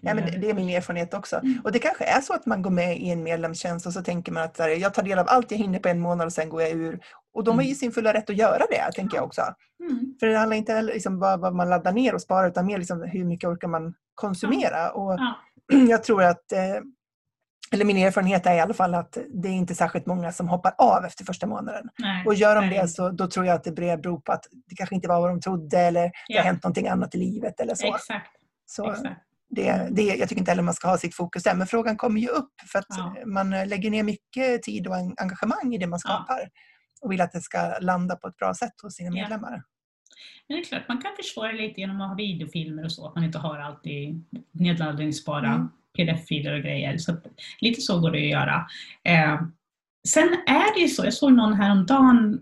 Ja, 0.00 0.14
men 0.14 0.40
det 0.40 0.50
är 0.50 0.54
min 0.54 0.68
erfarenhet 0.68 1.14
också. 1.14 1.36
Mm. 1.36 1.60
Och 1.64 1.72
det 1.72 1.78
kanske 1.78 2.04
är 2.04 2.20
så 2.20 2.34
att 2.34 2.46
man 2.46 2.62
går 2.62 2.70
med 2.70 2.98
i 2.98 3.10
en 3.10 3.22
medlemstjänst 3.22 3.86
och 3.86 3.92
så 3.92 4.02
tänker 4.02 4.32
man 4.32 4.42
att 4.42 4.58
jag 4.58 4.94
tar 4.94 5.02
del 5.02 5.18
av 5.18 5.26
allt 5.28 5.50
jag 5.50 5.58
hinner 5.58 5.78
på 5.78 5.88
en 5.88 6.00
månad 6.00 6.26
och 6.26 6.32
sen 6.32 6.48
går 6.48 6.62
jag 6.62 6.70
ur. 6.70 7.00
Och 7.34 7.44
de 7.44 7.54
har 7.54 7.62
ju 7.62 7.68
mm. 7.68 7.74
sin 7.74 7.92
fulla 7.92 8.14
rätt 8.14 8.30
att 8.30 8.36
göra 8.36 8.62
det, 8.70 8.92
tänker 8.94 9.16
jag 9.16 9.24
också. 9.24 9.42
Mm. 9.90 10.14
För 10.20 10.26
det 10.26 10.38
handlar 10.38 10.56
inte 10.56 10.78
om 10.78 10.84
liksom 10.84 11.18
vad, 11.18 11.40
vad, 11.40 11.54
man 11.54 11.70
laddar 11.70 11.92
ner 11.92 12.14
och 12.14 12.22
sparar 12.22 12.48
utan 12.48 12.66
mer 12.66 12.78
liksom 12.78 13.02
hur 13.02 13.24
mycket 13.24 13.48
orkar 13.48 13.68
man 13.68 13.94
konsumera. 14.14 14.90
Och 14.90 15.12
ja. 15.12 15.36
Jag 15.88 16.04
tror 16.04 16.22
att, 16.22 16.52
eh, 16.52 16.80
eller 17.74 17.84
min 17.84 17.96
erfarenhet 17.96 18.46
är 18.46 18.54
i 18.54 18.60
alla 18.60 18.74
fall 18.74 18.94
att 18.94 19.18
det 19.28 19.48
är 19.48 19.52
inte 19.52 19.74
särskilt 19.74 20.06
många 20.06 20.32
som 20.32 20.48
hoppar 20.48 20.74
av 20.78 21.04
efter 21.04 21.24
första 21.24 21.46
månaden. 21.46 21.88
Nej, 21.98 22.26
och 22.26 22.34
gör 22.34 22.54
de 22.54 22.68
det 22.68 22.88
så 22.88 23.10
då 23.10 23.26
tror 23.26 23.46
jag 23.46 23.54
att 23.54 23.64
det 23.64 23.72
beror 23.72 24.20
på 24.20 24.32
att 24.32 24.44
det 24.66 24.76
kanske 24.76 24.94
inte 24.94 25.08
var 25.08 25.20
vad 25.20 25.30
de 25.30 25.40
trodde 25.40 25.78
eller 25.78 26.04
ja. 26.04 26.10
det 26.28 26.36
har 26.36 26.44
hänt 26.44 26.62
någonting 26.62 26.88
annat 26.88 27.14
i 27.14 27.18
livet 27.18 27.60
eller 27.60 27.74
så. 27.74 27.94
Exakt. 27.94 28.30
så 28.66 28.90
Exakt. 28.90 29.20
Det, 29.48 29.88
det, 29.90 30.02
jag 30.02 30.28
tycker 30.28 30.40
inte 30.40 30.50
heller 30.50 30.62
man 30.62 30.74
ska 30.74 30.88
ha 30.88 30.98
sitt 30.98 31.14
fokus 31.14 31.42
där, 31.42 31.54
men 31.54 31.66
frågan 31.66 31.96
kommer 31.96 32.20
ju 32.20 32.28
upp 32.28 32.52
för 32.72 32.78
att 32.78 32.86
ja. 32.88 33.14
man 33.26 33.50
lägger 33.50 33.90
ner 33.90 34.02
mycket 34.02 34.62
tid 34.62 34.86
och 34.86 34.94
engagemang 34.94 35.74
i 35.74 35.78
det 35.78 35.86
man 35.86 35.98
skapar 35.98 36.40
ja. 36.40 36.48
och 37.02 37.12
vill 37.12 37.20
att 37.20 37.32
det 37.32 37.40
ska 37.40 37.78
landa 37.80 38.16
på 38.16 38.28
ett 38.28 38.36
bra 38.36 38.54
sätt 38.54 38.72
hos 38.82 38.94
sina 38.94 39.10
medlemmar. 39.10 39.62
Men 40.48 40.56
det 40.56 40.62
är 40.62 40.64
klart, 40.64 40.88
man 40.88 41.02
kan 41.02 41.12
försvara 41.16 41.52
lite 41.52 41.80
genom 41.80 42.00
att 42.00 42.08
ha 42.08 42.16
videofilmer 42.16 42.84
och 42.84 42.92
så, 42.92 43.08
att 43.08 43.14
man 43.14 43.24
inte 43.24 43.38
har 43.38 43.58
alltid 43.58 44.24
nedladdningsbara 44.52 45.46
mm 45.46 45.68
pdf-filer 45.98 46.54
och 46.54 46.62
grejer. 46.62 46.98
Så 46.98 47.16
lite 47.60 47.80
så 47.80 48.00
går 48.00 48.10
det 48.10 48.18
att 48.18 48.30
göra. 48.30 48.66
Eh, 49.04 49.42
sen 50.08 50.28
är 50.46 50.74
det 50.74 50.80
ju 50.80 50.88
så, 50.88 51.04
jag 51.04 51.14
såg 51.14 51.32
någon 51.32 51.54
häromdagen 51.54 52.40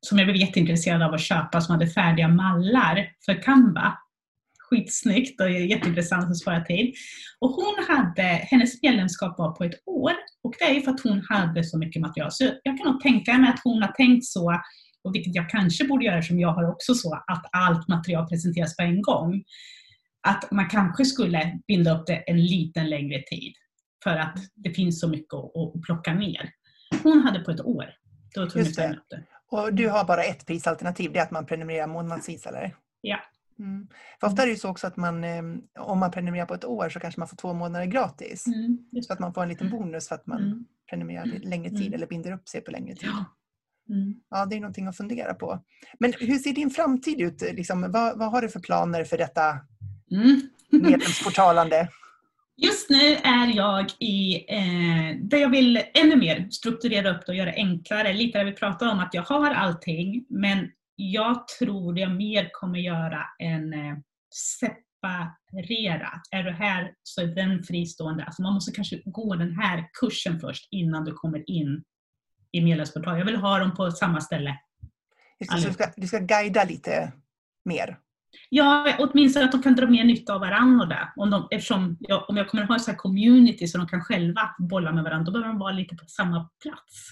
som 0.00 0.18
jag 0.18 0.26
blev 0.26 0.36
jätteintresserad 0.36 1.02
av 1.02 1.14
att 1.14 1.20
köpa 1.20 1.60
som 1.60 1.72
hade 1.72 1.86
färdiga 1.86 2.28
mallar 2.28 3.08
för 3.26 3.42
Canva 3.42 3.98
skitsnyggt 4.70 5.40
och 5.40 5.50
jätteintressant 5.50 6.30
att 6.30 6.38
spara 6.38 6.60
tid. 6.60 6.94
Och 7.40 7.50
hon 7.50 7.84
hade, 7.88 8.22
hennes 8.22 8.82
medlemskap 8.82 9.38
var 9.38 9.52
på 9.52 9.64
ett 9.64 9.82
år 9.86 10.12
och 10.42 10.54
det 10.58 10.64
är 10.64 10.74
ju 10.74 10.82
för 10.82 10.90
att 10.90 11.00
hon 11.00 11.22
hade 11.28 11.64
så 11.64 11.78
mycket 11.78 12.02
material. 12.02 12.32
Så 12.32 12.44
jag 12.62 12.78
kan 12.78 12.92
nog 12.92 13.00
tänka 13.00 13.38
mig 13.38 13.50
att 13.50 13.60
hon 13.64 13.82
har 13.82 13.92
tänkt 13.92 14.24
så, 14.24 14.60
och 15.04 15.14
vilket 15.14 15.34
jag 15.34 15.50
kanske 15.50 15.84
borde 15.84 16.04
göra 16.04 16.22
som 16.22 16.40
jag 16.40 16.52
har 16.52 16.70
också 16.70 16.94
så, 16.94 17.14
att 17.26 17.44
allt 17.52 17.88
material 17.88 18.28
presenteras 18.28 18.76
på 18.76 18.82
en 18.82 19.02
gång. 19.02 19.44
Att 20.26 20.50
man 20.50 20.68
kanske 20.68 21.04
skulle 21.04 21.60
binda 21.66 21.98
upp 21.98 22.06
det 22.06 22.16
en 22.16 22.44
liten 22.44 22.90
längre 22.90 23.22
tid 23.22 23.52
för 24.04 24.16
att 24.16 24.38
det 24.54 24.70
finns 24.70 25.00
så 25.00 25.08
mycket 25.08 25.34
att, 25.34 25.82
plocka 25.82 26.14
ner. 26.14 26.50
Hon 27.02 27.20
hade 27.22 27.40
på 27.40 27.50
ett 27.50 27.60
år. 27.60 27.86
Då 28.34 28.46
tog 28.46 28.62
Just 28.62 28.76
det. 28.76 29.00
det. 29.10 29.22
Och 29.50 29.74
du 29.74 29.88
har 29.88 30.04
bara 30.04 30.24
ett 30.24 30.46
prisalternativ, 30.46 31.12
det 31.12 31.18
är 31.18 31.22
att 31.22 31.30
man 31.30 31.46
prenumererar 31.46 31.86
månadsvis 31.86 32.46
eller? 32.46 32.76
Ja. 33.00 33.18
Mm. 33.58 33.88
För 34.20 34.26
ofta 34.26 34.42
är 34.42 34.46
det 34.46 34.52
ju 34.52 34.58
så 34.58 34.68
också 34.68 34.86
att 34.86 34.96
man, 34.96 35.24
ehm, 35.24 35.62
om 35.78 35.98
man 35.98 36.10
prenumererar 36.10 36.46
på 36.46 36.54
ett 36.54 36.64
år 36.64 36.88
så 36.88 37.00
kanske 37.00 37.20
man 37.20 37.28
får 37.28 37.36
två 37.36 37.52
månader 37.52 37.86
gratis. 37.86 38.46
Mm, 38.46 39.02
så 39.02 39.12
att 39.12 39.18
man 39.18 39.34
får 39.34 39.42
en 39.42 39.48
liten 39.48 39.70
bonus 39.70 40.08
för 40.08 40.14
att 40.14 40.26
man 40.26 40.42
mm. 40.42 40.64
prenumererar 40.90 41.26
längre 41.26 41.70
tid 41.70 41.80
mm. 41.80 41.94
eller 41.94 42.06
binder 42.06 42.32
upp 42.32 42.48
sig 42.48 42.60
på 42.60 42.70
längre 42.70 42.94
tid. 42.94 43.08
Ja. 43.12 43.24
Mm. 43.94 44.14
ja, 44.30 44.46
det 44.46 44.56
är 44.56 44.60
någonting 44.60 44.86
att 44.86 44.96
fundera 44.96 45.34
på. 45.34 45.64
Men 45.98 46.12
hur 46.20 46.38
ser 46.38 46.52
din 46.52 46.70
framtid 46.70 47.20
ut? 47.20 47.40
Liksom, 47.40 47.92
vad, 47.92 48.18
vad 48.18 48.30
har 48.30 48.42
du 48.42 48.48
för 48.48 48.60
planer 48.60 49.04
för 49.04 49.18
detta 49.18 49.60
mm. 50.14 50.50
medlemsportalande? 50.70 51.88
Just 52.56 52.90
nu 52.90 53.14
är 53.14 53.56
jag 53.56 53.86
i 53.98 54.44
eh, 54.48 55.16
där 55.20 55.38
jag 55.38 55.50
vill 55.50 55.82
ännu 55.94 56.16
mer 56.16 56.48
strukturera 56.50 57.10
upp 57.10 57.26
det 57.26 57.32
och 57.32 57.36
göra 57.36 57.50
det 57.50 57.56
enklare. 57.56 58.12
Lite 58.12 58.38
där 58.38 58.44
vi 58.44 58.52
pratar 58.52 58.92
om 58.92 58.98
att 58.98 59.14
jag 59.14 59.22
har 59.22 59.50
allting 59.50 60.26
men 60.28 60.70
jag 60.96 61.48
tror 61.48 61.98
jag 61.98 62.10
mer 62.10 62.48
kommer 62.52 62.78
göra 62.78 63.24
en 63.38 63.72
eh, 63.72 63.96
separera. 64.34 66.20
Är 66.30 66.42
du 66.42 66.50
här 66.50 66.94
så 67.02 67.20
är 67.20 67.26
den 67.26 67.62
fristående. 67.62 68.24
Alltså 68.24 68.42
man 68.42 68.54
måste 68.54 68.72
kanske 68.72 69.02
gå 69.04 69.34
den 69.34 69.58
här 69.58 69.88
kursen 70.00 70.40
först 70.40 70.68
innan 70.70 71.04
du 71.04 71.12
kommer 71.12 71.50
in 71.50 71.84
i 72.52 72.60
medlemsportalen. 72.60 73.18
Jag 73.18 73.26
vill 73.26 73.36
ha 73.36 73.58
dem 73.58 73.74
på 73.74 73.90
samma 73.90 74.20
ställe. 74.20 74.58
Just 75.40 75.52
det, 75.52 75.68
du, 75.68 75.74
ska, 75.74 75.92
du 75.96 76.06
ska 76.06 76.18
guida 76.18 76.64
lite 76.64 77.12
mer? 77.64 77.98
Ja, 78.50 78.96
åtminstone 78.98 79.44
att 79.44 79.52
de 79.52 79.62
kan 79.62 79.74
dra 79.74 79.86
mer 79.86 80.04
nytta 80.04 80.34
av 80.34 80.40
varandra. 80.40 81.12
Om, 81.16 81.30
de, 81.30 81.48
eftersom 81.50 81.96
jag, 82.00 82.30
om 82.30 82.36
jag 82.36 82.48
kommer 82.48 82.62
att 82.64 82.86
ha 82.86 82.92
en 82.92 82.96
community 82.96 83.66
så 83.66 83.78
de 83.78 83.88
kan 83.88 84.00
själva 84.00 84.54
bolla 84.58 84.92
med 84.92 85.04
varandra, 85.04 85.24
då 85.24 85.32
behöver 85.32 85.48
de 85.48 85.58
vara 85.58 85.72
lite 85.72 85.96
på 85.96 86.04
samma 86.06 86.50
plats. 86.62 87.08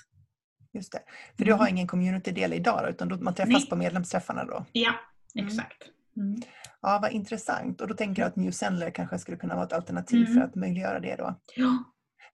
Just 0.74 0.92
det. 0.92 0.98
För 1.36 1.44
du 1.44 1.52
har 1.52 1.60
mm. 1.60 1.74
ingen 1.74 1.86
community-del 1.86 2.52
idag 2.52 2.90
utan 2.90 3.24
man 3.24 3.34
träffas 3.34 3.52
Nej. 3.52 3.68
på 3.68 3.76
medlemsträffarna 3.76 4.44
då? 4.44 4.66
Ja, 4.72 4.94
mm. 5.34 5.46
exakt. 5.46 5.82
Mm. 6.16 6.42
Ja, 6.82 6.98
vad 7.02 7.12
intressant. 7.12 7.80
Och 7.80 7.88
då 7.88 7.94
tänker 7.94 8.22
jag 8.22 8.28
att 8.28 8.36
New 8.36 8.50
Sendler 8.50 8.90
kanske 8.90 9.18
skulle 9.18 9.36
kunna 9.36 9.54
vara 9.54 9.66
ett 9.66 9.72
alternativ 9.72 10.26
mm. 10.26 10.34
för 10.34 10.40
att 10.40 10.54
möjliggöra 10.54 11.00
det 11.00 11.16
då. 11.16 11.34
Ja. 11.56 11.84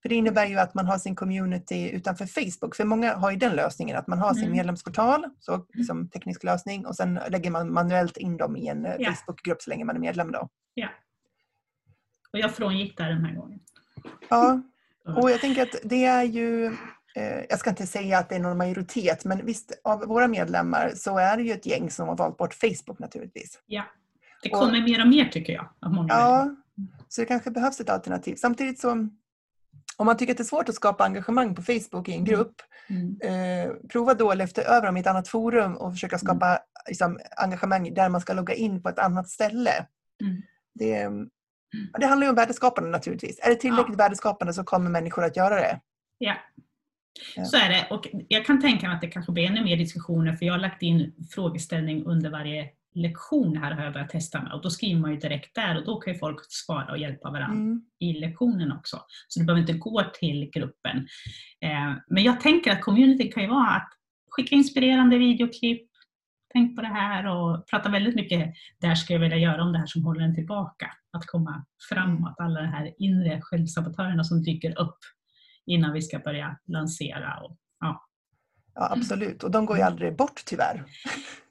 För 0.03 0.09
det 0.09 0.15
innebär 0.15 0.47
ju 0.47 0.59
att 0.59 0.75
man 0.75 0.87
har 0.87 0.99
sin 0.99 1.17
community 1.17 1.91
utanför 1.91 2.27
Facebook. 2.27 2.77
För 2.77 2.85
många 2.85 3.15
har 3.15 3.31
ju 3.31 3.37
den 3.37 3.57
lösningen 3.57 3.97
att 3.97 4.07
man 4.07 4.19
har 4.19 4.35
sin 4.35 4.45
mm. 4.45 4.57
medlemsportal, 4.57 5.25
så 5.41 5.67
liksom 5.73 6.09
teknisk 6.09 6.45
lösning, 6.45 6.87
och 6.87 6.97
sen 6.97 7.21
lägger 7.29 7.51
man 7.51 7.73
manuellt 7.73 8.17
in 8.17 8.37
dem 8.37 8.57
i 8.57 8.69
en 8.69 8.89
ja. 8.99 9.13
Facebookgrupp 9.13 9.63
så 9.63 9.71
länge 9.71 9.85
man 9.85 9.97
är 9.97 10.01
medlem 10.01 10.33
då. 10.33 10.49
Ja. 10.75 10.89
Och 12.33 12.39
jag 12.39 12.55
frångick 12.55 12.97
där 12.97 13.09
den 13.09 13.25
här 13.25 13.35
gången. 13.35 13.61
Ja, 14.29 14.63
och 15.17 15.31
jag 15.31 15.41
tänker 15.41 15.63
att 15.63 15.77
det 15.85 16.05
är 16.05 16.23
ju 16.23 16.77
Eh, 17.19 17.45
jag 17.49 17.59
ska 17.59 17.71
inte 17.71 17.87
säga 17.87 18.19
att 18.19 18.29
det 18.29 18.35
är 18.35 18.41
någon 18.41 18.57
majoritet, 18.57 19.25
men 19.25 19.47
visst 19.47 19.81
av 19.85 20.01
våra 20.01 20.29
medlemmar 20.29 20.93
så 20.95 21.19
är 21.19 21.37
det 21.37 21.43
ju 21.43 21.53
ett 21.53 21.67
gäng 21.67 21.91
som 21.91 22.09
har 22.09 22.17
valt 22.17 22.37
bort 22.37 22.55
Facebook 22.55 22.99
naturligtvis. 22.99 23.61
Ja, 23.67 23.85
det 24.43 24.49
kommer 24.49 24.79
och, 24.79 24.89
mer 24.89 25.01
och 25.01 25.09
mer 25.09 25.25
tycker 25.25 25.53
jag. 25.53 25.69
Av 25.81 25.93
många 25.93 26.09
ja, 26.15 26.57
så 27.09 27.21
det 27.21 27.27
kanske 27.27 27.51
behövs 27.51 27.81
ett 27.81 27.91
alternativ. 27.91 28.35
Samtidigt 28.35 28.81
så 28.81 29.09
om 29.99 30.07
man 30.07 30.17
tycker 30.17 30.33
att 30.33 30.37
det 30.37 30.43
är 30.43 30.45
svårt 30.45 30.69
att 30.69 30.75
skapa 30.75 31.05
engagemang 31.05 31.55
på 31.55 31.63
Facebook 31.63 32.09
i 32.09 32.13
en 32.13 32.19
mm. 32.19 32.25
grupp, 32.25 32.55
mm. 32.89 33.19
eh, 33.23 33.73
prova 33.93 34.15
då 34.15 34.31
att 34.31 34.37
lyfta 34.37 34.63
över 34.63 34.87
dem 34.87 34.97
i 34.97 35.01
ett 35.01 35.07
annat 35.07 35.29
forum 35.29 35.77
och 35.77 35.93
försöka 35.93 36.17
mm. 36.17 36.27
skapa 36.27 36.47
mm. 36.47 36.61
liksom, 36.89 37.19
engagemang 37.37 37.95
där 37.95 38.09
man 38.09 38.21
ska 38.21 38.33
logga 38.33 38.55
in 38.55 38.83
på 38.83 38.89
ett 38.89 38.99
annat 38.99 39.29
ställe. 39.29 39.87
Mm. 40.23 40.43
Det, 40.75 41.09
det 42.01 42.07
handlar 42.07 42.27
ju 42.27 42.31
om 42.31 42.37
värdeskapande 42.37 42.91
naturligtvis. 42.91 43.39
Är 43.43 43.49
det 43.49 43.57
tillräckligt 43.57 43.99
ja. 43.99 44.05
värdeskapande 44.05 44.53
så 44.53 44.65
kommer 44.65 44.91
människor 44.91 45.25
att 45.25 45.37
göra 45.37 45.55
det. 45.55 45.81
Ja, 46.19 46.35
så 47.45 47.57
är 47.57 47.69
det. 47.69 47.87
Och 47.91 48.09
jag 48.29 48.47
kan 48.47 48.61
tänka 48.61 48.87
mig 48.87 48.95
att 48.95 49.01
det 49.01 49.09
kanske 49.09 49.33
blir 49.33 49.47
ännu 49.47 49.65
mer 49.65 49.77
diskussioner 49.77 50.37
för 50.37 50.47
jag 50.47 50.55
har 50.55 50.61
lagt 50.61 50.83
in 50.83 51.13
frågeställning 51.35 52.05
under 52.05 52.31
varje 52.31 52.69
lektion 53.03 53.57
här 53.57 53.73
har 53.73 53.85
jag 53.85 53.93
börjat 53.93 54.11
testa 54.11 54.43
med 54.43 54.53
och 54.53 54.63
då 54.63 54.71
skriver 54.71 55.01
man 55.01 55.11
ju 55.11 55.17
direkt 55.17 55.55
där 55.55 55.77
och 55.77 55.85
då 55.85 55.97
kan 55.97 56.13
ju 56.13 56.19
folk 56.19 56.39
svara 56.49 56.91
och 56.91 56.99
hjälpa 56.99 57.31
varandra 57.31 57.57
mm. 57.57 57.83
i 57.99 58.13
lektionen 58.13 58.73
också. 58.73 59.01
Så 59.29 59.41
det 59.41 59.47
behöver 59.47 59.61
inte 59.61 59.73
gå 59.73 60.03
till 60.21 60.51
gruppen. 60.55 60.97
Eh, 61.61 61.95
men 62.09 62.23
jag 62.23 62.41
tänker 62.41 62.73
att 62.73 62.81
community 62.81 63.31
kan 63.31 63.43
ju 63.43 63.49
vara 63.49 63.71
att 63.71 63.89
skicka 64.31 64.55
inspirerande 64.55 65.19
videoklipp, 65.19 65.89
tänk 66.53 66.77
på 66.77 66.83
det 66.83 66.89
här 66.89 67.27
och 67.27 67.67
prata 67.67 67.89
väldigt 67.89 68.15
mycket, 68.15 68.55
där 68.81 68.95
ska 68.95 69.13
jag 69.13 69.21
vilja 69.21 69.39
göra 69.39 69.63
om 69.63 69.73
det 69.73 69.79
här 69.79 69.87
som 69.87 70.05
håller 70.05 70.21
en 70.21 70.35
tillbaka. 70.35 70.91
Att 71.13 71.27
komma 71.27 71.65
framåt, 71.89 72.35
alla 72.39 72.61
de 72.61 72.67
här 72.67 72.95
inre 72.99 73.41
självsabotörerna 73.43 74.25
som 74.25 74.43
dyker 74.43 74.81
upp 74.81 74.99
innan 75.67 75.93
vi 75.93 76.03
ska 76.03 76.19
börja 76.19 76.59
lansera. 76.67 77.41
Och, 77.41 77.57
ja. 77.81 78.07
ja, 78.75 78.93
absolut. 78.93 79.45
Och 79.45 79.51
de 79.51 79.67
går 79.67 79.77
ju 79.77 79.83
aldrig 79.83 80.17
bort 80.17 80.43
tyvärr. 80.47 80.85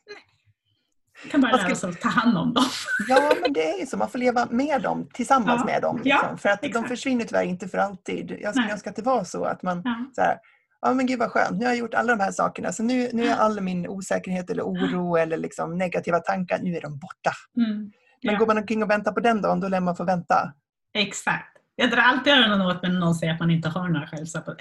Vi 1.24 1.30
kan 1.30 1.42
bara 1.42 1.52
Man 1.52 1.60
lära 1.60 1.76
ska- 1.76 1.88
oss 1.88 1.96
att 1.96 2.02
ta 2.02 2.10
hand 2.10 2.38
om 2.38 2.54
dem. 2.54 2.66
Ja, 3.08 3.32
men 3.42 3.54
det 3.54 3.70
är 3.72 3.80
ju 3.80 3.86
så. 3.86 3.98
Man 3.98 4.10
får 4.10 4.20
leva 4.20 4.48
med 4.52 4.82
dem, 4.82 5.10
tillsammans 5.14 5.62
Ja, 5.62 5.66
med 5.66 5.82
dem. 5.82 6.02
ja, 6.04 6.16
Liksom. 6.16 6.38
för 6.38 6.50
att 6.50 6.62
de 6.62 6.68
exakt. 6.68 6.88
försvinner 6.88 7.26
tyvärr 7.26 7.44
inte 7.44 7.68
för 7.68 7.78
alltid. 7.78 8.38
Jag 8.42 8.54
skulle 8.56 8.72
önska 8.74 8.90
att 8.90 8.96
det 8.96 9.02
var 9.02 9.24
så 9.24 9.44
att 9.46 9.64
man 9.64 9.82
Ja. 9.86 10.06
så 10.16 10.22
här, 10.22 10.38
ja 10.82 10.94
men 10.94 11.06
gud 11.06 11.20
vad 11.20 11.32
skönt, 11.32 11.52
nu 11.60 11.66
har 11.66 11.72
jag 11.72 11.78
gjort 11.80 11.94
alla 11.94 12.16
de 12.16 12.24
här 12.24 12.32
sakerna. 12.32 12.72
Så 12.72 12.84
nu, 12.84 13.10
nu 13.14 13.28
är 13.28 13.36
all 13.36 13.62
min 13.62 13.88
osäkerhet 13.88 14.50
eller 14.50 14.64
oro 14.64 15.16
eller 15.18 15.38
liksom 15.38 15.78
negativa 15.78 16.20
tankar, 16.20 16.60
nu 16.62 16.76
är 16.76 16.82
de 16.82 17.00
borta. 17.00 17.32
Mm. 17.58 17.78
Men 18.24 18.34
Ja. 18.34 18.40
går 18.40 18.48
man 18.48 18.58
omkring 18.58 18.84
och 18.84 18.90
väntar 18.90 19.12
på 19.12 19.20
den 19.20 19.42
dagen, 19.42 19.60
då 19.60 19.68
lär 19.68 19.80
man 19.80 19.96
få 19.96 20.04
vänta. 20.04 20.54
Exakt. 20.94 21.54
Jag 21.76 21.92
drar 21.92 21.98
alltid 22.02 22.34
öronen 22.34 22.62
åt 22.62 22.82
mig 22.82 22.92
när 22.92 23.00
någon 23.00 23.16
säger 23.16 23.34
att 23.34 23.40
man 23.40 23.52
inte 23.52 23.70
har 23.70 23.90
några 23.90 24.08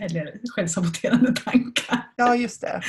eller 0.01 0.49
självsaboterande 0.55 1.33
tankar. 1.33 1.99
Ja, 2.17 2.35
just 2.35 2.61
det. 2.61 2.81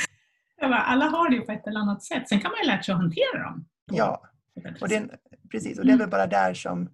Bara, 0.62 0.82
alla 0.82 1.06
har 1.06 1.30
det 1.30 1.36
ju 1.36 1.42
på 1.42 1.52
ett 1.52 1.68
eller 1.68 1.80
annat 1.80 2.04
sätt. 2.04 2.30
Sen 2.30 2.40
kan 2.40 2.52
man 2.52 2.60
ju 2.62 2.68
lära 2.68 2.84
sig 2.84 2.92
att 2.94 3.00
hantera 3.02 3.44
dem. 3.44 3.66
Ja, 3.92 4.22
och 4.82 4.90
det, 4.90 5.10
precis. 5.52 5.80
Och 5.80 5.86
det 5.86 5.92
är 5.92 5.94
Mm. 5.96 6.00
väl 6.00 6.10
bara 6.10 6.28
där 6.28 6.54
som 6.54 6.90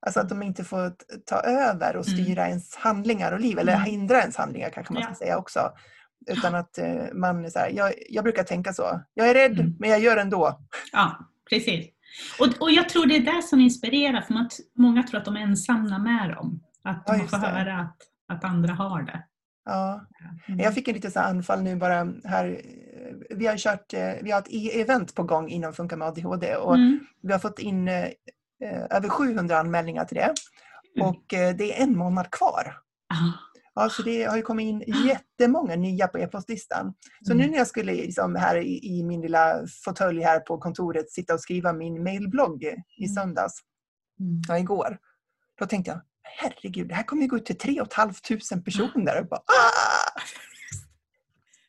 Alltså 0.00 0.20
att 0.20 0.28
de 0.28 0.42
inte 0.42 0.64
får 0.64 0.92
ta 1.26 1.36
över 1.40 1.96
och 1.96 2.08
Mm. 2.08 2.18
styra 2.24 2.48
ens 2.48 2.76
handlingar 2.76 3.32
och 3.32 3.40
liv, 3.40 3.58
eller 3.58 3.72
Mm. 3.72 3.84
hindra 3.84 4.20
ens 4.20 4.36
handlingar 4.36 4.70
kanske 4.70 4.92
man 4.92 5.02
Ja. 5.02 5.06
ska 5.06 5.14
säga 5.14 5.38
också. 5.38 5.60
Utan 6.26 6.54
att 6.54 6.78
eh, 6.78 7.04
man 7.14 7.44
är 7.44 7.48
så 7.48 7.58
här, 7.58 7.70
jag, 7.74 7.92
jag 8.08 8.24
brukar 8.24 8.42
tänka 8.44 8.72
så, 8.72 9.00
jag 9.14 9.28
är 9.30 9.34
rädd 9.34 9.60
Mm. 9.60 9.76
men 9.78 9.90
jag 9.90 10.00
gör 10.00 10.16
ändå. 10.16 10.60
Ja, 10.92 11.18
precis. 11.50 11.86
Och, 12.40 12.62
och 12.62 12.70
jag 12.70 12.88
tror 12.88 13.06
det 13.06 13.16
är 13.16 13.36
det 13.36 13.42
som 13.42 13.60
inspirerar, 13.60 14.20
för 14.20 14.34
man, 14.34 14.48
många 14.76 15.02
tror 15.02 15.18
att 15.18 15.24
de 15.24 15.36
är 15.36 15.40
ensamma 15.40 15.98
med 15.98 16.30
dem. 16.30 16.60
Att 16.84 17.02
Ja, 17.06 17.12
de 17.12 17.18
just 17.18 17.30
får 17.30 17.38
det. 17.40 17.46
höra 17.46 17.76
att, 17.80 17.96
att 18.28 18.44
andra 18.44 18.74
har 18.74 19.02
det. 19.02 19.24
Ja. 19.68 20.06
Mm. 20.48 20.60
Jag 20.60 20.74
fick 20.74 20.88
en 20.88 20.94
liten 20.94 21.10
så 21.10 21.20
anfall 21.20 21.62
nu 21.62 21.76
bara 21.76 22.12
här. 22.24 22.60
Vi 23.30 23.46
har 23.46 23.56
kört, 23.56 23.94
eh, 23.94 24.12
vi 24.22 24.30
har 24.30 24.38
ett 24.40 24.48
e-event 24.50 25.14
på 25.14 25.22
gång 25.22 25.48
inom 25.48 25.72
Funka 25.72 25.96
med 25.96 26.08
ADHD 26.08 26.56
och 26.56 26.74
Mm. 26.74 26.98
vi 27.22 27.32
har 27.32 27.38
fått 27.38 27.58
in 27.58 27.88
eh, 27.88 28.04
eh, 28.64 28.84
över 28.90 29.08
700 29.08 29.58
anmälningar 29.58 30.04
till 30.04 30.16
det. 30.16 30.34
Mm. 30.96 31.08
Och 31.08 31.24
det 31.28 31.78
är 31.78 31.82
en 31.82 31.96
månad 31.98 32.30
kvar. 32.30 32.76
Ah, 33.14 33.32
Ja, 33.74 33.88
så 33.88 34.02
det 34.02 34.24
har 34.24 34.36
ju 34.36 34.42
kommit 34.42 34.64
in 34.66 34.84
jättemånga 35.06 35.76
nya 35.76 36.08
på 36.08 36.18
e-postlistan. 36.18 36.94
Så 37.26 37.32
Mm. 37.32 37.44
nu 37.46 37.50
när 37.50 37.58
jag 37.58 37.66
skulle 37.66 37.92
liksom 37.92 38.34
här 38.36 38.56
i, 38.56 38.98
i 38.98 39.02
min 39.02 39.20
lilla 39.20 39.66
fåtölj 39.84 40.22
här 40.22 40.40
på 40.40 40.58
kontoret 40.58 41.10
sitta 41.10 41.34
och 41.34 41.40
skriva 41.40 41.72
min 41.72 42.02
mailblogg 42.02 42.62
i 42.64 42.68
Mm. 43.04 43.14
söndags, 43.14 43.54
mm. 44.20 44.40
ja, 44.48 44.58
igår, 44.58 44.98
då 45.58 45.66
tänkte 45.66 45.90
jag 45.90 46.00
herregud, 46.36 46.88
det 46.88 46.94
här 46.94 47.02
kommer 47.02 47.22
ju 47.22 47.28
gå 47.28 47.36
ut 47.36 47.46
till 47.46 47.58
3 47.58 47.82
500 47.94 48.14
personer. 48.64 49.20
Och 49.20 49.26
bara, 49.26 49.40
ah! 49.40 50.20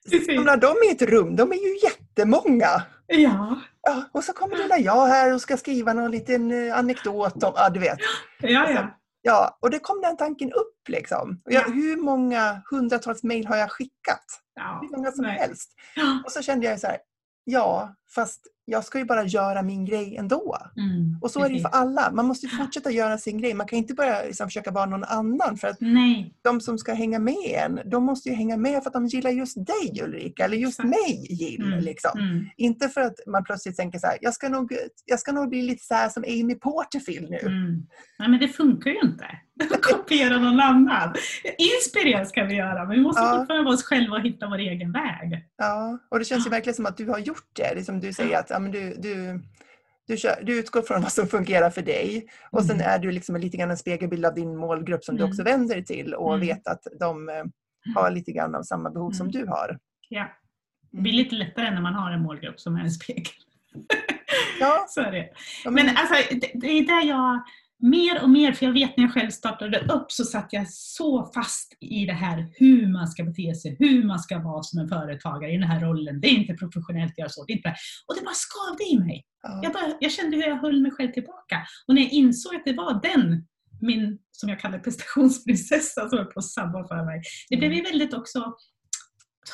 Samlar 0.25 0.57
de 0.57 0.75
i 0.87 0.91
ett 0.91 1.01
rum, 1.01 1.35
de 1.35 1.51
är 1.51 1.55
ju 1.55 1.79
jättemånga. 1.83 2.83
Ja, 3.07 3.59
Ja, 3.81 4.03
och 4.11 4.23
så 4.23 4.33
kommer 4.33 4.57
lilla 4.57 4.77
jag 4.77 5.05
här 5.05 5.33
och 5.33 5.41
ska 5.41 5.57
skriva 5.57 5.93
någon 5.93 6.11
liten 6.11 6.67
eh, 6.67 6.77
anekdot 6.77 7.43
om, 7.43 7.53
ja 7.55 7.69
du 7.69 7.79
vet. 7.79 7.99
ja, 8.41 8.69
ja. 8.71 8.95
Ja, 9.21 9.57
och 9.61 9.69
det 9.69 9.79
kom 9.79 10.01
den 10.01 10.17
tanken 10.17 10.51
upp 10.51 10.89
liksom. 10.89 11.41
Jag, 11.45 11.63
Ja. 11.67 11.73
Hur 11.73 11.97
många 11.97 12.61
hundratals 12.71 13.23
mejl 13.23 13.47
har 13.47 13.57
jag 13.57 13.71
skickat? 13.71 14.25
ja. 14.55 14.79
Hur 14.81 14.97
många 14.97 15.11
som 15.11 15.25
Nej. 15.25 15.37
helst. 15.37 15.73
Ja. 15.95 16.21
Och 16.25 16.31
så 16.31 16.41
kände 16.41 16.65
jag 16.67 16.79
så 16.79 16.87
här, 16.87 16.97
ja, 17.49 17.95
fast 18.15 18.41
jag 18.65 18.83
ska 18.85 18.97
ju 18.99 19.05
bara 19.05 19.23
göra 19.25 19.61
min 19.61 19.85
grej 19.85 20.15
ändå. 20.17 20.57
Mm, 20.77 21.17
Och 21.21 21.31
så 21.31 21.43
är 21.43 21.49
det 21.49 21.55
ju 21.55 21.61
för 21.61 21.69
precis. 21.69 21.81
alla. 21.81 22.11
Man 22.11 22.25
måste 22.25 22.45
ju 22.45 22.49
fortsätta 22.57 22.91
göra 22.91 23.17
sin 23.17 23.37
grej. 23.37 23.53
Man 23.53 23.67
kan 23.67 23.79
inte 23.79 23.93
bara 23.93 24.21
liksom 24.23 24.47
försöka 24.47 24.71
vara 24.71 24.85
någon 24.85 25.03
annan. 25.03 25.57
För 25.57 25.67
att 25.67 25.77
Nej, 25.79 26.33
de 26.41 26.61
som 26.61 26.77
ska 26.77 26.93
hänga 26.93 27.19
med 27.19 27.35
en, 27.65 27.79
de 27.89 28.03
måste 28.03 28.29
ju 28.29 28.35
hänga 28.35 28.57
med 28.57 28.83
för 28.83 28.89
att 28.89 28.93
de 28.93 29.05
gillar 29.07 29.31
just 29.31 29.65
dig 29.65 30.01
Ulrika, 30.03 30.45
eller 30.45 30.57
just 30.57 30.79
Exakt. 30.79 30.89
mig 30.89 31.27
Jill. 31.29 31.61
Mm, 31.63 31.79
Liksom. 31.79 32.19
mm. 32.19 32.45
Inte 32.57 32.89
för 32.89 33.01
att 33.01 33.15
man 33.27 33.43
plötsligt 33.43 33.77
tänker 33.77 33.99
så 33.99 34.07
här, 34.07 34.17
jag 34.21 34.33
ska 34.33 34.49
nog, 34.49 34.73
jag 35.05 35.19
ska 35.19 35.31
nog 35.31 35.49
bli 35.49 35.61
lite 35.61 35.83
så 35.83 36.09
som 36.11 36.23
Amy 36.23 36.55
Porterfield 36.55 37.29
nu. 37.29 37.39
Mm. 37.39 37.87
Nej, 38.19 38.29
men 38.29 38.39
det 38.39 38.47
funkar 38.47 38.89
ju 38.91 38.99
inte. 39.03 39.25
Kopiera 39.81 40.37
någon 40.37 40.59
annan. 40.59 41.13
Inspirera 41.57 42.25
ska 42.25 42.43
vi 42.43 42.55
göra, 42.55 42.79
men 42.85 42.89
vi 42.89 43.01
måste 43.01 43.21
Ja. 43.21 43.37
fortfarande 43.37 43.65
vara 43.65 43.73
oss 43.75 43.83
själva 43.83 44.15
och 44.15 44.21
hitta 44.21 44.47
vår 44.49 44.57
egen 44.57 44.91
väg. 44.91 45.45
Ja, 45.57 45.99
och 46.11 46.19
det 46.19 46.25
känns 46.25 46.45
ju 46.45 46.49
verkligen 46.49 46.75
som 46.75 46.85
att 46.85 46.97
du 46.97 47.09
har 47.09 47.19
gjort 47.19 47.49
det. 47.53 47.71
Det 47.73 47.79
är 47.79 47.83
som 47.83 47.99
du 47.99 48.13
säger, 48.13 48.39
att 48.39 48.49
ja, 48.49 48.59
men 48.59 48.71
du, 48.71 48.93
du, 48.97 49.41
du, 50.07 50.17
kör, 50.17 50.39
du 50.43 50.59
utgår 50.59 50.81
från 50.81 51.01
vad 51.01 51.11
som 51.11 51.27
fungerar 51.27 51.69
för 51.69 51.81
dig. 51.81 52.27
Och 52.51 52.63
sen 52.65 52.75
Mm. 52.75 52.87
är 52.89 52.99
du 52.99 53.11
liksom 53.11 53.35
lite 53.35 53.57
grann 53.57 53.71
en 53.71 53.77
spegelbild 53.77 54.25
av 54.25 54.33
din 54.33 54.57
målgrupp 54.57 55.03
som 55.03 55.15
du 55.15 55.21
Mm. 55.23 55.31
också 55.31 55.43
vänder 55.43 55.75
dig 55.75 55.85
till 55.85 56.13
och 56.13 56.33
Mm. 56.35 56.47
vet 56.47 56.67
att 56.67 56.87
de 56.99 57.29
eh, 57.29 57.43
har 57.95 58.11
lite 58.11 58.31
grann 58.31 58.55
av 58.55 58.63
samma 58.63 58.89
behov 58.89 59.11
som 59.11 59.27
Mm. 59.29 59.41
du 59.41 59.47
har. 59.47 59.77
Ja. 60.09 60.27
Det 60.91 61.01
blir 61.01 61.13
lite 61.13 61.35
lättare 61.35 61.71
när 61.71 61.81
man 61.81 61.93
har 61.93 62.11
en 62.11 62.21
målgrupp 62.21 62.59
som 62.59 62.75
är 62.75 62.79
en 62.81 62.91
spegel. 62.91 63.25
Ja, 64.59 64.85
Så 64.89 65.01
är 65.01 65.11
det. 65.11 65.29
Men 65.71 65.89
alltså, 65.97 66.15
det 66.53 66.67
är 66.67 66.87
där 66.87 67.03
jag 67.07 67.43
mer 67.79 68.23
och 68.23 68.29
mer, 68.29 68.53
för 68.53 68.65
jag 68.65 68.73
vet 68.73 68.97
när 68.97 69.03
jag 69.03 69.13
själv 69.13 69.29
startade 69.29 69.79
upp 69.79 70.11
så 70.11 70.23
satt 70.23 70.53
jag 70.53 70.69
så 70.69 71.31
fast 71.33 71.77
i 71.79 72.05
det 72.05 72.13
här 72.13 72.47
hur 72.55 72.87
man 72.87 73.07
ska 73.07 73.23
bete 73.23 73.55
sig, 73.55 73.75
hur 73.79 74.03
man 74.03 74.19
ska 74.19 74.39
vara 74.39 74.63
som 74.63 74.79
en 74.79 74.87
företagare 74.87 75.51
i 75.51 75.57
den 75.57 75.67
här 75.67 75.79
rollen. 75.79 76.21
Det 76.21 76.27
är 76.27 76.31
inte 76.31 76.53
professionellt 76.53 77.11
att 77.11 77.17
göra 77.17 77.29
så. 77.29 77.45
Det 77.45 77.53
inte, 77.53 77.75
och 78.07 78.15
det 78.15 78.21
bara 78.21 78.33
skavde 78.35 78.83
i 78.83 78.99
mig. 78.99 79.25
ja, 79.43 79.59
Jag, 79.63 79.73
bara, 79.73 79.97
jag 79.99 80.11
kände 80.11 80.37
hur 80.37 80.43
jag 80.43 80.55
höll 80.55 80.81
mig 80.81 80.91
själv 80.91 81.11
tillbaka. 81.11 81.57
Och 81.87 81.95
när 81.95 82.01
jag 82.01 82.11
insåg 82.11 82.55
att 82.55 82.65
det 82.65 82.73
var 82.73 83.01
den, 83.01 83.47
min, 83.81 84.19
som 84.31 84.49
jag 84.49 84.59
kallar 84.59 84.79
prestationsprinsessa, 84.79 86.09
som 86.09 86.17
höll 86.17 86.27
på 86.27 86.39
att 86.39 86.45
sabba 86.45 86.87
för 86.87 87.05
mig. 87.05 87.21
Det 87.49 87.57
blev 87.57 87.73
ju 87.73 87.83
väldigt 87.83 88.13
också 88.13 88.53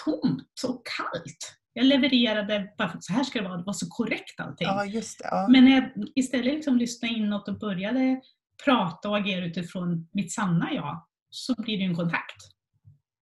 tomt 0.06 0.64
och 0.68 0.82
kallt. 0.98 1.58
Jag 1.78 1.86
levererade 1.86 2.74
bara 2.78 2.90
för 2.90 2.98
att 2.98 3.04
så 3.04 3.14
här 3.14 3.24
ska 3.24 3.42
det 3.42 3.48
vara, 3.48 3.58
det 3.58 3.64
var 3.64 3.74
så 3.74 3.86
korrekt 3.90 4.40
allting. 4.40 4.68
ja, 4.68 4.86
just 4.86 5.20
det. 5.20 5.28
Ja. 5.32 5.48
Men 5.50 5.66
när 5.66 5.72
jag 5.72 6.08
istället 6.16 6.54
liksom 6.54 6.78
lyssnade 6.78 7.14
inåt 7.14 7.48
och 7.48 7.60
började 7.60 8.22
prata 8.66 9.10
och 9.10 9.18
agera 9.18 9.46
utifrån 9.46 10.08
mitt 10.14 10.32
sanna 10.32 10.74
jag, 10.74 11.06
så 11.30 11.54
blir 11.58 11.78
det 11.78 11.84
ju 11.84 11.90
en 11.90 11.96
kontakt. 11.96 12.36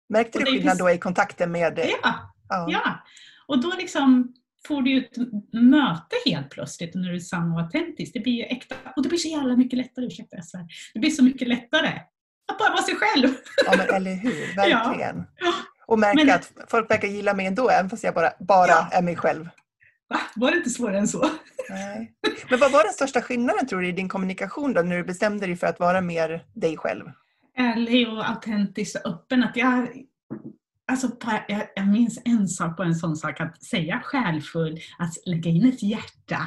Märkte 0.09 0.39
du 0.39 0.45
skillnad 0.45 0.77
då 0.77 0.89
i 0.89 0.97
kontakten 0.97 1.51
med... 1.51 1.79
Ja, 2.03 2.33
Ja. 2.49 2.67
ja. 2.69 3.03
Och 3.47 3.61
då 3.61 3.73
liksom 3.77 4.33
får 4.67 4.81
du 4.81 4.91
ju 4.91 4.99
ett 4.99 5.17
möte 5.53 6.15
helt 6.25 6.49
plötsligt 6.49 6.95
när 6.95 7.09
du 7.09 7.15
är 7.15 7.19
sann 7.19 7.51
och 7.51 7.59
autentisk. 7.59 8.13
Det 8.13 8.19
blir 8.19 8.33
ju 8.33 8.43
äkta. 8.43 8.75
Och 8.95 9.03
det 9.03 9.09
blir 9.09 9.19
så 9.19 9.27
jävla 9.27 9.55
mycket 9.55 9.77
lättare, 9.77 10.05
ursäkta 10.05 10.35
jag 10.35 10.45
svär. 10.45 10.65
Det 10.93 10.99
blir 10.99 11.09
så 11.11 11.23
mycket 11.23 11.47
lättare 11.47 11.87
att 12.51 12.57
bara 12.57 12.69
vara 12.69 12.81
sig 12.81 12.95
själv. 12.95 13.29
ja, 13.65 13.73
men 13.77 13.95
eller 13.95 14.15
hur? 14.15 14.55
Verkligen. 14.55 15.23
Ja. 15.37 15.53
Och 15.93 15.99
märka 15.99 16.25
Men- 16.25 16.35
att 16.35 16.51
folk 16.67 16.91
verkar 16.91 17.07
gilla 17.07 17.33
mig 17.33 17.45
ändå, 17.45 17.69
även 17.69 17.89
fast 17.89 18.03
jag 18.03 18.13
bara, 18.13 18.31
bara 18.39 18.67
Ja. 18.67 18.89
är 18.91 19.01
mig 19.01 19.15
själv. 19.15 19.49
Va? 20.09 20.19
Var 20.35 20.51
det 20.51 20.57
inte 20.57 20.69
svårare 20.69 20.97
än 20.97 21.07
så? 21.07 21.29
Nej. 21.69 22.13
Men 22.49 22.59
vad 22.59 22.71
var 22.71 22.83
den 22.83 22.93
största 22.93 23.21
skillnaden 23.21 23.67
tror 23.67 23.81
du 23.81 23.87
i 23.87 23.91
din 23.91 24.09
kommunikation 24.09 24.73
då, 24.73 24.81
när 24.81 24.97
du 24.97 25.03
bestämde 25.03 25.45
dig 25.45 25.55
för 25.55 25.67
att 25.67 25.79
vara 25.79 26.01
mer 26.01 26.45
dig 26.53 26.77
själv? 26.77 27.05
ärlig 27.57 28.09
och 28.09 28.29
autentisk 28.29 28.95
och 29.05 29.11
öppen. 29.13 29.43
Att 29.43 29.55
jag, 29.57 29.87
alltså, 30.91 31.09
jag, 31.47 31.67
jag 31.75 31.87
minns 31.87 32.21
en 32.25 32.47
sak 32.47 32.77
på 32.77 32.83
en 32.83 32.95
sån 32.95 33.15
sak, 33.15 33.41
att 33.41 33.63
säga 33.63 34.01
själfull, 34.03 34.79
att 34.99 35.13
lägga 35.25 35.49
in 35.51 35.65
ett 35.69 35.83
hjärta. 35.83 36.39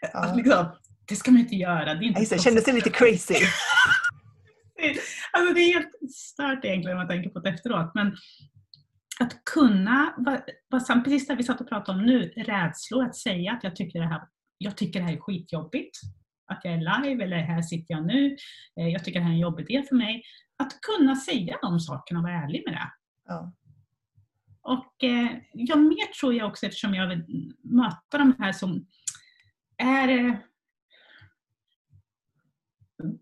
Ja. 0.00 0.08
Att 0.12 0.36
liksom, 0.36 0.66
det 1.04 1.16
ska 1.16 1.30
man 1.30 1.40
inte 1.40 1.54
göra. 1.54 1.84
Det 1.94 2.04
är 2.04 2.06
inte 2.06 2.18
Ja, 2.18 2.20
just 2.20 2.32
det, 2.32 2.38
så. 2.38 2.44
kändes 2.44 2.64
det 2.64 2.72
lite 2.72 2.90
crazy? 2.90 3.34
Alltså 5.32 5.54
det 5.54 5.60
är 5.60 5.72
helt 5.74 6.12
stört 6.14 6.64
egentligen 6.64 6.96
om 6.96 7.06
man 7.06 7.08
tänker 7.08 7.30
på 7.30 7.38
det 7.38 7.50
efteråt. 7.50 7.90
Men 7.94 8.16
att 9.20 9.44
kunna, 9.44 10.14
precis 11.04 11.26
det 11.26 11.34
vi 11.34 11.42
satt 11.42 11.60
och 11.60 11.68
pratade 11.68 11.98
om 11.98 12.06
nu, 12.06 12.28
rädslor 12.36 13.04
att 13.04 13.16
säga 13.16 13.52
att 13.52 13.64
jag 13.64 13.76
tycker 13.76 14.00
det 14.00 14.06
här, 14.06 14.22
jag 14.58 14.76
tycker 14.76 15.00
det 15.00 15.06
här 15.06 15.12
är 15.12 15.20
skitjobbigt. 15.20 15.96
Att 16.46 16.60
jag 16.64 16.74
är 16.74 16.78
live 17.08 17.24
eller 17.24 17.36
här 17.36 17.62
sitter 17.62 17.94
jag 17.94 18.06
nu. 18.06 18.36
eh, 18.80 18.88
Jag 18.88 19.04
tycker 19.04 19.18
det 19.20 19.24
här 19.24 19.30
är 19.32 19.34
en 19.34 19.40
jobbig 19.40 19.70
idé 19.70 19.82
för 19.88 19.96
mig. 19.96 20.22
Att 20.56 20.80
kunna 20.80 21.16
säga 21.16 21.58
de 21.62 21.80
sakerna 21.80 22.20
och 22.20 22.24
vara 22.24 22.34
ärlig 22.42 22.62
med 22.66 22.74
det. 22.74 22.90
Ja. 23.28 23.52
Och 24.62 25.04
eh, 25.04 25.28
ja, 25.52 25.76
mer 25.76 26.12
tror 26.20 26.34
jag 26.34 26.48
också 26.48 26.66
eftersom 26.66 26.94
jag 26.94 27.08
vill 27.08 27.52
möta 27.62 28.18
de 28.18 28.34
här 28.38 28.52
som 28.52 28.86
är 29.76 30.08
eh, 30.08 30.34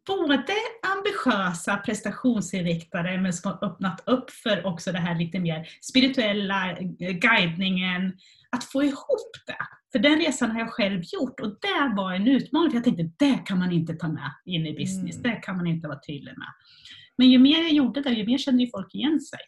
både 0.07 0.55
ambitiösa, 0.97 1.77
prestationsinriktade 1.77 3.21
men 3.21 3.33
som 3.33 3.51
har 3.51 3.69
öppnat 3.69 4.03
upp 4.07 4.31
för 4.31 4.67
också 4.67 4.93
det 4.93 4.99
här 4.99 5.19
lite 5.19 5.41
mer 5.41 5.69
spirituella, 5.81 6.71
eh, 6.71 7.13
guidningen. 7.13 8.17
Att 8.51 8.65
få 8.65 8.83
ihop 8.83 9.33
det. 9.47 9.67
För 9.93 9.99
den 9.99 10.19
resan 10.19 10.51
har 10.51 10.59
jag 10.59 10.71
själv 10.73 11.03
gjort 11.05 11.41
och 11.41 11.49
det 11.49 11.95
var 11.97 12.13
en 12.13 12.29
utmaning. 12.29 12.71
För 12.71 12.77
jag 12.77 12.85
tänkte, 12.85 13.11
det 13.27 13.35
kan 13.47 13.59
man 13.59 13.73
inte 13.73 13.95
ta 13.95 14.09
med 14.09 14.33
in 14.45 14.67
i 14.67 14.73
business. 14.73 15.17
Mm. 15.17 15.31
Det 15.31 15.37
kan 15.37 15.57
man 15.57 15.67
inte 15.67 15.89
vara 15.89 16.01
tydlig 16.07 16.39
med. 16.39 16.49
Men 17.17 17.31
ju 17.31 17.39
mer 17.39 17.63
jag 17.63 17.73
gjorde 17.73 18.03
det, 18.03 18.11
ju 18.11 18.27
mer 18.27 18.39
kände 18.39 18.63
ju 18.63 18.71
folk 18.71 18.95
igen 18.95 19.21
sig. 19.21 19.39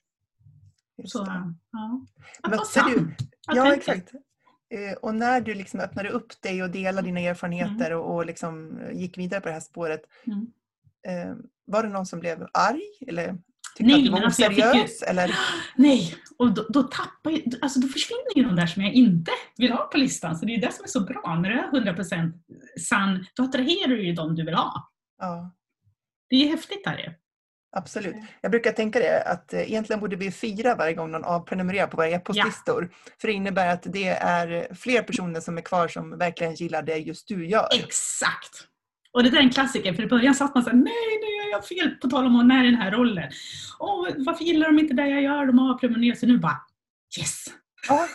Just 0.98 1.12
Så, 1.12 1.24
det. 1.24 1.54
ja. 1.72 2.06
Att 2.42 2.52
vara 2.52 2.64
sann. 2.64 3.14
Ja, 3.46 3.74
exakt. 3.74 4.12
Eh, 4.74 4.92
Och 5.02 5.14
när 5.14 5.40
du 5.40 5.54
liksom 5.54 5.80
öppnade 5.80 6.08
upp 6.08 6.42
dig 6.42 6.62
och 6.62 6.70
delade 6.70 7.06
dina 7.06 7.20
erfarenheter 7.20 7.92
och, 7.92 8.14
och 8.14 8.26
liksom 8.26 8.78
gick 8.92 9.18
vidare 9.18 9.40
på 9.40 9.48
det 9.48 9.52
här 9.54 9.60
spåret, 9.60 10.00
Mm. 10.26 10.46
eh, 11.08 11.36
var 11.66 11.82
det 11.82 11.88
någon 11.88 12.06
som 12.06 12.20
blev 12.20 12.48
arg? 12.52 12.82
Eller 13.08 13.38
Tyckte 13.76 13.92
Nej, 13.92 13.94
att 14.00 14.04
du 14.04 14.10
var 14.10 14.20
alltså 14.20 14.42
jag 14.42 14.54
fick 14.54 14.64
ju- 14.64 14.70
oseriös? 14.70 15.02
Eller? 15.02 15.30
Nej, 15.76 16.14
och 16.38 16.54
då, 16.54 16.66
då 16.68 16.82
tappar 16.82 17.30
ju, 17.30 17.42
alltså 17.62 17.80
då 17.80 17.88
försvinner 17.88 18.36
ju 18.36 18.42
de 18.44 18.56
där 18.56 18.66
som 18.66 18.82
jag 18.82 18.92
inte 18.92 19.30
vill 19.56 19.72
ha 19.72 19.84
på 19.84 19.98
listan. 19.98 20.38
Så 20.38 20.46
det 20.46 20.54
är 20.54 20.60
det 20.60 20.72
som 20.72 20.84
är 20.84 20.88
så 20.88 21.00
bra. 21.00 21.38
När 21.42 21.50
du 21.50 21.58
är 21.58 21.94
100% 21.94 22.32
sann, 22.80 23.26
då 23.36 23.42
attraherar 23.42 23.88
du 23.88 24.06
ju 24.06 24.12
de 24.12 24.34
du 24.34 24.44
vill 24.44 24.54
ha. 24.54 24.90
Ja. 25.18 25.50
Det 26.28 26.36
är 26.36 26.40
ju 26.40 26.46
häftigt 26.48 26.84
ju. 26.98 27.12
Absolut. 27.76 28.16
Jag 28.40 28.50
brukar 28.50 28.72
tänka 28.72 28.98
det 28.98 29.22
att 29.22 29.52
eh, 29.52 29.60
egentligen 29.60 30.00
borde 30.00 30.16
vi 30.16 30.30
fira 30.30 30.74
varje 30.74 30.94
gång 30.94 31.10
någon 31.10 31.24
avprenumererar 31.24 31.86
på 31.86 31.96
våra 31.96 32.08
e-postlistor. 32.08 32.90
För 33.20 33.28
det 33.28 33.34
innebär 33.34 33.68
att 33.68 33.82
det 33.82 34.08
är 34.08 34.74
fler 34.74 35.02
personer 35.02 35.40
som 35.40 35.58
är 35.58 35.62
kvar 35.62 35.88
som 35.88 36.18
verkligen 36.18 36.54
gillar 36.54 36.82
det 36.82 36.96
just 36.96 37.28
du 37.28 37.46
gör. 37.46 37.68
Exakt! 37.74 38.68
Och 39.12 39.22
det 39.22 39.30
där 39.30 39.38
är 39.38 39.42
en 39.42 39.50
klassiker, 39.50 39.94
för 39.94 40.02
i 40.02 40.06
början 40.06 40.34
satt 40.34 40.54
man 40.54 40.64
såhär, 40.64 40.76
nej 40.76 41.18
nu 41.22 41.26
gör 41.36 41.50
jag 41.50 41.66
fel 41.66 41.90
på 41.90 42.08
tal 42.08 42.26
om 42.26 42.40
att 42.40 42.46
när 42.46 42.64
den 42.64 42.74
här 42.74 42.90
rollen. 42.90 43.30
Åh, 43.78 44.08
varför 44.16 44.44
gillar 44.44 44.66
de 44.66 44.78
inte 44.78 44.94
det 44.94 45.08
jag 45.08 45.22
gör? 45.22 45.46
De 45.46 45.58
har 45.58 45.78
prenumererat. 45.78 46.18
Så 46.18 46.26
nu 46.26 46.38
bara, 46.38 46.60
yes! 47.18 47.44
Ja. 47.88 48.06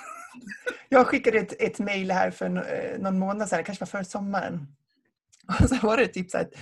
Jag 0.89 1.07
skickade 1.07 1.37
ett, 1.37 1.61
ett 1.61 1.79
mejl 1.79 2.11
här 2.11 2.31
för 2.31 2.45
eh, 2.45 2.99
någon 2.99 3.19
månad 3.19 3.49
sedan, 3.49 3.63
kanske 3.63 3.85
var 3.85 3.87
före 3.87 4.05
sommaren. 4.05 4.67
Och 5.47 5.69
så 5.69 5.75
var 5.87 5.97
det 5.97 6.07
typ 6.07 6.31
så 6.31 6.37
här, 6.37 6.45
att, 6.45 6.53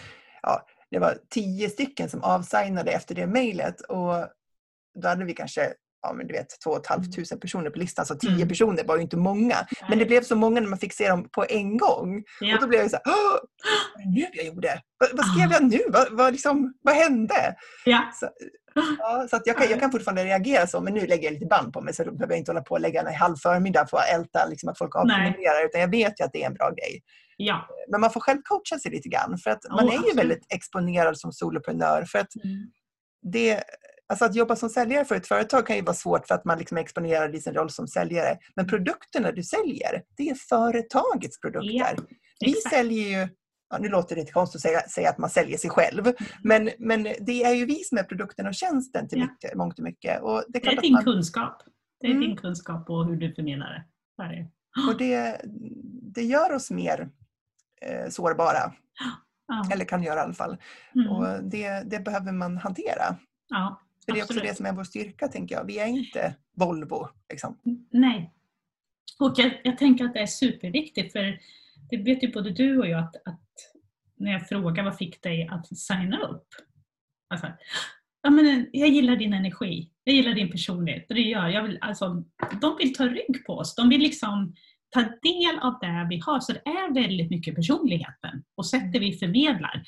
ja, 0.42 0.66
det 0.92 1.00
var 1.00 1.18
tio 1.30 1.70
stycken 1.70 2.10
som 2.10 2.24
avsignade 2.24 2.92
efter 2.92 3.16
det 3.16 3.28
mejlet 3.28 3.82
och 3.82 4.14
då 5.02 5.08
hade 5.08 5.26
vi 5.26 5.34
kanske 5.34 5.74
ja, 6.02 6.14
men 6.14 6.28
du 6.28 6.34
vet, 6.34 6.48
två 6.64 6.70
och 6.72 6.78
ett 6.78 6.88
halvt 6.88 7.16
tusen 7.16 7.40
personer 7.40 7.70
på 7.70 7.80
listan, 7.80 8.06
så 8.06 8.16
tio 8.16 8.32
Mm. 8.36 8.48
personer 8.48 8.84
var 8.84 8.96
ju 8.96 9.02
inte 9.02 9.18
många. 9.18 9.56
Men 9.90 10.00
det 10.00 10.06
blev 10.06 10.22
så 10.24 10.36
många 10.36 10.62
när 10.62 10.68
man 10.68 10.80
fick 10.80 10.94
se 10.94 11.10
dem 11.10 11.30
på 11.30 11.46
en 11.50 11.78
gång. 11.78 12.24
Ja. 12.40 12.56
Och 12.56 12.62
då 12.62 12.68
blev 12.68 12.82
jag 12.82 12.92
så 12.92 12.98
här, 13.06 13.14
"Åh, 13.14 13.38
vad 13.96 14.14
nu 14.14 14.26
jag 14.34 14.46
gjorde? 14.46 14.82
Vad, 14.98 15.10
vad 15.14 15.26
skrev 15.26 15.50
Ah. 15.50 15.54
jag 15.54 15.64
nu? 15.72 15.80
Vad, 15.90 16.08
vad, 16.12 16.32
liksom, 16.34 16.74
vad 16.82 16.96
hände? 16.96 17.56
Ja. 17.86 18.12
Så, 18.20 18.30
ja, 19.00 19.28
så 19.30 19.36
att 19.36 19.42
jag, 19.48 19.58
kan, 19.58 19.70
jag 19.70 19.80
kan 19.80 19.92
fortfarande 19.92 20.24
reagera 20.26 20.68
så, 20.68 20.82
men 20.82 20.94
nu 20.94 21.08
lägger 21.08 21.24
jag 21.24 21.34
lite 21.34 21.46
band 21.46 21.74
på 21.74 21.82
mig 21.82 21.94
så 21.94 22.04
då 22.04 22.12
behöver 22.12 22.34
jag 22.34 22.40
inte 22.40 22.52
hålla 22.52 22.62
på 22.62 22.74
och 22.74 22.82
lägga 22.82 23.02
en 23.02 23.16
halv 23.16 23.36
förmiddag 23.36 23.88
för 23.88 23.98
att 23.98 24.10
älta 24.14 24.46
liksom, 24.46 24.70
att 24.70 24.78
folk 24.78 24.96
avprenumererar, 24.96 25.66
utan 25.66 25.82
jag 25.82 25.92
vet 25.92 26.20
ju 26.20 26.24
att 26.26 26.34
det 26.34 26.44
är 26.44 26.48
en 26.48 26.54
bra 26.54 26.70
grej. 26.72 27.02
Ja. 27.38 27.68
Men 27.92 28.02
man 28.02 28.12
får 28.12 28.20
själv 28.20 28.42
coacha 28.44 28.80
sig 28.80 28.92
lite 28.92 29.10
grann, 29.10 29.38
för 29.38 29.50
att 29.52 29.60
man 29.70 29.80
Oh, 29.86 29.90
är 29.90 29.92
ju 29.92 29.98
absolut. 29.98 30.18
väldigt 30.18 30.46
exponerad 30.54 31.18
som 31.18 31.32
soloprenör. 31.32 32.06
För 32.06 32.20
att 32.20 32.36
Mm. 32.44 32.72
det, 33.32 33.64
alltså 34.10 34.26
att 34.26 34.36
jobba 34.36 34.56
som 34.56 34.70
säljare 34.70 35.06
för 35.06 35.16
ett 35.16 35.28
företag 35.28 35.68
kan 35.68 35.76
ju 35.76 35.82
vara 35.82 35.94
svårt 35.96 36.28
för 36.28 36.36
att 36.36 36.46
man 36.46 36.58
liksom 36.58 36.78
är 36.78 36.82
exponerad 36.82 37.36
i 37.36 37.42
sin 37.42 37.54
roll 37.54 37.70
som 37.70 37.88
säljare. 37.88 38.38
Men 38.56 38.68
produkterna 38.68 39.32
du 39.32 39.44
säljer, 39.44 40.02
det 40.18 40.30
är 40.30 40.36
företagets 40.36 41.40
produkter. 41.42 41.70
Ja, 41.74 41.88
Vi 42.40 42.52
exakt. 42.52 42.76
säljer 42.76 43.22
ju, 43.22 43.28
ja, 43.70 43.78
nu 43.80 43.90
låter 43.90 44.16
det 44.16 44.22
lite 44.22 44.34
konstigt 44.34 44.56
att 44.60 44.62
säga, 44.62 44.82
säga 44.82 45.10
att 45.10 45.18
man 45.18 45.30
säljer 45.30 45.58
sig 45.58 45.70
själv, 45.70 46.14
men, 46.44 46.70
men 46.80 47.04
det 47.04 47.44
är 47.44 47.54
ju 47.54 47.66
vi 47.66 47.76
som 47.84 47.98
är 47.98 48.04
produkten 48.04 48.48
och 48.48 48.54
tjänsten 48.56 49.08
till 49.08 49.20
Ja. 49.20 49.26
mycket, 49.26 49.56
mångt 49.56 49.78
och 49.80 49.84
mycket. 49.84 50.22
Och 50.22 50.44
det, 50.48 50.60
är 50.60 50.72
Det 50.72 50.78
är 50.78 50.82
din 50.82 50.94
man, 50.94 51.04
kunskap. 51.04 51.62
Det 52.02 52.08
är 52.08 52.12
Mm. 52.12 52.22
din 52.28 52.38
kunskap 52.38 52.90
och 52.90 53.06
hur 53.06 53.16
du 53.16 53.34
förmedlar 53.36 53.86
det. 54.18 54.48
Och 54.90 54.98
det, 54.98 55.42
det 56.14 56.24
gör 56.24 56.54
oss 56.54 56.72
mer 56.72 57.10
eh, 57.82 58.10
sårbara, 58.10 58.74
Ja. 59.48 59.70
eller 59.74 59.86
kan 59.86 60.04
göra 60.04 60.20
i 60.20 60.24
alla 60.24 60.34
fall. 60.34 60.58
Mm. 60.96 61.08
Och 61.10 61.44
det, 61.44 61.84
det 61.92 62.00
behöver 62.00 62.32
man 62.32 62.58
hantera. 62.58 63.16
ja. 63.50 63.82
För 64.06 64.14
det 64.14 64.20
är 64.20 64.24
också 64.24 64.40
det 64.40 64.58
som 64.58 64.66
är 64.66 64.74
vår 64.74 64.84
styrka, 64.84 65.28
tänker 65.28 65.56
jag. 65.56 65.66
Vi 65.66 65.80
är 65.80 65.88
inte 65.88 66.36
Volvo. 66.56 67.10
Liksom. 67.30 67.58
Nej. 67.92 68.34
Och 69.20 69.34
jag, 69.38 69.62
jag 69.64 69.78
tänker 69.78 70.06
att 70.06 70.14
det 70.14 70.20
är 70.20 70.26
superviktigt 70.26 71.12
för 71.12 71.40
det 71.90 71.98
vet 71.98 72.24
ju 72.24 72.32
både 72.32 72.50
du 72.52 72.80
och 72.80 72.88
jag 72.88 73.00
att, 73.00 73.16
att 73.16 73.42
när 74.18 74.32
jag 74.32 74.48
frågar 74.48 74.84
vad 74.84 74.98
fick 74.98 75.24
dig 75.24 75.48
att 75.52 75.78
signa 75.78 76.20
upp? 76.20 76.48
Alltså, 77.30 77.48
ja, 78.22 78.30
men 78.30 78.70
jag 78.74 78.90
gillar 78.90 79.16
din 79.16 79.34
energi, 79.34 79.90
jag 80.04 80.16
gillar 80.16 80.34
din 80.34 80.52
personlighet. 80.52 81.06
Det 81.10 81.22
gör, 81.22 81.48
jag 81.48 81.64
vill, 81.64 81.78
alltså, 81.82 82.24
de 82.62 82.78
vill 82.78 82.94
ta 82.94 83.06
rygg 83.06 83.46
på 83.46 83.54
oss, 83.54 83.76
de 83.76 83.90
vill 83.90 84.02
liksom 84.02 84.56
ta 84.90 85.02
del 85.02 85.60
av 85.62 85.80
det 85.82 86.08
vi 86.10 86.22
har. 86.26 86.40
Så 86.40 86.54
det 86.54 86.60
är 86.60 86.94
väldigt 86.94 87.30
mycket 87.30 87.56
personligheten 87.56 88.44
och 88.56 88.66
sättet 88.66 89.02
vi 89.02 89.14
förmedlar. 89.14 89.84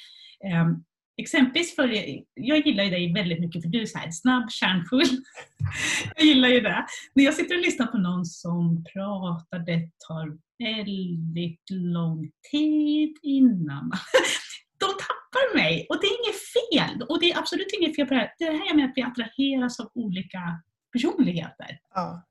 Um, 0.63 0.83
exempelvis, 1.21 1.75
för, 1.75 1.87
jag 2.33 2.67
gillar 2.67 2.83
ju 2.83 2.89
dig 2.89 3.13
väldigt 3.13 3.39
mycket 3.39 3.61
för 3.61 3.69
du 3.69 3.81
är 3.81 3.85
så 3.85 3.97
här 3.97 4.11
snabb, 4.11 4.51
kärnfull. 4.51 5.23
jag 6.15 6.25
gillar 6.25 6.49
ju 6.49 6.59
det. 6.59 6.85
När 7.13 7.23
jag 7.23 7.33
sitter 7.33 7.55
och 7.55 7.61
lyssnar 7.61 7.87
på 7.87 7.97
någon 7.97 8.25
som 8.25 8.83
pratar, 8.93 9.59
det 9.59 9.89
tar 10.07 10.37
väldigt 10.59 11.69
lång 11.69 12.31
tid 12.51 13.17
innan. 13.21 13.91
De 14.79 14.85
tappar 14.85 15.55
mig 15.55 15.85
och 15.89 15.97
det 16.01 16.07
är 16.07 16.23
inget 16.23 16.41
fel. 16.57 17.01
Och 17.09 17.19
det 17.19 17.31
är 17.31 17.37
absolut 17.37 17.67
inget 17.79 17.95
fel 17.95 18.07
på 18.07 18.13
det 18.13 18.19
här. 18.19 18.33
Det 18.37 18.45
är 18.45 18.51
det 18.51 18.57
här 18.57 18.67
jag 18.67 18.75
menar 18.75 18.89
att 18.89 18.97
vi 18.97 19.01
attraheras 19.01 19.79
av 19.79 19.91
olika 19.93 20.61
personligheter. 20.93 21.79
Ja. 21.95 22.28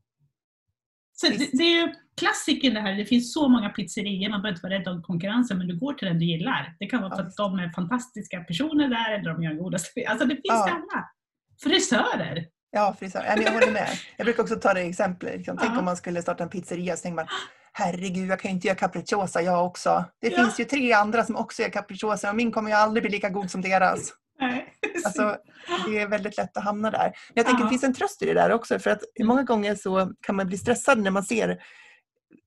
Så 1.21 1.27
det, 1.27 1.37
det 1.53 1.63
är 1.65 1.87
ju 1.87 1.95
klassiken 2.21 2.75
det 2.75 2.81
här, 2.81 2.93
det 2.93 3.05
finns 3.05 3.33
så 3.33 3.49
många 3.49 3.69
pizzerior, 3.69 4.31
man 4.31 4.43
behöver 4.43 4.57
inte 4.57 4.63
vara 4.69 4.75
rädd 4.79 4.89
om 4.89 5.03
konkurrensen, 5.03 5.59
men 5.59 5.67
du 5.69 5.79
går 5.79 5.93
till 5.93 6.09
den 6.09 6.19
du 6.19 6.25
gillar. 6.25 6.77
Det 6.79 6.87
kan 6.87 7.03
vara 7.03 7.17
för 7.17 7.23
att 7.23 7.37
de 7.37 7.59
är 7.59 7.71
fantastiska 7.73 8.41
personer 8.41 8.89
där, 8.89 9.13
eller 9.19 9.33
de 9.33 9.43
gör 9.43 9.55
godaste... 9.55 9.91
Alltså 10.09 10.27
det 10.27 10.35
finns 10.35 10.45
Ja. 10.49 10.71
alla. 10.71 11.09
Frisörer! 11.63 12.47
Ja, 12.71 12.97
frisör. 12.99 13.21
Nej, 13.27 13.33
men 13.37 13.45
jag 13.45 13.53
håller 13.53 13.73
med. 13.73 13.89
Jag 14.17 14.25
brukar 14.25 14.43
också 14.43 14.57
ta 14.57 14.75
det 14.75 14.81
exemplet. 14.81 15.37
Liksom. 15.37 15.57
Tänk 15.61 15.73
Ja. 15.75 15.79
om 15.79 15.85
man 15.85 15.97
skulle 15.97 16.23
starta 16.23 16.43
en 16.45 16.49
pizzeria 16.51 16.97
så 16.97 17.03
tänker 17.03 17.17
man 17.17 17.27
Herregud, 17.73 18.29
jag 18.31 18.41
kan 18.41 18.51
ju 18.51 18.55
inte 18.55 18.67
göra 18.67 18.77
capricciosa 18.79 19.43
jag 19.43 19.67
också. 19.67 20.05
Det 20.21 20.29
Ja. 20.29 20.37
finns 20.37 20.61
ju 20.61 20.65
tre 20.65 20.93
andra 20.93 21.25
som 21.25 21.37
också 21.37 21.63
gör 21.63 21.69
capricciosa 21.71 22.31
och 22.31 22.37
min 22.37 22.53
kommer 22.53 22.71
ju 22.71 22.77
aldrig 22.77 23.03
bli 23.03 23.11
lika 23.13 23.29
god 23.29 23.51
som 23.51 23.61
deras. 23.61 24.13
Nej. 24.41 24.75
Alltså, 25.05 25.37
det 25.87 25.99
är 25.99 26.09
väldigt 26.09 26.37
lätt 26.37 26.57
att 26.57 26.65
hamna 26.65 26.91
där. 26.91 27.01
Men 27.01 27.13
jag 27.35 27.47
tänker 27.47 27.61
Ja. 27.61 27.65
det 27.65 27.71
finns 27.71 27.85
en 27.85 27.95
tröst 27.95 28.23
i 28.23 28.27
det 28.27 28.35
där 28.35 28.53
också 28.53 28.79
för 28.79 28.91
att 28.91 29.03
många 29.21 29.43
gånger 29.43 29.75
så 29.75 30.13
kan 30.21 30.37
man 30.37 30.47
bli 30.47 30.59
stressad 30.59 30.99
när 30.99 31.11
man 31.11 31.23
ser 31.25 31.59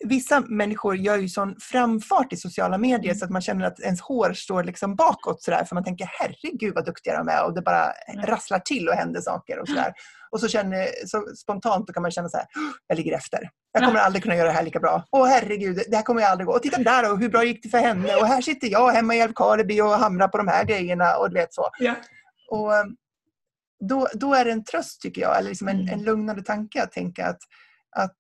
Vissa 0.05 0.39
människor 0.39 0.95
gör 0.95 1.17
ju 1.17 1.29
sån 1.29 1.55
framfart 1.59 2.33
i 2.33 2.37
sociala 2.37 2.77
medier 2.77 3.05
Mm. 3.11 3.15
så 3.19 3.25
att 3.25 3.31
man 3.31 3.41
känner 3.41 3.65
att 3.65 3.79
ens 3.79 4.01
hår 4.01 4.33
står 4.33 4.63
liksom 4.63 4.95
bakåt 4.95 5.43
sådär 5.43 5.63
för 5.65 5.75
man 5.75 5.83
tänker 5.83 6.09
herregud 6.19 6.75
vad 6.75 6.85
duktiga 6.85 7.17
de 7.17 7.27
är 7.27 7.45
och 7.45 7.53
det 7.53 7.61
bara 7.61 7.93
rasslar 8.25 8.59
till 8.59 8.87
och 8.89 8.93
händer 8.95 9.21
saker 9.21 9.59
och 9.59 9.67
sådär. 9.67 9.93
Och 10.31 10.39
så, 10.39 10.47
känner, 10.47 10.87
så 11.05 11.25
spontant 11.35 11.87
då 11.87 11.93
kan 11.93 12.01
man 12.01 12.11
känna 12.11 12.29
så 12.29 12.37
här, 12.37 12.45
"Åh, 12.55 12.71
jag 12.87 12.95
ligger 12.97 13.15
efter. 13.15 13.39
Jag 13.71 13.83
kommer 13.83 13.99
aldrig 13.99 14.23
kunna 14.23 14.35
göra 14.35 14.47
det 14.47 14.53
här 14.53 14.63
lika 14.63 14.79
bra. 14.79 15.03
Åh 15.11 15.27
herregud, 15.27 15.81
det 15.89 15.95
här 15.95 16.03
kommer 16.03 16.21
jag 16.21 16.31
aldrig 16.31 16.47
gå. 16.47 16.53
Och 16.53 16.61
titta 16.63 16.77
där 16.83 17.11
och 17.11 17.19
hur 17.19 17.29
bra 17.29 17.43
gick 17.43 17.63
det 17.63 17.69
för 17.69 17.77
henne? 17.77 18.15
Och 18.15 18.27
här 18.27 18.41
sitter 18.41 18.67
jag 18.67 18.91
hemma 18.91 19.15
i 19.15 19.19
Älvkarleby 19.19 19.81
och 19.81 19.89
hamrar 19.89 20.27
på 20.27 20.37
de 20.37 20.47
här 20.47 20.65
grejerna 20.65 21.15
och 21.17 21.29
du 21.29 21.33
vet 21.33 21.53
så. 21.53 21.69
Ja. 21.79 21.95
Och 22.51 22.75
eh, 22.75 22.83
då, 23.89 24.07
då 24.13 24.33
är 24.33 24.45
det 24.45 24.51
en 24.51 24.63
tröst 24.63 25.01
tycker 25.01 25.21
jag, 25.21 25.37
eller 25.39 25.49
liksom 25.49 25.67
en, 25.67 25.79
Mm. 25.81 25.93
en 25.93 26.03
lugnande 26.03 26.43
tanke 26.43 26.83
att 26.83 26.91
tänka 26.91 27.25
att, 27.27 27.39
att 27.95 28.17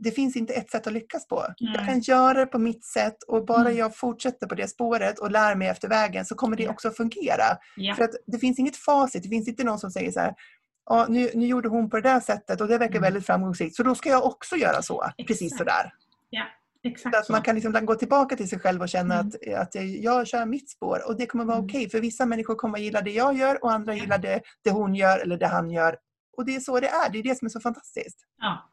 det 0.00 0.10
finns 0.10 0.36
inte 0.36 0.52
ett 0.54 0.70
sätt 0.70 0.86
att 0.86 0.92
lyckas 0.92 1.26
på. 1.28 1.44
Jag 1.56 1.76
Nej. 1.76 1.86
kan 1.86 2.00
göra 2.00 2.38
det 2.38 2.46
på 2.46 2.58
mitt 2.58 2.84
sätt 2.84 3.22
och 3.28 3.44
bara 3.46 3.60
Mm. 3.60 3.76
jag 3.76 3.96
fortsätter 3.96 4.46
på 4.46 4.54
det 4.54 4.68
spåret 4.68 5.18
och 5.18 5.30
lär 5.30 5.54
mig 5.54 5.68
efter 5.68 5.88
vägen 5.88 6.24
så 6.24 6.34
kommer 6.34 6.56
det 6.56 6.62
Ja. 6.62 6.70
också 6.70 6.90
fungera. 6.90 7.44
Ja. 7.76 7.94
För 7.94 8.04
att 8.04 8.14
det 8.26 8.38
finns 8.38 8.58
inget 8.58 8.76
facit, 8.76 9.22
det 9.22 9.28
finns 9.28 9.48
inte 9.48 9.64
någon 9.64 9.78
som 9.78 9.90
säger 9.90 10.12
så 10.12 10.20
här 10.20 10.34
Ja, 10.90 11.06
nu, 11.08 11.30
nu 11.34 11.46
gjorde 11.46 11.68
hon 11.68 11.90
på 11.90 11.96
det 11.96 12.02
där 12.08 12.20
sättet 12.20 12.60
och 12.60 12.68
det 12.68 12.78
verkar 12.78 12.92
Mm. 12.98 13.02
väldigt 13.02 13.26
framgångsrikt 13.26 13.76
så 13.76 13.82
då 13.82 13.94
ska 13.94 14.08
jag 14.08 14.24
också 14.24 14.56
göra 14.56 14.82
så. 14.82 15.04
Precis 15.26 15.42
Exakt. 15.52 15.58
sådär. 15.58 15.92
Exakt 16.82 17.14
Så 17.14 17.20
att 17.20 17.28
man 17.28 17.42
kan 17.42 17.54
liksom 17.54 17.86
gå 17.86 17.94
tillbaka 17.94 18.36
till 18.36 18.48
sig 18.48 18.58
själv 18.58 18.80
och 18.82 18.88
känna 18.88 19.14
Mm. 19.14 19.26
att, 19.28 19.54
att 19.74 19.74
jag 19.84 20.26
kör 20.26 20.46
mitt 20.46 20.70
spår 20.70 21.02
och 21.08 21.16
det 21.16 21.26
kommer 21.26 21.44
vara 21.44 21.56
Mm. 21.56 21.66
okej. 21.66 21.90
För 21.90 22.00
vissa 22.00 22.26
människor 22.26 22.54
kommer 22.54 22.78
gilla 22.78 23.00
det 23.00 23.10
jag 23.10 23.36
gör 23.36 23.64
och 23.64 23.72
andra 23.72 23.94
Ja. 23.94 24.02
gillar 24.02 24.18
det, 24.18 24.40
det 24.64 24.70
hon 24.70 24.94
gör 24.94 25.18
eller 25.18 25.36
det 25.36 25.46
han 25.46 25.70
gör. 25.70 25.96
Och 26.36 26.44
det 26.44 26.56
är 26.56 26.60
så 26.60 26.80
det 26.80 26.88
är. 26.88 27.10
Det 27.12 27.18
är 27.18 27.22
det 27.22 27.38
som 27.38 27.46
är 27.46 27.50
så 27.50 27.60
fantastiskt. 27.60 28.18
Ja. 28.38 28.70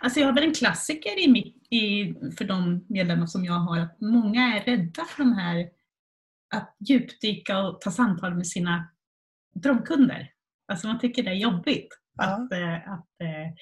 Alltså 0.00 0.20
jag 0.20 0.26
har 0.26 0.34
väl 0.34 0.44
en 0.44 0.54
klassiker 0.54 1.24
i 1.24 1.28
mitt, 1.28 1.72
i, 1.72 2.14
för 2.38 2.44
de 2.44 2.84
medlemmar 2.88 3.26
som 3.26 3.44
jag 3.44 3.52
har, 3.52 3.78
att 3.78 4.00
många 4.00 4.42
är 4.42 4.64
rädda 4.64 5.04
för 5.04 5.24
de 5.24 5.32
här 5.32 5.68
att 6.54 6.76
djupdyka 6.88 7.58
och 7.58 7.80
ta 7.80 7.90
samtal 7.90 8.34
med 8.34 8.46
sina 8.46 8.88
drömkunder. 9.54 10.30
Alltså 10.68 10.86
man 10.86 10.98
tycker 10.98 11.22
det 11.22 11.30
är 11.30 11.34
jobbigt 11.34 11.88
Ja. 12.18 12.24
att, 12.24 12.52
eh, 12.52 12.92
att 12.92 13.20
eh, 13.20 13.52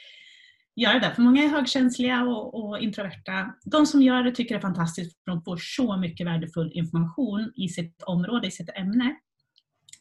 göra 0.76 0.98
det. 0.98 1.14
För 1.14 1.22
många 1.22 1.44
är 1.44 1.48
högkänsliga 1.48 2.22
och, 2.22 2.64
och 2.64 2.78
introverta. 2.78 3.54
De 3.64 3.86
som 3.86 4.02
gör 4.02 4.22
det 4.22 4.32
tycker 4.32 4.54
det 4.54 4.58
är 4.58 4.62
fantastiskt 4.62 5.24
för 5.24 5.30
de 5.30 5.42
får 5.42 5.56
så 5.56 5.96
mycket 5.96 6.26
värdefull 6.26 6.70
information 6.74 7.52
i 7.56 7.68
sitt 7.68 8.02
område, 8.02 8.46
i 8.46 8.50
sitt 8.50 8.70
ämne. 8.76 9.16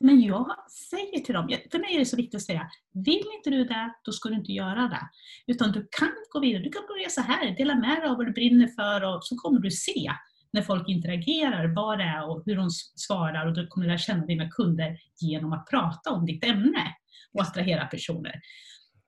Men 0.06 0.22
jag 0.22 0.56
säger 0.90 1.20
till 1.20 1.34
dem, 1.34 1.58
för 1.72 1.80
mig 1.80 1.96
är 1.96 2.00
det 2.00 2.06
så 2.06 2.18
viktigt 2.18 2.36
att 2.36 2.42
säga, 2.42 2.70
vill 2.94 3.24
inte 3.38 3.50
du 3.50 3.64
det, 3.64 3.94
då 4.04 4.12
ska 4.12 4.30
du 4.30 4.36
inte 4.36 4.52
göra 4.52 4.88
det. 4.88 5.10
Utan 5.48 5.72
du 5.72 5.88
kan 6.00 6.12
gå 6.30 6.40
vidare, 6.40 6.64
du 6.64 6.70
kan 6.70 6.88
börja 6.88 7.10
så 7.10 7.22
här, 7.22 7.56
dela 7.58 7.76
med 7.76 7.98
dig 7.98 8.10
av 8.10 8.18
vad 8.18 8.26
du 8.26 8.32
brinner 8.32 8.68
för 8.68 9.16
och 9.16 9.26
så 9.26 9.36
kommer 9.36 9.60
du 9.60 9.72
se 9.72 10.12
när 10.54 10.62
folk 10.62 10.90
interagerar, 10.90 11.76
vad 11.76 11.98
det 11.98 12.04
är 12.04 12.30
och 12.30 12.44
hur 12.46 12.56
de 12.56 12.70
svarar 12.96 13.48
och 13.48 13.54
du 13.54 13.68
kommer 13.68 13.88
lära 13.88 13.98
känna 13.98 14.26
dina 14.26 14.50
kunder 14.50 14.98
genom 15.22 15.54
att 15.54 15.70
prata 15.70 16.12
om 16.12 16.26
ditt 16.26 16.46
ämne 16.46 16.96
och 17.34 17.42
attrahera 17.42 17.86
personer. 17.86 18.42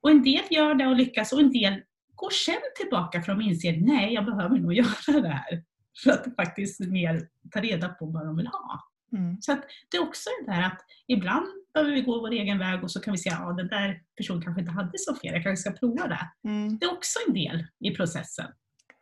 Och 0.02 0.12
en 0.12 0.24
del 0.24 0.44
gör 0.52 0.76
det 0.76 0.88
och 0.88 0.96
lyckas 0.96 1.34
och 1.34 1.40
en 1.40 1.52
del 1.52 1.82
går 2.16 2.30
sen 2.30 2.62
tillbaka 2.78 3.22
för 3.22 3.32
de 3.32 3.42
inser, 3.42 3.78
nej 3.78 4.14
jag 4.14 4.26
behöver 4.26 4.58
nog 4.58 4.74
göra 4.84 5.22
det 5.22 5.30
här. 5.30 5.64
För 6.04 6.12
att 6.12 6.36
faktiskt 6.36 6.80
mer 6.80 7.22
ta 7.52 7.62
reda 7.62 7.90
på 7.90 8.06
vad 8.06 8.26
de 8.26 8.38
vill 8.38 8.48
ha. 8.48 8.95
Mm. 9.16 9.38
Så 9.42 9.56
det 9.92 9.98
är 9.98 10.02
också 10.04 10.30
det 10.46 10.52
där 10.52 10.62
att 10.62 10.82
ibland 11.08 11.46
behöver 11.74 11.92
vi 11.94 12.02
gå 12.02 12.20
vår 12.20 12.32
egen 12.32 12.60
väg 12.60 12.84
och 12.84 12.92
så 12.92 13.00
kan 13.00 13.12
vi 13.12 13.18
se 13.18 13.30
att 13.30 13.40
ja, 13.40 13.52
den 13.54 13.68
där 13.68 14.00
personen 14.18 14.42
kanske 14.42 14.62
inte 14.62 14.74
hade 14.74 14.92
så 14.98 15.16
fel, 15.16 15.34
jag 15.34 15.44
kanske 15.44 15.62
ska 15.70 15.80
prova 15.80 16.08
det. 16.08 16.50
Mm. 16.50 16.78
Det 16.78 16.86
är 16.86 16.92
också 16.94 17.20
en 17.28 17.34
del 17.34 17.66
i 17.80 17.92
processen. 17.96 18.46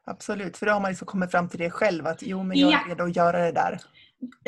Absolut, 0.06 0.58
för 0.58 0.66
då 0.66 0.72
har 0.72 0.80
man 0.80 0.92
liksom 0.92 1.06
kommit 1.08 1.32
fram 1.32 1.50
till 1.50 1.60
det 1.60 1.70
själv 1.70 2.08
att 2.08 2.22
jo, 2.22 2.44
men 2.44 2.58
jag 2.60 2.70
är 2.70 2.74
Ja. 2.74 2.80
redo 2.90 3.04
att 3.04 3.16
göra 3.16 3.40
det 3.46 3.52
där. 3.52 3.80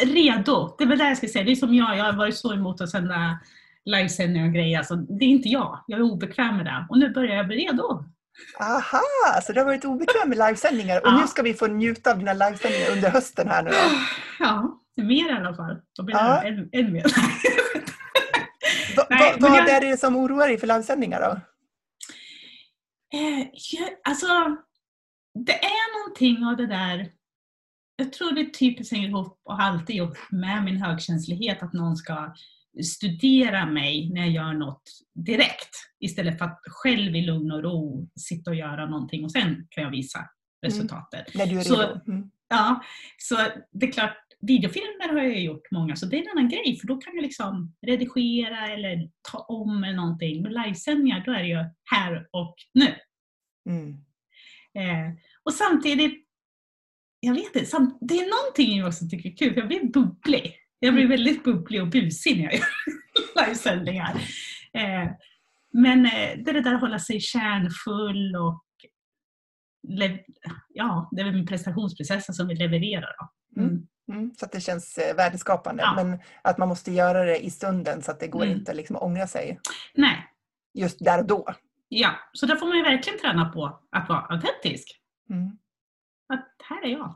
Redo, 0.01 0.75
det 0.77 0.83
är 0.83 0.87
väl 0.87 0.97
det 0.97 1.07
jag 1.07 1.17
ska 1.17 1.27
säga. 1.27 1.43
Det 1.45 1.51
är 1.51 1.55
som 1.55 1.73
jag, 1.75 1.97
jag 1.97 2.03
har 2.03 2.13
varit 2.13 2.37
så 2.37 2.53
emot 2.53 2.81
att 2.81 2.89
sända 2.89 3.39
livesändningar 3.85 4.47
och 4.47 4.53
grejer. 4.53 4.77
Alltså, 4.77 4.95
det 4.95 5.25
är 5.25 5.29
inte 5.29 5.49
jag, 5.49 5.83
jag 5.87 5.99
är 5.99 6.03
obekväm 6.03 6.57
med 6.57 6.65
det. 6.65 6.85
Och 6.89 6.97
nu 6.99 7.09
börjar 7.13 7.35
jag 7.35 7.47
bli 7.47 7.57
redo. 7.57 8.03
Aha, 8.59 9.41
så 9.43 9.53
du 9.53 9.59
har 9.59 9.65
varit 9.65 9.85
obekväm 9.85 10.29
med 10.29 10.37
livesändningar 10.37 10.97
och 11.01 11.07
Ja. 11.07 11.19
nu 11.21 11.27
ska 11.27 11.41
vi 11.41 11.53
få 11.53 11.67
njuta 11.67 12.11
av 12.11 12.17
dina 12.17 12.33
livesändningar 12.33 12.91
under 12.91 13.09
hösten 13.09 13.47
här 13.47 13.63
nu 13.63 13.69
då. 13.69 13.75
Ja, 14.39 14.81
mer 15.03 15.29
i 15.29 15.33
alla 15.37 15.55
fall. 15.55 15.81
Då 15.97 16.03
blir 16.03 16.15
Ja. 16.15 16.41
det 16.41 16.47
än, 16.47 16.69
än 16.71 16.93
mer. 16.93 17.05
Nej, 19.09 19.35
vad 19.39 19.51
jag- 19.57 19.69
är 19.69 19.81
det 19.81 19.97
som 19.97 20.15
oroar 20.15 20.47
dig 20.47 20.57
för 20.57 20.67
livesändningar 20.67 21.19
då? 21.21 21.31
Eh, 23.17 23.47
ja, 23.71 23.89
alltså, 24.03 24.27
det 25.45 25.63
är 25.63 25.99
någonting 25.99 26.45
av 26.45 26.57
det 26.57 26.67
där, 26.67 27.11
jag 27.95 28.13
tror 28.13 28.31
det 28.31 28.53
typiskt 28.53 28.93
hänger 28.93 29.07
ihop 29.07 29.41
och 29.43 29.55
har 29.57 29.63
alltid 29.63 29.95
gjort 29.95 30.17
med 30.31 30.63
min 30.63 30.77
högkänslighet 30.81 31.63
att 31.63 31.73
någon 31.73 31.95
ska 31.95 32.33
studera 32.83 33.65
mig 33.65 34.09
när 34.13 34.21
jag 34.21 34.31
gör 34.31 34.53
något 34.53 34.83
direkt 35.25 35.75
istället 35.99 36.37
för 36.37 36.45
att 36.45 36.59
själv 36.67 37.15
i 37.15 37.21
lugn 37.21 37.51
och 37.51 37.63
ro 37.63 38.09
sitta 38.19 38.49
och 38.51 38.55
göra 38.55 38.85
någonting 38.85 39.23
och 39.25 39.31
sen 39.31 39.67
kan 39.69 39.83
jag 39.83 39.91
visa 39.91 40.29
resultatet. 40.65 41.35
När 41.35 41.45
du 41.45 41.57
är 41.59 41.61
Så- 41.63 41.81
redo? 41.81 41.99
Mm. 42.07 42.31
Ja, 42.49 42.83
så 43.17 43.35
det 43.71 43.85
är 43.87 43.91
klart, 43.91 44.17
videofilmer 44.41 45.09
har 45.09 45.23
jag 45.23 45.41
gjort 45.41 45.71
många, 45.71 45.95
så 45.95 46.05
det 46.05 46.17
är 46.17 46.21
en 46.21 46.37
annan 46.37 46.49
grej, 46.49 46.77
för 46.79 46.87
då 46.87 46.97
kan 46.97 47.15
jag 47.15 47.21
liksom 47.21 47.75
redigera 47.87 48.67
eller 48.67 49.09
ta 49.31 49.37
om 49.37 49.83
eller 49.83 49.95
någonting. 49.95 50.41
Men 50.41 50.53
livesändningar, 50.53 51.23
då 51.25 51.31
är 51.31 51.39
det 51.39 51.49
ju 51.49 51.65
här 51.91 52.27
och 52.31 52.55
nu. 52.73 52.95
Mm. 53.69 53.91
Eh, 54.73 55.13
och 55.43 55.53
samtidigt, 55.53 56.27
jag 57.19 57.33
vet 57.33 57.43
inte, 57.43 57.65
sam, 57.65 57.97
det 58.01 58.13
är 58.13 58.43
någonting 58.43 58.77
jag 58.77 58.87
också 58.87 59.05
tycker 59.09 59.29
är 59.29 59.35
kul, 59.35 59.53
jag 59.57 59.67
blir 59.67 59.91
bubblig. 59.91 60.55
Jag 60.79 60.93
blir 60.93 61.07
väldigt 61.07 61.43
bubblig 61.43 61.81
och 61.81 61.87
busig 61.87 62.37
när 62.37 62.43
jag 62.43 62.53
gör 62.53 62.65
livesändningar. 63.45 64.15
Eh, 64.73 65.11
men 65.73 66.05
eh, 66.05 66.11
det 66.11 66.49
är 66.49 66.53
det 66.53 66.61
där 66.61 66.73
att 66.73 66.81
hålla 66.81 66.99
sig 66.99 67.19
kärnfull 67.19 68.35
och 68.35 68.65
ja, 70.73 71.09
det 71.11 71.21
är 71.21 71.31
min 71.31 71.45
prestationsprocess 71.45 72.35
som 72.37 72.47
vi 72.47 72.55
levererar. 72.55 73.15
Då. 73.19 73.61
Mm. 73.61 73.87
Mm. 74.11 74.31
Så 74.37 74.45
att 74.45 74.51
det 74.51 74.61
känns 74.61 74.97
eh, 74.97 75.15
värdeskapande. 75.15 75.83
Ja. 75.83 76.03
Men 76.03 76.19
att 76.41 76.57
man 76.57 76.67
måste 76.67 76.91
göra 76.91 77.23
det 77.25 77.45
i 77.45 77.49
stunden 77.49 78.01
så 78.01 78.11
att 78.11 78.19
det 78.19 78.27
går 78.27 78.43
Mm. 78.43 78.57
inte 78.57 78.73
liksom 78.73 78.95
att 78.95 79.01
ångra 79.01 79.27
sig 79.27 79.59
Nej, 79.93 80.27
just 80.73 81.05
där 81.05 81.19
och 81.19 81.25
då. 81.25 81.45
ja, 81.87 82.11
så 82.33 82.45
där 82.45 82.55
får 82.55 82.67
man 82.67 82.77
ju 82.77 82.83
verkligen 82.83 83.19
träna 83.19 83.49
på 83.49 83.79
att 83.91 84.09
vara 84.09 84.19
autentisk. 84.19 85.01
Mm. 85.29 85.57
Att 86.33 86.47
här 86.69 86.83
är 86.85 86.89
jag. 86.91 87.15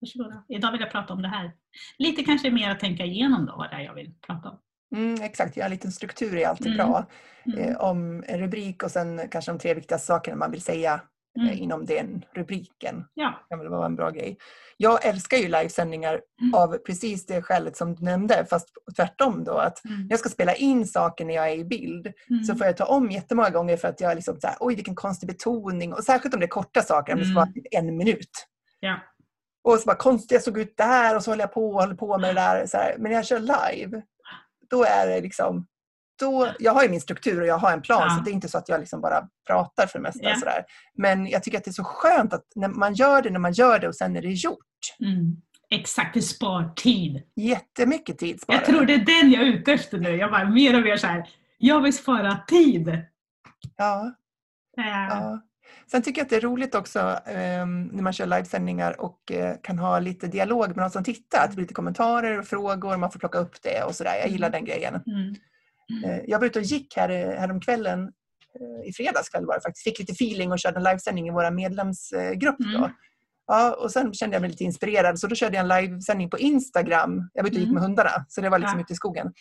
Varsågoda. 0.00 0.44
Idag 0.48 0.72
vill 0.72 0.80
jag 0.80 0.90
prata 0.90 1.12
om 1.12 1.22
det 1.22 1.28
här. 1.28 1.52
Lite 1.98 2.24
kanske 2.24 2.50
mer 2.50 2.70
att 2.70 2.80
tänka 2.80 3.04
igenom 3.04 3.46
då 3.46 3.56
vad 3.56 3.70
det 3.70 3.76
är 3.76 3.80
jag 3.80 3.94
vill 3.94 4.14
prata 4.26 4.48
om. 4.48 4.58
Mm, 4.96 5.22
exakt, 5.22 5.56
göra 5.56 5.66
en 5.66 5.70
liten 5.72 5.92
struktur 5.92 6.36
är 6.36 6.46
alltid 6.48 6.66
Mm. 6.66 6.76
bra. 6.76 7.06
Mm. 7.46 7.58
Eh, 7.58 7.76
om 7.76 8.24
en 8.26 8.40
rubrik 8.40 8.82
och 8.82 8.90
sen 8.90 9.28
kanske 9.30 9.52
de 9.52 9.58
tre 9.58 9.74
viktigaste 9.74 10.06
sakerna 10.06 10.36
man 10.36 10.50
vill 10.50 10.62
säga 10.62 11.00
eh, 11.40 11.46
Mm. 11.46 11.58
inom 11.58 11.86
den 11.86 12.24
rubriken. 12.34 13.04
Ja. 13.14 13.46
kan 13.48 13.58
väl 13.58 13.68
vara 13.68 13.86
en 13.86 13.96
bra 13.96 14.10
grej. 14.10 14.38
Jag 14.76 15.04
älskar 15.06 15.36
ju 15.36 15.48
livesändningar 15.48 16.20
Mm. 16.42 16.54
av 16.54 16.78
precis 16.86 17.26
det 17.26 17.42
skälet 17.42 17.76
som 17.76 17.94
du 17.94 18.04
nämnde, 18.04 18.46
fast 18.50 18.68
tvärtom 18.96 19.44
då. 19.44 19.52
Att 19.52 19.84
Mm. 19.84 20.00
när 20.02 20.10
jag 20.10 20.18
ska 20.20 20.28
spela 20.28 20.54
in 20.54 20.86
saker 20.86 21.24
när 21.24 21.34
jag 21.34 21.48
är 21.50 21.56
i 21.56 21.64
bild 21.64 22.12
Mm. 22.30 22.44
så 22.44 22.54
får 22.54 22.66
jag 22.66 22.76
ta 22.76 22.84
om 22.84 23.10
jättemånga 23.10 23.50
gånger 23.50 23.76
för 23.76 23.88
att 23.88 24.00
jag 24.00 24.14
liksom 24.14 24.40
så 24.40 24.46
här, 24.46 24.56
oj 24.60 24.74
vilken 24.74 24.94
konstig 24.94 25.28
betoning. 25.28 25.92
Och 25.92 26.04
särskilt 26.04 26.34
om 26.34 26.40
det 26.40 26.46
är 26.46 26.48
korta 26.48 26.82
saker, 26.82 27.12
om 27.12 27.18
det 27.18 27.24
ska 27.24 27.34
vara 27.34 27.44
Mm. 27.46 27.54
typ 27.54 27.64
en 27.70 27.96
minut. 27.96 28.30
Ja. 28.80 28.96
Och 29.64 29.78
så 29.78 29.86
bara 29.86 29.96
konstigt 29.96 30.30
jag 30.32 30.42
såg 30.42 30.58
ut 30.58 30.76
där 30.76 31.16
och 31.16 31.24
så 31.24 31.30
håller 31.30 31.42
jag 31.42 31.52
på 31.52 31.68
och 31.70 31.80
håller 31.80 31.94
på 31.94 32.18
med 32.18 32.30
det 32.34 32.40
där. 32.40 32.66
Så 32.66 32.76
här. 32.76 32.94
Men 32.98 33.10
när 33.10 33.18
jag 33.18 33.26
kör 33.26 33.38
live, 33.40 34.02
då 34.70 34.84
är 34.84 35.06
det 35.08 35.20
liksom 35.20 35.66
då, 36.18 36.48
jag 36.58 36.72
har 36.72 36.82
ju 36.82 36.88
min 36.88 37.00
struktur 37.00 37.40
och 37.40 37.46
jag 37.46 37.58
har 37.58 37.72
en 37.72 37.82
plan 37.82 38.02
Ja. 38.08 38.16
så 38.16 38.22
det 38.22 38.30
är 38.30 38.32
inte 38.32 38.48
så 38.48 38.58
att 38.58 38.68
jag 38.68 38.80
liksom 38.80 39.00
bara 39.00 39.28
pratar 39.46 39.86
för 39.86 39.98
det 39.98 40.02
mesta. 40.02 40.20
Ja. 40.22 40.34
Sådär. 40.36 40.64
Men 40.94 41.26
jag 41.26 41.42
tycker 41.42 41.58
att 41.58 41.64
det 41.64 41.70
är 41.70 41.72
så 41.72 41.84
skönt 41.84 42.32
att 42.32 42.44
när 42.54 42.68
man 42.68 42.94
gör 42.94 43.22
det 43.22 43.30
när 43.30 43.38
man 43.38 43.52
gör 43.52 43.78
det 43.78 43.88
och 43.88 43.94
sen 43.96 44.16
är 44.16 44.22
det 44.22 44.28
gjort. 44.28 44.58
Mm. 45.00 45.36
Exakt, 45.70 46.14
det 46.14 46.22
spar 46.22 46.72
tid. 46.76 47.22
Jättemycket 47.36 48.18
tid 48.18 48.40
sparar 48.40 48.58
Jag 48.58 48.66
tror 48.66 48.84
det 48.86 48.94
är 48.94 49.22
den 49.22 49.30
jag 49.30 49.42
är 49.42 49.46
ute 49.46 49.72
efter 49.72 49.98
nu. 49.98 50.16
Jag 50.16 50.30
bara 50.30 50.44
mer 50.50 50.76
och 50.76 50.82
mer 50.82 50.96
så 50.96 51.06
här. 51.06 51.28
jag 51.58 51.80
vill 51.80 51.92
spara 51.96 52.36
tid. 52.48 53.02
Ja, 53.76 54.14
Eh, 54.78 54.84
ja. 55.10 55.40
Sen 55.90 56.02
tycker 56.02 56.20
jag 56.20 56.24
att 56.24 56.30
det 56.30 56.36
är 56.36 56.40
roligt 56.40 56.74
också 56.74 57.18
ehm, 57.26 57.84
när 57.86 58.02
man 58.02 58.12
kör 58.12 58.26
livesändningar 58.26 59.00
och 59.00 59.32
eh, 59.32 59.56
kan 59.62 59.78
ha 59.78 59.98
lite 59.98 60.26
dialog 60.26 60.68
med 60.68 60.76
någon 60.76 60.90
som 60.90 61.04
tittar. 61.04 61.44
Att 61.44 61.50
det 61.50 61.54
blir 61.54 61.64
lite 61.64 61.74
kommentarer 61.74 62.38
och 62.38 62.46
frågor, 62.46 62.96
man 62.96 63.10
får 63.10 63.18
plocka 63.20 63.38
upp 63.38 63.62
det 63.62 63.82
och 63.82 63.94
sådär. 63.94 64.14
Jag 64.20 64.28
gillar 64.30 64.50
den 64.50 64.64
grejen. 64.64 64.94
Mm. 64.94 65.34
Eh, 66.04 66.20
jag 66.26 66.38
var 66.38 66.46
ute 66.46 66.58
och 66.58 66.64
gick 66.64 66.96
här, 66.96 67.08
eh, 67.08 67.40
häromkvällen, 67.40 68.00
eh, 68.60 68.88
i 68.88 68.92
fredags 68.92 69.28
kväll 69.28 69.46
var 69.46 69.54
det 69.54 69.60
faktiskt, 69.60 69.84
fick 69.84 69.98
lite 69.98 70.12
feeling 70.12 70.52
och 70.52 70.58
körde 70.58 70.76
en 70.76 70.82
livesändning 70.84 71.28
i 71.28 71.30
vår 71.30 71.50
medlemsgrupp 71.50 72.56
då. 72.58 72.78
Mm. 72.78 72.90
Ja, 73.46 73.74
och 73.74 73.90
sen 73.92 74.14
kände 74.14 74.36
jag 74.36 74.40
mig 74.40 74.50
lite 74.50 74.64
inspirerad 74.64 75.18
så 75.18 75.26
då 75.26 75.34
körde 75.34 75.56
jag 75.56 75.70
en 75.72 75.82
livesändning 75.82 76.30
på 76.30 76.38
Instagram. 76.38 77.30
Jag 77.34 77.42
var 77.42 77.48
ute 77.50 77.56
och 77.56 77.60
gick 77.60 77.68
Mm. 77.68 77.74
med 77.74 77.82
hundarna 77.82 78.10
så 78.28 78.40
det 78.40 78.48
var 78.48 78.58
liksom 78.58 78.78
Ja. 78.78 78.82
ute 78.84 78.92
i 78.92 78.96
skogen. 78.96 79.32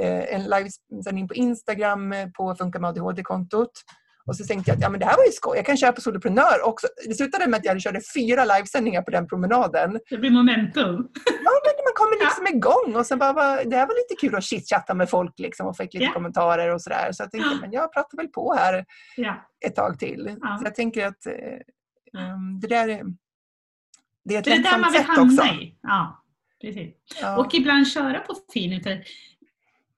En 0.00 0.42
livesändning 0.44 1.28
på 1.28 1.34
Instagram 1.34 2.14
på 2.36 2.54
Funka 2.54 2.78
med 2.78 2.88
ADHD-kontot. 2.88 3.70
Och 4.28 4.36
så 4.36 4.44
tänkte 4.44 4.70
jag 4.70 4.76
att 4.76 4.82
ja, 4.82 4.88
men 4.88 5.00
det 5.00 5.06
här 5.06 5.16
var 5.16 5.24
ju 5.24 5.30
skoj, 5.32 5.56
jag 5.56 5.66
kan 5.66 5.76
köra 5.76 5.92
på 5.92 6.00
Soloprenör 6.00 6.62
också. 6.64 6.86
Det 7.08 7.14
slutade 7.14 7.46
med 7.46 7.58
att 7.58 7.64
jag 7.64 7.80
körde 7.82 8.00
fyra 8.14 8.44
livesändningar 8.44 9.02
på 9.02 9.10
den 9.10 9.26
promenaden. 9.28 10.00
Det 10.10 10.16
blir 10.18 10.30
momentum. 10.30 11.08
Ja, 11.44 11.50
men 11.64 11.74
man 11.88 11.94
kommer 11.94 12.24
liksom 12.24 12.46
igång 12.46 12.96
och 13.00 13.06
sen 13.06 13.18
bara, 13.18 13.32
bara, 13.34 13.64
det 13.64 13.76
här 13.76 13.86
var 13.86 13.94
lite 13.94 14.20
kul 14.20 14.34
att 14.36 14.44
chitchatta 14.44 14.94
med 14.94 15.10
folk 15.10 15.38
liksom 15.38 15.66
och 15.66 15.76
fick 15.76 15.94
lite 15.94 16.04
Ja. 16.06 16.12
kommentarer 16.12 16.74
och 16.74 16.82
sådär. 16.82 17.12
Så 17.12 17.22
jag 17.22 17.30
tänkte, 17.30 17.58
men 17.60 17.72
jag 17.72 17.92
pratar 17.92 18.16
väl 18.16 18.28
på 18.28 18.54
här 18.54 18.84
Ja. 19.16 19.48
ett 19.66 19.76
tag 19.76 19.98
till. 19.98 20.36
Ja. 20.40 20.58
Så 20.58 20.64
jag 20.64 20.74
tänker 20.74 21.06
att 21.06 21.26
eh, 21.26 21.32
um, 22.34 22.60
det 22.60 22.66
där 22.68 22.88
är, 22.88 23.02
det 24.24 24.34
är 24.34 24.38
ett 24.38 24.44
Det 24.44 24.52
är 24.52 24.62
där 24.62 24.78
man 24.78 24.92
vill 24.92 25.02
hamna 25.02 25.42
också. 25.42 25.54
i. 25.54 25.74
Ja, 25.82 26.22
precis. 26.60 26.94
Ja. 27.20 27.36
Och 27.38 27.54
ibland 27.54 27.88
köra 27.88 28.20
på. 28.20 28.34
För 28.52 29.02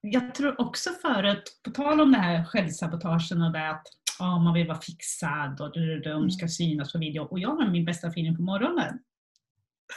jag 0.02 0.34
tror 0.34 0.60
också 0.60 0.90
förut, 1.02 1.60
på 1.64 1.70
tal 1.70 2.00
om 2.00 2.12
det 2.12 2.18
här 2.18 2.44
självsabotagen 2.44 3.42
och 3.42 3.52
det 3.52 3.70
att 3.70 3.86
ja, 4.20 4.38
man 4.38 4.54
vill 4.54 4.66
vara 4.68 4.80
fixad 4.80 5.60
och 5.60 5.72
du, 5.72 6.00
du, 6.00 6.10
Mm. 6.10 6.22
du 6.24 6.30
ska 6.30 6.48
synas 6.48 6.92
på 6.92 6.98
video. 6.98 7.22
Och 7.24 7.38
jag 7.38 7.48
har 7.56 7.70
min 7.70 7.84
bästa 7.84 8.08
feeling 8.08 8.36
på 8.36 8.42
morgonen. 8.42 8.98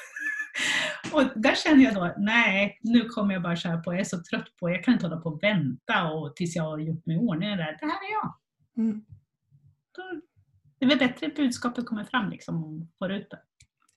och 1.14 1.24
där 1.36 1.56
känner 1.56 1.84
jag 1.84 1.94
då, 1.96 2.14
nej, 2.18 2.80
nu 2.82 3.06
kommer 3.10 3.34
jag 3.34 3.44
bara 3.44 3.56
köra 3.56 3.78
på. 3.78 3.94
Jag 3.94 4.00
är 4.00 4.04
så 4.04 4.24
trött 4.24 4.56
på, 4.60 4.70
jag 4.70 4.84
kan 4.84 4.94
inte 4.94 5.06
hålla 5.08 5.22
på 5.22 5.30
och 5.30 5.44
vänta 5.44 6.12
och 6.12 6.36
tills 6.36 6.56
jag 6.56 6.64
har 6.64 6.78
gjort 6.80 7.06
mig 7.06 7.16
i 7.16 7.20
ordning. 7.20 7.50
Det 7.50 7.56
där. 7.56 7.78
Det 7.80 7.86
här 7.86 8.00
är 8.10 8.12
jag. 8.14 8.34
Mm. 8.78 9.06
Då, 9.96 10.22
det 10.80 10.86
är 10.86 10.90
väl 10.90 10.98
bättre 11.00 11.28
att 11.28 11.36
budskapet 11.36 11.86
kommer 11.86 12.04
fram 12.04 12.30
liksom 12.30 12.64
och 12.64 12.88
får 13.00 13.12
ut 13.12 13.30
det. 13.30 13.40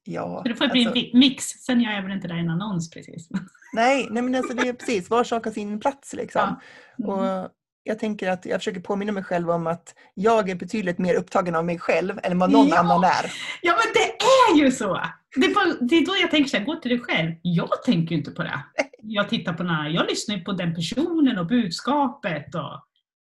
Ja, 0.09 0.41
Så 0.43 0.49
det 0.49 0.55
får 0.55 0.69
bli 0.69 0.83
en 0.83 0.89
alltså, 0.89 1.05
vi- 1.05 1.19
mix. 1.19 1.45
Sen 1.45 1.81
gör 1.81 1.93
jag 1.93 2.03
väl 2.03 2.13
inte 2.13 2.29
det 2.29 2.37
i 2.37 2.41
en 2.41 2.51
annons 2.51 2.91
precis. 2.91 3.29
nej, 3.75 4.07
nej, 4.11 4.23
men 4.23 4.35
alltså 4.35 4.55
det 4.55 4.69
är 4.69 4.73
precis, 4.73 5.11
var 5.11 5.25
sak 5.25 5.45
har 5.45 5.53
sin 5.53 5.81
plats 5.81 6.13
liksom. 6.15 6.57
Mm. 6.99 7.11
Och 7.11 7.51
jag 7.87 7.99
tänker 7.99 8.31
att 8.31 8.47
jag 8.47 8.61
försöker 8.61 8.81
påminna 8.81 9.13
mig 9.13 9.25
själv 9.25 9.51
om 9.51 9.67
att 9.67 9.95
jag 10.15 10.51
är 10.51 10.55
betydligt 10.55 10.99
mer 10.99 11.15
upptagen 11.15 11.55
av 11.55 11.65
mig 11.65 11.79
själv 11.79 12.21
än 12.23 12.39
vad 12.39 12.51
någon 12.53 12.69
Ja. 12.69 12.79
annan 12.79 13.05
är. 13.05 13.33
Ja 13.63 13.73
men 13.73 13.93
det 13.95 14.17
är 14.55 14.65
ju 14.65 14.71
så! 14.73 15.01
Det 15.37 15.47
är, 15.47 15.55
bara, 15.55 15.87
det 15.89 15.97
är 15.97 16.07
då 16.07 16.13
jag 16.21 16.31
tänker 16.31 16.51
så 16.51 16.57
här, 16.57 16.65
gå 16.65 16.77
till 16.77 16.91
dig 16.91 17.01
själv. 17.01 17.33
Jag 17.43 17.83
tänker 17.85 18.11
ju 18.13 18.19
inte 18.19 18.31
på 18.31 18.43
det. 18.43 18.61
Jag 19.09 19.29
tittar 19.29 19.53
på 19.53 19.63
den 19.63 19.73
här, 19.73 19.89
jag 19.89 20.07
lyssnar 20.07 20.39
på 20.39 20.53
den 20.53 20.75
personen 20.75 21.39
och 21.39 21.47
budskapet. 21.47 22.55
Och, 22.55 22.83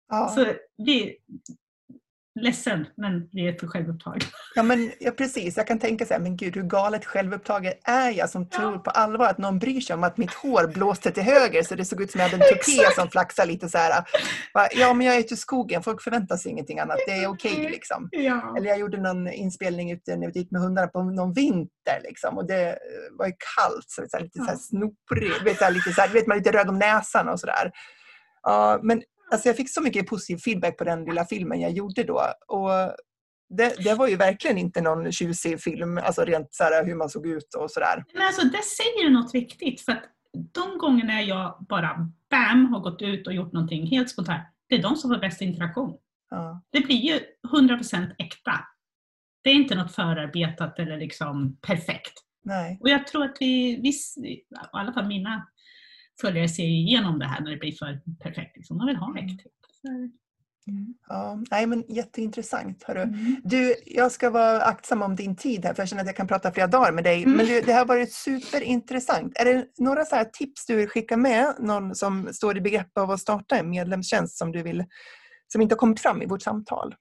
Ja. 0.09 0.27
Så 0.35 0.45
vi, 0.77 1.15
ledsen, 2.39 2.85
men 2.97 3.29
vi 3.31 3.47
är 3.47 3.53
för 3.53 3.67
självupptagna. 3.67 4.25
Ja, 4.55 4.63
men, 4.63 4.91
ja, 4.99 5.11
precis. 5.11 5.57
Jag 5.57 5.67
kan 5.67 5.79
tänka 5.79 6.05
så 6.05 6.13
här, 6.13 6.21
men 6.21 6.37
gud 6.37 6.55
hur 6.55 6.63
galet 6.63 7.05
självupptagen 7.05 7.73
är 7.83 8.09
jag 8.11 8.29
som 8.29 8.47
Ja. 8.51 8.57
tror 8.57 8.77
på 8.77 8.89
allvar 8.89 9.25
att 9.27 9.37
någon 9.37 9.59
bryr 9.59 9.81
sig 9.81 9.93
om 9.93 10.03
att 10.03 10.17
mitt 10.17 10.33
hår 10.33 10.67
blåste 10.73 11.11
till 11.11 11.23
höger 11.23 11.63
så 11.63 11.75
det 11.75 11.85
såg 11.85 12.01
ut 12.01 12.11
som 12.11 12.21
jag 12.21 12.29
hade 12.29 12.43
en 12.45 12.49
tupé 12.53 12.91
som 12.95 13.09
flaxade 13.09 13.47
lite 13.51 13.69
så 13.69 13.77
här. 13.77 14.03
Ja, 14.71 14.93
men 14.93 15.07
jag 15.07 15.15
är 15.15 15.19
ute 15.19 15.33
i 15.33 15.37
skogen, 15.37 15.83
folk 15.83 16.01
förväntar 16.01 16.37
sig 16.37 16.51
ingenting 16.51 16.79
annat, 16.79 16.97
det 17.07 17.11
är 17.13 17.27
okej 17.27 17.69
liksom. 17.71 18.09
Ja. 18.11 18.55
Eller 18.57 18.69
jag 18.69 18.79
gjorde 18.79 18.97
någon 19.01 19.27
inspelning 19.27 19.91
ute 19.91 20.15
när 20.15 20.27
vi 20.31 20.39
gick 20.39 20.51
med 20.51 20.61
hundarna 20.61 20.87
på 20.87 21.03
någon 21.03 21.33
vinter 21.33 21.99
liksom, 22.03 22.37
och 22.37 22.47
det 22.47 22.69
eh, 22.69 22.75
var 23.11 23.25
ju 23.25 23.33
kallt, 23.55 23.85
så, 23.87 24.05
så 24.09 24.17
här, 24.17 24.23
lite 24.23 24.37
så 24.39 24.45
här 24.45 24.51
Ja. 24.53 24.57
snorig, 24.57 25.31
du 25.39 25.43
vet, 25.43 25.57
så 25.57 25.63
här, 25.63 25.71
lite 25.71 25.91
så 25.93 26.01
här, 26.01 26.09
vet 26.09 26.27
man 26.27 26.37
lite 26.37 26.51
röd 26.51 26.69
om 26.69 26.79
näsan 26.79 27.29
och 27.29 27.39
sådär. 27.39 27.71
Ja, 28.43 28.79
men 28.83 29.01
alltså, 29.31 29.49
jag 29.49 29.57
fick 29.57 29.69
så 29.69 29.81
mycket 29.81 30.07
positiv 30.07 30.37
feedback 30.37 30.77
på 30.77 30.83
den 30.83 31.05
lilla 31.05 31.25
filmen 31.25 31.59
jag 31.59 31.71
gjorde 31.71 32.03
då. 32.03 32.21
Och 32.47 32.69
det, 33.57 33.83
det 33.83 33.93
var 33.93 34.07
ju 34.07 34.15
verkligen 34.15 34.57
inte 34.57 34.81
någon 34.81 35.11
tjusig 35.11 35.61
film, 35.61 35.97
alltså 35.97 36.25
rent 36.25 36.53
så 36.53 36.63
här, 36.63 36.85
hur 36.85 36.95
man 36.95 37.09
såg 37.09 37.27
ut 37.27 37.53
och 37.53 37.71
sådär. 37.71 38.03
Men 38.13 38.27
alltså, 38.27 38.47
det 38.47 38.63
säger 38.63 39.09
något 39.09 39.35
viktigt. 39.35 39.81
För 39.81 39.91
att 39.91 40.03
de 40.53 40.77
gångerna 40.77 41.21
jag 41.21 41.65
bara 41.69 42.09
bam, 42.29 42.65
har 42.65 42.79
gått 42.79 43.01
ut 43.01 43.27
och 43.27 43.33
gjort 43.33 43.53
någonting 43.53 43.87
helt 43.87 44.09
spontant, 44.09 44.43
det 44.69 44.75
är 44.75 44.81
de 44.81 44.95
som 44.95 45.09
får 45.09 45.17
bäst 45.17 45.41
interaktion. 45.41 45.97
Ja. 46.29 46.61
Det 46.69 46.79
blir 46.79 46.95
ju 46.95 47.19
100% 47.47 48.15
äkta. 48.17 48.59
Det 49.43 49.49
är 49.49 49.53
inte 49.53 49.75
något 49.75 49.95
förarbetat 49.95 50.79
eller 50.79 50.97
liksom 50.97 51.57
perfekt. 51.61 52.13
Nej. 52.43 52.77
Och 52.81 52.89
jag 52.89 53.07
tror 53.07 53.25
att 53.25 53.37
vi, 53.39 53.81
vi 53.81 54.29
i 54.29 54.43
alla 54.71 54.93
fall 54.93 55.07
mina 55.07 55.47
följare 56.21 56.49
ser 56.49 56.63
igenom 56.63 57.19
det 57.19 57.25
här 57.25 57.41
när 57.41 57.51
det 57.51 57.57
blir 57.57 57.71
för 57.71 58.01
perfekt. 58.23 58.57
Liksom. 58.57 58.77
De 58.77 58.87
vill 58.87 58.95
ha 58.95 59.09
Mm. 59.11 59.25
äkthet. 59.25 59.51
Så- 59.81 60.09
Ja, 61.07 61.43
nej 61.51 61.67
men 61.67 61.83
jätteintressant. 61.89 62.83
Hörru. 62.83 63.01
Mm. 63.01 63.35
Du, 63.43 63.75
jag 63.85 64.11
ska 64.11 64.29
vara 64.29 64.61
aktsam 64.61 65.01
om 65.01 65.15
din 65.15 65.35
tid 65.35 65.65
här 65.65 65.73
för 65.73 65.81
jag 65.81 65.89
känner 65.89 66.01
att 66.01 66.07
jag 66.07 66.15
kan 66.15 66.27
prata 66.27 66.51
flera 66.51 66.67
dagar 66.67 66.91
med 66.91 67.03
dig. 67.03 67.23
Mm. 67.23 67.37
Men 67.37 67.45
du, 67.45 67.61
det 67.61 67.73
har 67.73 67.85
varit 67.85 68.13
superintressant. 68.13 69.37
Är 69.37 69.45
det 69.45 69.67
några 69.77 70.05
så 70.05 70.25
tips 70.33 70.65
du 70.65 70.75
vill 70.75 70.89
skicka 70.89 71.17
med 71.17 71.55
någon 71.59 71.95
som 71.95 72.29
står 72.33 72.57
i 72.57 72.61
begrepp 72.61 72.97
av 72.97 73.11
att 73.11 73.19
starta 73.19 73.55
en 73.57 73.69
medlemstjänst 73.69 74.37
som 74.37 74.51
du 74.51 74.63
vill 74.63 74.85
som 75.47 75.61
inte 75.61 75.75
har 75.75 75.77
kommit 75.77 75.99
fram 75.99 76.21
i 76.21 76.25
vårt 76.25 76.41
samtal? 76.41 76.95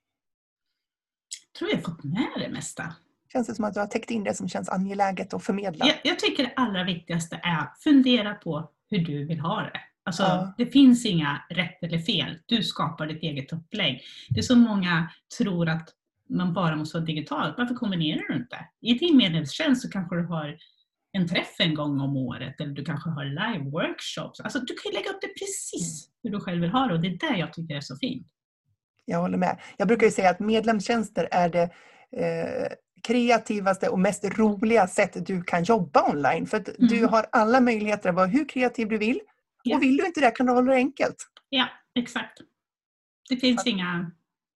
Jag 1.53 1.59
tror 1.59 1.71
jag 1.71 1.83
fått 1.83 2.03
med 2.03 2.27
det 2.39 2.49
mesta. 2.49 2.95
Känns 3.33 3.47
det 3.47 3.55
som 3.55 3.65
att 3.65 3.73
du 3.73 3.79
har 3.79 3.87
täckt 3.87 4.11
in 4.11 4.23
det 4.23 4.33
som 4.33 4.49
känns 4.49 4.69
angeläget 4.69 5.33
att 5.33 5.43
förmedla? 5.43 5.85
Jag, 5.87 5.95
jag 6.03 6.19
tycker 6.19 6.43
det 6.43 6.53
allra 6.55 6.83
viktigaste 6.83 7.35
är 7.43 7.67
fundera 7.83 8.33
på 8.33 8.71
hur 8.91 8.99
du 8.99 9.25
vill 9.25 9.39
ha 9.39 9.61
det. 9.61 9.79
Alltså, 10.03 10.23
Ja. 10.23 10.53
Det 10.57 10.65
finns 10.65 11.05
inga 11.05 11.41
rätt 11.49 11.83
eller 11.83 11.99
fel. 11.99 12.37
Du 12.45 12.63
skapar 12.63 13.07
ditt 13.07 13.23
eget 13.23 13.53
upplägg. 13.53 14.01
Det 14.29 14.39
är 14.39 14.43
så 14.43 14.55
många 14.55 15.09
tror 15.37 15.69
att 15.69 15.89
man 16.29 16.53
bara 16.53 16.75
måste 16.75 16.97
vara 16.97 17.05
digital. 17.05 17.53
Varför 17.57 17.75
kombinerar 17.75 18.27
du 18.27 18.35
inte? 18.35 18.57
I 18.81 18.93
din 18.93 19.17
medlemstjänst 19.17 19.81
så 19.81 19.89
kanske 19.89 20.15
du 20.15 20.25
har 20.25 20.57
en 21.13 21.27
träff 21.27 21.55
en 21.59 21.75
gång 21.75 22.01
om 22.01 22.17
året 22.17 22.61
eller 22.61 22.73
du 22.73 22.85
kanske 22.85 23.09
har 23.09 23.25
live 23.25 23.69
workshops. 23.69 24.39
Alltså, 24.39 24.59
du 24.59 24.73
kan 24.73 24.91
ju 24.91 24.97
lägga 24.97 25.09
upp 25.09 25.21
det 25.21 25.27
precis 25.27 26.09
hur 26.23 26.29
du 26.31 26.39
själv 26.39 26.61
vill 26.61 26.69
ha 26.69 26.87
det 26.87 26.93
och 26.93 27.01
det 27.01 27.07
är 27.07 27.31
det 27.31 27.39
jag 27.39 27.53
tycker 27.53 27.75
är 27.75 27.81
så 27.81 27.97
fint. 27.97 28.27
Jag 29.05 29.21
håller 29.21 29.37
med. 29.37 29.59
Jag 29.77 29.87
brukar 29.87 30.05
ju 30.05 30.11
säga 30.11 30.29
att 30.29 30.39
medlemstjänster 30.39 31.27
är 31.31 31.49
det 31.49 31.63
eh, 32.17 32.71
kreativaste 33.03 33.89
och 33.89 33.99
mest 33.99 34.25
roliga 34.37 34.87
sättet 34.87 35.25
du 35.27 35.43
kan 35.43 35.63
jobba 35.63 36.09
online. 36.11 36.47
För 36.47 36.57
att 36.57 36.69
du 36.77 36.97
Mm. 36.97 37.09
har 37.09 37.25
alla 37.31 37.61
möjligheter 37.61 38.09
att 38.09 38.15
vara 38.15 38.25
hur 38.27 38.49
kreativ 38.49 38.87
du 38.89 38.97
vill. 38.97 39.19
Ja. 39.63 39.75
Och 39.75 39.83
vill 39.83 39.97
du 39.97 40.05
inte 40.05 40.19
det 40.19 40.31
kan 40.31 40.45
du 40.45 40.51
hålla 40.51 40.71
det 40.71 40.77
enkelt. 40.77 41.15
Ja, 41.49 41.67
exakt. 41.95 42.37
Det 43.29 43.37
finns 43.37 43.67
inga... 43.67 44.11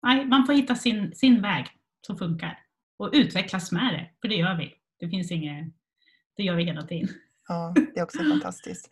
Nej, 0.04 0.26
man 0.26 0.46
får 0.46 0.54
hitta 0.54 0.76
sin, 0.76 1.16
sin 1.16 1.42
väg 1.42 1.66
som 2.02 2.18
funkar 2.18 2.60
och 2.98 3.10
utvecklas 3.14 3.72
med 3.72 3.94
det, 3.94 4.10
för 4.22 4.28
det 4.28 4.36
gör 4.36 4.58
vi. 4.58 4.74
Det 5.00 5.10
finns 5.10 5.32
inget... 5.32 5.74
Det 6.38 6.44
gör 6.44 6.56
vi 6.56 6.64
hela 6.64 6.82
tiden. 6.84 7.10
Ja, 7.48 7.74
det 7.94 8.00
är 8.00 8.04
också 8.04 8.18
fantastiskt. 8.30 8.90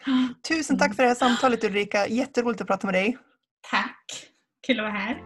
Tusen 0.47 0.77
tack 0.77 0.95
för 0.95 1.03
det 1.03 1.09
här 1.09 1.15
samtalet 1.15 1.63
Ulrika. 1.63 2.07
Jätteroligt 2.07 2.61
att 2.61 2.67
prata 2.67 2.87
med 2.87 2.93
dig. 2.93 3.17
Tack! 3.71 4.05
Kul 4.67 4.79
att 4.79 4.83
vara 4.83 4.93
här. 4.93 5.17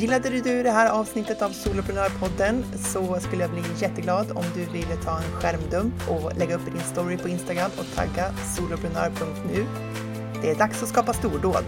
Gillade 0.00 0.30
du 0.30 0.62
det 0.62 0.70
här 0.70 0.90
avsnittet 0.90 1.42
av 1.42 1.50
Soloprenörpodden 1.50 2.64
så 2.78 3.20
skulle 3.20 3.42
jag 3.42 3.50
bli 3.50 3.62
jätteglad 3.80 4.30
om 4.30 4.44
du 4.54 4.64
ville 4.64 4.96
ta 5.04 5.16
en 5.16 5.22
skärmdump 5.22 5.94
och 6.08 6.36
lägga 6.36 6.54
upp 6.54 6.64
din 6.64 6.80
story 6.80 7.18
på 7.18 7.28
Instagram 7.28 7.70
och 7.78 7.96
tagga 7.96 8.32
soloprenör.nu. 8.56 9.66
Det 10.42 10.50
är 10.50 10.54
dags 10.54 10.82
att 10.82 10.88
skapa 10.88 11.12
stordåd. 11.12 11.64